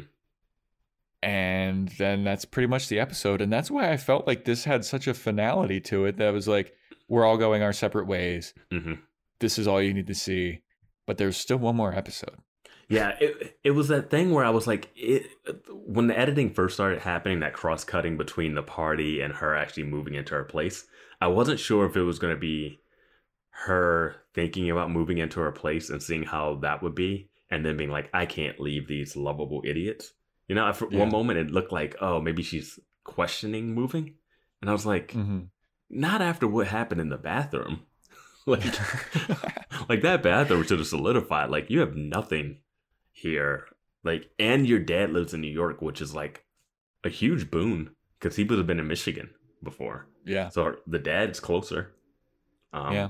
And 1.22 1.88
then 1.98 2.22
that's 2.24 2.44
pretty 2.44 2.68
much 2.68 2.88
the 2.88 3.00
episode. 3.00 3.40
And 3.40 3.52
that's 3.52 3.70
why 3.70 3.90
I 3.90 3.96
felt 3.96 4.26
like 4.26 4.44
this 4.44 4.64
had 4.64 4.84
such 4.84 5.08
a 5.08 5.14
finality 5.14 5.80
to 5.82 6.04
it 6.04 6.16
that 6.18 6.32
was 6.32 6.46
like, 6.46 6.74
we're 7.08 7.24
all 7.24 7.36
going 7.38 7.62
our 7.62 7.72
separate 7.72 8.06
ways. 8.06 8.54
hmm 8.70 8.94
this 9.40 9.56
is 9.56 9.68
all 9.68 9.80
you 9.80 9.94
need 9.94 10.08
to 10.08 10.14
see. 10.16 10.60
But 11.08 11.16
there's 11.18 11.36
still 11.36 11.56
one 11.56 11.74
more 11.74 11.92
episode. 11.94 12.36
Yeah, 12.88 13.16
it 13.20 13.58
it 13.64 13.70
was 13.72 13.88
that 13.88 14.10
thing 14.10 14.30
where 14.30 14.44
I 14.44 14.50
was 14.50 14.66
like, 14.66 14.90
it 14.94 15.26
when 15.86 16.06
the 16.06 16.18
editing 16.18 16.52
first 16.54 16.74
started 16.74 17.00
happening, 17.00 17.40
that 17.40 17.52
cross 17.54 17.82
cutting 17.82 18.16
between 18.16 18.54
the 18.54 18.62
party 18.62 19.20
and 19.22 19.32
her 19.34 19.56
actually 19.56 19.84
moving 19.84 20.14
into 20.14 20.34
her 20.34 20.44
place. 20.44 20.84
I 21.20 21.26
wasn't 21.28 21.60
sure 21.60 21.84
if 21.86 21.96
it 21.96 22.02
was 22.02 22.18
going 22.18 22.34
to 22.34 22.40
be 22.40 22.78
her 23.66 24.16
thinking 24.34 24.70
about 24.70 24.90
moving 24.90 25.18
into 25.18 25.40
her 25.40 25.50
place 25.52 25.90
and 25.90 26.02
seeing 26.02 26.22
how 26.24 26.56
that 26.62 26.82
would 26.82 26.94
be, 26.94 27.30
and 27.50 27.64
then 27.64 27.76
being 27.76 27.90
like, 27.90 28.08
I 28.14 28.26
can't 28.26 28.60
leave 28.60 28.86
these 28.86 29.16
lovable 29.16 29.62
idiots. 29.64 30.12
You 30.46 30.54
know, 30.54 30.72
for 30.72 30.88
Yeah. 30.90 31.00
one 31.00 31.10
moment 31.10 31.38
it 31.38 31.50
looked 31.50 31.72
like, 31.72 31.96
oh, 32.00 32.20
maybe 32.20 32.42
she's 32.42 32.78
questioning 33.04 33.74
moving, 33.74 34.14
and 34.60 34.70
I 34.70 34.72
was 34.72 34.86
like, 34.86 35.12
Mm-hmm. 35.12 35.40
not 35.90 36.20
after 36.22 36.46
what 36.46 36.68
happened 36.68 37.00
in 37.00 37.08
the 37.08 37.18
bathroom. 37.18 37.80
like, 39.28 39.88
like 39.88 40.02
that 40.02 40.22
bathroom 40.22 40.62
should 40.64 40.78
have 40.78 40.88
solidified. 40.88 41.50
Like, 41.50 41.70
you 41.70 41.80
have 41.80 41.94
nothing 41.96 42.58
here. 43.12 43.66
Like, 44.04 44.30
and 44.38 44.66
your 44.66 44.78
dad 44.78 45.10
lives 45.12 45.34
in 45.34 45.40
New 45.40 45.48
York, 45.52 45.82
which 45.82 46.00
is 46.00 46.14
like 46.14 46.44
a 47.04 47.08
huge 47.08 47.50
boon 47.50 47.90
because 48.18 48.36
he 48.36 48.44
would 48.44 48.58
have 48.58 48.66
been 48.66 48.80
in 48.80 48.88
Michigan 48.88 49.30
before. 49.62 50.06
yeah. 50.24 50.48
So 50.48 50.76
the 50.86 50.98
dad's 50.98 51.40
closer. 51.40 51.92
Um, 52.72 52.92
Yeah. 52.92 53.08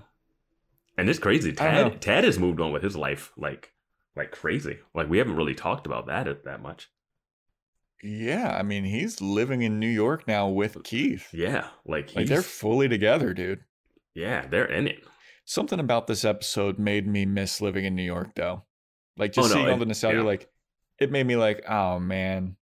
And 0.97 1.09
it's 1.09 1.19
crazy. 1.20 1.52
Tad, 1.52 2.01
Tad 2.01 2.24
has 2.24 2.39
moved 2.40 2.60
on 2.60 2.73
with 2.73 2.82
his 2.82 2.97
life 2.97 3.32
like 3.36 3.73
like 4.16 4.32
crazy. 4.32 4.78
Like 4.94 5.09
we 5.09 5.19
haven't 5.19 5.36
really 5.36 5.55
talked 5.55 5.86
about 5.86 6.06
that 6.09 6.44
that 6.44 6.60
much. 6.60 6.90
Yeah. 8.02 8.56
I 8.59 8.62
mean, 8.62 8.85
he's 8.85 9.20
living 9.20 9.62
in 9.62 9.78
New 9.78 9.89
York 9.89 10.27
now 10.27 10.48
with 10.48 10.82
Keith. 10.82 11.28
Yeah. 11.32 11.69
Like 11.86 12.16
Like 12.16 12.27
they're 12.27 12.43
fully 12.43 12.89
together, 12.89 13.32
dude. 13.32 13.60
yeah, 14.15 14.47
they're 14.48 14.65
in 14.65 14.89
it. 14.89 15.05
Something 15.51 15.81
about 15.81 16.07
this 16.07 16.27
episode 16.27 16.79
made 16.79 17.07
me 17.07 17.25
miss 17.25 17.62
living 17.62 17.87
in 17.87 17.97
New 17.97 18.03
York, 18.03 18.35
though. 18.37 18.65
Like 19.16 19.31
Oh, 19.31 19.41
just 19.41 19.49
no, 19.49 19.55
seeing 19.55 19.69
all 19.69 19.77
it- 19.77 19.79
the 19.79 19.87
nostalgia, 19.87 20.19
yeah. 20.19 20.23
like 20.25 20.49
it 21.01 21.11
made 21.11 21.27
me 21.27 21.37
like, 21.37 21.65
oh 21.66 21.99
man, 21.99 22.57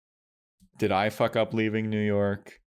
did 0.80 0.92
I 0.92 1.10
fuck 1.10 1.38
up 1.38 1.54
leaving 1.54 1.90
New 1.90 2.02
York? 2.06 2.60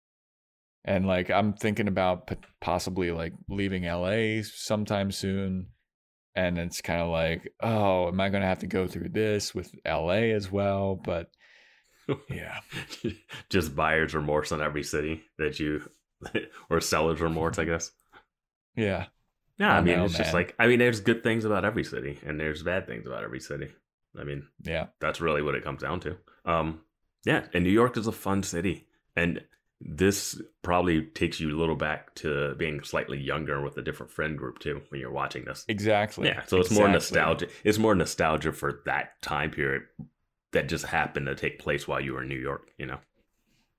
And 0.86 1.06
like 1.06 1.30
I'm 1.30 1.52
thinking 1.54 1.90
about 1.90 2.32
possibly 2.62 3.12
like 3.12 3.34
leaving 3.50 3.84
LA 3.84 4.42
sometime 4.44 5.12
soon. 5.12 5.68
And 6.34 6.58
it's 6.58 6.80
kind 6.82 7.02
of 7.02 7.10
like, 7.10 7.52
oh, 7.62 8.08
am 8.08 8.20
I 8.22 8.30
going 8.30 8.42
to 8.42 8.48
have 8.48 8.60
to 8.60 8.68
go 8.68 8.88
through 8.88 9.10
this 9.10 9.54
with 9.54 9.74
LA 9.86 10.32
as 10.36 10.50
well? 10.52 10.96
But 10.96 11.28
yeah, 12.30 12.60
Just 13.50 13.76
buyer's 13.76 14.14
remorse 14.14 14.52
on 14.52 14.62
every 14.62 14.84
city 14.84 15.24
that 15.40 15.60
you 15.60 15.82
or 16.70 16.80
seller's 16.82 17.20
remorse, 17.22 17.58
I 17.60 17.66
guess. 17.66 17.92
yeah, 18.76 19.06
Yeah, 19.58 19.74
I, 19.74 19.78
I 19.78 19.82
mean 19.82 19.98
know, 19.98 20.06
it's 20.06 20.18
just 20.18 20.34
like 20.34 20.56
I 20.60 20.68
mean 20.68 20.80
there's 20.80 21.00
good 21.00 21.24
things 21.24 21.46
about 21.46 21.66
every 21.66 21.84
city 21.84 22.20
and 22.26 22.40
there's 22.40 22.64
bad 22.64 22.88
things 22.88 23.08
about 23.08 23.24
every 23.24 23.40
city. 23.40 23.70
I 24.20 24.24
mean, 24.24 24.48
yeah. 24.64 24.88
that's 25.00 25.22
really 25.22 25.42
what 25.42 25.56
it 25.56 25.64
comes 25.64 25.82
down 25.82 26.00
to. 26.02 26.18
Um, 26.46 26.82
yeah, 27.26 27.46
and 27.54 27.64
New 27.64 27.72
York 27.72 27.98
is 27.98 28.08
a 28.08 28.12
fun 28.12 28.44
city, 28.44 28.88
and 29.16 29.42
this 29.82 30.40
probably 30.62 31.04
takes 31.04 31.40
you 31.40 31.56
a 31.56 31.60
little 31.60 31.76
back 31.76 32.14
to 32.16 32.56
being 32.56 32.82
slightly 32.84 33.20
younger 33.20 33.62
with 33.62 33.78
a 33.78 33.82
different 33.82 34.12
friend 34.12 34.38
group 34.38 34.60
too 34.60 34.82
when 34.90 35.02
you're 35.02 35.12
watching 35.12 35.46
this. 35.46 35.66
Exactly. 35.68 36.28
Yeah, 36.28 36.44
so 36.46 36.60
it's 36.60 36.72
more 36.72 36.88
nostalgia. 36.88 37.48
It's 37.64 37.78
more 37.78 37.96
nostalgia 37.96 38.54
for 38.54 38.82
that 38.86 39.22
time 39.22 39.52
period 39.52 39.84
that 40.54 40.70
just 40.70 40.86
happened 40.86 41.26
to 41.26 41.36
take 41.36 41.60
place 41.60 41.88
while 41.88 42.00
you 42.00 42.14
were 42.14 42.24
in 42.24 42.30
New 42.30 42.40
York. 42.40 42.72
You 42.78 42.86
know. 42.86 43.00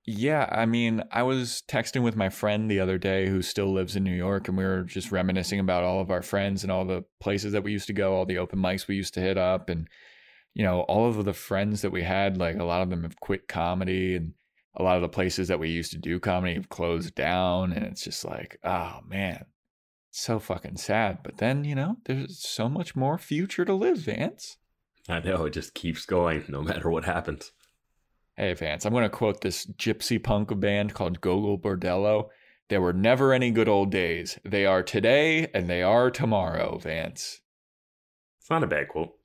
Yeah, 0.09 0.47
I 0.49 0.65
mean, 0.65 1.03
I 1.11 1.23
was 1.23 1.63
texting 1.67 2.01
with 2.01 2.15
my 2.15 2.29
friend 2.29 2.71
the 2.71 2.79
other 2.79 2.97
day 2.97 3.27
who 3.27 3.41
still 3.41 3.73
lives 3.73 3.97
in 3.97 4.05
New 4.05 4.15
York, 4.15 4.47
and 4.47 4.57
we 4.57 4.63
were 4.63 4.83
just 4.83 5.11
reminiscing 5.11 5.59
about 5.59 5.83
all 5.83 5.99
of 5.99 6.09
our 6.09 6.21
friends 6.21 6.63
and 6.63 6.71
all 6.71 6.85
the 6.85 7.03
places 7.19 7.51
that 7.51 7.63
we 7.63 7.73
used 7.73 7.87
to 7.87 7.93
go, 7.93 8.13
all 8.13 8.25
the 8.25 8.37
open 8.37 8.57
mics 8.57 8.87
we 8.87 8.95
used 8.95 9.13
to 9.15 9.19
hit 9.19 9.37
up, 9.37 9.67
and 9.67 9.89
you 10.53 10.63
know, 10.63 10.81
all 10.83 11.09
of 11.09 11.25
the 11.25 11.33
friends 11.33 11.81
that 11.81 11.91
we 11.91 12.03
had. 12.03 12.37
Like 12.37 12.55
a 12.55 12.63
lot 12.63 12.81
of 12.81 12.89
them 12.89 13.03
have 13.03 13.19
quit 13.19 13.49
comedy, 13.49 14.15
and 14.15 14.31
a 14.75 14.81
lot 14.81 14.95
of 14.95 15.01
the 15.01 15.09
places 15.09 15.49
that 15.49 15.59
we 15.59 15.71
used 15.71 15.91
to 15.91 15.97
do 15.97 16.21
comedy 16.21 16.53
have 16.53 16.69
closed 16.69 17.13
down, 17.13 17.73
and 17.73 17.85
it's 17.85 18.05
just 18.05 18.23
like, 18.23 18.57
oh 18.63 19.01
man, 19.05 19.43
so 20.09 20.39
fucking 20.39 20.77
sad. 20.77 21.19
But 21.21 21.39
then 21.39 21.65
you 21.65 21.75
know, 21.75 21.97
there's 22.05 22.39
so 22.39 22.69
much 22.69 22.95
more 22.95 23.17
future 23.17 23.65
to 23.65 23.73
live, 23.73 23.97
Vance. 23.97 24.55
I 25.09 25.19
know 25.19 25.43
it 25.43 25.53
just 25.53 25.73
keeps 25.73 26.05
going 26.05 26.45
no 26.47 26.61
matter 26.61 26.89
what 26.89 27.03
happens. 27.03 27.51
Hey, 28.39 28.53
Vance, 28.53 28.85
I'm 28.85 28.93
going 28.93 29.01
to 29.01 29.09
quote 29.09 29.41
this 29.41 29.65
gypsy 29.65 30.21
punk 30.21 30.59
band 30.59 30.93
called 30.93 31.21
Gogol 31.21 31.57
Bordello. 31.57 32.27
There 32.69 32.79
were 32.79 32.93
never 32.93 33.33
any 33.33 33.49
good 33.49 33.67
old 33.67 33.89
days. 33.89 34.37
They 34.45 34.63
are 34.63 34.83
today 34.83 35.47
and 35.55 35.67
they 35.67 35.81
are 35.81 36.11
tomorrow, 36.11 36.77
Vance. 36.77 37.41
It's 38.39 38.49
not 38.51 38.63
a 38.63 38.67
bad 38.67 38.89
quote. 38.89 39.15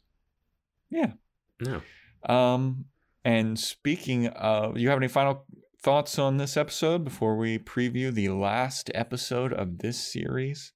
Yeah. 0.88 1.12
No. 1.60 1.82
Um, 2.26 2.86
and 3.22 3.58
speaking 3.58 4.28
of, 4.28 4.78
you 4.78 4.88
have 4.88 4.98
any 4.98 5.08
final 5.08 5.44
thoughts 5.82 6.18
on 6.18 6.38
this 6.38 6.56
episode 6.56 7.04
before 7.04 7.36
we 7.36 7.58
preview 7.58 8.14
the 8.14 8.30
last 8.30 8.90
episode 8.94 9.52
of 9.52 9.78
this 9.78 9.98
series? 9.98 10.72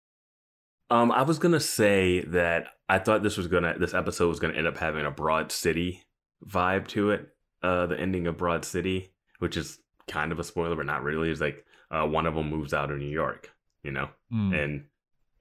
Um, 0.91 1.11
I 1.11 1.23
was 1.23 1.39
gonna 1.39 1.59
say 1.59 2.21
that 2.21 2.67
I 2.89 2.99
thought 2.99 3.23
this 3.23 3.37
was 3.37 3.49
gonna 3.49 3.77
this 3.79 3.95
episode 3.95 4.29
was 4.29 4.41
gonna 4.41 4.55
end 4.55 4.67
up 4.67 4.79
having 4.79 5.05
a 5.07 5.11
Broad 5.11 5.51
City 5.51 6.03
vibe 6.47 6.87
to 6.89 7.11
it. 7.11 7.29
Uh, 7.63 7.87
the 7.87 7.99
ending 7.99 8.27
of 8.27 8.37
Broad 8.37 8.65
City, 8.65 9.13
which 9.39 9.57
is 9.57 9.79
kind 10.07 10.31
of 10.33 10.39
a 10.39 10.45
spoiler, 10.45 10.77
but 10.77 10.87
not 10.87 11.03
really. 11.03 11.31
Is 11.31 11.41
like 11.41 11.65
uh, 11.91 12.07
one 12.07 12.27
of 12.27 12.35
them 12.35 12.49
moves 12.51 12.73
out 12.75 12.91
of 12.91 12.99
New 12.99 13.09
York, 13.09 13.53
you 13.83 13.91
know, 13.91 14.09
Hmm. 14.31 14.53
and 14.53 14.85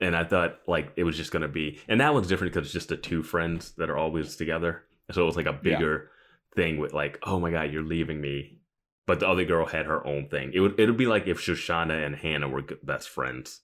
and 0.02 0.16
I 0.16 0.24
thought 0.24 0.60
like 0.68 0.92
it 0.96 1.04
was 1.04 1.18
just 1.18 1.32
gonna 1.32 1.48
be, 1.48 1.80
and 1.88 2.00
that 2.02 2.14
one's 2.14 2.28
different 2.28 2.54
because 2.54 2.68
it's 2.68 2.74
just 2.74 2.90
the 2.90 2.98
two 2.98 3.22
friends 3.24 3.72
that 3.78 3.90
are 3.90 3.98
always 3.98 4.36
together. 4.36 4.84
So 5.12 5.22
it 5.24 5.26
was 5.26 5.36
like 5.38 5.46
a 5.46 5.52
Yeah. 5.64 5.76
bigger 5.78 6.12
thing 6.56 6.78
with 6.78 6.94
like, 6.94 7.20
oh 7.24 7.40
my 7.40 7.52
god, 7.52 7.72
you're 7.72 7.84
leaving 7.84 8.20
me. 8.22 8.60
But 9.08 9.20
the 9.20 9.28
other 9.28 9.46
girl 9.46 9.66
had 9.68 9.86
her 9.86 10.06
own 10.08 10.30
thing. 10.30 10.52
It 10.54 10.62
would 10.62 10.80
it 10.80 10.88
would 10.88 10.98
be 10.98 11.06
like 11.08 11.28
if 11.28 11.40
Shoshanna 11.40 12.06
and 12.06 12.16
Hannah 12.16 12.50
were 12.50 12.64
best 12.82 13.10
friends, 13.10 13.62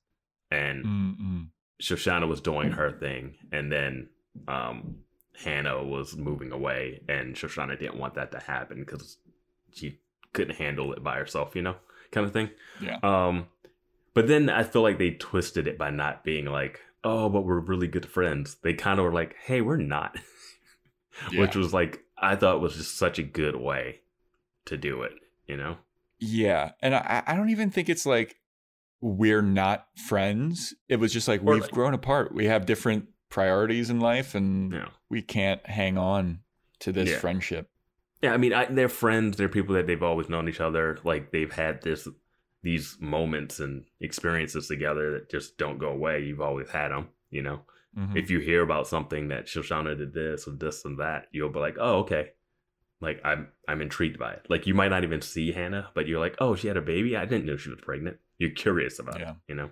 and 0.52 0.86
Mm-mm. 0.86 1.48
Shoshanna 1.82 2.28
was 2.28 2.42
doing 2.42 2.72
her 2.74 2.92
thing, 2.92 3.36
and 3.52 3.72
then 3.72 4.10
um, 4.48 4.98
Hannah 5.44 5.84
was 5.84 6.16
moving 6.16 6.52
away, 6.52 7.02
and 7.10 7.36
Shoshanna 7.36 7.78
didn't 7.80 7.98
want 8.00 8.16
that 8.16 8.32
to 8.32 8.40
happen 8.40 8.80
because 8.82 9.18
she 9.74 10.00
couldn't 10.34 10.56
handle 10.58 10.94
it 10.94 11.04
by 11.04 11.18
herself, 11.18 11.56
you 11.56 11.62
know, 11.62 11.76
kind 12.12 12.26
of 12.26 12.34
thing. 12.34 12.50
Yeah. 12.82 13.00
Um, 13.04 13.48
but 14.14 14.28
then 14.28 14.50
I 14.50 14.64
feel 14.64 14.82
like 14.82 14.98
they 14.98 15.12
twisted 15.12 15.68
it 15.68 15.78
by 15.78 15.90
not 15.90 16.24
being 16.24 16.46
like, 16.46 16.82
"Oh, 17.04 17.30
but 17.30 17.42
we're 17.42 17.60
really 17.60 17.88
good 17.88 18.06
friends." 18.06 18.58
They 18.62 18.74
kind 18.74 19.00
of 19.00 19.06
were 19.06 19.14
like, 19.14 19.36
"Hey, 19.46 19.62
we're 19.62 19.78
not," 19.78 20.18
which 21.34 21.56
was 21.56 21.74
like 21.74 22.04
I 22.18 22.36
thought 22.36 22.62
was 22.62 22.76
just 22.76 22.98
such 22.98 23.18
a 23.20 23.24
good 23.24 23.56
way 23.56 24.02
to 24.66 24.78
do 24.78 25.02
it, 25.04 25.14
you 25.48 25.58
know. 25.58 25.78
Yeah, 26.20 26.72
and 26.82 26.94
I, 26.94 27.24
I 27.26 27.36
don't 27.36 27.50
even 27.50 27.72
think 27.72 27.90
it's 27.90 28.06
like 28.06 28.36
we're 29.00 29.42
not 29.42 29.88
friends. 30.08 30.76
It 30.88 30.98
was 30.98 31.12
just 31.12 31.28
like 31.28 31.42
Or 31.42 31.54
we've 31.54 31.64
like- 31.64 31.72
grown 31.72 31.94
apart. 31.94 32.34
We 32.36 32.46
have 32.46 32.66
different 32.66 33.08
priorities 33.30 33.90
in 33.90 34.00
life, 34.00 34.36
and 34.36 34.72
Yeah. 34.74 34.90
We 35.12 35.22
can't 35.22 35.64
hang 35.68 35.98
on 35.98 36.40
to 36.80 36.92
this 36.92 37.10
Yeah. 37.10 37.18
friendship. 37.20 37.70
Yeah, 38.22 38.34
I 38.34 38.38
mean, 38.38 38.54
I, 38.54 38.66
they're 38.66 38.88
friends. 38.88 39.36
They're 39.38 39.50
people 39.50 39.76
that 39.76 39.88
they've 39.88 40.02
always 40.02 40.30
known 40.30 40.48
each 40.48 40.62
other. 40.62 40.98
Like 41.04 41.32
they've 41.32 41.52
had 41.52 41.82
this, 41.82 42.08
these 42.64 42.98
moments 43.02 43.60
and 43.60 43.84
experiences 44.00 44.68
together 44.68 45.12
that 45.12 45.30
just 45.30 45.58
don't 45.58 45.80
go 45.80 45.90
away. 45.90 46.24
You've 46.24 46.40
always 46.42 46.70
had 46.70 46.90
them. 46.92 47.10
You 47.30 47.42
know, 47.42 47.62
Mhm. 47.98 48.16
if 48.16 48.30
you 48.30 48.40
hear 48.40 48.62
about 48.62 48.88
something 48.88 49.28
that 49.30 49.48
Shoshanna 49.48 49.98
did 49.98 50.14
this 50.14 50.48
or 50.48 50.52
this 50.52 50.86
and 50.86 50.98
that, 51.00 51.28
you'll 51.32 51.50
be 51.50 51.60
like, 51.60 51.76
oh, 51.80 52.00
okay. 52.00 52.32
Like 53.02 53.20
I'm, 53.26 53.50
I'm 53.68 53.82
intrigued 53.82 54.18
by 54.20 54.34
it. 54.34 54.46
Like 54.50 54.66
you 54.68 54.74
might 54.76 54.90
not 54.90 55.04
even 55.04 55.22
see 55.22 55.52
Hannah, 55.52 55.90
but 55.94 56.08
you're 56.08 56.20
like, 56.20 56.36
oh, 56.40 56.56
she 56.56 56.68
had 56.70 56.78
a 56.78 56.82
baby. 56.82 57.18
I 57.18 57.26
didn't 57.26 57.48
know 57.48 57.58
she 57.58 57.70
was 57.70 57.80
pregnant. 57.82 58.18
You're 58.38 58.52
curious 58.52 59.00
about 59.00 59.20
Yeah. 59.20 59.32
it. 59.32 59.36
You 59.50 59.56
know. 59.56 59.70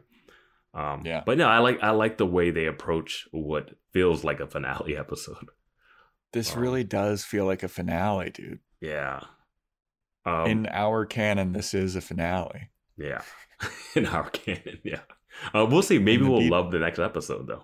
Um, 0.74 1.02
Yeah. 1.06 1.24
But 1.26 1.38
no, 1.38 1.48
I 1.48 1.60
like, 1.60 1.80
I 1.82 1.91
like 1.91 2.18
the 2.18 2.26
way 2.26 2.52
they 2.52 2.66
approach 2.66 3.28
what 3.32 3.72
feels 3.94 4.24
like 4.24 4.40
a 4.40 4.48
finale 4.48 4.96
episode. 5.06 5.50
This 6.34 6.56
Um, 6.56 6.62
really 6.62 6.84
does 6.84 7.24
feel 7.24 7.46
like 7.46 7.64
a 7.64 7.68
finale, 7.68 8.30
dude. 8.30 8.60
Yeah. 8.82 9.22
Um, 10.26 10.46
In 10.48 10.68
our 10.68 11.06
canon, 11.06 11.54
this 11.54 11.74
is 11.74 11.96
a 11.96 12.02
finale. 12.02 12.70
Yeah, 12.98 13.22
in 13.96 14.06
our 14.06 14.30
canon, 14.30 14.80
yeah. 14.84 15.00
Uh, 15.56 15.66
we'll 15.66 15.82
see. 15.82 15.98
Maybe 16.00 16.24
we'll 16.26 16.50
love 16.50 16.70
the 16.72 16.80
next 16.80 17.00
episode 17.00 17.48
though. 17.48 17.64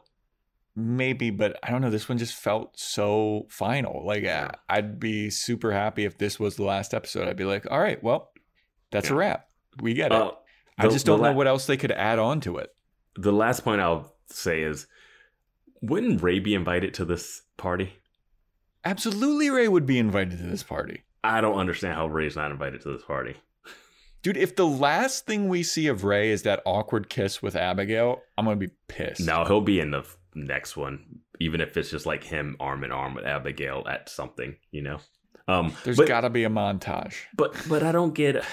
Maybe, 0.77 1.29
but 1.29 1.57
I 1.61 1.71
don't 1.71 1.81
know. 1.81 1.89
This 1.89 2.07
one 2.09 2.17
just 2.17 2.33
felt 2.33 2.79
so 2.79 3.45
final. 3.49 4.05
Like 4.05 4.23
Yeah. 4.23 4.51
I'd 4.69 4.99
be 4.99 5.29
super 5.29 5.71
happy 5.73 6.05
if 6.05 6.17
this 6.17 6.39
was 6.39 6.55
the 6.55 6.63
last 6.63 6.93
episode. 6.93 7.27
I'd 7.27 7.37
be 7.37 7.43
like, 7.45 7.65
all 7.69 7.79
right, 7.79 8.01
well, 8.03 8.31
that's 8.91 9.09
a 9.09 9.15
wrap. 9.15 9.47
We 9.81 9.93
get 9.93 10.11
it. 10.11 10.17
Uh, 10.21 10.31
I 10.77 10.87
just 10.87 11.05
don't 11.05 11.19
la- 11.21 11.29
know 11.31 11.35
what 11.35 11.47
else 11.47 11.65
they 11.65 11.77
could 11.77 11.91
add 11.91 12.19
on 12.19 12.39
to 12.41 12.57
it. 12.57 12.69
The 13.15 13.31
last 13.31 13.63
point 13.63 13.81
I'll 13.81 14.13
say 14.27 14.61
is, 14.61 14.87
wouldn't 15.81 16.21
Ray 16.21 16.39
be 16.39 16.53
invited 16.53 16.93
to 16.95 17.05
this 17.05 17.43
party? 17.57 17.93
Absolutely, 18.83 19.49
Ray 19.49 19.67
would 19.67 19.85
be 19.85 19.99
invited 19.99 20.37
to 20.37 20.45
this 20.45 20.63
party. 20.63 21.03
I 21.23 21.41
don't 21.41 21.57
understand 21.57 21.95
how 21.95 22.07
Ray's 22.07 22.35
not 22.35 22.51
invited 22.51 22.81
to 22.81 22.91
this 22.91 23.03
party. 23.03 23.35
Dude, 24.21 24.37
if 24.37 24.55
the 24.55 24.65
last 24.65 25.25
thing 25.25 25.49
we 25.49 25.63
see 25.63 25.87
of 25.87 26.03
Ray 26.03 26.31
is 26.31 26.43
that 26.43 26.61
awkward 26.65 27.09
kiss 27.09 27.41
with 27.41 27.55
Abigail, 27.55 28.21
I'm 28.37 28.45
gonna 28.45 28.57
be 28.57 28.71
pissed. 28.87 29.21
No, 29.21 29.45
he'll 29.45 29.61
be 29.61 29.79
in 29.79 29.91
the 29.91 30.03
next 30.33 30.75
one, 30.75 31.19
even 31.39 31.61
if 31.61 31.77
it's 31.77 31.89
just 31.91 32.05
like 32.05 32.23
him 32.23 32.57
arm 32.59 32.83
in 32.83 32.91
arm 32.91 33.13
with 33.13 33.25
Abigail 33.25 33.83
at 33.87 34.09
something, 34.09 34.55
you 34.71 34.81
know. 34.81 34.99
Um, 35.47 35.75
There's 35.83 35.99
got 35.99 36.21
to 36.21 36.31
be 36.31 36.43
a 36.43 36.49
montage. 36.49 37.15
but 37.35 37.55
but 37.69 37.83
I 37.83 37.91
don't 37.91 38.15
get, 38.15 38.43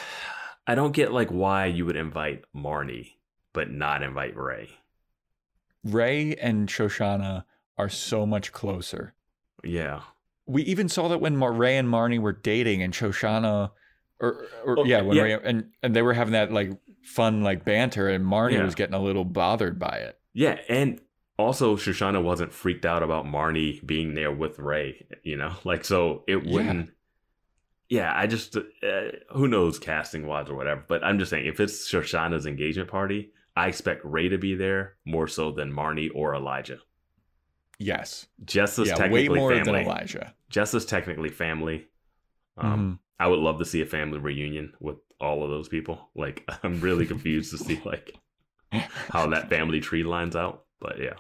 I 0.66 0.74
don't 0.74 0.92
get 0.92 1.10
like 1.10 1.30
why 1.30 1.66
you 1.66 1.86
would 1.86 1.96
invite 1.96 2.44
Marnie 2.54 3.12
but 3.52 3.70
not 3.70 4.02
invite 4.02 4.36
Ray. 4.36 4.70
Ray 5.84 6.34
and 6.36 6.68
Shoshanna 6.68 7.44
are 7.78 7.88
so 7.88 8.26
much 8.26 8.52
closer. 8.52 9.14
Yeah, 9.64 10.02
We 10.46 10.62
even 10.64 10.88
saw 10.88 11.08
that 11.08 11.20
when 11.20 11.36
Mar- 11.36 11.52
Ray 11.52 11.76
and 11.76 11.88
Marnie 11.88 12.18
were 12.20 12.32
dating, 12.32 12.82
and 12.82 12.92
Shoshanna, 12.92 13.70
or, 14.20 14.46
or 14.64 14.80
Oh, 14.80 14.84
yeah, 14.84 15.00
when 15.02 15.16
yeah. 15.16 15.22
Ray 15.22 15.38
and 15.44 15.70
and 15.82 15.94
they 15.94 16.02
were 16.02 16.14
having 16.14 16.32
that 16.32 16.52
like 16.52 16.70
fun 17.04 17.42
like 17.42 17.64
banter, 17.64 18.08
and 18.08 18.24
Marnie 18.24 18.54
Yeah. 18.54 18.64
was 18.64 18.74
getting 18.74 18.94
a 18.94 19.02
little 19.02 19.24
bothered 19.24 19.78
by 19.78 19.96
it. 19.98 20.18
yeah, 20.32 20.58
and 20.68 21.00
also 21.38 21.76
Shoshanna 21.76 22.22
wasn't 22.22 22.52
freaked 22.52 22.84
out 22.86 23.02
about 23.02 23.24
Marnie 23.24 23.84
being 23.84 24.14
there 24.14 24.32
with 24.32 24.58
Ray. 24.58 25.06
You 25.22 25.36
know, 25.36 25.52
like 25.64 25.84
so 25.84 26.24
it 26.26 26.44
wouldn't. 26.44 26.90
Yeah, 27.88 28.12
I 28.14 28.26
just 28.26 28.56
uh, 28.56 28.62
who 29.32 29.46
knows 29.48 29.78
casting 29.78 30.26
wise 30.26 30.48
or 30.48 30.54
whatever, 30.54 30.82
but 30.88 31.04
I'm 31.04 31.18
just 31.18 31.30
saying 31.30 31.46
if 31.46 31.60
it's 31.60 31.88
Shoshanna's 31.90 32.46
engagement 32.46 32.90
party, 32.90 33.30
I 33.56 33.68
expect 33.68 34.00
Ray 34.04 34.28
to 34.30 34.38
be 34.38 34.54
there 34.54 34.96
more 35.04 35.28
so 35.28 35.52
than 35.52 35.72
Marnie 35.72 36.10
or 36.14 36.34
Elijah. 36.34 36.78
Yes, 37.78 38.26
Jess 38.44 38.78
is 38.78 38.88
yeah, 38.88 38.94
way 38.94 38.98
technically 39.00 39.38
more 39.38 39.50
family. 39.54 39.72
than 39.72 39.82
Elijah. 39.86 40.34
Jess 40.48 40.72
is 40.74 40.86
technically 40.86 41.28
family. 41.30 41.86
Um, 42.56 42.92
Mhm. 42.92 42.98
I 43.18 43.28
would 43.28 43.40
love 43.40 43.58
to 43.58 43.64
see 43.64 43.80
a 43.82 43.86
family 43.86 44.18
reunion 44.18 44.74
with 44.80 44.96
all 45.20 45.42
of 45.44 45.50
those 45.50 45.68
people. 45.68 46.10
Like, 46.14 46.48
I'm 46.62 46.80
really 46.80 47.06
confused 47.06 47.50
to 47.50 47.58
see 47.58 47.80
like 47.84 48.14
how 48.72 49.26
that 49.28 49.48
family 49.48 49.80
tree 49.80 50.02
lines 50.04 50.34
out. 50.36 50.64
But 50.80 50.98
yeah, 51.00 51.14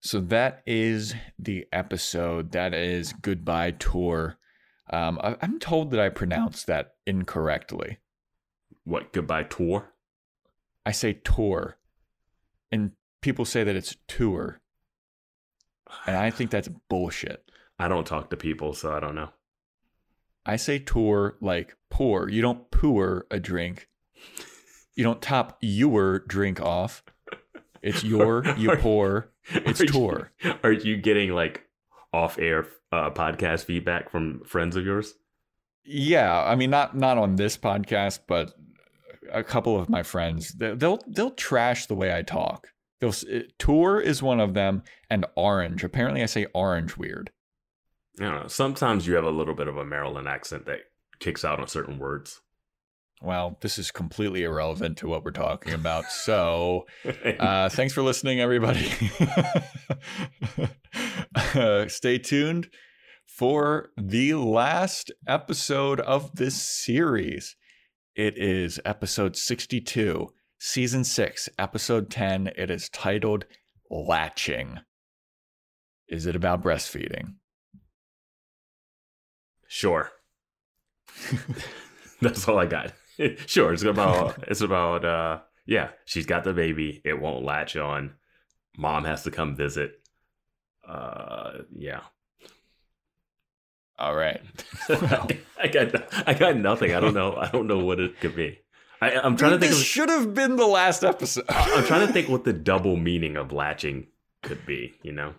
So 0.00 0.20
that 0.20 0.62
is 0.66 1.14
the 1.38 1.66
episode. 1.72 2.52
That 2.52 2.72
is 2.74 3.12
goodbye 3.12 3.72
tour. 3.72 4.36
Um, 4.90 5.18
I, 5.22 5.36
I'm 5.42 5.58
told 5.58 5.90
that 5.90 6.00
I 6.00 6.08
pronounced 6.10 6.66
that 6.68 6.94
incorrectly. 7.06 7.98
what 8.84 9.12
goodbye 9.12 9.42
tour? 9.44 9.92
I 10.86 10.92
say 10.92 11.14
tour, 11.14 11.76
and 12.70 12.92
people 13.20 13.44
say 13.44 13.64
that 13.64 13.74
it's 13.74 13.96
tour, 14.06 14.60
and 16.06 16.16
I 16.16 16.30
think 16.30 16.50
that's 16.50 16.68
bullshit. 16.88 17.50
I 17.78 17.88
don't 17.88 18.06
talk 18.06 18.30
to 18.30 18.36
people, 18.36 18.72
so 18.72 18.92
I 18.94 19.00
don't 19.00 19.14
know. 19.16 19.30
I 20.46 20.56
say 20.56 20.78
tour 20.78 21.36
like 21.40 21.76
pour. 21.90 22.30
You 22.30 22.40
don't 22.40 22.70
pour 22.70 23.26
a 23.30 23.40
drink. 23.40 23.88
You 24.94 25.02
don't 25.04 25.20
top 25.20 25.58
your 25.60 26.20
drink 26.20 26.60
off. 26.60 27.02
It's 27.82 28.02
your, 28.12 28.46
you 28.56 28.70
Are- 28.70 28.76
pour. 28.76 29.32
It's 29.50 29.80
Are 29.80 29.84
you- 29.84 29.90
tour. 29.90 30.32
Are 30.62 30.72
you 30.72 30.96
getting 30.96 31.30
like 31.32 31.66
off-air 32.12 32.66
uh, 32.92 33.10
podcast 33.10 33.64
feedback 33.64 34.08
from 34.10 34.42
friends 34.44 34.76
of 34.76 34.86
yours? 34.86 35.14
Yeah, 35.84 36.42
I 36.42 36.54
mean 36.56 36.70
not 36.70 36.96
not 36.96 37.18
on 37.18 37.36
this 37.36 37.56
podcast, 37.56 38.20
but 38.26 38.54
a 39.32 39.42
couple 39.44 39.78
of 39.78 39.88
my 39.88 40.02
friends 40.02 40.52
they- 40.52 40.74
they'll 40.74 41.00
they'll 41.08 41.30
trash 41.30 41.86
the 41.86 41.94
way 41.94 42.14
I 42.16 42.22
talk. 42.22 42.68
They'll 43.00 43.14
tour 43.58 44.00
is 44.00 44.22
one 44.22 44.40
of 44.40 44.54
them, 44.54 44.82
and 45.10 45.26
orange. 45.36 45.84
Apparently, 45.84 46.22
I 46.22 46.26
say 46.26 46.46
orange 46.54 46.96
weird. 46.96 47.30
I 48.18 48.24
don't 48.24 48.42
know. 48.42 48.48
Sometimes 48.48 49.06
you 49.06 49.14
have 49.16 49.24
a 49.24 49.30
little 49.30 49.54
bit 49.54 49.68
of 49.68 49.76
a 49.76 49.84
Maryland 49.84 50.26
accent 50.28 50.64
that 50.66 50.80
kicks 51.20 51.44
out 51.44 51.60
on 51.60 51.68
certain 51.68 51.98
words. 51.98 52.40
Well, 53.22 53.56
this 53.62 53.78
is 53.78 53.90
completely 53.90 54.42
irrelevant 54.44 54.98
to 54.98 55.08
what 55.08 55.24
we're 55.24 55.30
talking 55.30 55.72
about. 55.74 56.04
So, 56.10 56.86
uh, 57.38 57.68
thanks 57.70 57.92
for 57.94 58.02
listening, 58.02 58.40
everybody. 58.40 58.90
uh, 61.54 61.86
stay 61.88 62.18
tuned 62.18 62.68
for 63.26 63.90
the 63.96 64.34
last 64.34 65.10
episode 65.26 66.00
of 66.00 66.34
this 66.36 66.54
series. 66.60 67.56
It 68.16 68.38
is 68.38 68.80
episode 68.82 69.36
62, 69.36 70.32
season 70.58 71.04
6, 71.04 71.48
episode 71.58 72.08
10. 72.08 72.50
It 72.56 72.70
is 72.70 72.88
titled 72.88 73.44
Latching. 73.90 74.80
Is 76.08 76.24
it 76.24 76.34
about 76.34 76.62
breastfeeding? 76.62 77.34
Sure. 79.68 80.10
That's 82.22 82.48
all 82.48 82.58
I 82.58 82.64
got. 82.64 82.94
sure, 83.46 83.74
it's 83.74 83.82
about 83.82 84.42
it's 84.48 84.62
about 84.62 85.04
uh 85.04 85.40
yeah, 85.66 85.90
she's 86.06 86.24
got 86.24 86.44
the 86.44 86.54
baby, 86.54 87.02
it 87.04 87.20
won't 87.20 87.44
latch 87.44 87.76
on. 87.76 88.14
Mom 88.78 89.04
has 89.04 89.24
to 89.24 89.30
come 89.30 89.54
visit. 89.56 90.00
Uh 90.88 91.58
yeah. 91.70 92.00
All 93.98 94.14
right. 94.14 94.40
Well. 94.88 95.28
I 95.58 95.68
got 95.68 96.28
I 96.28 96.34
got 96.34 96.56
nothing. 96.56 96.94
I 96.94 97.00
don't 97.00 97.14
know. 97.14 97.34
I 97.36 97.48
don't 97.50 97.66
know 97.66 97.78
what 97.78 97.98
it 98.00 98.20
could 98.20 98.36
be. 98.36 98.58
I, 99.00 99.12
I'm 99.12 99.36
trying 99.36 99.52
to 99.52 99.58
think 99.58 99.70
this 99.72 99.80
of 99.80 99.86
should 99.86 100.08
have 100.08 100.34
been 100.34 100.56
the 100.56 100.66
last 100.66 101.04
episode. 101.04 101.44
I'm 101.48 101.84
trying 101.84 102.06
to 102.06 102.12
think 102.12 102.28
what 102.28 102.44
the 102.44 102.52
double 102.52 102.96
meaning 102.96 103.36
of 103.36 103.52
latching 103.52 104.06
could 104.42 104.64
be, 104.64 104.94
you 105.02 105.12
know? 105.12 105.34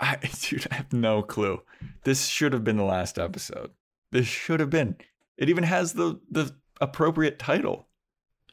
I, 0.00 0.16
dude, 0.42 0.66
I 0.70 0.76
have 0.76 0.92
no 0.92 1.22
clue. 1.22 1.62
This 2.04 2.26
should 2.26 2.52
have 2.52 2.62
been 2.62 2.76
the 2.76 2.84
last 2.84 3.18
episode. 3.18 3.70
This 4.12 4.26
should 4.26 4.60
have 4.60 4.70
been. 4.70 4.96
It 5.36 5.48
even 5.48 5.64
has 5.64 5.94
the 5.94 6.20
the 6.30 6.54
appropriate 6.80 7.38
title. 7.38 7.86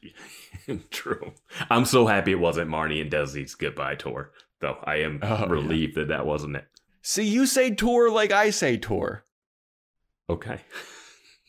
True. 0.90 1.32
I'm 1.70 1.84
so 1.84 2.06
happy 2.06 2.32
it 2.32 2.40
wasn't 2.40 2.70
Marnie 2.70 3.00
and 3.00 3.10
Desi's 3.10 3.54
goodbye 3.54 3.94
tour, 3.96 4.32
though. 4.60 4.78
I 4.84 4.96
am 4.96 5.20
Oh, 5.22 5.28
yeah. 5.28 5.46
relieved 5.46 5.94
that 5.96 6.08
that 6.08 6.26
wasn't 6.26 6.56
it. 6.56 6.66
See, 7.08 7.22
you 7.22 7.46
say 7.46 7.70
tour 7.70 8.10
like 8.10 8.32
I 8.32 8.50
say 8.50 8.76
tour. 8.76 9.22
Okay. 10.28 10.58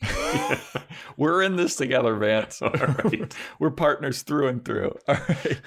We're 1.16 1.42
in 1.42 1.56
this 1.56 1.74
together, 1.74 2.14
Vance. 2.14 2.62
All 2.62 2.70
right. 2.70 3.34
We're 3.58 3.72
partners 3.72 4.22
through 4.22 4.46
and 4.46 4.64
through. 4.64 4.96
All 5.08 5.16
right. 5.28 5.60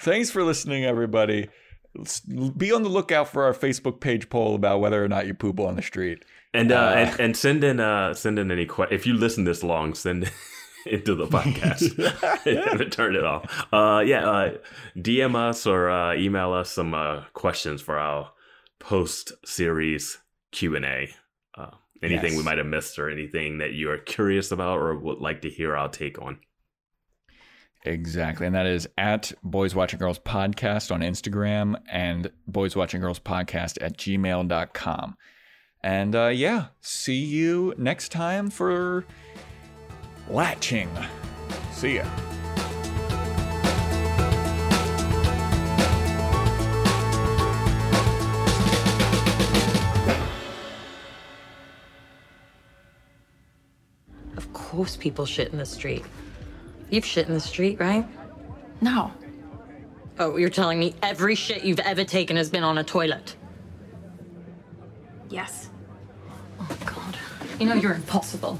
Thanks 0.00 0.32
for 0.32 0.42
listening, 0.42 0.84
everybody. 0.84 1.48
Let's 1.96 2.18
be 2.18 2.72
on 2.72 2.82
the 2.82 2.88
lookout 2.88 3.28
for 3.28 3.44
our 3.44 3.54
Facebook 3.54 4.00
page 4.00 4.28
poll 4.28 4.56
about 4.56 4.80
whether 4.80 5.04
or 5.04 5.06
not 5.06 5.28
you 5.28 5.34
poop 5.34 5.60
on 5.60 5.76
the 5.76 5.82
street. 5.82 6.24
And 6.52 6.72
uh, 6.72 6.76
Uh, 6.76 6.94
and, 6.96 7.20
and 7.20 7.36
send 7.36 7.62
in 7.62 7.78
uh 7.78 8.14
send 8.14 8.36
in 8.40 8.50
any 8.50 8.66
que- 8.66 8.88
if 8.90 9.06
you 9.06 9.14
listen 9.14 9.44
this 9.44 9.62
long, 9.62 9.94
send 9.94 10.28
into 10.86 11.14
the 11.14 11.26
podcast. 11.28 12.90
turned 12.90 13.14
it 13.14 13.24
off. 13.24 13.66
Uh 13.72 14.02
yeah, 14.04 14.28
uh 14.28 14.54
DM 14.96 15.36
us 15.36 15.68
or 15.68 15.88
uh, 15.88 16.14
email 16.16 16.52
us 16.52 16.70
some 16.72 16.94
uh, 16.94 17.22
questions 17.32 17.80
for 17.80 17.96
our 17.96 18.32
post 18.80 19.32
series 19.44 20.18
Q 20.50 20.74
and 20.76 20.84
A. 20.84 21.08
Uh, 21.56 21.70
anything 22.02 22.32
Yes. 22.32 22.36
we 22.38 22.42
might 22.42 22.58
have 22.58 22.66
missed 22.66 22.98
or 22.98 23.08
anything 23.08 23.58
that 23.58 23.72
you 23.72 23.90
are 23.90 23.98
curious 23.98 24.50
about 24.50 24.78
or 24.78 24.96
would 24.98 25.18
like 25.18 25.42
to 25.42 25.50
hear 25.50 25.76
our 25.76 25.88
take 25.88 26.20
on. 26.20 26.38
Exactly. 27.84 28.46
And 28.46 28.54
that 28.54 28.66
is 28.66 28.86
at 28.98 29.32
Boys 29.42 29.74
Watching 29.74 29.98
Girls 29.98 30.18
Podcast 30.18 30.92
on 30.92 31.00
Instagram 31.00 31.76
and 31.90 32.30
Boys 32.46 32.76
Watching 32.76 33.00
Girls 33.00 33.18
Podcast 33.20 33.78
at 33.80 33.96
gmail.com. 33.96 35.16
And 35.82 36.14
uh, 36.14 36.26
yeah, 36.26 36.66
see 36.82 37.14
you 37.24 37.72
next 37.78 38.10
time 38.12 38.50
for 38.50 39.06
Latching. 40.28 40.90
See 41.72 41.96
ya. 41.96 42.29
Course, 54.80 54.96
people 54.96 55.26
shit 55.26 55.52
in 55.52 55.58
the 55.58 55.66
street. 55.66 56.06
You've 56.88 57.04
shit 57.04 57.28
in 57.28 57.34
the 57.34 57.40
street, 57.40 57.78
right? 57.78 58.06
No. 58.80 59.12
Oh, 60.18 60.38
you're 60.38 60.48
telling 60.48 60.78
me 60.78 60.94
every 61.02 61.34
shit 61.34 61.64
you've 61.64 61.80
ever 61.80 62.02
taken 62.02 62.38
has 62.38 62.48
been 62.48 62.64
on 62.64 62.78
a 62.78 62.82
toilet? 62.82 63.36
Yes. 65.28 65.68
Oh, 66.58 66.78
God. 66.86 67.18
You 67.58 67.66
know, 67.66 67.74
you're 67.74 67.92
impossible. 67.92 68.58